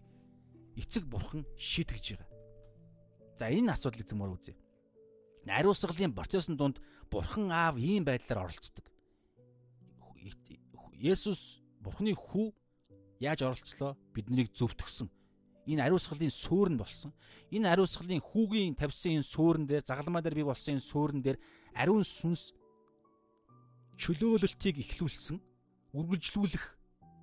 [0.78, 2.30] эцэг бурхан шийтгэж байгаа.
[3.38, 4.54] За энэ асуудлыг зөмөр үзье.
[5.50, 6.78] Ариусгалын процессын дунд
[7.12, 8.86] бурхан аав ийм байдлаар оролцдог.
[11.04, 12.54] Есүс бурханы хүү
[13.20, 14.00] яаж оролцлоо?
[14.16, 15.12] Биднийг зөвтгсөн
[15.68, 17.12] Энэ ариусгалын суурь нь болсон.
[17.52, 21.38] Энэ ариусгалын хүүгийн тавьсан энэ суурин дээр загалмаа дээр би болсон энэ суурин дээр
[21.74, 22.52] ариун сүнс
[23.96, 25.38] чөлөөлөлтийг ихлүүлсэн,
[25.96, 26.66] үргэлжлүүлэх,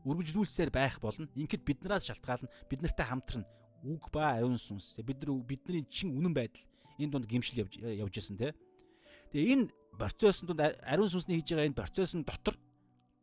[0.06, 1.28] үргэлжлүүлсээр байх болно.
[1.36, 3.44] Ингээд биднээс шалтгаална, бид нартай хамтран
[3.84, 5.00] үг ба ариун сүнс.
[5.04, 6.64] Бид нар бидний чин үнэн байдал
[6.98, 8.54] энэ дунд гимшил явж явж исэн те.
[9.32, 12.56] Тэгээ энэ процессын дунд ариун сүнсний хийж байгаа энэ процессын дотор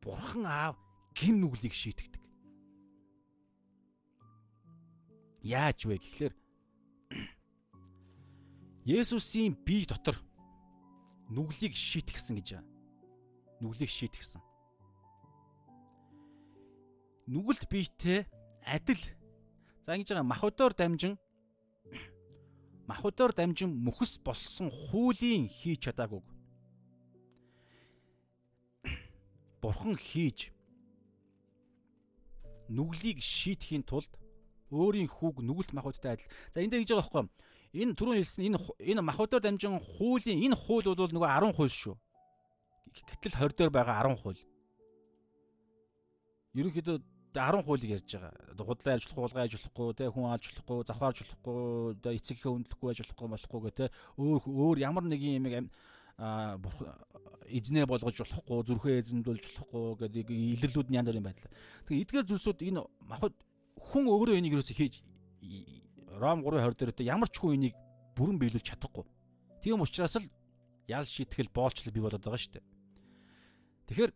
[0.01, 0.75] бурхан аав
[1.13, 2.21] гим нүглийг шийтгдэг.
[5.47, 6.35] Яаж вэ гэхлээр
[8.99, 10.19] Есүсийн бие дотор
[11.31, 12.67] нүглийг шийтгсэн гэж байгаа.
[13.63, 14.43] Нүглийг шийтгсэн.
[17.31, 18.27] Нүгэлт биетэй
[18.67, 18.99] адил.
[19.87, 21.15] За ингэж байгаа махбодоор дамжин
[22.91, 26.27] махбодоор дамжин мөхс болсон хуулийн хийж чадаагүйг
[29.63, 30.51] бурхан хийж
[32.67, 34.11] нүглийг шийтгэхийн тулд
[34.71, 36.31] өөрийн хүүг нүгэлт махбодтой адил.
[36.51, 37.25] За энд дээр гэж байгаа байхгүй.
[37.77, 41.95] Энэ түрүүн хэлсэн энэ энэ махбодоор дамжин хуулийн энэ хууль бол нөгөө 10 хууль шүү.
[42.95, 44.41] Гэтэл 20 дээр байгаа 10 хууль.
[46.57, 46.97] Ерөнхийдөө
[47.37, 48.33] 10 хуулийг ярьж байгаа.
[48.57, 51.61] Худлаа хулгай ярьж болохгүй, тэ хүн алж болохгүй, завхаарж болохгүй,
[52.01, 53.85] тэ эцэгхээ өндлөхгүй байж болохгүй болохгүй гэх тэ
[54.17, 55.69] өөр өөр ямар нэгэн юм
[56.17, 56.57] а
[57.45, 61.53] эзнээ болгож болохгүй, зүрхээ эзэмдүүлж болохгүй гэдэг илэрлүүд нь янз бүрийн байдал.
[61.85, 63.35] Тэгээ эдгээр зүйлсүүд энэ махад
[63.87, 65.03] хүн өөрөө энийг юусоо хийж
[66.17, 67.75] Ром 3:20 дээр ямар ч хүн энийг
[68.17, 69.05] бүрэн биелүүлж чадахгүй.
[69.61, 70.27] Тийм учраас л
[70.87, 72.65] ял шийтгэл боолчлол бий болоод байгаа шүү дээ.
[73.87, 74.11] Тэгэхээр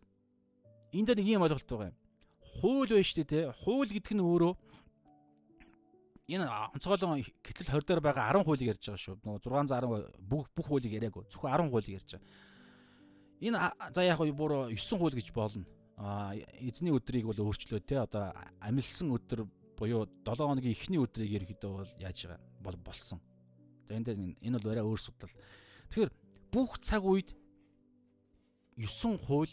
[0.98, 2.02] энэ дээр нэг юм ойлголт байгаа юм
[2.60, 3.40] хууль байна шүү дээ те.
[3.64, 4.52] Хууль гэдэг нь өөрөө
[6.32, 6.46] энэ
[6.76, 9.16] онцгойлон гэтэл 20 дээр байгаа 10 хуулийг ярьж байгаа шүү.
[9.24, 11.24] Нөгөө 610 бүх бүх хуулийг яриаггүй.
[11.32, 12.28] Зөвхөн 10 хуулийг ярьж байгаа.
[13.42, 13.58] Энэ
[13.94, 15.64] за яг бүр 9 хууль гэж болно.
[15.96, 18.04] А эзний өдрийг бол өөрчлөө те.
[18.04, 23.20] Одоо амилсан өдөр буюу 7 хоногийн эхний өдрийг ерөөхдөө бол яаж байгаа бол болсон.
[23.88, 25.32] За энэ дээр энэ бол арай өөр судал.
[25.90, 26.12] Тэгэхээр
[26.52, 27.34] бүх цаг үед
[28.76, 29.52] 9 хууль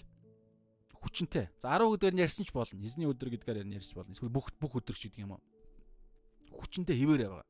[1.00, 1.50] хүчнтэй.
[1.60, 2.84] За 10 өдөр нь ярьсан ч болно.
[2.84, 4.14] Эзний өдөр гэдгээр ярьж болно.
[4.14, 5.44] Эсвэл бүх бүх өдөр ч гэдэг юм уу.
[6.52, 7.48] Хүчнтэй хിവэрэ байгаа.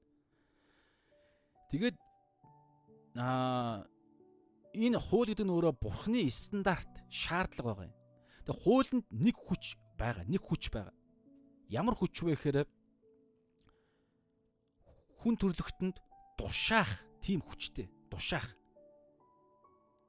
[1.74, 1.98] Тэгээд
[3.18, 3.86] аа
[4.74, 7.96] энэ хууль гэдэг нь өөрөө бурхны стандарт шаардлага байгаа юм.
[8.46, 9.64] Тэгээд хуулинд нэг хүч
[9.98, 10.94] байгаа, нэг хүч байгаа.
[11.70, 12.66] Ямар хүч вэ гэхээр
[15.22, 16.02] хүн төрлөختөнд
[16.34, 16.90] тушаах
[17.22, 17.86] тийм хүчтэй.
[18.10, 18.58] Тушаах.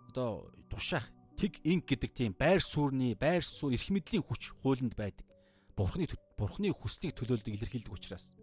[0.09, 1.05] Одоо тушаах
[1.37, 5.29] тэг инг гэдэг тийм байр суурны байр суурь эрх мэдлийн хүч хуулинд байдаг.
[5.77, 8.37] Бурхны бурхны хүслийг төлөөлдөг илэрхийлдэг учраас.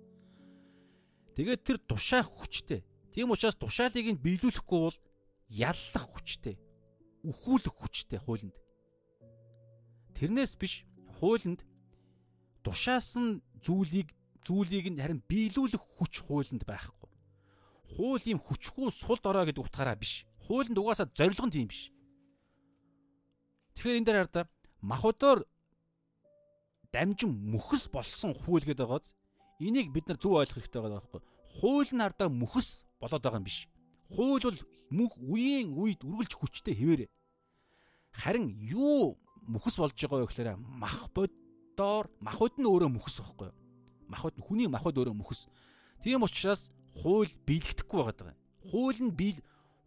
[1.34, 2.81] Тэгээд тэр тушаах хүчтэй.
[3.14, 4.98] Тийм учраас тушаалыг нь биелүүлэхгүй бол
[5.49, 6.57] яллах хүчтэй.
[7.26, 8.57] Үхүүлэх хүчтэй хуулинд.
[10.18, 10.85] Тэрнээс биш
[11.22, 11.61] хуулинд
[12.68, 14.11] тушаасан зүйлийг
[14.44, 17.07] зүйлийг нь харин биелүүлэх хүч хуулинд байхгүй.
[17.95, 20.27] Хууль юм хүчгүй сул дорой гэдэг утгаараа биш.
[20.44, 21.95] Хуулинд угаасаа зорилго нь тийм биш
[23.77, 24.49] Тэгэхээр энэ дээр хараа
[24.81, 25.45] махбодоор
[26.89, 29.14] дамжин мөхс болсон хууль гэдэг байгааз
[29.61, 31.22] энийг бид нар зөв ойлгох хэрэгтэй байгаа байхгүй.
[31.61, 33.69] Хууль нь хардаа мөхс болоод байгаа юм биш.
[34.10, 37.10] Хууль бол мөнх үеийн үед үргэлж хүчтэй хэвээрээ.
[38.18, 40.57] Харин юу мөхс болж байгаа вэ гэхээр
[41.77, 43.53] махбодоор махбод нь өөрөө мөхс байхгүй.
[44.09, 45.45] Махбод нь хүний махбод өөрөө мөхс.
[46.01, 48.37] Тийм учраас хууль биелэгдэхгүй байгаа юм.
[48.65, 49.37] Хууль нь биел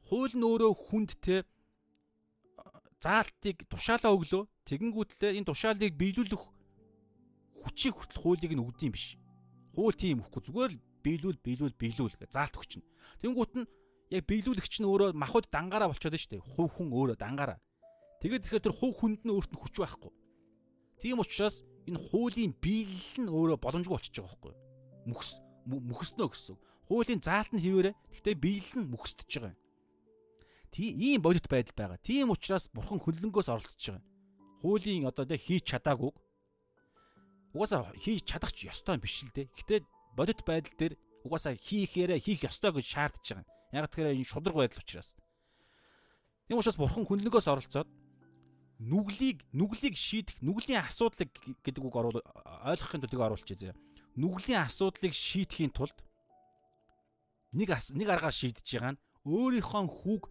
[0.07, 1.43] хууль нь өөрөө хүнд те
[3.03, 4.47] заалтыг тушаалаа өглөө.
[4.71, 6.45] Тэгэнгүүтлээ энэ тушаалыг биелүүлэх
[7.59, 9.19] хүчийг хүртэл хуулийг нь өгдөм биш.
[9.75, 12.87] Хууль тийм өгөхгүй зүгээр л биелүүл биелүүл биелүүл гэж заалт өгчнө.
[13.19, 13.67] Тэнгүүт нь
[14.15, 16.47] яг биелүүлэгч нь өөрөө махуд дангаараа болчиход шүү дээ.
[16.55, 17.59] Хувь хүн өөрөө дангаараа.
[18.23, 20.13] Тэгээд тэгэхээр тэр хувь хүнд нь өөрт нь хүч байхгүй.
[21.01, 24.55] Тийм учраас энэ хуулийн биелэл нь өөрөө боломжгүй болчихж байгаа байхгүй.
[25.11, 26.57] Мөхс мөхснөө гэсэн.
[26.87, 27.93] Хуулийн заалт нь хിവэрэ.
[28.15, 29.59] Гэхдээ биелэл нь мөхсдөж байгаа.
[30.71, 31.99] Тийм ийм бодит байдал байгаа.
[31.99, 34.07] Тийм учраас бурхан хөнлөнгөөс оролцож байгаа.
[34.63, 36.15] Хуулийн одоо тэ хийж чадаагүй.
[37.51, 39.51] Угаасаа хийж чадах ч ёстой юм биш л дээ.
[39.51, 39.81] Гэхдээ
[40.15, 40.95] бодит байдал дээр
[41.27, 43.47] угаасаа хийхээрээ хийх ёстой гэж шаардж байгаа.
[43.75, 45.19] Яг тэгэхээр энэ шудраг байдал учраас.
[46.47, 47.91] Тийм учраас бурхан хүнлэгөөс оролцоод
[48.81, 51.29] нүглийг нүглийг шийдэх нүглийн асуудлыг
[51.61, 52.25] гэдэг үг оруул
[52.65, 53.77] ойлгохын тулд оруулж байгаа.
[54.17, 55.95] Нүглийн асуудлыг шийдэхийн тулд
[57.53, 60.25] нэг нэг аргаар шийдэж байгаа нь өөрийнхөө хүүг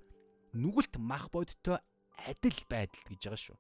[0.58, 1.78] нүгэлт мах бодиттой
[2.26, 3.58] адил байдал гэж байгаа шүү.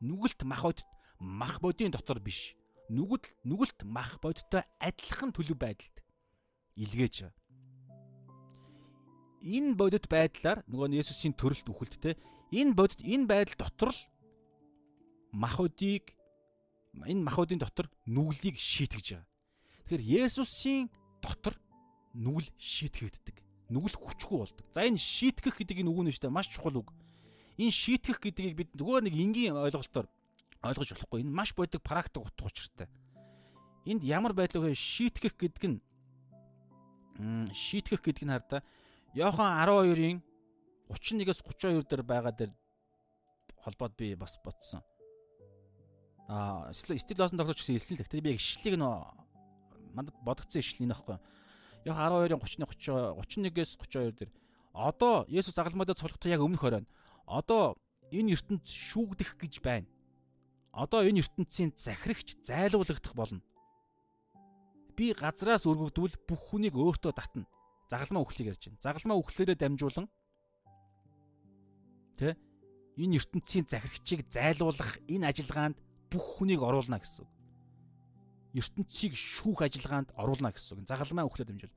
[0.00, 0.88] Нүгэлт мах бодит
[1.20, 2.56] мах бодийн дотор биш.
[2.88, 5.96] Нүгэл нүгэлт мах бодиттой адилхан төлөв байдалд
[6.80, 7.40] илгээж байгаа
[9.40, 12.14] энэ бодит байдлаар нөгөө Есүсийн төрөлт үхэлттэй
[12.52, 14.00] энэ бодит энэ байдал дотор л
[15.32, 16.14] махуудыг
[16.94, 19.26] энэ махуудын дотор нүглийг шийтгэж байгаа.
[19.86, 20.90] Тэгэхээр Есүсийн
[21.22, 21.54] дотор
[22.14, 23.36] нүгэл шийтгэгддэг.
[23.70, 24.66] Нүгэл хүчгүй болдог.
[24.74, 26.90] За энэ шийтгэх гэдэг энэ үг нь шүү дээ маш чухал үг.
[27.54, 30.10] Энэ шийтгэх гэдгийг бид нөгөө нэг энгийн ойлголтоор
[30.66, 31.22] ойлгож болохгүй.
[31.22, 32.88] Энэ маш бодит практик утга учиртай.
[33.86, 35.78] Энд ямар байдлаар шийтгэх гэдэг нь
[37.54, 38.62] шийтгэх гэдэг нь хардаа
[39.14, 40.18] Йохан 12-ын
[40.90, 42.52] 31-ээс 32 дээр байгаа дээр
[43.62, 44.82] холбоод би бас бодсон.
[46.30, 48.02] Аа, стил лосон тогтооч гэсэн хэлсэн л.
[48.06, 48.94] Тэгтээ би ишлэлийг нөө
[49.98, 51.18] мандад бодогдсон ишлэл энэ аахгүй.
[51.82, 54.30] Йохан 12-ын 30 31-ээс 32 дээр
[54.70, 56.86] одоо Есүс загалмайдаа цолгохдоо яг өмнөх оройн.
[57.26, 57.74] Одоо
[58.14, 59.90] энэ ертөнд шүүгдэх гэж байна.
[60.70, 63.42] Одоо энэ ертөнцийн захирагч зайлуулагдах болно.
[64.94, 67.50] Би газраас өргөгдвөл бүх хүнийг өөртөө татна
[67.90, 68.78] загалмаа үхлийг ярьж байна.
[68.78, 70.06] Загалмаа үхлээрээ дамжуулан
[72.14, 72.38] тэ
[72.94, 77.30] энэ ертөнцийн захирагчийг зайлуулах энэ ажиллагаанд бүх хүнийг оруулна гэсэн үг.
[78.54, 80.88] ертөнцийг шүүх ажиллагаанд оруулна гэсэн үг.
[80.90, 81.74] Загалмаа үхлээр дамжуул.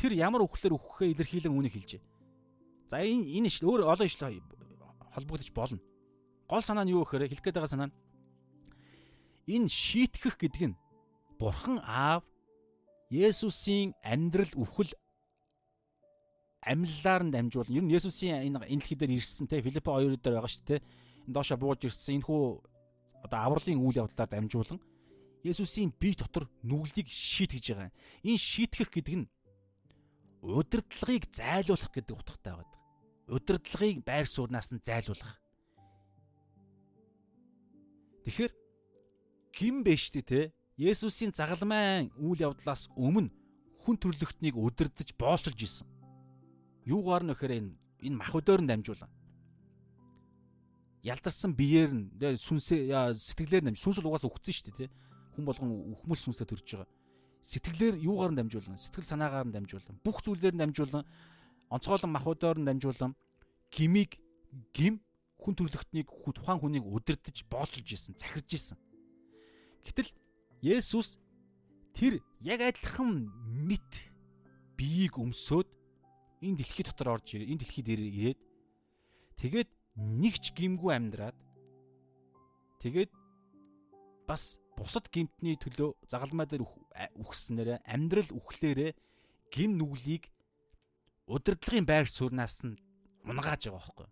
[0.00, 2.02] Тэр ямар үхлээр үхэхээ илэрхийлэн үнийг хэлжээ.
[2.88, 4.24] За энэ энэ ишл өөр олон ишл
[5.12, 5.80] холбогдож болно.
[6.48, 7.96] Гол санаа нь юу гэхээр хэлэх гээд байгаа санаа нь
[9.48, 10.78] энэ шийтгэх гэдэг нь
[11.38, 12.24] Бурхан Аав
[13.12, 14.92] Есүсийн амьдрал үхэл
[16.64, 17.68] амьлалаар нь дамжуул.
[17.68, 20.76] Ер нь Есүсийн энэ энэ дэлхий дээр ирсэн те Филиппо 2 дээр байгаа шүү те.
[21.28, 22.42] Энэ доошо бууж ирсэн энэ хүү
[23.24, 24.80] одоо авралын үйл явдлаар дамжуулан
[25.44, 27.92] Есүсийн бие дотор нүглийг шийтгэж байгаа.
[28.24, 29.28] Энэ шийтгэх гэдэг нь
[30.40, 32.80] удирдлагыг зайлуулах гэдэг утгатай байдаг.
[33.28, 35.36] Удирдлагыг байр сууриас нь зайлуулах.
[38.24, 38.52] Тэгэхээр
[39.52, 40.40] гин бэ штэ те
[40.80, 43.28] Есүсийн загалмайн үйл явдлаас өмнө
[43.84, 45.88] хүн төрлөختнийг удирдах боолчилж исэн
[46.88, 49.12] юугаар нь вэхээр энэ энэ махбодоор нь дамжуулан
[51.04, 52.08] ялдарсан биеэр нь
[52.40, 54.90] сүнсээ сэтгэлээр нь сүнс л угаасаа үхсэн шүү дээ тий
[55.36, 56.88] хүн болгон үхмэл сүнсээ төрж байгаа.
[57.44, 61.04] Сэтгэлээр юугаар нь дамжуулан сэтгэл санаагаар нь дамжуулан бүх зүйлээр нь дамжуулан
[61.68, 63.12] онцгойлон махбодоор нь дамжуулан
[63.68, 64.16] гимиг
[64.72, 65.04] гим
[65.36, 68.78] хүн төрлөختнийг тухайн хүнийг удирдах боолчилж исэн захирж исэн
[69.84, 70.08] гэтэл
[70.64, 71.20] Есүс
[71.92, 73.28] тэр яг адилхан
[73.68, 73.92] мэд
[74.80, 75.68] биеийг өмсөөд
[76.40, 77.36] энэ дэлхий дотор орж.
[77.36, 78.38] Энэ дэлхий дээр ирээд
[79.36, 81.36] тэгээд нэг ч гимгүй амьдраад
[82.82, 83.12] тэгээд
[84.26, 86.66] бас бусад гимтний төлөө загалмай дээр
[87.22, 88.90] үхснээр амьдрал үхлээрээ
[89.54, 90.30] гим нүглийг
[91.30, 92.78] удирдлагын байр сууриас нь
[93.22, 94.08] унгааж байгаа байхгүй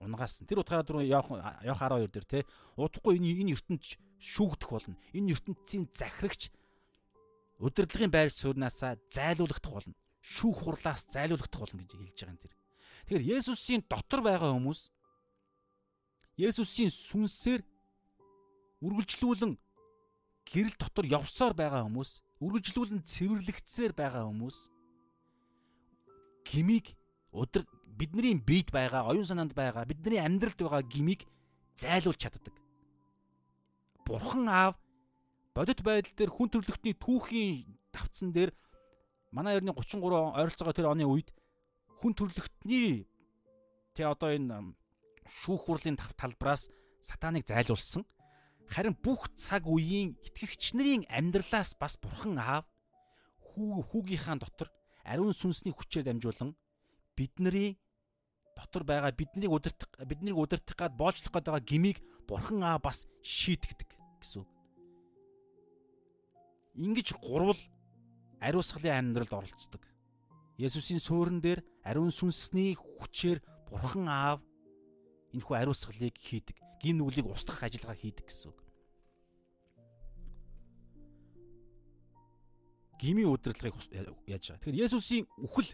[0.00, 0.48] унгаасан.
[0.48, 1.32] Тэр утгаараа дөрөв явах
[1.64, 2.38] явах 12 дээр те
[2.76, 3.84] удахгүй энэ энэ ертөнд
[4.20, 4.96] шүүгдэх болно.
[5.12, 6.48] Энэ ертөнцийн захирагч
[7.60, 12.52] удирдлагын байр сууриасаа зайлуулагдах болно шүүх хурлаас зайлуулагдах болно гэж хэлж байгаа юм тэр.
[13.10, 14.94] Тэгэхээр Есүсийн дотор байгаа хүмүүс
[16.38, 17.66] Есүсийн сүнсээр
[18.86, 19.58] үргэлжлүүлэн
[20.46, 24.70] гэрэл дотор явсаар байгаа хүмүүс, үргэлжлүүлэн цэвэрлэгдсээр байгаа хүмүүс
[26.46, 26.94] гимиг
[27.34, 27.66] өдөр
[27.98, 31.26] бидний биед байгаа, оюун санаанд байгаа, бидний амьдралд байгаа гимиг
[31.74, 32.54] зайлуулж чаддаг.
[34.06, 34.78] Бурхан аав
[35.50, 38.54] бодит байдал дээр хүн төрлөختний түүхийн тавцсан дээр
[39.34, 41.34] манай ерний 33 ойролцоогоо тэр оны үед
[42.00, 43.04] хүн төрлөختний
[43.92, 44.72] тэ одоо энэ
[45.28, 46.72] шүүх хурлын талбараас
[47.04, 48.08] сатаныг зайлуулсан.
[48.72, 52.64] Харин бүх цаг үеийн итгэгч нарын амьдралаас бас бурхан аав
[53.44, 54.68] хүү хүүгийнхаа дотор
[55.04, 56.54] ариун сүнсний хүчээр дамжуулан
[57.18, 57.76] бидний
[58.56, 61.98] дотор байгаа биднийг удирдах биднийг удирдах гад боолчлох гээд байгаа гмийг
[62.28, 63.90] бурхан аа бас шийтгдэг
[64.22, 64.46] гэсэн.
[66.78, 67.58] Ингиж гурвал
[68.38, 69.82] ариусгалын амьдралд оролцдог.
[70.60, 73.40] Есүсийн суурин дээр ариун сүнсний хүчээр
[73.72, 74.44] Бурхан Аав
[75.32, 76.56] энэхүү ариусгалыг хийдэг.
[76.82, 78.60] Гим нүглийг устгах ажиллагаа хийдэг гэсэн үг.
[83.00, 83.80] Гимийн удирдлагыг
[84.28, 84.60] яаж байгаа.
[84.60, 85.72] Тэгэхээр Есүсийн үхэл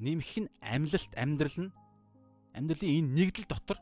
[0.00, 1.72] нэмэх нь амьлалт амьдрал нь
[2.56, 3.78] амьдралын энэ нэгдэл дотор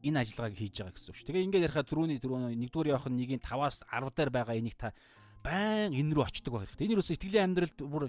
[0.00, 1.26] энэ ажиллагааг хийж байгаа гэсэн үг шүү.
[1.28, 4.96] Тэгээ ингээд ярихад түрүүний түрүүний нэгдүгээр явах нь нэгийн 5-аас 10 дээр байгаа энийг та
[5.44, 6.86] байн энэ рүү очдөг байх хэрэгтэй.
[6.88, 8.08] Энэ юусэн итгэлийн амьдралд бүр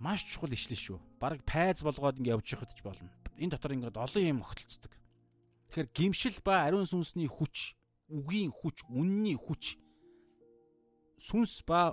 [0.00, 0.98] маш чухал ишлэл шүү.
[1.20, 3.12] Бараг пайз болгоод ингэ явж явахд ч болно.
[3.36, 4.90] Энэ дотор ингээд олон юм огтлцдог.
[5.68, 7.76] Тэгэхээр гимшил ба ариун сүнсний хүч,
[8.08, 9.76] үгийн хүч, үнний хүч
[11.18, 11.92] сүнс ба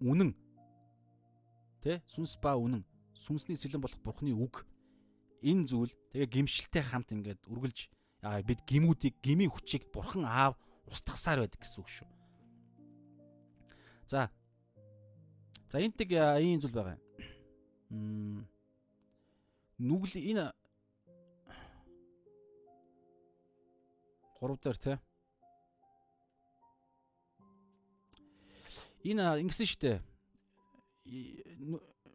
[0.00, 0.32] үнэн
[1.84, 2.82] тэ сүнс ба үнэн
[3.12, 4.64] сүнсний сэлэн болох бурхны үг
[5.44, 7.92] энэ зүйл тэгээ гимшилтэй хамт ингээд үргэлж
[8.48, 10.56] бид гимүүдийг гмийн хүчийг бурхан аав
[10.88, 12.08] устгасаар байдаг гэсэн үг шүү.
[14.06, 14.30] За
[15.68, 16.98] За энтэг ийм зүйл байгаа
[17.90, 18.46] юм.
[19.78, 20.46] Нүгэл энэ
[24.40, 24.94] 3 дээр те.
[29.02, 30.00] Энэ ингэсэн штэ.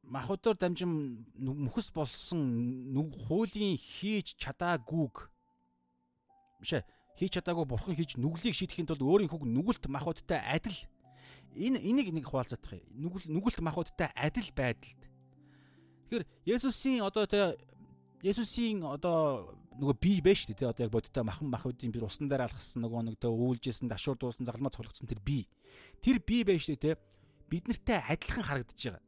[0.04, 2.96] Махуудаар дамжин мөхс болсон
[3.28, 5.32] хуулийн хийж чадаагүйг
[6.60, 6.84] биш ээ
[7.16, 10.76] хийж чадаагүй бурхан хийж нүглийг шийдэхин тулд өөрийн хүүг нүгэлт махуудтай адил
[11.56, 12.86] энэ энийг нэг хуваалцах юм.
[12.96, 15.02] Нүгэл нүгэлт махуудтай адил байдалд.
[16.08, 17.56] Тэгэхээр Есүсийн одоо тэ
[18.24, 20.70] Есүсийн одоо нөгөө бие байж дээ.
[20.70, 24.46] Одоо яг бодиттой махан махуудын бид усан дээр алхсан нөгөө нэг тэ өвлжсэн, дашуур дуусан,
[24.46, 25.48] загалмаа цоглогдсон тэр бие.
[26.04, 27.00] Тэр бие байж дээ.
[27.48, 29.04] Бид нартай адилхан харагдаж байгаа.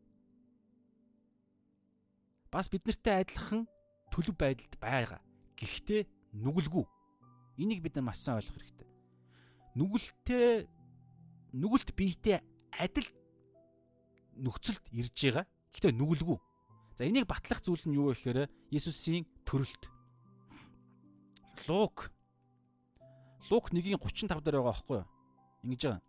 [2.52, 3.68] Бас бид нартай адилхан
[4.12, 5.22] төлөв байдалд байгаа.
[5.60, 6.08] Гэхдээ
[6.38, 6.86] нүгэлгүй.
[7.62, 8.90] Энийг бид нар маш сайн ойлгох хэрэгтэй.
[9.78, 10.68] Нүгэлтэй
[11.54, 12.42] нүгэлт биетэй
[12.74, 13.08] адил
[14.38, 15.46] нөхцөлд ирж байгаа.
[15.74, 16.38] Гэхдээ нүгэлгүй.
[16.98, 19.90] За энийг батлах зүйл нь юу вэ гэхээр Есүсийн төрөлт.
[21.70, 22.14] Лук
[23.50, 25.08] Лук 1:35 дээр байгаа байхгүй юу?
[25.64, 26.02] Ингэж байгаа.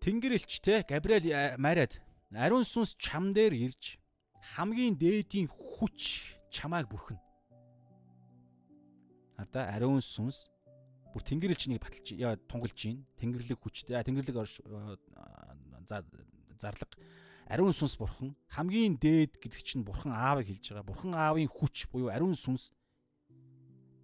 [0.00, 2.00] Тэнгэр элчтэй Габриэл Мариад
[2.32, 4.00] ариун сүнс чам дээр ирж
[4.56, 7.20] хамгийн дээдийн хүч чамайг бүрхэнэ.
[9.36, 10.48] Хараа ариун сүнс
[11.12, 14.36] бүр тэнгэр элчнийг баталж яа тунгалж гин тэнгэрлэг хүчтэй тэнгэрлэг
[16.60, 16.90] зарлаг.
[17.50, 18.36] Ариун сүнс бурхан.
[18.54, 20.86] Хамгийн дээд гэдэг чинь бурхан аавыг хэлж байгаа.
[20.86, 22.70] Бурхан аавын хүч буюу ариун сүнс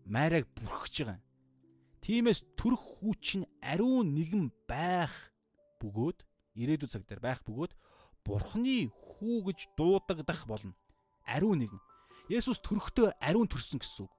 [0.02, 1.22] майраг бүрхэж байгаа.
[2.02, 5.14] Тиймээс төрөх хүч нь ариун нэгэн байх
[5.78, 6.26] бөгөөд
[6.58, 7.72] ирээдүйн цаг дээр байх бөгөөд
[8.26, 10.74] бурханы хүү гэж дуудагдах болно.
[11.26, 11.82] Ариун нэгэн.
[12.26, 14.12] Есүс төрөхдөө ариун төрсөн гэсэн үг.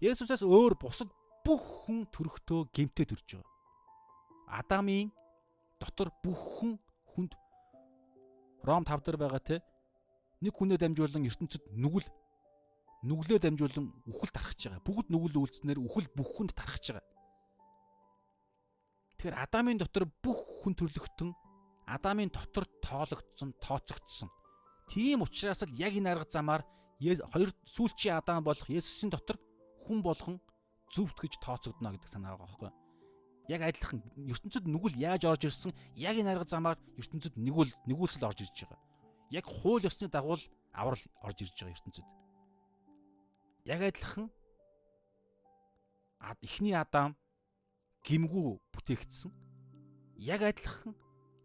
[0.00, 1.12] Есүсээс өөр бусад
[1.44, 3.50] бүх хүн төрөхдөө гемтээ төрж байгаа.
[4.60, 5.10] Адамын
[5.80, 6.76] дотор бүх хүн
[7.14, 7.32] хүнд
[8.66, 9.56] Ром 5 дээр байгаа те
[10.44, 12.08] нэг хүнээ дамжуулан ертөнцид нүгэл
[13.08, 14.84] нүглөө дамжуулан үхэл тархаж байгаа.
[14.84, 17.08] Бүгд нүгэл үйлснээр үхэл бүх хүнд тархаж байгаа.
[19.16, 21.30] Тэгэхээр Адамын дотор бүх хүн төрлөختөн
[21.90, 24.30] Адамын дотор тоологдсон, тооцогдсон.
[24.88, 26.62] Тийм учраас л яг энэ арга замаар
[27.00, 29.40] хоёр сүүлчийн Адам болох Есүсийн дотор
[29.88, 30.36] хүн болгон
[30.90, 32.70] зөвхт гэж тооцогдно гэдэг санаа байгаа байхгүй
[33.50, 33.98] яг адилхан
[34.30, 38.78] ертөнцид нүгэл яаж орж ирсэн яг энэ арга замаар ертөнцид нэгүл нэгүүлсэл орж ирж байгаа.
[39.34, 40.38] Яг хууль ёсны дагуу
[40.70, 42.06] аврал орж ирж байгаа ертөнцид.
[43.66, 44.30] Яг адилхан
[46.46, 47.18] эхний адам
[48.06, 49.34] гимгүү бүтээгдсэн.
[50.22, 50.94] Яг адилхан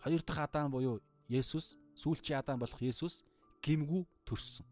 [0.06, 3.26] хоёр дахь адам буюу Есүс сүүлчийн адам болох Есүс
[3.66, 4.70] гимгүү төрсөн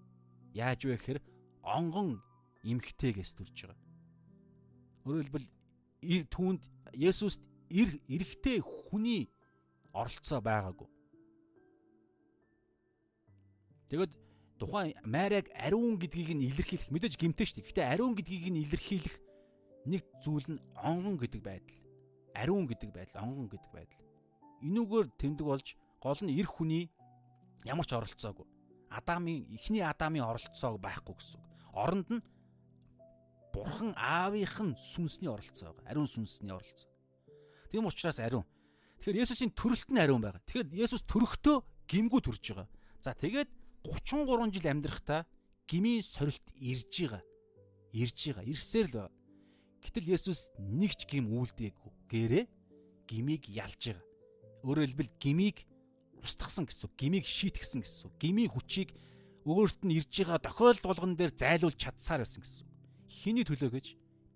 [0.53, 1.19] яаж вэ гэхээр
[1.65, 2.21] онгон
[2.61, 3.82] эмхтэйгээс төрж байгаа
[5.03, 5.47] Өөрөөр хэлбэл
[6.31, 6.61] түүнд
[6.93, 9.31] Есүст эрэхтэй хүний
[9.93, 10.89] оролцоо байгаагүй.
[13.89, 14.11] Тэгэд
[14.57, 17.67] тухайн Мариаг ариун гэдгийг нь илэрхийлэх мэдээж гимтэй шүү дээ.
[17.67, 19.15] Гэхдээ ариун гэдгийг нь илэрхийлэх
[19.85, 21.79] нэг зүйл нь онгон гэдэг байдал.
[22.33, 24.01] Ариун гэдэг байдал, онгон гэдэг байдал.
[24.63, 25.67] Энүүгээр тэмдэг болж
[25.99, 26.89] гол нь эр хүний
[27.67, 28.47] ямар ч оролцоогүй.
[28.89, 31.45] Адамын эхний Адамын оролцоог байхгүй гэсэн үг.
[31.73, 32.23] Оронд нь
[33.53, 35.93] Бурхан аавынх нь сүнсний оролцоо байгаа.
[35.93, 36.89] Ариун сүнсний оролцоо.
[37.69, 38.45] Тийм учраас ариун.
[38.99, 40.41] Тэгэхээр Есүсийн төрөлт нь ариун байгаа.
[40.49, 42.67] Тэгэхээр Есүс төрөхдөө гимгүү төрж байгаа.
[42.97, 43.49] За тэгээд
[43.85, 45.27] 33 жил амьдрахтаа
[45.69, 47.21] гмийн сорилт ирж байгаа.
[47.93, 48.45] Ирж байгаа.
[48.49, 49.13] Ирсээр л байгаа.
[49.83, 51.91] Гэтэл Есүс нэг ч гим үйлдээгүй.
[52.09, 52.45] Гэрээ
[53.05, 54.05] гмийг ялж байгаа.
[54.63, 55.57] Өөрөөр хэлбэл гмийг
[56.23, 56.93] устгасан гэсэн үг.
[56.95, 58.15] Гмийг шийтгсэн гэсэн үг.
[58.17, 58.95] Гмийн хүчийг
[59.43, 62.72] өөрт нь ирж байгаа тохиолдол болгон дээр зайлуулж чадсаар байсан гэсэн үг.
[63.07, 63.85] Хиний төлөө гэж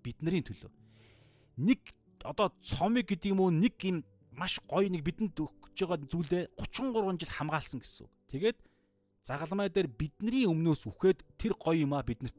[0.04, 0.70] биднэрийн төлөө.
[1.58, 1.80] Нэг
[2.24, 7.18] одоо цомыг гэдэг юм уу нэг юм маш гоё нэг бидэнд өгч байгаа зүйлээ 33
[7.18, 8.12] жил хамгаалсан гэсэн үг.
[8.30, 8.58] Тэгээд
[9.26, 12.38] загалмай дээр бидний өмнөөс үхээд тэр гоё юмаа биднэрт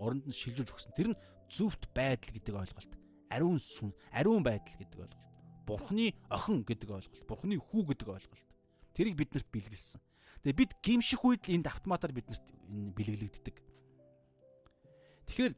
[0.00, 0.96] оронд нь шилжүүлж өгсөн.
[0.96, 1.20] Тэр нь
[1.52, 2.92] зөвхт байдал гэдэг ойлголт.
[3.30, 5.24] Ариун сүн, ариун байдал гэдэг ойлголт.
[5.68, 7.24] Бурхны охин гэдэг ойлголт.
[7.28, 8.44] Бурхны хүү гэдэг ойлголт.
[8.92, 10.00] Тэрийг биднэрт бэлгэлсэн.
[10.44, 13.56] Тэгээ бид гимших үед л энд автоматар биднэрт бэлгэлэгддэг.
[15.24, 15.52] Тэгэхээр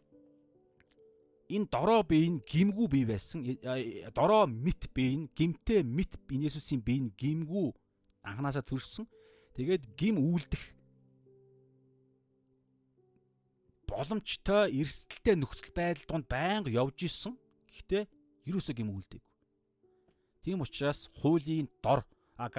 [1.49, 3.47] энэ дороо бие нь гимгүү бие байсан.
[3.47, 7.75] Э, дороо мэт бие нь гимтэй мэт Иесусийн бие нь гимгүү
[8.27, 9.07] анханасаа төрсөн.
[9.55, 10.63] Тэгээд гим үйлдэх
[13.87, 17.39] боломжтой эрсдэлтэй нөхцөл байдал донд байнга явж исэн.
[17.71, 18.05] Гэхдээ
[18.51, 19.33] ерөөсөө гим үйлдээгүй.
[20.43, 22.03] Тийм учраас хуулийн дор
[22.37, 22.51] а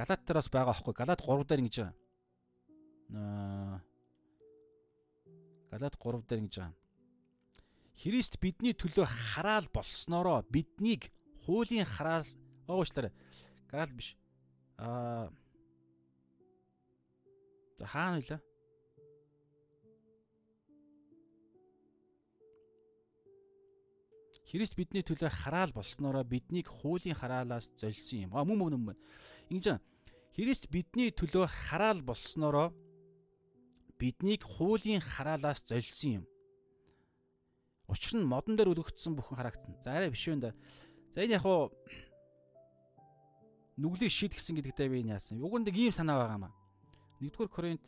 [0.00, 0.96] Галаад бас байгаа хөөхгүй.
[0.96, 1.96] Галат 3 дээр ингэж байгаа.
[3.10, 3.89] Аа
[5.70, 6.74] Галат 3 дээр ингэж байгаа.
[8.00, 11.12] Христ бидний төлөө хараал болсноороо биднийг
[11.46, 12.26] хуулийн хараал
[12.66, 13.12] уучлаарай.
[13.70, 14.16] Галат биш.
[14.78, 15.30] Аа
[17.80, 18.36] За хаана вэ?
[24.44, 28.36] Христ бидний төлөө хараал болсноороо биднийг хуулийн хараалаас золисон юм.
[28.36, 28.98] А мөн мөн мөн.
[29.48, 29.80] Ингэж
[30.36, 32.68] Христ бидний төлөө хараал болсноороо
[34.00, 36.26] биднийг хуулийн хараалаас золисон юм.
[37.92, 39.76] Учир нь модон дээр өлөгдсөн бүхэн харагдсан.
[39.84, 40.56] За арай биш юм да.
[41.12, 41.68] За энэ яг хуу
[43.76, 45.44] нүглийг шийдгсэн гэдэгтээ би энэ яасан.
[45.44, 46.54] Уг нь ийм санаа байгаа маа.
[47.20, 47.84] 1-р Коринт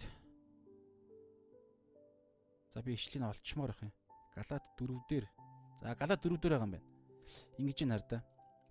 [2.75, 3.93] За би ишлийг олчмоор их юм.
[4.35, 5.27] Галаад 4 дээр.
[5.81, 6.89] За Галаад 4 дээр байгаа юм байна.
[7.59, 8.25] Ингэж ин хар да.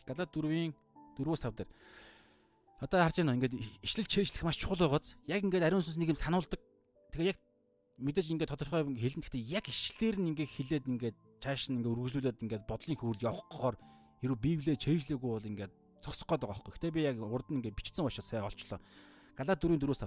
[0.05, 0.73] Галаад 4-ийн
[1.17, 1.69] 4-5 дээр.
[2.81, 3.53] Одоо харж байна ингээд
[3.85, 5.13] ишлэл чэйжлэх маш чухал байгааз.
[5.29, 6.57] Яг ингээд ариун сүнс нэг юм сануулдаг.
[7.11, 7.39] Тэгээ яг
[7.99, 12.43] мэдээж ингээд тодорхой хэлэн гэхдээ яг ишлэлээр нь ингээд хилээд ингээд цааш нь ингээд үргэлжлүүлээд
[12.43, 13.75] ингээд бодлын хөвөрд явахгаар
[14.23, 16.73] хэрвээ библиэ чэйжлээгүй бол ингээд цогсох гээд байгаа байхгүй.
[16.79, 18.79] Гэтэ би яг урд нь ингээд бичсэн уушаа сайн олчлоо.
[19.37, 20.01] Галаа 4-4-өөс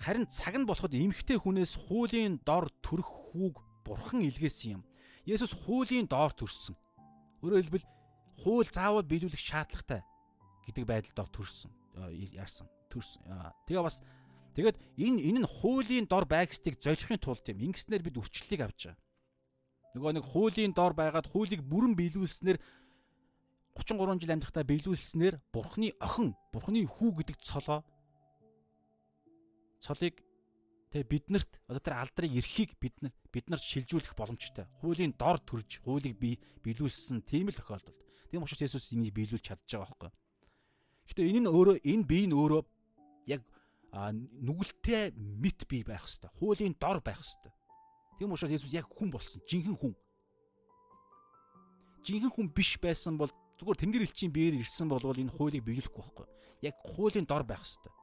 [0.00, 4.82] харин цаг нь болоход эмхтэй хүнээс хуулийн дор төрөх хүүг бурхан илгээсэн юм.
[5.24, 6.74] Есүс хуулийн доор төрсөн.
[7.42, 7.86] Өөрөөр хэлбэл
[8.42, 10.02] хууль заавал биелүүлэх шаардлагатай
[10.66, 11.72] гэдэг байдалд төрсөн
[12.36, 13.24] яарсан төрсөн.
[13.66, 14.04] Тэгээ бас
[14.56, 17.60] тэгээд энэ энэ нь хуулийн дор байгстыг золихын тулд юм.
[17.70, 19.04] Ингэснээр бид үрчлэлийг авч байгаа.
[19.96, 22.58] Нөгөө нэг хуулийн дор байгаад хуулийг бүрэн биелүүлснээр
[23.76, 27.84] 33 жил амьдрахтаа биелүүлснээр Бурхны охин, Бурхны хүү гэдэг цолоо
[29.80, 30.20] цолыг
[30.92, 34.64] тэг биднэрт одоо тэр алдрыг эрхийг бид нар бид нарт шилжүүлэх боломжтой.
[34.80, 38.00] Хуулийн дор төрж хуулийг бий биелүүлсэн тийм л тохиолдолд.
[38.32, 40.12] Тийм учраас Есүс энийг биелүүлж чадж байгаа байхгүй.
[41.12, 42.62] Гэтэ энэ нь өөрөө энэ бие нь өөрөө
[43.28, 43.44] яг
[43.96, 46.36] нүгэлтэй мэт бие байх хэвээр.
[46.36, 47.54] Хуулийн дор байх хэвээр.
[48.18, 49.40] Тийм учраас Есүс яг хүн болсон.
[49.48, 49.94] Жинхэнэ хүн.
[52.04, 56.26] Жинхэнэ хүн биш байсан бол зүгээр тэнгэр элчийн биеэр ирсэн бол энэ хуулийг биелэхгүй байхгүй.
[56.64, 57.94] Яг хуулийн дор байх хэвээр.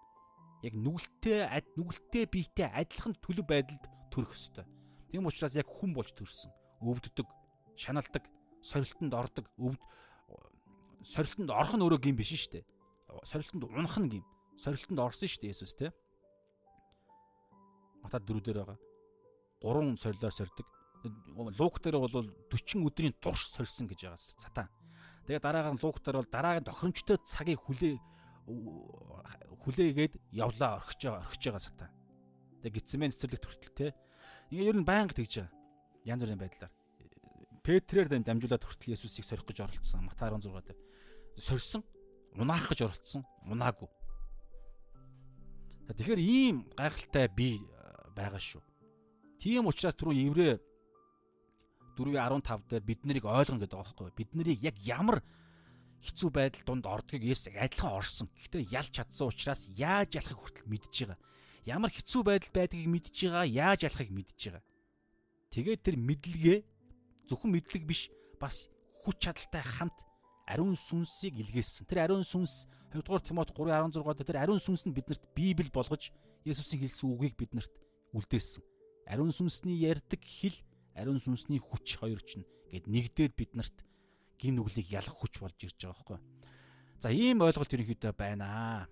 [0.65, 1.39] Яг нүгэлтэй
[1.77, 4.67] нүгэлтэй биетэй адилхан төлөв байдалд төрөх хэвээр.
[5.13, 6.49] Тийм учраас яг хүн болж төрсөн.
[6.81, 7.27] Өвддөг,
[7.77, 8.23] шаналдаг,
[8.65, 9.81] сорилтонд ордог, өвд
[11.05, 12.65] сорилтонд орох нь өөрөө гин биш шүү дээ
[13.23, 14.25] сорилтонд унах нь гим.
[14.57, 15.91] Сорилтонд орсон шүү дээ Есүс те.
[18.03, 18.79] Матад дөрөв дээр байгаа.
[19.61, 20.67] Гурван сорилоор сордог.
[21.59, 22.11] Лук дээр бол
[22.51, 24.67] 40 өдрийн турш сорилсон гэж байгаа сатан.
[25.25, 27.95] Тэгээ дараагаар лук дээр бол дараагийн тохиромжтой цагийг хүлээ
[29.63, 31.91] хүлээгээд явлаа орхиж байгаа орхиж байгаа сатан.
[32.63, 33.87] Тэгээ гитсмэн цэцэрлэг хүртэл те.
[34.51, 35.55] Ингээ ер нь байнга тэгж байгаа.
[36.03, 36.73] Янз бүрийн байдлаар.
[37.63, 40.03] Петрээр дамжуулаад хүртэл Есүсийг сорих гэж оролцсон.
[40.03, 40.79] Матай 16 дээр.
[41.39, 41.83] Сорьсон
[42.35, 43.23] унаах гэж оролцсон.
[43.47, 43.87] Унаагүй.
[45.91, 47.59] Тэгэхээр ийм гайхалтай бие
[48.15, 48.63] байгаа шүү.
[49.43, 50.55] Тийм учраас түрүү еврей
[51.99, 54.15] 4:15 дээр бид нарыг ойлгоно гэдэг байгаа байхгүй.
[54.15, 55.19] Бид нарыг яг ямар
[56.03, 58.27] хэцүү байдал донд ордгийг Есүс адилхан орсон.
[58.35, 61.19] Гэхдээ ялч чадсан учраас яаж ялахыг хүртэл мэдж байгаа.
[61.63, 64.63] Ямар хэцүү байдал байдгийг мэдж байгаа, яаж ялахыг мэдж байгаа.
[65.53, 66.59] Тэгээд тэр мэдлэгээ
[67.29, 68.67] зөвхөн мэдлэг биш, бас
[69.05, 69.95] хүч чадалтай хамт
[70.49, 71.87] ариун сүнсийг илгээсэн.
[71.87, 76.13] Тэр ариун сүнс 2 дугаар Тимот 3:16 дээр тэр ариун сүнс нь биднэрт Библи болгож
[76.45, 77.73] Есүсийн хэлсэн үгийг биднэрт
[78.13, 78.61] үлдээсэн.
[79.09, 80.53] Ариун сүнсний ярьдаг хэл,
[80.93, 83.81] ариун сүнсний хүч хоёр чинь гээд нэгдээд биднэрт
[84.37, 86.19] гин нүглийг ялах хүч болж ирж байгаа байхгүй.
[87.01, 88.87] За ийм ойлголт ерөнхийдөө байна.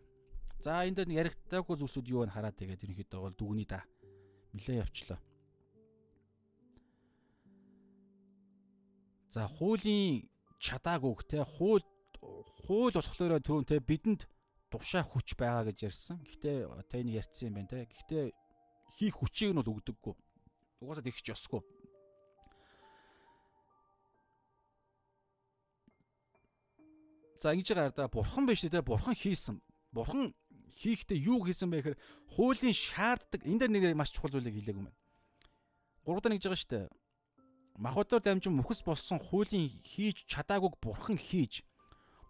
[0.59, 3.85] За энэ дээр яригдаагүй зүйлсүүд юу вэ хараад тэгээд ерөнхийдөө бол дүгний да.
[4.57, 5.21] Нилээ явчлаа.
[9.29, 10.27] За хуулийн
[10.59, 11.85] чадаагүй те хууль
[12.43, 14.27] хууль болохоор түрүүн те бидэнд
[14.71, 16.17] тушаа хүч байгаа гэж ярьсан.
[16.23, 17.85] Гэхдээ одоо энэ ярьсан юм байна те.
[17.85, 18.31] Гэхдээ
[18.97, 20.15] хийх хүчийг нь бол өгдөггүй.
[20.81, 21.61] Угаасаа тэгч ёсгүй.
[27.41, 29.59] За ингэж байгаа да бурхан биш те бурхан хийсэн.
[29.91, 30.31] Бурхан
[30.79, 31.99] хийхдээ юу хийсэн бэ гэхээр
[32.37, 34.93] хуулийн шаарддаг энэ дээр нэг маш чухал зүйлийг хэлээгүй юм.
[36.05, 36.87] Гурав дахь нэгж байгаа шүү дээ.
[37.81, 41.65] Махбодоор дамжин мөхс болсон хуулийн хийж чадаагүйг бурхан хийж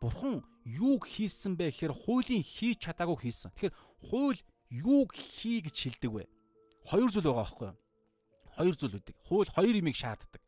[0.02, 3.54] бурхан юуг хийсэн бэ гэхээр хуулийн хийж чадаагүй хийсэн.
[3.54, 3.76] Тэгэхээр
[4.10, 4.42] хууль
[4.74, 6.26] юуг хий гэж хэлдэг вэ?
[6.90, 7.78] Хоёр зүйл байгаа байхгүй юу?
[8.58, 9.16] Хоёр зүйл үүдэг.
[9.30, 10.42] Хууль хоёр юмыг шаарддаг.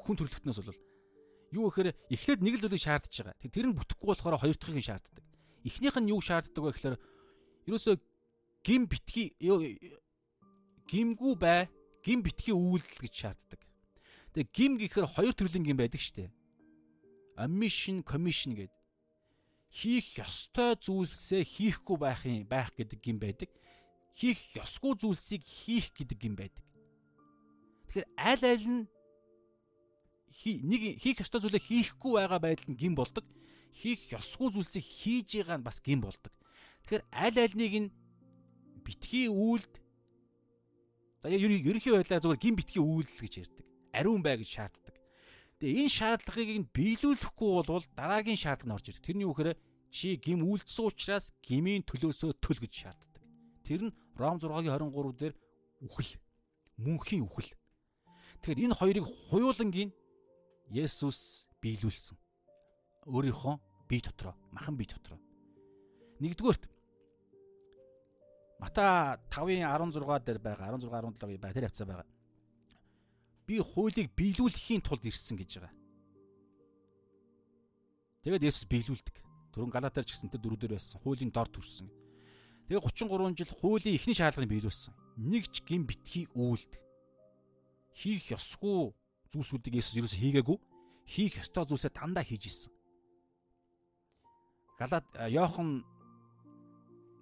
[0.00, 0.80] Хүн төрөлхтнөөс бол
[1.52, 3.36] юу гэхээр эхлээд нэг л зүйлийг шаардж байгаа.
[3.52, 5.24] Тэр нь бүтэхгүй болохоор хоёр дахьыг шаарддаг.
[5.68, 6.96] Эхнийх нь юу шаарддаг вэ гэхээр
[7.68, 7.96] ерөөсөө
[8.64, 9.36] гим битгий
[10.88, 11.68] гимгүү бай,
[12.00, 13.60] гим битгий үйлдэл гэж шаарддаг.
[14.32, 16.32] Тэгээ гим гэхээр хоёр төрлийн гим байдаг штэ.
[17.36, 18.77] Omission, commission гэдэг
[19.68, 23.50] хийх ёстой зүйлсээ хийхгүй байх юм байх гэдэг юм байдаг.
[24.16, 26.64] Хийх ёсгүй зүйлсийг хийх гэдэг юм байдаг.
[27.92, 28.82] Тэгэхээр аль аль нь
[30.64, 33.24] нэг хийх ёстой зүйлээ хийхгүй байгаа байдал нь гин болдог.
[33.72, 36.32] Хийх ёсгүй зүйлсийг хийж байгаа нь бас гин болдог.
[36.88, 37.88] Тэгэхээр аль аль нэг нь
[38.82, 39.72] битгий үйлд
[41.20, 43.66] за ерөнхий байдлаар зөвхөн гин битгий үйлдэл гэж ярьдаг.
[43.92, 44.97] Ариун бай гэж шаарддаг.
[45.58, 49.02] Тэгээ энэ шаардлагыг нь биелүүлэхгүй бол дараагийн шаардлага нь орж ирдэг.
[49.02, 49.58] Тэрний юу гэхээр
[49.90, 53.22] чи гим үйлдсэн учраас гмийн төлөөсөө төл гэж шаарддаг.
[53.66, 55.34] Тэр нь Ром 6-гийн 23 дээр
[55.82, 56.14] үхэл.
[56.78, 57.50] Мөнхийн үхэл.
[58.38, 59.90] Тэгэхээр энэ хоёрыг хуйлангийн
[60.70, 62.14] Есүс биелүүлсэн.
[63.10, 63.54] Өөрийнхөө
[63.90, 65.18] бие дотроо, махан бие дотроо.
[66.22, 66.70] Нэгдүгээрт
[68.58, 72.06] Мата 5-ын 16 дээр байгаа 16 17-гийн бай тэр хавцаа байгаа
[73.48, 75.72] би хуулийг биелүүлэхийн тулд ирсэн гэж байгаа.
[78.20, 79.16] Тэгээд Есүс биелүүлдэг.
[79.56, 81.00] Түрүүн Галатаар ч гэсэн тэр дөрүүдээр байсан.
[81.00, 81.88] Хуулийн дор төрсөн.
[82.68, 84.92] Тэгээ 33 жил хуулийн эхний шаардлагыг биелүүлсэн.
[85.24, 86.76] Нэг ч гин битгий үйлд.
[87.96, 88.92] Хийх ёсгүй
[89.32, 90.58] зүйлсүүдийг Есүс ерөөсө хийгээгүй.
[91.08, 92.72] Хийх ёстой зүйлсээ дандаа хийж исэн.
[94.76, 95.88] Галат Йохан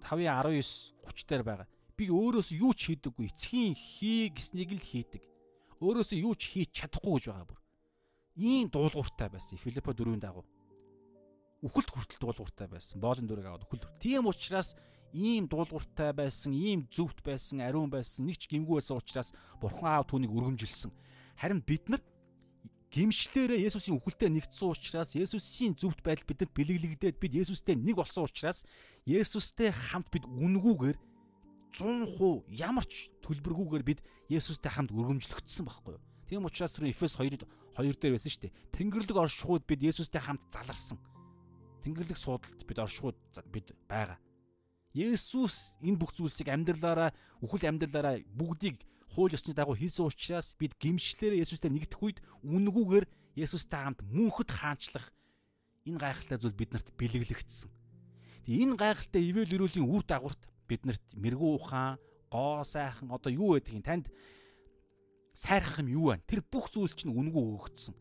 [0.03, 1.67] 5:19 30 дээр байгаа.
[1.95, 3.31] Би өөрөөсөө юу ч хийдэггүй.
[3.31, 5.36] Эцгийн хий гэснийг л хийдэг
[5.81, 7.59] өөрөөсөө юу ч хийж чадахгүй гэж байгаа бүр.
[8.37, 9.57] Ийм дуулууртай байсан.
[9.57, 10.45] Филиппо дөрвийн дагуу.
[11.65, 13.01] Үхэлд хүртэл дуулууртай байсан.
[13.01, 13.97] Боолын дүрэг аваад үхэлд.
[13.97, 14.77] Тийм учраас
[15.13, 20.05] ийм дуулууртай байсан, ийм зөвхт байсан, ариун байсан, нэг ч гимгүй байсан учраас Бурхан аав
[20.05, 20.91] түүнийг өргөмжилсөн.
[21.37, 22.01] Харин бид нар
[22.91, 28.63] гимшлээрээ Есүсийн үхэлтэд нэгдсэн учраас Есүсийн зөвхт байдал бидэнд бэлэглэгдээд бид Есүстэй нэг болсон учраас
[29.05, 30.97] Есүстэй хамт бид үнгүүгээр
[31.79, 36.03] 100% ямар ч төлбөргүйгээр бид Есүстэй хамт өргөмжлөгдсөн байхгүй юу?
[36.27, 37.47] Тийм учраас түрүү Эфес 2-д
[37.77, 38.55] 2 дээр байсан шүү дээ.
[38.75, 40.99] Тэнгэрлэг оршихуйд бид Есүстэй хамт заларсан.
[41.85, 43.15] Тэнгэрлэг суудалд бид оршихуйд
[43.53, 44.19] бид байгаа.
[44.91, 47.13] Есүс энэ бүх зүйлсийг амьдралаараа
[47.45, 48.81] үхэл амьдралаараа бүгдийг
[49.13, 53.05] хууль ёсны дагуу хийсэн учраас бид гимшлэрээ Есүстэй нэгдэх үед үнгүүгээр
[53.37, 55.13] Есүстэй хамт мөнхөд хаанчлах
[55.87, 57.71] энэ гайхалтай зүйл биднэрт бэлэглэгдсэн.
[58.43, 61.97] Тэгээ энэ гайхалтай ивэл өрөөлийн үр дагаварт биднэрт мэрэгүү ухаан,
[62.31, 64.11] гоо сайхан одоо юу байдгийг танд
[65.33, 66.21] сайрах юм юу вэ?
[66.27, 67.95] Тэр бүх зүйл чинь үнгүү өгөгдсөн.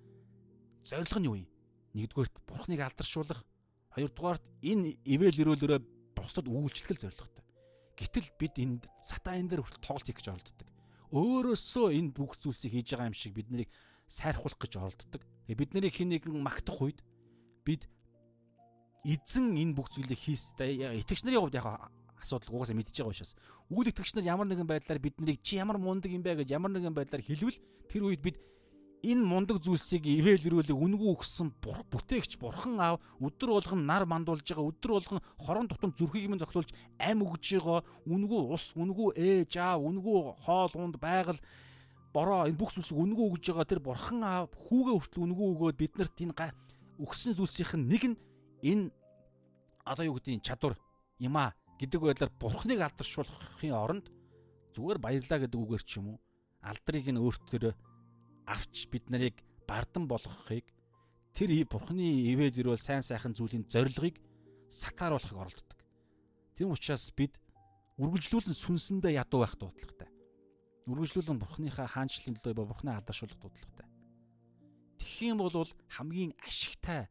[0.82, 1.48] Зорилго нь юу юм?
[1.94, 3.40] Нэгдүгээрт бурхныг алдаршуулах,
[3.94, 5.80] хоёрдугаарт энэ ивэл өрөөлөөрөө
[6.16, 7.44] бусдад үйлчлэх зорилготой.
[7.96, 10.68] Гэтэл бид энд сатан энэ дээр хүртэл тоглолт хийх гэж оролддог.
[11.12, 13.70] Өөрөөсөө энэ бүх зүйлсийг хийж байгаа юм шиг бид нарыг
[14.04, 15.22] сайрхуулах гэж оролддог.
[15.48, 17.00] Бид нарыг хин нэгэн магтах үед
[17.64, 17.88] бид
[19.06, 21.88] эзэн энэ бүх зүйлийг хийс итгэгч нарын хувьд яг
[22.26, 23.32] асуудал угаасаа мэдчихэж байгаа учраас
[23.70, 26.74] үйл итгэгч нар ямар нэгэн байдлаар бид нарыг чи ямар мундаг юм бэ гэж ямар
[26.74, 28.36] нэгэн байдлаар хэлвэл тэр үед бид
[29.06, 34.90] энэ мундаг зүйлсийг ивэлрүүлэг үнгүү өгсөн бүтээгч бурхан аав өдөр болгон нар мандуулж байгаа өдөр
[34.98, 40.18] болгон хорон тутам зүрхийг минь зохиолж ам өгж байгаа үнгүү ус үнгүү ээж аав үнгүү
[40.42, 41.38] хоол унд байгаль
[42.10, 46.16] бороо энэ бүх зүйлсийг үнгүү өгж байгаа тэр бурхан аав хүүгээ хүртэл үнгүү өгөөд биднэрт
[46.26, 46.34] энэ
[46.98, 48.16] өгсөн зүйлсийн нэг нь
[48.64, 48.90] энэ
[49.84, 50.74] одоо юу гэдгийг чадвар
[51.20, 54.06] юм аа гэдэг байдлаар бурхныг алдаршуулахын оронд
[54.76, 56.18] зүгээр баярлаа гэдэг үгээр ч юм уу
[56.64, 57.72] алдрыг нь өөртөө
[58.46, 59.36] авч бид нарыг
[59.68, 60.66] бардан болгохыг
[61.36, 64.16] тэр бурхны ивэл ирвэл сайн сайхан зүйлийн зорилгыг
[64.72, 65.78] сатааруулахыг оролддог.
[66.56, 67.36] Тийм учраас бид
[68.00, 70.08] үргэлжлүүлэн сүнсэндээ ядуу байх дуудлагатай.
[70.88, 73.86] Үргэлжлүүлэн бурхныхаа хаанчлалын төлөө бурхны алдаршуулах дуудлагатай.
[74.96, 77.10] Тэгэх юм бол хамгийн ашигтай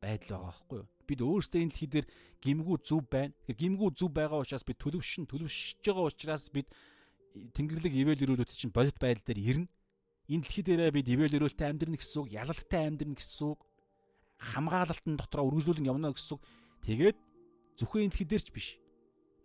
[0.00, 0.88] байдал байгаа байхгүй юу?
[1.06, 2.06] Бид өөрсдөө энэ дэлхий дээр
[2.42, 3.32] гимгүү зүв байна.
[3.46, 6.68] Гимгүү зүв байгаа учраас бид төлөвшин төлөвшөж байгаа учраас бид
[7.36, 9.68] Тэнгэрлэг ивэл өрөөлөд чинь бодит байдал дээр ирнэ.
[10.26, 13.60] Энэ дэлхий дээрээ бид ивэл өрөөлтэй амьдрна гэсэн үг, ялалттай амьдрна гэсэн үг,
[14.40, 16.42] хамгаалалтын дотроо үргэлжлүүлэн явна гэсэн үг.
[16.82, 17.18] Тэгээд
[17.78, 18.68] зөвхөн энэ дэлхий дээр ч биш.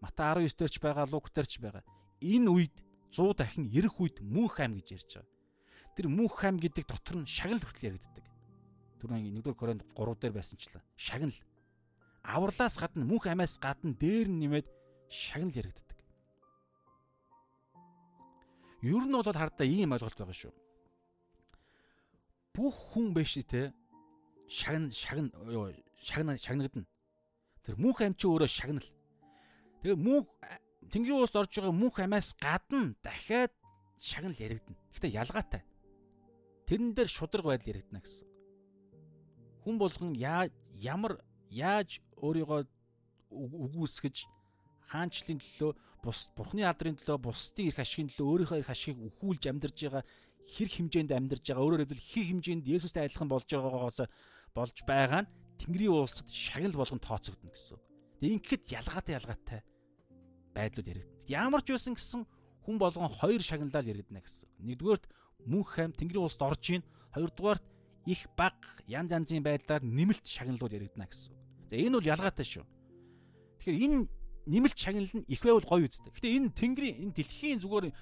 [0.02, 1.84] Мата 19 дээр ч байгаа, Лук дээр ч байгаа.
[2.24, 2.76] Энэ үед
[3.12, 5.30] 100 дахин ирэх үед мөнх ам гэж ярьж байгаа.
[5.94, 8.26] Тэр мөнх ам гэдэг дотор нь шагнал хүртэл яригддаг.
[9.04, 10.82] Түрүүн 1-р Коринт 3 дээр байсанчлаа.
[10.96, 11.36] Шагнал.
[12.24, 14.68] Авралаас гадна мөнх амиас гадна дээр нь нэмээд
[15.10, 16.00] шагнал яригддаг.
[18.82, 20.54] Ер нь бол хардаа ийм ойлголт байгаа шүү.
[22.54, 23.74] Бүх хүн биш те
[24.48, 25.32] шагн шагн
[26.02, 26.88] шагна шагнагдана.
[27.64, 28.90] Тэр мөнх ам чи өөрөө шагнал.
[29.82, 30.28] Тэгээ мөнх
[30.92, 33.54] Тэнгэрийн улсд орж байгаа мөнх амиас гадна дахиад
[33.98, 34.78] шагнал яригдана.
[34.94, 35.64] Гэхдээ ялгаатай.
[36.66, 38.28] Тэрэн дээр шудраг байдал яригдана гэсэн.
[39.64, 42.62] Хүн болгон ямар яаж өөрийгөө
[43.32, 44.26] үгүйсгэж
[44.92, 45.72] хаанчлалын төлөө
[46.04, 50.04] бус бурхны алдрын төлөө бусдын эрх ашигын төлөө өөрийнхөө эрх ашигыг өхүүлж амьдарж байгаа
[50.48, 54.00] хэр хэмжээнд амьдарж байгаа өөрөөр хэлбэл хэр хэмжээнд Есүстэй адилхан болж байгаагаас
[54.56, 55.32] болж байгаа нь
[55.62, 57.78] Тэнгэрийн улсад шагнал болгон тооцогдно гэсэн.
[58.18, 59.60] Тэгээ ингэхэд ялгаатай ялгаатай
[60.58, 61.22] байдлууд яригдана.
[61.30, 62.22] Ямар ч байсан гэсэн
[62.66, 64.50] хүн болгон хоёр шагналаар яригдана гэсэн.
[64.66, 65.06] Нэгдүгээрт
[65.46, 67.66] мөнх хайм Тэнгэрийн улсад орж ийн, хоёрдугаарт
[68.10, 68.58] их баг
[68.90, 71.41] янз янзын байдлаар нэмэлт шагналууд яригдана гэсэн.
[71.72, 72.66] За энэ бол ялгаатай шүү.
[73.64, 73.98] Тэгэхээр энэ
[74.52, 76.12] нэмэлт шагнал нь их байвал гоё үстэй.
[76.12, 77.96] Гэтэ энэ Тэнгэрийн энэ дэлхийн зүгээр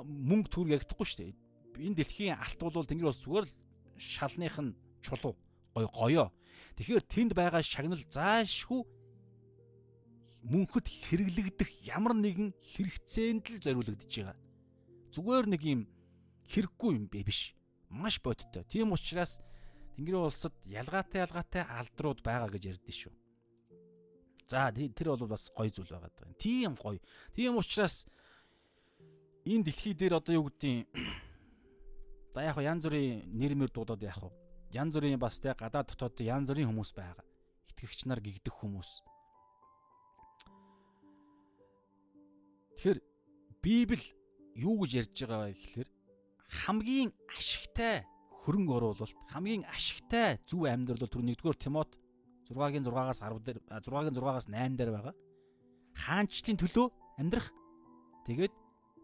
[0.00, 1.36] мөнгө төр яригдахгүй шүү дээ.
[1.84, 3.54] Энэ дэлхийн алт бол Тэнгэр улс зүгээр л
[4.00, 4.72] шалных нь
[5.04, 5.36] чулуу
[5.76, 6.28] гоё гоёо.
[6.80, 8.80] Тэгэхээр тэнд байгаа шагнал заашгүй
[10.48, 14.36] мөнхөд хэрэглэгдэх ямар нэгэн хэрэгцээнд л зориулагдж байгаа.
[15.12, 15.80] Зүгээр нэг юм
[16.48, 17.52] хэрэггүй юм бэ биш.
[17.92, 18.64] Маш бодиттой.
[18.64, 19.42] Тийм учраас
[19.96, 23.14] Тэнгэрийн улсад ялгаатай ялгаатай алдрууд байгаа гэж ярьдэн шүү.
[24.46, 26.36] За тэр бол бас гоё зүйл байгаа даа.
[26.38, 27.00] Тийм гоё.
[27.34, 28.06] Тийм учраас
[29.48, 30.86] энэ дэлхий дээр одоо юу гэдгийг
[32.36, 34.20] за яг янз бүрийн нэрмэр дуудаад яг
[34.70, 37.24] янз бүрийн бас те гадаад дотоод янз бүрийн хүмүүс байгаа.
[37.72, 39.02] Итгэгч нар гэгдэх хүмүүс
[42.76, 43.00] Тэгэхээр
[43.64, 44.04] Библи
[44.54, 45.88] юу гэж ярьж байгаа вэ гэхээр
[46.68, 48.04] хамгийн ашигтай
[48.46, 51.98] хөрөнгө оруулалт, хамгийн ашигтай зөв амьдрал бол түр 1-р Тимот
[52.46, 55.14] 6-гийн 6-аас 10 дээр 6-гийн 6-аас 8 дээр байгаа.
[55.98, 56.86] Хаанчлалын төлөө
[57.18, 57.50] амьдрах.
[58.26, 58.54] Тэгээд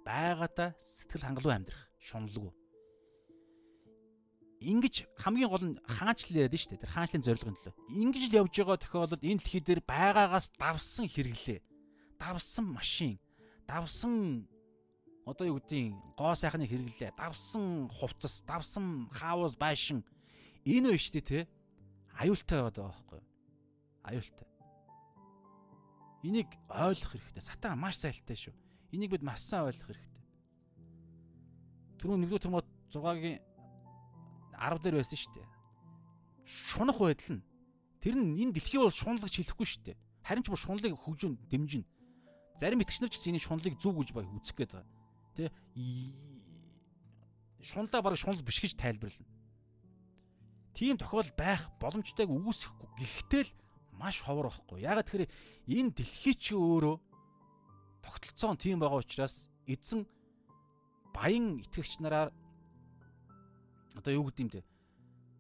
[0.07, 2.53] байгаадаа сэтгэл хангалуун амьдрах, шуналгүй.
[4.62, 6.83] Ингиж хамгийн гол нь хаанчлал яриад шүү дээ.
[6.87, 7.75] Тэр хаанчлалын зорилгын төлөө.
[7.99, 11.59] Ингиж л явж байгаа тохиолдолд энэ дэлхий дээр байгаагаас давсан хэрэглээ.
[12.23, 13.19] Давсан машин,
[13.67, 14.47] давсан
[15.26, 17.15] одоо юу гэдгийг гоо сайхныг хэрэглээ.
[17.15, 20.02] Давсан хувцас, давсан хаус байшин
[20.67, 21.47] энэ биш үү те?
[22.18, 23.28] Аюултай байгаа байхгүй юу?
[24.02, 24.49] Аюултай.
[26.23, 27.42] Энийг ойлгох хэрэгтэй.
[27.42, 28.55] Сатан маш сайлтай шүү.
[28.94, 30.23] Энийг бид маш сайн ойлгох хэрэгтэй.
[31.99, 33.39] Түрүү нэгдүгээр Тимот 6-гийн
[34.59, 35.49] 10 дээр байсан шүү дээ.
[36.47, 37.42] Шунах байдал нь
[38.02, 39.97] тэр нь энэ дэлхий бол шунлагч хэлэхгүй шүү дээ.
[40.23, 41.86] Харин ч бүр шунлыг хөгжүүн дэмжинэ.
[42.59, 45.02] Зарим итгэгчнэр ч энэ шунлыг зүг гэж баг үзэх гээд байгаа.
[45.36, 45.51] Тэ
[47.62, 49.28] шунлаа баг шунал биш гэж тайлбарлана.
[50.75, 52.89] Тийм тохиол байх боломжтойг үүсэхгүй.
[52.99, 53.52] Гэхдээ л
[53.93, 54.83] маш ховор байхгүй.
[54.83, 55.31] Ягаад тэгэхээр
[55.69, 56.97] энэ дэлхий чи өөрөө
[58.02, 60.09] тогтолцоон тийм байгаа учраас эзэн
[61.15, 62.33] баян итгэгч нараар
[63.94, 64.65] одоо юу гэдэм те.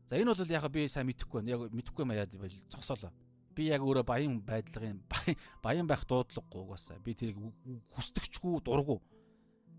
[0.06, 1.52] За энэ бол яг би сайн мэдэхгүй байна.
[1.56, 2.28] Яг мэдэхгүй юм яа
[2.70, 3.10] зогсоолоо
[3.52, 5.02] би яг өөрөө баян байдлын
[5.64, 7.36] баян байх дуудлагагүй угаасаа би тэрийг
[7.92, 9.00] хүсдэгчгүй дургу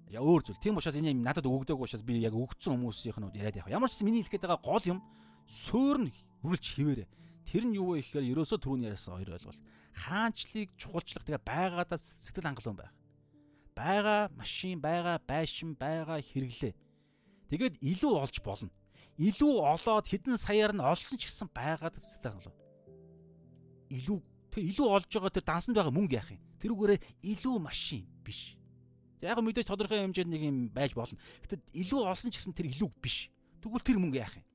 [0.09, 0.59] я өөр зүйл.
[0.59, 3.71] Тийм учраас энэ юм надад өгдөөг учраас би яг өгцөн хүмүүсийнх нь яриад явах.
[3.71, 4.99] Ямар ч миний хэлэх гээд байгаа гол юм
[5.47, 6.11] суурн
[6.43, 7.05] үргэлж хിവэрэ.
[7.47, 9.61] Тэр нь юу вэ гэхээр ерөөсөө түрүүний яриасан хоёр ойлголт.
[9.93, 12.93] Хаанчлыг чухалчлах тэгээ байгаадаа сэтгэл хангалуун байх.
[13.75, 16.73] Байгаа машин байгаа байшин байгаа хэрэглээ.
[17.49, 18.71] Тэгээд илүү олж болно.
[19.17, 22.57] Илүү олоод хэдэн саяар нь олсон ч гэсэн байгаад сэтгэл хангалуун.
[23.93, 26.41] Илүү тэг илүү олж байгаа тэр дансанд байгаа мөнгө яах юм?
[26.57, 28.57] Тэрүүгээрээ илүү машин биш.
[29.23, 31.17] Яг мэдээж тодорхой хэмжээнд нэг юм байж болно.
[31.47, 33.31] Гэтэ илүү олсон ч гэсэн тэр илүү биш.
[33.63, 34.45] Тэгвэл тэр мөнгө яах юм?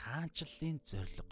[0.00, 1.28] Хаанчлалын зориг.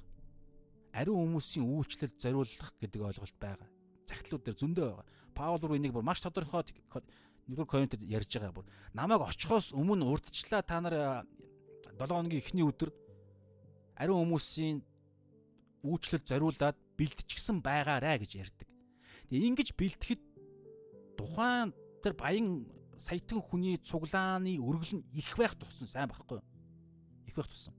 [0.93, 3.69] Ариун хүмүүсийн үйлчлэлд зориулах гэдэг ойлголт байгаа.
[4.05, 5.07] Загтлууд дээр зөндөө байгаа.
[5.33, 6.69] Паул бүр энийг бүр маш тодорхой
[7.49, 11.27] нэгдүгээр комментэд ярьж байгаа бүр намайг очихоос өмнө урдчлаа та нар
[11.99, 12.91] 7 хоногийн эхний өдөр
[13.99, 14.79] ариун хүмүүсийн
[15.83, 18.69] үйлчлэлд зориулаад бэлтчихсэн байгаарэ гэж ярьдаг.
[19.27, 20.23] Тэгээ ингэж бэлтгэхэд
[21.19, 22.67] тухайн тэр баян
[22.99, 26.47] саятан хүний цуглааны өргөл нь их байх туссан сайн байхгүй юу?
[27.27, 27.75] Их байх туссан.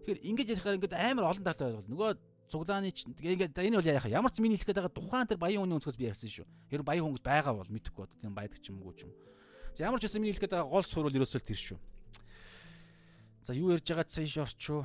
[0.00, 1.88] Тэгэхээр ингэж ярихаар ингээд амар олон талтай ойлголт.
[1.92, 2.10] Нөгөө
[2.50, 5.62] цуглааны ч ингээд энэ бол яах ямар ч миний хэлэх гээд байгаа тухайн тэр баян
[5.62, 6.46] хүний өнцгөөс би ярьсан шүү.
[6.74, 9.06] Ер нь баян хүн гэж байгаа бол мэдэхгүй одоо тийм баядаг ч юм уу ч
[9.06, 9.14] юм.
[9.78, 11.78] За ямар ч байсан миний хэлэх гээд байгаа гол сурвал ерөөсөө тэр шүү.
[13.46, 14.82] За юу ярьж байгаа цааш орчуу.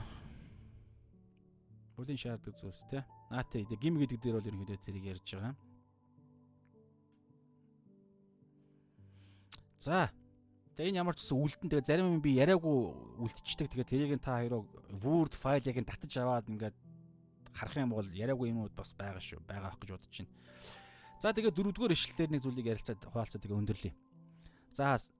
[1.97, 3.01] Бүлийн шаарддаг зүйлс те.
[3.33, 5.55] Аа тий гим гэдэг дээр бол ерөнхийдөө тэрийг ярьж байгаа.
[9.85, 10.09] За.
[10.73, 13.85] За энэ ямар ч гэсэн үлдэн тэгээ зарим юм би яриаггүй үлдчихдэг.
[13.85, 14.65] Тэгээ тэрийг та хоёроо
[14.97, 16.73] Word файл яг нь татаж аваад ингээд
[17.53, 19.45] харах юм бол яриаггүй юмуд бас байгаа шүү.
[19.45, 20.33] байгаа байх гэж бодож байна.
[21.21, 23.93] За тэгээ дөрөвдүгээр ишлэлээр нэг зүйлийг ярилцаад хуваалцаад тэгээ өндөрлөе.
[24.73, 25.13] За 3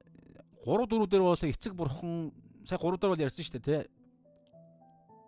[0.65, 2.33] 4 дээр бол эцэг бурхан
[2.65, 3.89] сая 3 дээр бол ярьсан шүү дээ, тэ.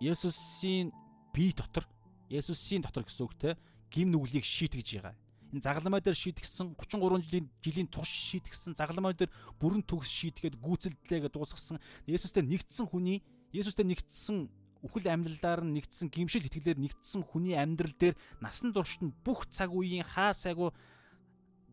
[0.01, 0.89] Есүсийн
[1.29, 1.85] бие дотор,
[2.27, 3.53] Есүсийн дотор гэсэн үг те
[3.93, 5.15] гим нүглийг шийтгэж байгаа
[5.53, 11.31] энэ загалмай дээр шийтгсэн 33 жилийн жилийн турш шийтгсэн загалмай дээр бүрэн төгс шийтгээд гүйцэлдлээгээ
[11.31, 13.23] дуусгасан Есүстэй нэгдсэн хүний
[13.55, 14.51] Есүстэй нэгдсэн
[14.83, 19.73] үхэл амьдлаар нь нэгдсэн гимшил итгэлээр нэгдсэн хүний амьдрал дээр насан туршид нь бүх цаг
[19.73, 20.69] үеийн хаа сайгүй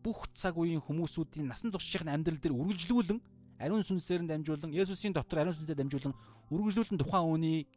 [0.01, 3.19] бүх цаг үеийн хүмүүсүүдийн насан туршийн амьдрал дээр үргэлжлүүлэн
[3.61, 6.15] ариун сүнсээр нь дамжуулан Есүсийн дотор ариун сүнсээр дамжуулан
[6.49, 7.69] үргэлжлүүлэн тухайн үнийг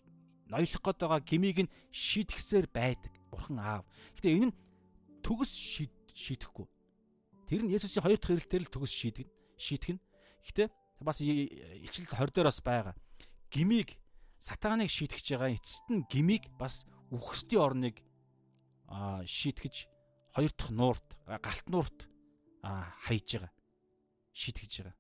[0.48, 3.12] ноёлох гээд байгаа гмийг нь шийтгсээр байдаг.
[3.30, 3.84] Бурхан аав.
[4.16, 4.54] Гэтэ энэ нь
[5.22, 5.52] төгс
[6.14, 6.66] шийдэхгүй.
[7.48, 9.98] Тэр нь Есүсийн хоёр дахь ирэлтээр л төгс шийдгэн шийтгэн.
[10.44, 10.68] Гэхдээ
[11.00, 12.94] бас ичлэл 20 дээр бас байгаа.
[13.50, 13.96] Гимиг
[14.38, 17.96] сатаныг шийтгэж байгаа эцэст нь гимиг бас үхсдийн орныг
[19.24, 19.74] шийтгэж
[20.34, 21.98] хоёр дахь нуурт галт нуурт
[22.62, 23.52] аа хайж байгаа.
[24.32, 24.96] шийтгэж байгаа.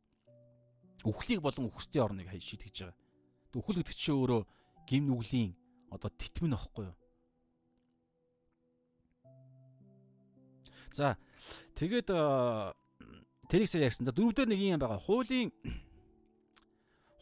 [1.06, 2.98] Үхлийг болон үхсдийн орныг хай шийтгэж байгаа.
[3.54, 4.42] Үхэл гэдэг чинь өөрөө
[4.90, 5.52] гим нүглийн
[5.94, 6.96] одоо титмэн аахгүй юу?
[10.94, 11.16] За
[11.76, 12.08] тэгээд
[13.48, 14.06] тэрийг сая ярьсан.
[14.06, 15.00] За дөрөвдөр нэг юм байгаа.
[15.00, 15.52] Хуулийн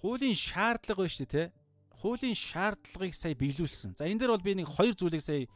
[0.02, 1.54] хуулийн шаардлага байна шүү дээ, тэ.
[2.02, 3.96] Хуулийн шаардлагыг сая биелүүлсэн.
[3.96, 5.48] За энэ дээр бол би нэг хоёр зүйлийг сая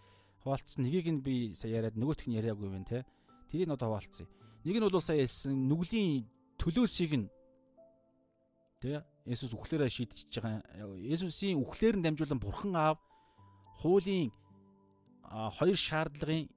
[0.43, 0.83] хуваалцсан.
[0.83, 3.07] Нэгийг нь би сая яриад нөгөөх нь яриаггүй байна, тэ.
[3.53, 4.27] Тэрийг нь одоо хуваалцъя.
[4.65, 6.25] Нэг нь бол сая хэлсэн нүглийн
[6.59, 7.29] төлөөсийг нь
[8.81, 10.65] тэ Есүс үхлээрээ шийдчихэж байгаа.
[10.97, 12.99] Есүсийн үхлээр нь дамжуулан Бурхан аав
[13.85, 14.33] хуулийн
[15.29, 16.49] хоёр шаардлагын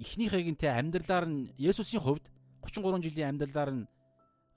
[0.00, 2.24] эхнийхээг нь те амьдралаар нь Есүсийн хувьд
[2.64, 3.84] 33 жилийн амьдралаар нь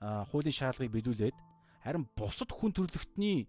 [0.00, 1.36] хуулийн шаардлагыг биелүүлээд
[1.84, 3.48] харин бусад хүн төрлөختний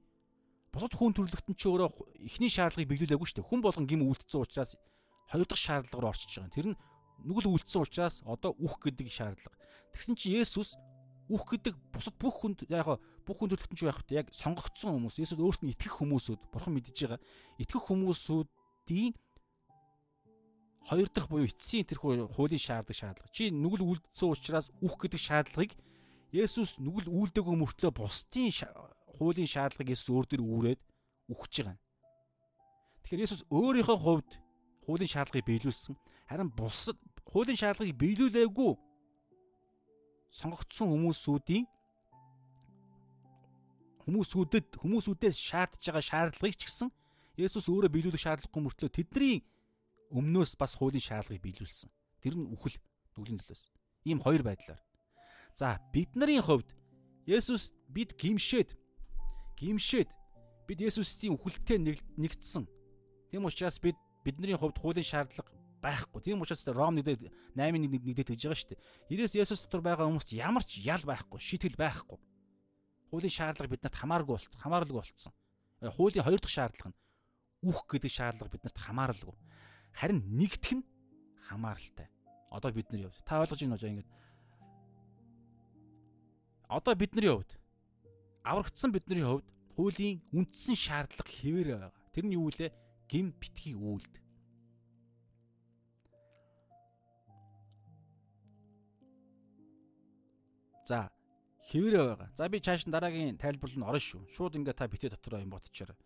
[0.71, 1.89] бусад хүн төрлөختн ч өөрөө
[2.27, 3.49] эхний шаардлагыг биелүүлээгүй шүү дээ.
[3.51, 4.79] Хүн болгон гим үлдсэн учраас
[5.27, 6.55] хоёр дахь шаардлага руу орчиж байгаа.
[6.55, 6.79] Тэр нь
[7.27, 9.59] нүгэл үлдсэн учраас одоо үх гэдэг шаардлага.
[9.91, 10.79] Тэгсэн чинь Есүс
[11.27, 12.87] үх гэдэг бусад бүх хүнд яг
[13.27, 14.19] бүх хүн төрлөختн ч байх хэрэгтэй.
[14.23, 17.19] Яг сонгогдсон хүмүүс, Есүс өөрт нь итгэх хүмүүсүүд бурхан мэдж байгаа.
[17.59, 19.11] Итгэх хүмүүсүүдийн
[20.87, 23.33] хоёр дахь буюу эцсийн тэрхүү хуулийн шаардлага шаардлага.
[23.35, 25.73] Чи нүгэл үлдсэн учраас үх гэдэг шаардлагыг
[26.31, 28.49] Есүс нүгэл үлдээгүй мөртлөө бусдын
[29.19, 30.81] хуулийн шаардлагыг Есүс өөр дөр үүрээд
[31.27, 31.77] үхэж байгаа.
[33.03, 34.31] Тэгэхээр Есүс өөрийнхөө хувьд
[34.87, 35.95] хуулийн шаардлагыг биелүүлсэн.
[36.31, 38.71] Харин бусад хуулийн шаардлагыг биелүүлээгүй
[40.31, 41.67] сонгогдсон хүмүүсүүдийн
[44.07, 46.89] хүмүүсүүдэд хүмүүсүүдээс шаардж байгаа шаардлагыг ч гэсэн
[47.35, 49.43] Есүс өөрөө биелүүлэх шаардлагагүй мөртлөө тэдний
[50.11, 51.89] өмнөөс бас хуулийн шаардлагыг биелүүлсэн.
[52.21, 52.77] Тэр нь үхэл
[53.15, 53.71] нүглийн төлөөс.
[54.05, 54.81] Ийм хоёр байдлаар.
[55.55, 56.75] За бидний хувьд
[57.25, 58.75] Есүс бид гимшээд
[59.57, 60.09] гимшээд
[60.67, 61.79] бид Есүсийн үхэлтэй
[62.17, 62.65] нэгдсэн.
[63.31, 66.21] Тийм учраас бид бидний хувьд хуулийн шаардлага байхгүй.
[66.21, 68.81] Тийм учраас Ром 1-д 8-1 нэгдээд гэж байгаа шүү дээ.
[69.13, 72.17] Ирээс Есүс дотор байгаа хүмүүст ямар ч ял байхгүй, шийтгэл байхгүй.
[73.09, 75.33] Хуулийн шаардлага биднэрт хамааргүй болцсон, хамааралгүй болцсон.
[75.81, 76.99] Хуулийн хоёр дахь шаардлага нь
[77.65, 79.35] үх гэдэг шаардлага биднэрт хамааралгүй.
[79.93, 80.85] Харин нэгтгэх нь
[81.47, 82.07] хамааралтай.
[82.51, 84.07] Одоо бидний хувьд та ойлгож байна уу ингэж
[86.71, 87.51] одоо бидний хувьд
[88.43, 91.91] аврагдсан бидний хувьд хуулийн үндсэн шаардлага хэвээр байгаа.
[92.15, 92.71] Тэр нь юу вэ?
[93.11, 94.15] Гим битгий үйлд.
[100.87, 101.11] За
[101.67, 102.29] хэвээрээ байгаа.
[102.39, 104.31] За би чааш дараагийн тайлбар нь орно шүү.
[104.31, 105.99] Шууд ингээ та битээ дотроо юм бодчихорой.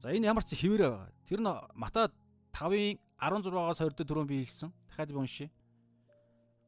[0.00, 1.12] За энэ ямар ч хэвээрээ байгаа.
[1.28, 2.08] Тэр нь Матай
[2.56, 4.72] 5-ын 16-аас 24 би хэлсэн.
[4.88, 5.50] Дахиад би уншия.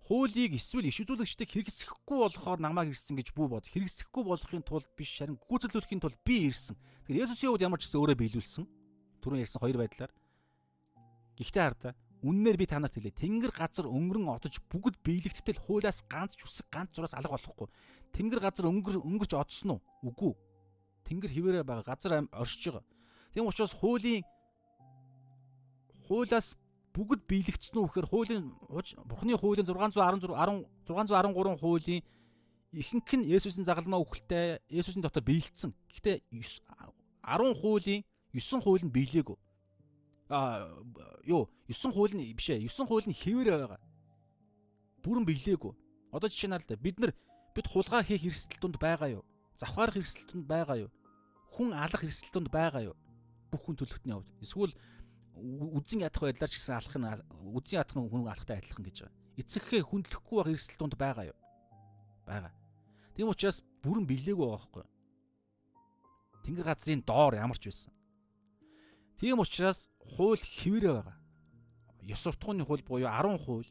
[0.09, 3.69] Хуулийг эсвэл иш үзүүлэгчдийг хэрэгсэхгүй болохоор намайг ирсэн гэж бүү бод.
[3.69, 6.77] Хэрэгсэхгүй болохын тулд биш харин гүйцэлдүүлэхийн тулд би ирсэн.
[7.05, 8.65] Тэгэхээр Есүсийн хувьд ямар ч гэсэн өөрөө биелүүлсэн.
[9.21, 10.13] Түрүүн ярьсан хоёр байдлаар.
[11.37, 11.93] Гэхдээ хардаа
[12.23, 13.15] үннээр би танарт хэлээ.
[13.15, 17.69] Тэнгэр газар өнгөрөн одож бүгд биелэгдтэл хуулиас ганц ч үсэг ганц зураас алга болохгүй.
[18.11, 19.81] Тэнгэр газар өнгөр өнгөрч одсон уу?
[20.03, 20.35] Үгүй.
[21.07, 22.87] Тэнгэр хിവэрэ байгаа газар оршиж байгаа.
[23.37, 24.27] Тийм учраас хуулийн
[26.09, 26.57] хуулиас
[26.97, 28.45] бүгд биелэгдсэн үү гэхээр хуулийн
[29.07, 30.35] Бурхны хуулийн 616
[30.89, 32.03] 613 хуулийн
[32.73, 35.73] ихэнх нь Есүсийн загалмаа үхэлтэй Есүсийн дотор биелэгдсэн.
[35.89, 38.03] Гэхдээ 10 хуулийн
[38.35, 39.37] 9 хууль нь биелээгүй.
[40.29, 40.69] А
[41.25, 43.81] юу 9 хууль нь биш ээ 9 хууль нь хэвээр байгаа.
[45.05, 45.73] Бүрэн биелээгүй.
[46.13, 47.13] Одоо жишээ нь л да бид нар
[47.55, 49.25] бид хулгай хийх эрсдэл тунд байгаа юу?
[49.57, 50.91] Завхаарах эрсдэл тунд байгаа юу?
[51.57, 52.97] Хүн алах эрсдэл тунд байгаа юу?
[53.49, 54.29] Бүх хүн төлөвтний хувьд.
[54.45, 54.77] Эсвэл
[55.39, 57.07] үзэн ядах байдлаар ч гэсэн алах нь
[57.55, 59.17] үзэн ядах нь хүн алахтай адилхан гэж байгаа.
[59.39, 61.39] Эцэгхээ хүндлэхгүй байх эрсдэл тунд байгаа юу?
[62.27, 62.53] Байгаа.
[63.15, 64.87] Тийм учраас бүрэн билээгүй байгаа байхгүй.
[66.43, 67.93] Тэнгэр газрын доор ямарч байсан.
[69.19, 71.19] Тийм учраас хууль хэвээрээ байгаа.
[72.03, 73.71] Ёс суртахууны хууль буюу 10 хууль.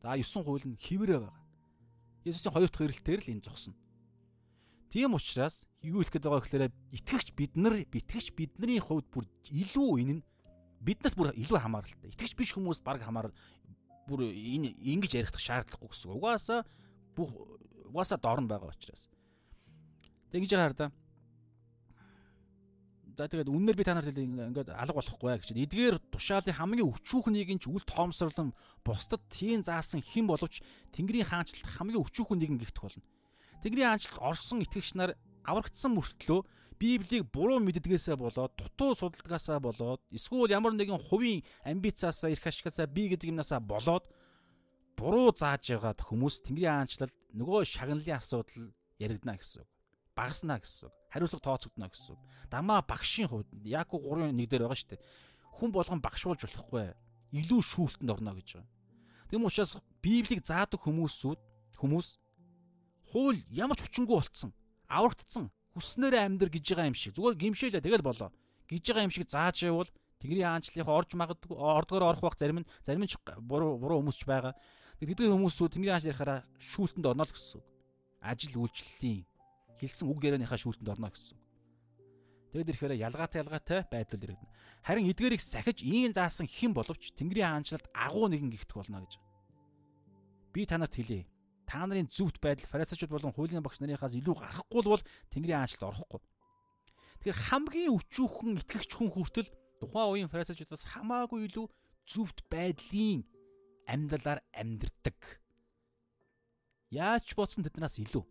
[0.00, 1.44] За 9 хууль нь хэвээрээ байгаа.
[2.24, 3.76] Есүсийн хоёр дахь ирэлтээр л энэ зогсно.
[4.88, 6.64] Тийм учраас юу хэлэх гээд байгаа гэхээр
[6.96, 10.24] итгэгч бид нар итгэгч бидний хувьд бүр илүү энэ нь
[10.84, 12.12] биднэрт бүр илүү хамааралтай.
[12.12, 13.32] Итгэгч биш хүмүүс баг хамаар
[14.04, 16.12] бүр энэ ингэж ярих шаардлагагүй гэсэн.
[16.12, 16.60] Угаасаа
[17.16, 17.32] бүх
[17.88, 19.08] угаасаа дорн байгаа учраас.
[20.28, 20.86] Тэг ингэж яхаар да.
[23.14, 25.54] За тэгээд үннээр би та нарт ингээд алга болохгүй гэж.
[25.54, 28.50] Эдгээр тушаалын хамгийн өчүүхнийг нь ч үл тоомсорлон
[28.82, 30.58] бусдад тийм заасан хэн боловч
[30.90, 33.06] Тэнгэрийн хаанчлалт хамгийн өчүүхэн нэгэн гихтэх болно.
[33.62, 35.14] Тэнгэрийн хаанчлалт орсон итгэгч нар
[35.46, 36.42] аврагдсан мөртлөө
[36.84, 43.08] Библийг буруу мэддгээсээ болоод дутуу судалгаасаа болоод эсвэл ямар нэгэн хувийн амбицаасаа эрх ашигасаа би
[43.08, 44.04] гэдэг юмнасаа болоод
[44.92, 49.70] буруу зааж байгаад хүмүүс Тэнгэрийн хаанчлалд нөгөө шагналын асуудал яригдана гэсэн үг.
[50.12, 52.20] Багаснаа гэсэн үг хариуцлага тооцогдно гэсэн үг.
[52.52, 55.04] Дамаа багшийн хувьд Яаков 3-1 дээр байгаа шүү дээ.
[55.56, 56.92] Хүн болгон багшуулж болохгүй.
[57.32, 58.68] Илүү шүүлтэнд орно гэж байгаа.
[59.32, 61.40] Тэм учраас Библийг заадаг хүмүүсүүд
[61.78, 62.08] хүмүүс
[63.14, 64.50] хууль ямар ч хүчингүй болцсон,
[64.90, 67.14] аврагдсан, хүснээрээ амьдр гэж байгаа юм шиг.
[67.18, 68.30] Зүгээр гимшээлээ тэгэл болоо.
[68.70, 69.90] гэж байгаа юм шиг зааж явбал
[70.24, 73.12] Тэнгэрийн хаанчлалынхаа орж магадгүй ордгоор орох бах зарим нь зарим нь
[73.44, 74.56] буруу буруу хүмүүс ч байгаа.
[75.02, 77.60] Тэдгээр хүмүүсүүд Тэнгэрийн хаанчлалынхаараа шүүлтэнд орно л гэсэн.
[78.24, 79.28] Ажил үйлчлэлийн
[79.76, 81.36] хэлсэн үг ярианыхаа шүүлтэнд орно гэсэн.
[82.54, 84.52] Тэгэд ирэхээр ялгаатай ялгаатай байдал ирэгдэнэ.
[84.86, 89.18] Харин эдгээрийг сахиж ийн заасан хэн боловч Тэнгэрийн хаанчлалд агуу нэгэн гихтэх болно гэж.
[90.54, 91.26] Би танарт хэлье.
[91.64, 95.02] Та нарын зүвт байдал фарисеучуд болон хуулийн багш нарынхаас илүү гарахгүй бол
[95.32, 96.20] Тэнгэрийн хаанчлалд орохгүй.
[97.24, 99.48] Тэгэхээр хамгийн өчүүхэн итгэгч хүн хүртэл
[99.80, 101.66] тухайн үеийн фарисеучудаас хамаагүй илүү
[102.04, 103.24] зүвт байдлын
[103.88, 105.40] амьдралаар амьдрдаг.
[106.92, 108.24] Яаж ч бодсон тэднээс илүү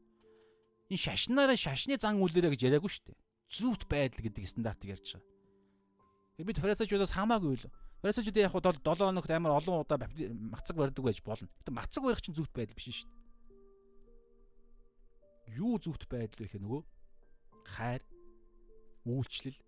[0.93, 3.17] энэ шашнаараа шашны зан үйлээрэ гэж яриаггүй шүү дээ.
[3.49, 6.45] Зүвт байдал гэдэг стандартыг ярьж байгаа.
[6.45, 7.71] Бид фарисеучудаас хамаагүй л.
[8.01, 11.49] Фарисеучуд яг хуу 7 хоногт амар олон удаа мацаг барьдаг байж болно.
[11.49, 13.22] Гэтэ мацаг барих чинь зүвт байдал биш шүү дээ.
[15.57, 16.81] Юу зүвт байдал вэ гэх нөгөө
[17.69, 18.01] хайр,
[19.05, 19.59] үйлчлэл,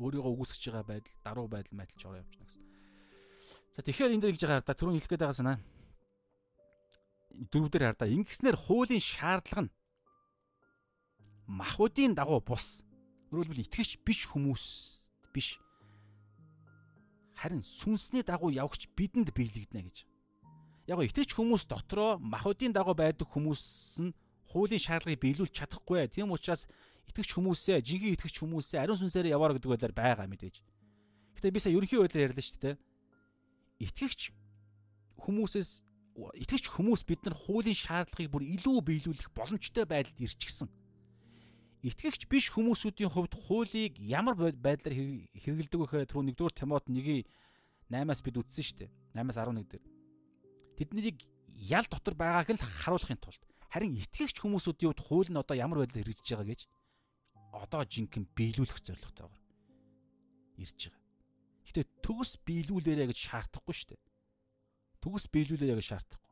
[0.00, 2.64] өөрийгөө үгүйсгэж байгаа байдал, даруй байдал мэтэлж ороо явчихна гэсэн.
[3.72, 5.58] За тэгэхээр энэ дээр гэж байгаа хараа түрүүн хэлэх гээд байгаа санаа.
[7.52, 9.74] Дөрөвдөр хараа ингэснээр хуулийн шаардлага нь
[11.46, 12.82] махуудын дагуу бус.
[13.30, 14.64] Хэлбэл итгэж биш хүмүүс
[15.30, 15.60] биш.
[17.36, 19.98] Харин сүнсний дагуу явагч бидэнд биелэгдэнэ гэж.
[20.90, 23.62] Яг итгэж хүмүүс дотроо махуудын дагуу байдаг хүмүүс
[24.02, 24.14] нь
[24.50, 26.06] хуулийн шаардлагыг биелүүлж чадахгүй.
[26.10, 26.66] Тийм учраас
[27.10, 30.62] итгэж хүмүүсээ, жинхэнэ итгэж хүмүүсээ ариун сүнсээр яваар гэдэг байдлаар байгаа мэдээж.
[31.38, 32.76] Гэтэ би сая ерөнхий байдлаар ярьлаа шүү дээ.
[33.86, 34.20] Итгэгч
[35.20, 35.70] хүмүүсээс
[36.16, 40.68] итгэж хүмүүс бид нар хуулийн шаардлагыг бүр илүү биелүүлэх боломжтой байдалд ирчихсэн
[41.86, 44.94] итгэгч биш хүмүүсүүдийн хувьд хуулийг ямар байдлаар
[45.38, 47.22] хэрэгэлдэг вэ гэхээр түрүү 1-р Тимот 1-ийн
[47.86, 48.90] 8-аас бид үтсэн шүү дээ.
[49.14, 49.84] 8-аас 11 дээр.
[50.74, 51.18] Тэднийг
[51.54, 53.38] ял дотор байгааг нь харуулахын тулд
[53.76, 56.60] харин итгэгч хүмүүсүүдийн хувьд хууль нь одоо ямар байдлаар хэрэгжиж байгаа гэж
[57.52, 59.42] одоо жинхэнэ биелүүлэх зорилготойгоор
[60.64, 61.04] ирж байгаа.
[61.68, 64.02] Гэтэ төгс биелүүлээрэ гэж шаардахгүй шүү дээ.
[65.04, 66.26] Төгс биелүүлээрэ гэж шаардахгүй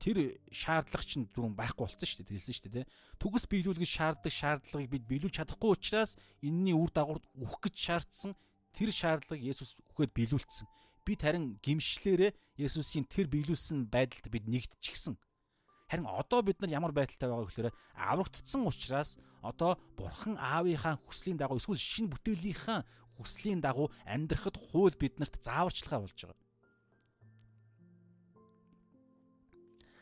[0.00, 2.86] тэр шаардлага чинь дөрөв байхгүй болсон шүү дээ хэлсэн шүү дээ
[3.20, 8.32] түгс биелүүлгэж шаарддаг шаардлагыг бид биелүүлж чадахгүй учраас энэний үр дагавар үхэх гэж шаардсан
[8.72, 10.66] тэр шаардлагыг Есүс үхээд биелүүлсэн
[11.04, 15.20] бид харин гимшлээрээ Есүсийн тэр биелүүлсэн байдалд бид нэгдчихсэн
[15.90, 21.58] харин одоо бид нар ямар байдалтай байгаа гэхээр аврагдсан учраас одоо бурхан аавынхаа хүслийн дагуу
[21.58, 22.86] эсвэл шинэ бүтээлийнхаа
[23.18, 26.38] хүслийн дагуу амьдрахад хууль биднэрт зааварчилгаа болж байгаа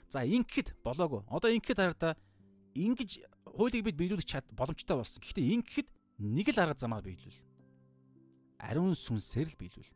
[0.09, 1.21] За ингэхэд болоогүй.
[1.29, 2.17] Одоо ингэхэд хараа
[2.73, 3.11] ингэж
[3.45, 5.21] хуулийг бид биелүүлэх чад боломжтой болсон.
[5.21, 5.89] Гэхдээ ингэхэд
[6.25, 7.41] нэг л арга замаар биелүүл.
[8.57, 9.93] Ариун сүнсээр л биелүүл.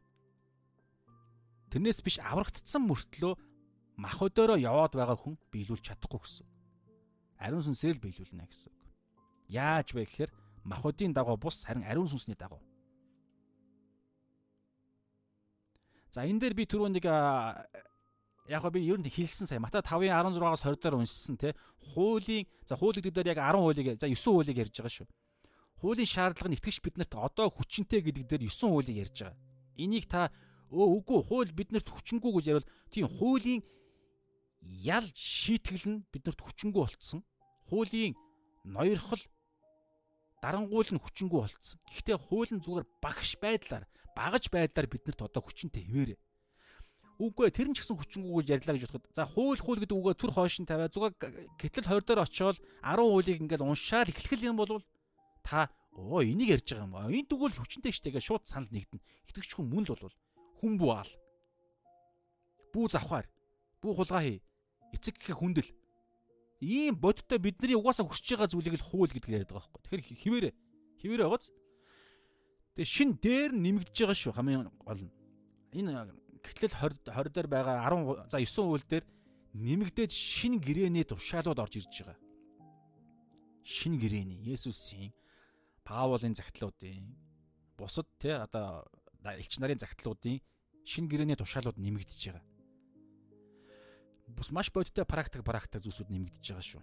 [1.72, 3.32] Тэрнээс биш аврагдсан мөртлөө
[3.96, 6.46] мах өдөөрөө яваад байгаа хүн биелүүлж чадахгүй гэсэн.
[7.42, 8.72] Ариун сүнсээр л биелүүлнэ гэсэн.
[9.52, 10.30] Яаж вэ гэхээр
[10.64, 12.62] махуудын дагуу бус харин ариун сүнсний дагуу.
[16.12, 17.06] За энэ дээр би түрүү нэг
[18.48, 21.54] яг би ер нь хэлсэн сая Матай 5-ын 16-аас 20 дээр уншсан те
[21.94, 25.08] хуулийн за хууль гэдэг дээр яг 10 хуулийг за 9 хуулийг ярьж байгаа шүү.
[25.80, 29.38] Хуулийн шаардлага нь итгэж биднэрт одоо хүчинтэй гэдэг дээр 9 хуулийг ярьж байгаа.
[29.78, 30.28] Энийг та
[30.68, 33.60] өө үгүй хууль биднэрт хүчингүй гэж ярил тийм хуулийн
[34.62, 37.20] ял шийтгэл нь биднэрт хүчингүй болцсон.
[37.68, 38.14] Хуулийн
[38.64, 39.22] ноёрхол
[40.42, 41.78] дарангуул нь хүчингүй болцсон.
[41.90, 43.84] Гэхдээ хууль нь зүгээр багш байдлаар
[44.14, 46.18] багаж байдлаар биднэрт одоо хүчинтэй хэвээрээ
[47.22, 49.06] Үгүй тэр нь ч гэсэн хүчингүү гэж ярьлаа гэж бодоход.
[49.14, 51.14] За хууль хууль гэдэг үгээ төр хойшин тавиа зүгээр
[51.54, 54.82] гэтэл 20 дээр очиод 10 хуулийг ингээд уншаал эхлэх юм бол
[55.46, 57.14] та оо энийг ярьж байгаа юм аа.
[57.14, 59.06] Энэ тэгвэл хүчнтэй штэ гэж шууд санал нэгдэнэ.
[59.30, 60.16] Итгэвч хүн мөн л бол
[60.58, 61.12] хүн бүү аал.
[62.74, 63.30] Бүү завхаар.
[63.78, 64.38] Бүү хулгай хий.
[64.92, 65.70] Эцэг гэхэ хүндэл.
[66.62, 69.80] Ийм бодиттой бидний угаасаа хүсэж байгаа зүйлийг л хууль гэдэг яриад байгаа байхгүй.
[69.82, 70.50] Тэгэхээр хിവэрэ.
[71.02, 71.50] Хിവэрэ байгааз.
[72.78, 75.12] Тэгээ шин дээр нэмэгдэж байгаа шүү хамгийн гол нь.
[75.74, 75.90] Энэ
[76.40, 79.04] гэтэл 20 20 дээр байгаа 10 за 9 үйл дээр
[79.52, 82.18] нэмэгдээд шин гэрээний тушаалууд орж ирж байгаа.
[83.66, 85.12] Шин гэрээний Есүсийн
[85.84, 87.12] Паулын загтлуудын
[87.76, 88.86] бусад те одоо
[89.24, 90.40] элч нарын загтлуудын
[90.86, 92.44] шин гэрээний тушаалууд нэмэгдэж байгаа.
[94.36, 96.82] Бус маш бодиттой практик практик зүйлсүүд нэмэгдэж байгаа шүү.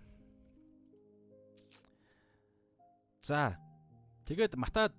[3.22, 3.58] За
[4.26, 4.94] тэгээд Мата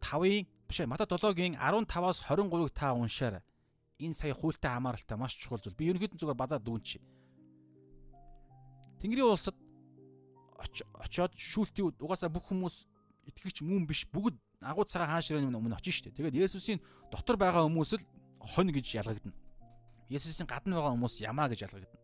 [0.00, 3.42] 5-ын биш ээ Мата 7-гийн 15-аас 23-ыг та уншаарай.
[3.98, 5.76] Энэ сая хуультай хамааралтай маш чухал зүйл.
[5.78, 6.98] Би ерөнхийдөө зүгээр базаа дүүнчи.
[8.98, 9.54] Тэнгэрийн улсад
[11.04, 12.88] очоод шүүлтийн угаасаа бүх хүмүүс
[13.28, 16.16] итгэгч мөн биш бүгд агуу цагаан хаан ширээний өмнө очиж штэ.
[16.16, 16.80] Тэгээд Есүсийн
[17.12, 18.04] дотор байгаа хүмүүс л
[18.40, 19.36] хонь гэж ялгагдана.
[20.10, 22.02] Есүсийн гадна байгаа хүмүүс ямаа гэж ялгагдана.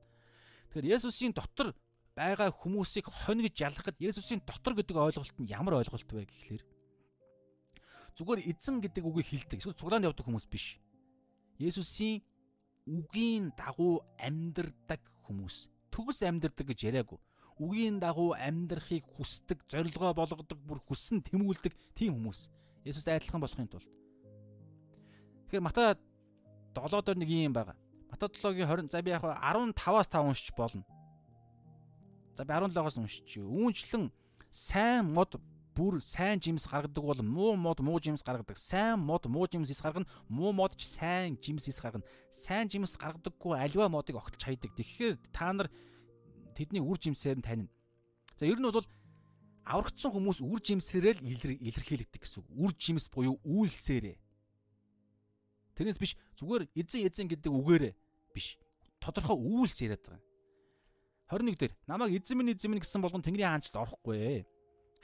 [0.71, 1.75] Тэгэхээр Есүсийн дотор
[2.17, 6.65] байгаа хүмүүсийг хонь гэж ялгахад Есүсийн дотор гэдэг ойлголт нь ямар ойлголт вэ гэхлээр
[8.21, 9.59] зүгээр эзэн гэдэг үгийг хэлдэг.
[9.65, 10.77] Эсвэл цуглаанд явдаг хүмүүс биш.
[11.57, 12.21] Есүсийн
[12.85, 15.73] үгийн дагуу амьдрдаг хүмүүс.
[15.89, 17.19] Төгс амьдрдаг гэж яриаггүй.
[17.61, 22.49] Үгийн дагуу амьдрахыг хүсдэг, зорилгоо болгодог, бүр хүссэн тэмүүлдэг тийм хүмүүс.
[22.85, 23.89] Есүс айдлахын болохын тулд.
[25.49, 25.97] Тэгэхээр Матай
[26.77, 27.77] 7 дээр нэг юм байгаа.
[28.21, 30.85] 7-гийн 20 за би яг 15-аас 5 уншиж болно.
[32.37, 33.39] За би 17-оос уншиж.
[33.41, 34.11] Үүнчлэн
[34.51, 35.41] сайн мод
[35.75, 38.59] бүр сайн жимс гаргадаг бол муу мод муу жимс гаргадаг.
[38.59, 40.07] Сайн мод муу жимс ис гаргана.
[40.29, 42.05] Муу мод ч сайн жимс ис гаргана.
[42.31, 44.77] Сайн жимс гаргадаггүй альва модыг огтолж хайдаг.
[44.77, 45.71] Тэгэхээр та нар
[46.55, 47.73] тэдний үр жимсээр нь танина.
[48.37, 48.85] За ер нь бол
[49.65, 51.25] аврагдсан хүмүүс үр жимсээрээ л
[51.65, 52.49] илэрхийлэгдэг гэсэн үг.
[52.53, 54.19] Үр жимс буюу үйлсээрээ.
[55.79, 57.95] Тэрнээс биш зүгээр эзэн эзэн гэдэг үгээрээ
[58.35, 58.59] биш.
[59.01, 60.23] Тодорхой үйлс яриад байгаа.
[61.31, 64.45] 21 дээр намайг эзэн минь эзэн минь гэсэн болгон Тэнгэрийн хаанчлалд орохгүй.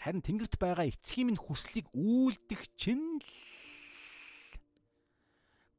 [0.03, 3.23] Харин тэнгэрт байгаа эцгийн минь хүслийг үйлдэх чинь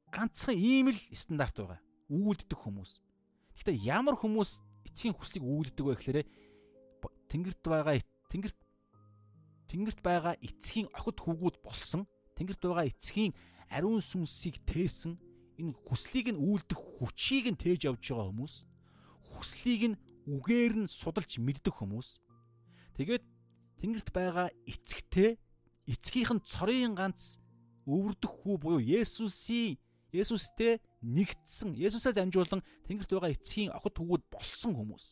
[0.10, 1.80] ганцхан ийм л стандарт байгаа.
[2.10, 2.92] Үйлддэг хүмүүс.
[3.60, 6.20] Гэхдээ ямар хүмүүс эцгийн хүслийг үйлддэг вэ гэхээр
[7.30, 8.00] тэнгэрт байгаа
[8.32, 8.58] тэнгэрт
[9.68, 12.08] тэнгэрт байгаа эцгийн охид хүүгүүд болсон
[12.40, 13.36] тэнгэрт байгаа эцгийн
[13.68, 15.20] ариун сүнсийг тээсэн
[15.58, 18.56] энэ хүслийг нь үйлдэх хүчийг нь тээж явж байгаа хүмүүс
[19.34, 22.22] хүслийг нь үгээр нь судалж мэддэг хүмүүс
[22.98, 23.24] тэгээд
[23.78, 25.38] Тэнгэрт байгаа эцэгтэй
[25.86, 27.38] эцгийнх нь цорын ганц
[27.86, 29.78] өвөрдөх хүү буюу Есүсийн
[30.12, 35.06] Есүстэй нэгдсэн Есүсээр дамжуулан Тэнгэрт байгаа эцгийн охид хүүгүүд болсон хүмүүс.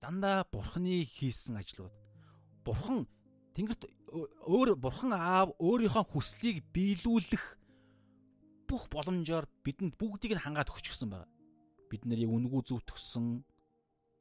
[0.00, 1.94] Дандаа Бурхны хийсэн ажлууд.
[2.64, 3.06] Бурхан
[3.56, 3.88] Тэнгэрт
[4.44, 7.44] өөр Бурхан аав өөрийнхөө хүслийг биелүүлэх
[8.68, 11.24] бүх боломжоор бидэнд бүгдийг нь хангаад өгч гисэн байна.
[11.88, 13.40] Бид нарыг үнгүү зүвтгсэн,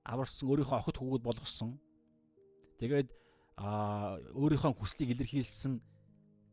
[0.07, 1.75] аварсан өөрийнхөө охид хүүгүүд болгосон.
[2.80, 3.09] Тэгээд
[3.59, 5.83] а өөрийнхөө хүслийг илэрхийлсэн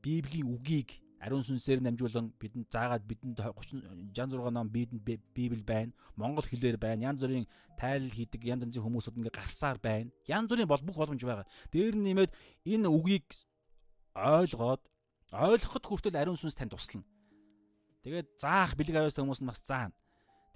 [0.03, 5.95] Библийн үгийг ариун сүнсээр намжуулан бидэнд заагаад бидэнд 30 66 ном бидэнд Библи байна.
[6.19, 7.15] Монгол хэлээр байна.
[7.15, 7.47] Янз бүрийн
[7.79, 10.11] тайлал хийдэг янз янзын хүмүүсүүд ингээ гарсаар байна.
[10.27, 11.47] Янз бүрийн бол бүх боломж байгаа.
[11.71, 12.35] Дээр нь нэмээд
[12.67, 13.31] энэ үгийг
[14.19, 14.83] ойлгоод
[15.31, 17.07] ойлгоход хүртэл ариун сүнс танд туслана.
[18.03, 19.95] Тэгээд заах бэлэг авьяастай хүмүүс нь бас заана.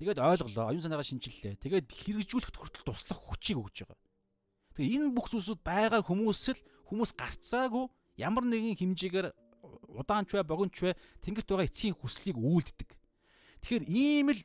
[0.03, 1.63] Тэгээд ойлголоо, оюун санаагаа шинчиллээ.
[1.63, 3.97] Тэгээд хэрэгжүүлэхэд хүртэл туслах хүчийг өгж байгаа.
[4.77, 7.89] Тэгээ энэ бүх зүйлсүүд байгаа хүмүүс л хүмүүс гарцаагүй
[8.21, 9.33] ямар нэгэн хэмжээгээр
[9.97, 10.95] удаанч бай, богиноч бай
[11.25, 12.91] тэнгэрт байгаа эцгийн хүслийг үйлддэг.
[13.65, 14.41] Тэгэхээр ийм л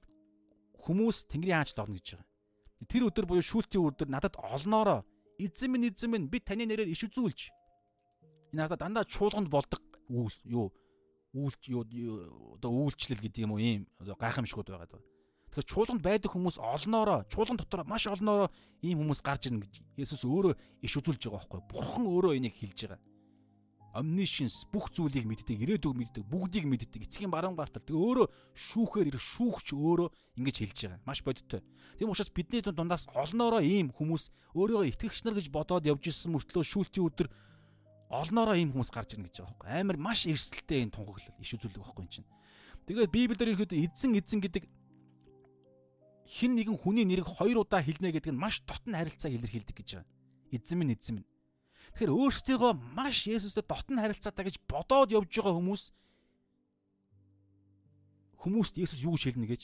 [0.81, 2.27] хүмүүс тэнгэрийн хаанчд орно гэж байгаа.
[2.89, 5.05] Тэр өдөр буюу шүүлтийн өдөр надад олноороо
[5.37, 7.53] эзэн минь эзэн минь би таны нэрээр иш үзүүлж
[8.51, 10.67] энэ надад дандаа чуулганд болдог үйл юу
[11.33, 11.85] үйлч юу
[12.59, 15.07] одоо үйлчлэл гэдэг юм уу ийм гайхамшгууд байгаад байна.
[15.51, 18.51] Тэгэхээр чуулганд байдаг хүмүүс олноороо, чуулган дотор маш олноороо
[18.83, 21.61] ийм хүмүүс гарч ирнэ гэж Есүс өөрөө иш үзүүлж байгаа байхгүй.
[21.71, 22.99] Бурхан өөрөө энийг хэлж байгаа.
[23.91, 27.83] Omniscience бүх зүйлийг мэддэг, ирээдүг мэддэг, бүгдийг мэддэг, эцгийн баруун гартал.
[27.83, 31.03] Тэгээ өөрөө шүүхээр ирэх шүүгч өөрөө ингэж хэлж байгаа.
[31.03, 31.59] Маш бодиттой.
[31.99, 36.63] Тийм учраас бидний дундаас олноороо ийм хүмүүс өөрийгөө итгэгч нар гэж бодоод явж исэн мөртлөө
[36.63, 37.27] шүүлтийн өдөр
[38.11, 39.69] олноороо ийм хүмүүс гарч ирнэ гэж байгаа байхгүй.
[39.75, 42.27] Амар маш эрсдэлтэй энэ тунхаглал иш үзүүлэг байхгүй юм чинь.
[42.87, 44.63] Тэгээд Библиэр ихэд эзэн эзэн гэдэг
[46.27, 50.11] хин нэгэн хүний нэрийг хоёр удаа хэлнэ гэдэг нь маш дотн харилцааг илэрхийлдэг гэж байгаа.
[50.51, 51.30] Эзэн минь эзэн минь.
[51.95, 55.83] Тэгэхээр өөрсдийгөө маш Есүстэй дотн харилцаатай гэж бодоод явж байгаа хүмүүс
[58.41, 59.61] хүмүүст Есүс юу гэж хэлнэ гэж.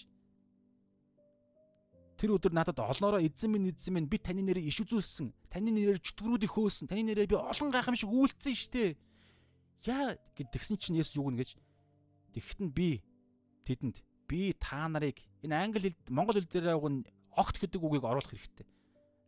[2.18, 5.34] Тэр өдөр надад олноороо эзэн минь эзэн минь би таны нэрийг иш үзүүлсэн.
[5.50, 6.90] Таны нэрээр чөтгөрүүдийг хөөсөн.
[6.90, 8.98] Таны нэрээр би олон гайхамшиг үйлцсэн штэ.
[9.86, 11.58] Яа гэдгсэн чинь Есүс юу гэнэ гэж.
[12.34, 13.06] Тэгэхэд нь би
[13.70, 17.06] тэдэнд би та нарыг энэ англи хэл монгол хэл дээр яг нь
[17.38, 18.66] огт гэдэг үгийг оруулах хэрэгтэй.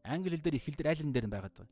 [0.03, 1.69] Англи хэл дээр их хэл дээр аль энэ дээр байгаад байгаа.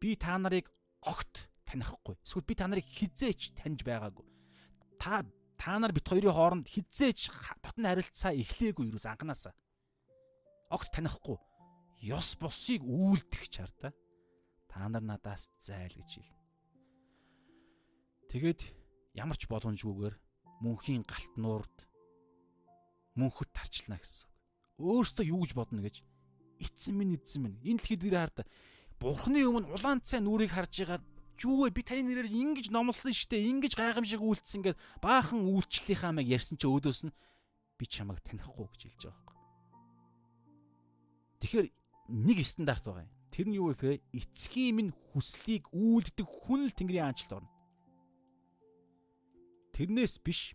[0.00, 0.72] Би та нарыг
[1.04, 2.16] огт танихгүй.
[2.24, 4.24] Эсвэл би та нарыг хизээч таньж байгаагүй.
[4.98, 5.24] Та
[5.60, 7.28] та нар бит хоёрын хооронд хизээч
[7.60, 9.52] дотн харилцаа эхлээгүй юу анханасаа.
[10.72, 11.36] Огт танихгүй.
[12.00, 13.92] Ёс бусыг үйлдэх чар та.
[14.72, 16.32] Нар надаас зайл гэж хэл.
[18.32, 18.60] Тэгээд
[19.18, 20.14] ямар ч боломжгүйгээр
[20.64, 21.76] мөнхийн галтнуурд
[23.18, 24.30] мөнхөд тарчлана гэсэн.
[24.80, 26.00] Өөрөөсөө юу гэж бодно гэж
[26.62, 28.48] эцэн минь эзэн минь энэ дэлхийд дээр хараад
[29.00, 31.00] бурхны өмнө улаан цай нүрийг харж байгаа
[31.40, 36.36] юу вэ би таны нэрээр ингэж номлосон штэ ингэж гайхамшиг үйлдсэн гэд баахан үйлчлэлийнхаа маяг
[36.36, 37.16] ярьсан чи өөдөөс нь
[37.80, 39.38] би чамайг танихгүй гэж хэлж байгаа байхгүй.
[41.40, 41.66] Тэгэхээр
[42.12, 43.12] нэг стандарт байгаа юм.
[43.32, 47.52] Тэр нь юу вэ гэхээр эцгийн минь хүслийг үйлддэг хүн л Тэнгэрийн аанчлалд орно.
[49.72, 50.52] Тэрнээс биш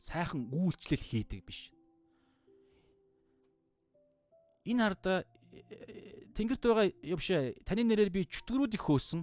[0.00, 1.68] сайхан үйлчлэл хийдэг биш.
[4.64, 5.28] Энэ харда
[6.34, 7.28] Тэнгэрт байгаа биш
[7.66, 9.22] таны нэрээр би чөтгөрүүд их хөөсөн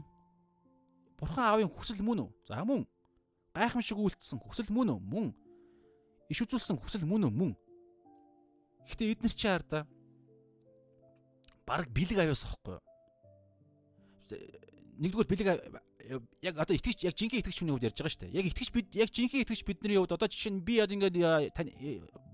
[1.20, 2.30] Бурхан аавын хүсэл мөн үү?
[2.48, 2.84] За мөн.
[3.56, 5.00] Гайхамшиг үйлдэлсэн хүсэл мөн үү?
[5.00, 5.28] Мөн.
[6.28, 7.32] Иш үзүүлсэн хүсэл мөн үү?
[7.32, 7.52] Мөн.
[8.84, 9.88] Гэхдээ эднэр чи хараа
[11.66, 12.84] баг бэлэг аюус ахгүй юу?
[15.02, 15.48] Нэгдүгээр бэлэг
[16.46, 18.38] яг одоо итгэж яг жинхэнэ итгэж хүний хувьд ярьж байгаа шүү дээ.
[18.38, 21.18] Яг итгэж бид яг жинхэнэ итгэж бидний хувьд одоо жишээ нь би одоо ингээд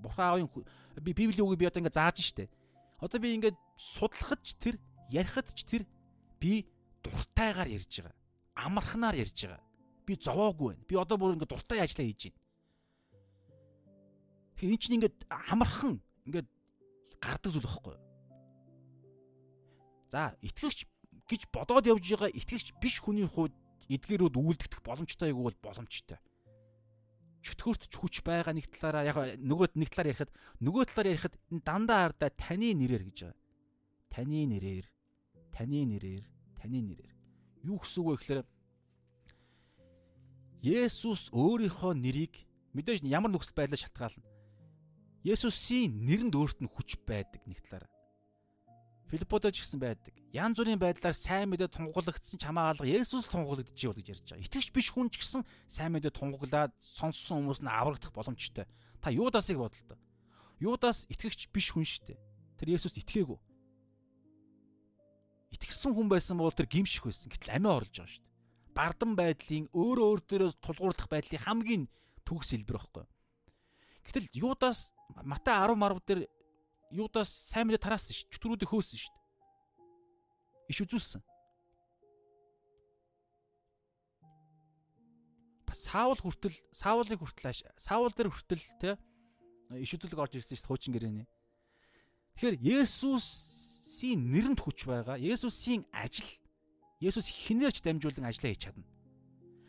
[0.03, 0.52] бурхан аавын
[1.00, 2.52] би библийн үгийг би одоо ингээд зааж штэ.
[3.02, 4.76] Одоо би ингээд судлахад ч тэр
[5.10, 5.84] ярихад ч тэр
[6.38, 6.70] би
[7.02, 8.22] дуртайгаар ярьж байгаа
[8.56, 9.62] амархнаар ярьж байгаа.
[10.06, 10.86] Би зовоогүй байна.
[10.88, 12.40] Би одоо бүр ингээд дуртай ажиллаа хийж байна.
[14.56, 15.96] Тэгэхээр эн чинь ингээд амархан
[16.28, 16.48] ингээд
[17.22, 18.04] гардаг зүйл байхгүй юу?
[20.12, 20.80] За, итгэгч
[21.26, 23.56] гэж бодоод явж байгаа итгэгч биш хүний хувьд
[23.90, 26.20] эдгээрүүд үйлдэх боломжтой юу бол боломжтой.
[27.42, 32.14] Чөтгөрт ч хүч байгаа нэг талаараа яг нөгөө нэг талаар ярихад нөгөө талаар ярихад дандаа
[32.14, 33.40] ардаа таны нэрээр гэж байгаа.
[34.14, 34.86] Таны нэрээр,
[35.56, 36.24] таны нэрээр,
[36.60, 37.11] таны нэрээр
[37.64, 38.42] Юу гэсэн үг вэ гэхээр
[40.66, 42.34] Есүс өөрийнхөө нэрийг
[42.74, 44.26] мэдээж ямар нөхцөл байдлаар шалтгаална.
[45.22, 47.90] Есүсийн нэрэнд өөрт нь хүч байдаг нэг талаараа.
[49.12, 50.16] Филипподож гисэн байдаг.
[50.32, 54.46] Ян зүрийн байдлаар сайн мэдээ тунгаглагдсан чамаа алга Есүс тунгаглагдчих бол гэж ярьж байгаа.
[54.48, 58.66] Итгэвч биш хүн ч гэсэн сайн мэдээ тунгаглаад сонссон хүмүүс нь аврагдах боломжтой.
[59.04, 60.00] Та Юдасыг бодлоо.
[60.64, 62.20] Юдас итгэвч биш хүн шүү дээ.
[62.56, 63.36] Тэр Есүст итгээгүй
[65.52, 67.30] итгэсэн хүн байсан бол тэр гимших байсан.
[67.30, 68.32] Гэтэл амиа орлож байгаа шүү дээ.
[68.72, 71.84] Бардам байдлын өөрөө өөр дээрээ тулгуурлах байдлын хамгийн
[72.24, 73.06] төгс хэлбэр байхгүй.
[74.08, 74.96] Гэтэл Юдас
[75.28, 76.26] Матай 10 марв дээр
[76.92, 78.30] Юдас сайн мэдээ тараасан шүү.
[78.36, 79.16] Чөтгөрүүдийг хөөсөн шүү.
[80.72, 81.22] Иш үзүүлсэн.
[85.72, 89.00] Саул хүртэл Саулыг хүртэл Саул дээр хүртэл те
[89.80, 91.28] иш үзүүлэг орж ирсэн шүү хуучин гэрээний.
[92.36, 93.61] Тэгэхээр Есүс
[94.02, 95.22] Есүсийн нэрэнд хүч байгаа.
[95.22, 96.26] Есүсийн ажил
[96.98, 98.90] Есүс хинээрч дамжуулан ажиллаа хийж чадна.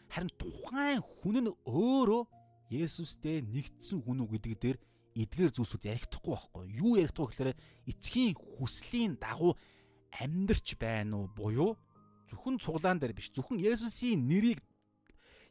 [0.08, 2.24] Харин тухайн хүн нь өөрөө
[2.72, 4.78] Есүстэй нэгдсэн хүн үү гэдэг дээр
[5.16, 6.96] эдгээр зүйлсүүд ярихдаггүй байхгүй юу?
[6.96, 7.50] Ярихдаггүй гэхээр
[7.88, 9.56] эцгийн хүслийн дагуу
[10.12, 11.76] амьдрч байна уу буюу
[12.28, 14.60] зөвхөн цуглаан дээр биш зөвхөн Есүсийн нэрийг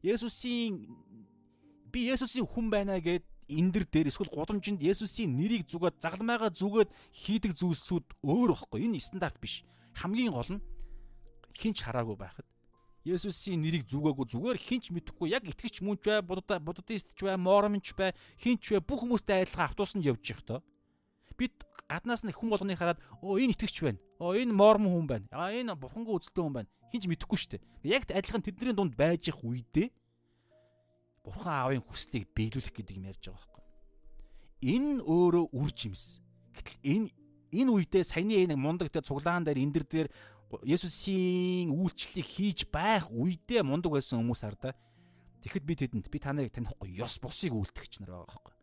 [0.02, 0.90] Есүсийн
[1.94, 7.54] би Есүсийн хүн байна гэд эндэр дээр эсвэл гудамжинд Есүсийн нэрийг зүгээд загламайгаа зүгээд хийдэг
[7.54, 8.88] зүйлсүүд өөр байхгүй.
[8.88, 9.62] Энэ стандарт биш.
[10.00, 10.64] Хамгийн гол нь
[11.54, 12.48] хинч хараагүй байхад
[13.02, 18.14] Есүсийн нэрийг зүгээгүй зүгээр хинч мэдэхгүй яг итгэж мөнч бай, буддист ч бай, мормонч бай,
[18.38, 20.60] хинч бай бүх хүмүүстэй адилхан автобусанд явж явах тоо.
[21.34, 21.58] Бид
[21.90, 24.00] гаднаас нь хүн болгоны хараад оо энэ итгэж байна.
[24.22, 25.26] Оо энэ мормон хүн байна.
[25.34, 26.70] Аа энэ бурхангүй үзэлтэй хүн байна.
[26.94, 27.66] Хинч мэдэхгүй шүү дээ.
[27.90, 29.90] Яг адилхан тэдний дунд байж их үедээ
[31.22, 33.64] Бурхан аавын хүслийг биелүүлэх гэдэг юм ярьж байгаа байхгүй.
[34.74, 36.18] Энэ өөрөө үр жимс.
[36.58, 37.08] Гэтэл энэ
[37.54, 40.08] энэ үедээ саяны нэг мундаг дээр цуглаан дээр эндэр дээр
[40.68, 44.76] Есүсийн үйлчлэлийг хийж байх үедээ мундаг байсан хүмүүс хардаа.
[45.40, 48.56] Тэгэхэд би тэдэнд би та нарыг танихгүй ёс бусыг үйлтгэгч нар байгаа байхгүй.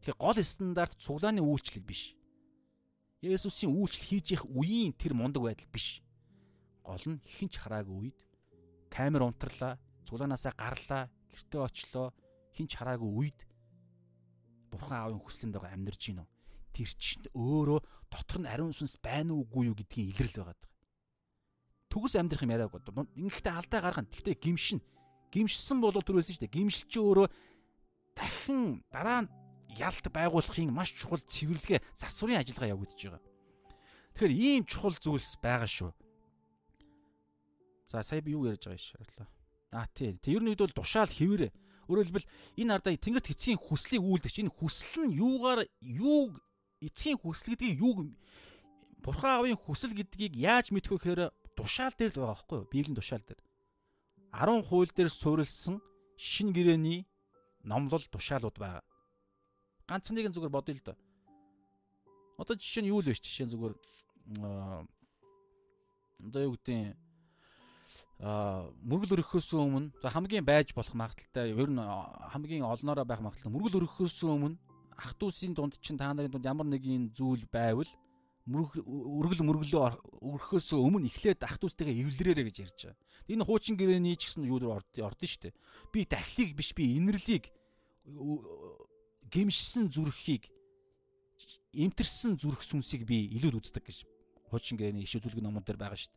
[0.00, 2.14] Тэгэхээр гол стандарт цуглааны үйлчлэл биш.
[3.20, 6.00] Есүсийн үйлчлэл хийж явах үеийн тэр мундаг байдал биш.
[6.86, 8.18] Гол нь хинч хараагүй үед
[8.88, 9.76] камер унтарлаа,
[10.08, 12.14] цуглаанаасаа гарлаа, гэртээ очлоо
[12.56, 13.38] хинч хараагүй үед
[14.72, 16.26] бурхан аавын хүслэнд байгаа амьдарч гинөө.
[16.72, 20.69] Тэр чинь өөрөө дотор нь ариун сүнс байна уугүй юу гэдгийг илрэл байгаад байгаа.
[21.90, 22.86] Төгс амьдрах юм яриаг бод.
[23.18, 24.08] Ингэхдээ алдаа гаргана.
[24.08, 24.80] Гэхдээ гимшин.
[25.34, 26.54] Гимшсэн бол түр байсан шүү дээ.
[26.54, 27.26] Гимшил чи өөрөө
[28.14, 29.30] дахин дараа нь
[29.74, 33.22] ялт байгуулахын маш чухал цэвэрлэгээ засварын ажиллагаа явагдаж байгаа.
[34.14, 35.90] Тэгэхээр ийм чухал зүйлс байгаа шүү.
[37.86, 39.28] За сая би юу ярьж байгаа шаарлаа.
[39.70, 40.14] Аа тий.
[40.18, 41.50] Тэг ер нь бол тушаал хэвээрээ.
[41.90, 46.38] Өөрөөр хэлбэл энэ ардаа тэнгэрт эцгийн хүслийг үйлдэгч энэ хүсэл нь юугаар юу
[46.78, 48.14] эцгийн хүсэл гэдгийг юу
[49.02, 51.22] Бурхан аавын хүсэл гэдгийг яаж мэдэх вэ гэхээр
[51.56, 52.70] тушаал дээр л байгаа байхгүй юу?
[52.70, 53.40] Библийн тушаал дээр.
[54.32, 55.80] 10 хууль дээр суурилсан
[56.16, 57.06] шин гэрээний
[57.64, 58.84] номлол тушаалууд байгаа.
[59.88, 60.98] Ганц нэг зүгээр бодъё л доо.
[62.38, 63.18] Одоо жишээ нь юу л вэ?
[63.18, 63.74] Жишээ нь зүгээр
[66.20, 66.96] одоо юу гэдэг
[68.20, 73.48] а мөргөл өрөхөөс өмнө за хамгийн байж болох магадaltaй ер нь хамгийн олноороо байх магадaltaй
[73.48, 74.60] мөргөл өрөхөөс өмнө
[75.00, 77.88] ах トゥ усийн дунд чинь та нарын дунд ямар нэгэн зүйл байвал
[78.50, 79.82] өргөл мөргөлөө
[80.20, 82.98] өрөхөөс өмнө эхлээд ах トゥ устэйгээ эвлэрээрэ гэж ярьж байгаа.
[83.30, 85.54] Энэ хуучин гэрээний ч гэсэн юу дөр ордон штэ.
[85.94, 87.52] Би дахлыг биш би инэрлийг
[89.30, 90.50] гимшсэн зүрхийг
[91.72, 93.98] эмтэрсэн зүрх сүнсийг би илүүд үздэг гэж
[94.50, 96.16] хуучин гэрээний иш үзүүлэг номон дээр байгаа штэ.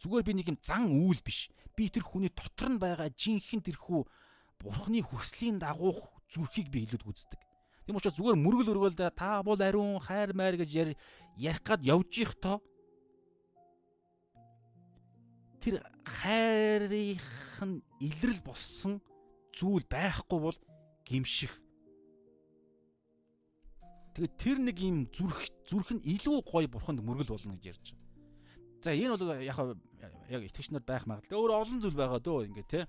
[0.00, 1.52] Зүгээр би нэг юм зан үйл биш.
[1.76, 4.00] Би тэр хүний дотор нь байгаа жинхэнэ тэрхүү
[4.60, 7.40] бурхны хүслийн дагуух зүрхийг би илүүд үздэг.
[7.84, 10.96] Тийм учраас зүгээр мөргөл өргөөл та бол ариун хайр майр гэж
[11.36, 12.62] ярих гад явж их тоо
[15.64, 19.00] тэр хайрынх нь илрэл болсон
[19.56, 20.58] зүйл байхгүй бол
[21.08, 21.52] гимших.
[24.12, 28.04] Тэгээд тэр нэг юм зүрх зүрх нь илүү гоё бурханд мөргөл болно гэж ярьж байгаа.
[28.84, 29.58] За энэ бол яг
[30.28, 31.40] яг итгэгч нар байх магадлал.
[31.40, 32.80] Өөр олон зүйл байгаа дөө ингээ те.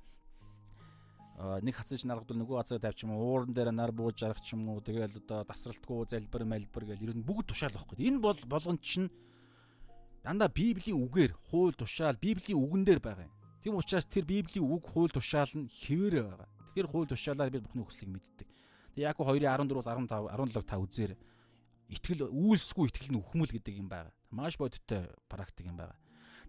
[1.36, 4.56] Э, нэг хацаж наргадвал нөгөө газар тавьч юм уу ууран дээр нар бууж арах ч
[4.56, 8.08] юм уу тэгэл одоо тасралтгүй залбир мэлбэр гэл ер нь бүгд тушаал واخгүй.
[8.08, 9.12] Энэ бол болгон чинь
[10.24, 13.36] дандаа библийн үгээр хууль тушаал библийн үгэн дээр байгаа юм.
[13.60, 16.48] Тэм учраас тэр библийн үг хууль тушаал нь хэвээрээ байгаа.
[16.72, 18.48] Тэр хууль тушаалаар бид бүхний хүслийг мэддэг.
[18.96, 21.20] Тэгээ Яаков 2:14-аас 15 17 та үзээр
[21.92, 24.16] итгэл үйлсгүй итгэл нь үхмэл гэдэг юм байгаа.
[24.32, 26.00] Маш бодиттой практик юм байгаа.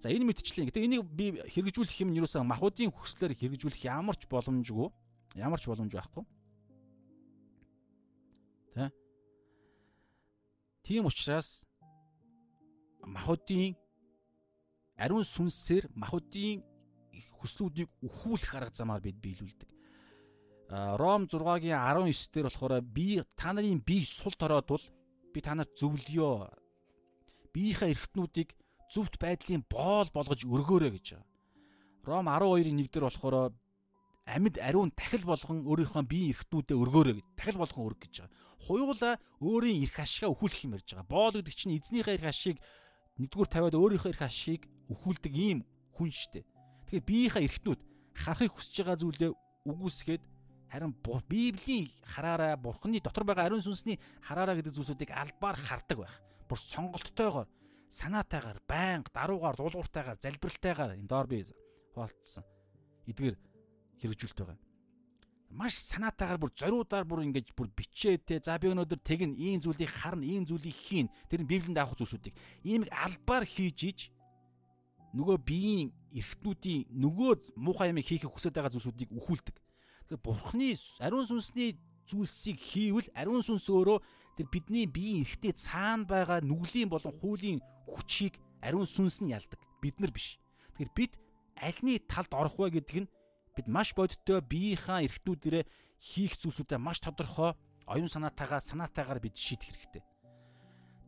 [0.00, 0.68] За энэ мэдчлэн.
[0.68, 4.88] Гэтэ энийг би хэрэгжүүлэх юм нь юусан махуудын хүслээр хэрэгжүүлэх ямар ч боломжгүй.
[5.40, 6.24] Ямар ч боломж байхгүй.
[8.76, 8.92] Тэ?
[10.84, 11.64] Тийм учраас
[13.00, 13.72] махуудын
[15.00, 16.60] ариун сүнсээр махуудын
[17.40, 19.70] хүслүүдийг өхүүлэх арга замаар бид биелүүлдэг.
[20.98, 24.84] Ром 6-гийн 19 дээр болохоор би та нарын бие сул тороод бол
[25.32, 26.50] би та нарт зөвлөё.
[27.54, 28.50] Биеийнхээ эргэтнүүдийг
[28.92, 31.26] зөвхт байдлын боол болгож өргөөрэй гэж байгаа.
[32.06, 33.54] Ром 12-ийн 1 дээр болохоор
[34.26, 37.26] амьд ариун тахил болгон өөрийнхөө биеийн эргэтнүүдэд өргөөрэй гэж.
[37.38, 38.34] Тахил болгон өрг гэж байгаа.
[38.66, 41.06] Хуйгуула өөрийн эрх ашигаа өхүүлэх юм ярьж байгаа.
[41.06, 42.56] Боол гэдэг чинь эзнийхээ эрх ашиг
[43.18, 45.58] нэгдүгээр тавиад өөрийнхөө эрх ашиг өхүүлдэг ийм
[45.94, 46.42] хүн штэ.
[46.90, 47.80] Тэгэхээр биеийнхээ эрхтнүүд
[48.18, 49.30] харахыг хүсэж байгаа зүйлээ
[49.66, 50.22] үгүйсгээд
[50.70, 50.94] харин
[51.28, 56.14] Библийн хараараа Бурхны дотор байгаа ариун сүнсний хараараа гэдэг зүйлсүүдийг албаар хардаг байх.
[56.48, 57.46] Бүр сонголттойгоор
[57.90, 61.44] санаатайгаар, байнга, даруугаар, дуулууртайгаар, залбиралтайгаар энэ доор би
[61.94, 62.44] хуваалцсан.
[63.06, 63.36] Эдгээр
[64.00, 64.66] хэрэгжүүлт байгаа
[65.50, 69.88] маш санаатаагаар бүр зориудаар бүр ингэж бүр бичээ те за би өнөөдөр тэгн ийм зүйлийг
[69.88, 72.34] харна ийм зүйлийг хийн тэр нь библийн даах зүйлсүүдийг
[72.66, 73.98] ийм албаар хийж иж
[75.14, 79.56] нөгөө биеийн эрхтнүүдийн нөгөө муухай юм хийхийг хүсэж байгаа зүйлсүүдийг үхүүлдэг.
[80.10, 83.98] Тэгэхээр бурхны ариун сүнсний зүйлсийг хийвэл ариун сүнс өөрөө
[84.36, 89.60] тэр бидний биеийн эрхтээ цаана байгаа нүглийн болон хуулийн хүчийг ариун сүнс нь ялдаг.
[89.80, 90.38] Бид нар биш.
[90.76, 91.12] Тэгэхээр бид
[91.56, 93.10] альны талд орох вэ гэдэг нь
[93.56, 95.64] бид маш бодиттой биеийнхаа эрхтнүүдэрээ
[96.02, 97.56] хийх зүйлсүүдээ маш тодорхой
[97.88, 100.04] оюун санаатайгаар санаатайгаар бид шийдэх хэрэгтэй.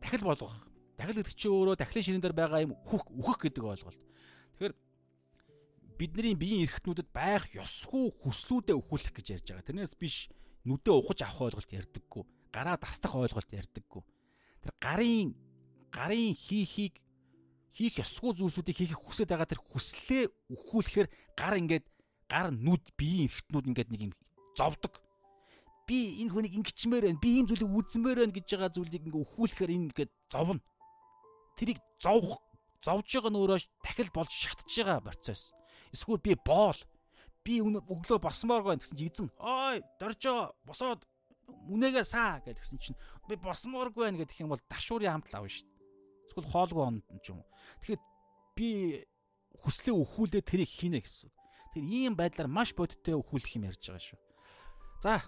[0.01, 0.55] Дахил болгох.
[0.97, 4.01] Дахил гэдэг чинь өөрөө дахлын ширэн дээр байгаа юм үхэх үхэх гэдэг ойлголт.
[4.57, 4.73] Тэгэхээр
[5.99, 9.67] бидний биеийн эрхтнүүдэд байх ёсгүй хүслүүдээ өхүүлэх гэж ярьж байгаа.
[9.67, 10.31] Тэрнээс биш
[10.63, 12.23] нүдээ ухаж авах ойлголт ярьдаггүй.
[12.49, 14.01] Гараа дастах ойлголт ярьдаггүй.
[14.63, 15.35] Тэр гарын
[15.91, 16.97] гарын хийхийг
[17.73, 21.85] хийх ёсгүй зүйлсүүдийг хийхийг хүсэж байгаа тэр хүслээ өхүүлэхээр гар ингээд
[22.29, 24.13] гар нүд биеийн эрхтнүүд ингээд нэг юм
[24.57, 24.93] зовдөг.
[25.87, 27.21] Би энэ хүнийг ингэчмээр байна.
[27.23, 30.61] Би ийм зүйлийг үзмээр байна гэж байгаа зүйлийг ингээ өхүүлэхээр энэ ингээд зовно.
[31.57, 32.37] Тэрийг зовх
[32.85, 35.53] зовж байгаа нь өөрөө дахил болж шатж байгаа процесс.
[35.89, 36.77] Эсвэл би боол
[37.43, 41.01] би өглөө босмоор гоо гэсэн чи эзэн ой доржоо босоод
[41.47, 45.68] үнээгээ саа гэдгсэн чинь би босмооргүй байна гэх юм бол дашуурын хамт лав шүү дээ.
[46.29, 47.49] Эсвэл хоолгүй онд ч юм уу.
[47.81, 48.01] Тэгэхээр
[48.53, 48.69] би
[49.59, 51.29] хүслээ өхүүлээ тэрийг хийнэ гэсэн.
[51.73, 54.19] Тэр ийм байдлаар маш бодиттой өхүүлэх юм ярьж байгаа шүү.
[55.01, 55.21] За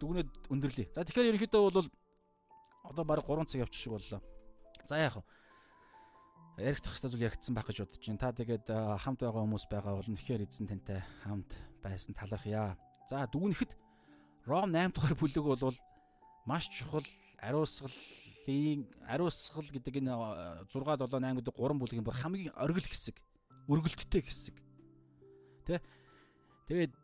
[0.00, 0.92] дүгнээд өндөрлөе.
[0.92, 1.88] За тэгэхээр ерөнхийдөө бол
[2.84, 4.20] одоо баг 3 цаг явчих шиг боллоо.
[4.86, 5.24] За яах вэ?
[6.56, 8.22] Яригдах хэвээр зүйл яригдсан байх гэж бодож байна.
[8.22, 8.66] Та тэгээд
[9.02, 11.50] хамт байгаа хүмүүс байгаа бол үнэхээр эзэн тантай хамт
[11.84, 12.78] байсан талархъя.
[13.10, 13.72] За дүгнэхэд
[14.46, 15.76] Ром 8 дугаар бүлэг бол
[16.46, 17.04] маш чухал
[18.46, 20.14] ариусгалын ариусгал гэдэг энэ
[20.70, 23.18] 6 7 8 гэдэг гурван бүлгийн бүр хамгийн оргил хэсэг
[23.66, 24.54] өргөлттэй хэсэг.
[25.66, 25.82] Тэ?
[26.70, 26.94] Тэгээд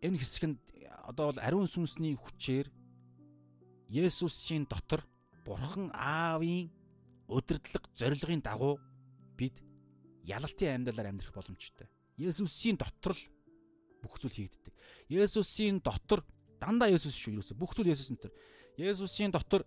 [0.00, 0.56] энэ хэсэг нь
[1.04, 2.72] одоо бол ариун сүнсний хүчээр
[3.90, 5.02] Есүсийн дотор
[5.44, 6.70] Бурхан Аавын
[7.26, 8.78] удирдлага зорилгын дагуу
[9.36, 9.58] бид
[10.24, 11.90] ялалтын амьдралаар амьдрах боломжтой.
[12.16, 13.22] Есүсийн дотор л
[14.00, 14.72] бүх зүйл хийгддэг.
[15.10, 16.22] Есүсийн дотор
[16.62, 18.32] дандаа Есүс шүү юусе бүх зүйл Есүсийн дотор.
[18.78, 19.66] Есүсийн дотор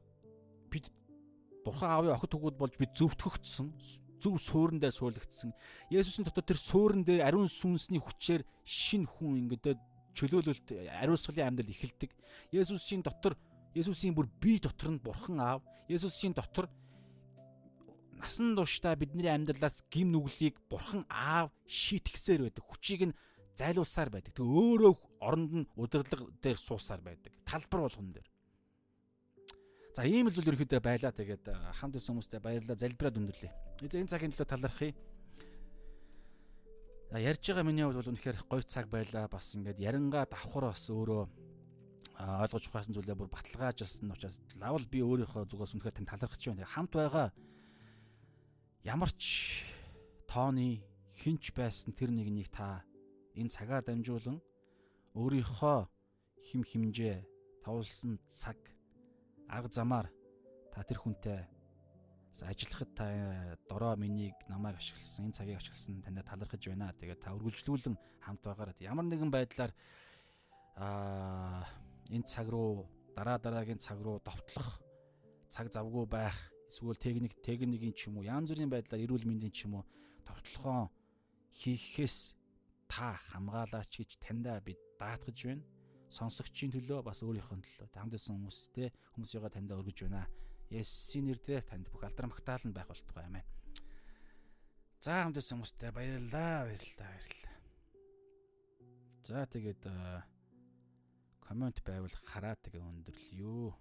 [1.64, 3.68] Бурхан Аавын охид хүүгүүд болж бид зөвтгөгдсөн
[4.24, 5.52] зөв суурин дээр суулгагдсан.
[5.92, 9.80] Есүсийн дотор тэр суурин дээр ариун сүнсний хүчээр шин хүн ингээд
[10.16, 10.68] чөлөөлөлт
[11.04, 12.12] ариусгалын амьдрал эхэлдэг.
[12.56, 13.36] Есүсийн дотор
[13.76, 15.62] Есүсийн бүр бие дотор нь Бурхан аав.
[15.90, 16.70] Есүсийн дотор
[18.22, 22.64] насан туршдаа бидний амьдралаас гим нүглийг Бурхан аав шийтгсээр байдаг.
[22.64, 23.18] Хүчийг нь
[23.58, 24.32] зайлуулсаар байдаг.
[24.38, 24.94] Тэг өөрөө
[25.26, 27.34] оронд нь удирдлага дээр суусаар байдаг.
[27.44, 28.28] Талбар болгон дээр.
[29.94, 31.14] За ийм л зүйл ерөөхдөө байлаа.
[31.14, 32.82] Тэгээд хамт исэн хүмүүстээ баярлалаа.
[32.82, 33.52] Залбираад өндөрлөө.
[33.86, 34.98] Энэ цагийн төлөө талархъя.
[37.14, 39.30] Ярьж байгаа миний хувьд бол үнэхээр гоё цаг байлаа.
[39.30, 41.30] Бас ингээд яринга давхар бас өөрөө
[42.18, 46.66] ойлгож ухаасан зүйлээ бүр баталгаажсан учраас лавл би өөрийнхөө зүгээс үнэхээр тань талархаж байна.
[46.66, 47.30] Хамт байгаа
[48.82, 49.62] ямар ч
[50.26, 50.82] тооны
[51.22, 52.82] хинч байсан тэр нэгнийг та
[53.38, 54.42] энэ цагаар дамжуулан
[55.14, 55.86] өөрийнхөө
[56.50, 57.22] хим химжээ
[57.62, 58.58] тавлсан цаг
[59.48, 60.08] арга замаар
[60.74, 61.48] та тэр хүнтэй
[62.42, 63.06] ажиллахад та
[63.70, 66.94] дорой миний намайг ашигласан энэ цагийг ашигласан таньд талархаж байна.
[66.98, 69.72] Тэгээд та үргэлжлүүлэн хамт байгаараа ямар нэгэн байдлаар
[70.76, 71.70] аа
[72.10, 74.82] энэ цаг руу дараа дараагийн цаг руу довтлох
[75.54, 76.34] цаг завгүй байх
[76.70, 79.86] эсвэл техник техникийн ч юм уу янз бүрийн байдлаар эрүүл мэндийн ч юм уу
[80.26, 80.90] товтлогоо
[81.54, 82.34] хийхээс
[82.90, 85.64] та хамгаалаач гэж таньдаа бид даатгаж байна.
[86.14, 90.30] Сонсогчийн төлөө бас өөрийнхөө төлөө хамтдсан хүмүүстэй хүмүүсийгээ таньдаа өргөж байна.
[90.70, 93.42] Есүсийн нэрээр танд бүх алдар магтаал нь байх болтугай амин.
[95.02, 97.58] За хамтдсан хүмүүстэй баярлалаа, баярлалаа, баярлалаа.
[99.26, 99.84] За тэгээд
[101.42, 103.74] коммент байвал хараа тэгээ өндөрлөё.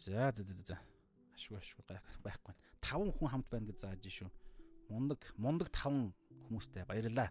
[0.00, 0.78] За за за за.
[1.36, 1.84] Ашгүй ашгүй
[2.24, 2.54] байхгүй.
[2.80, 4.30] Таван хүн хамт байна гэж зааж шүү.
[4.88, 6.16] Мундаг мундаг таван
[6.48, 7.28] хүмүүстэй баярлаа.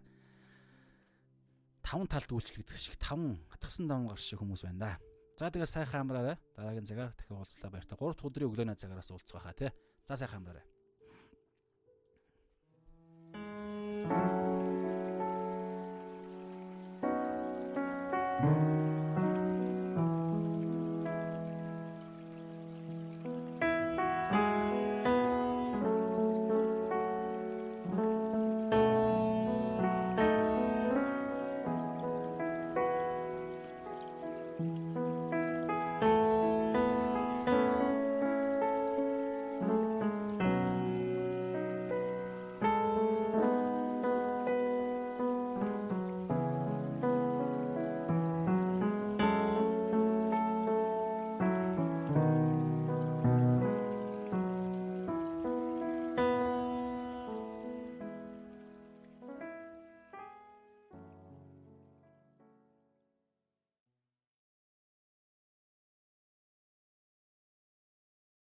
[1.92, 4.96] Таван талд үйлчлэгдэх шиг таван хатгсан даван гар шиг хүмүүс байна да.
[5.36, 6.40] За тэгээ сайхан амраарай.
[6.56, 8.00] Дараагийн цагаар дахин уулзлаа баяртай.
[8.00, 9.68] 3 дахь өдрийн өглөөний цагаараас уулзах байхаа тий.
[10.08, 10.64] За сайхан амраарай.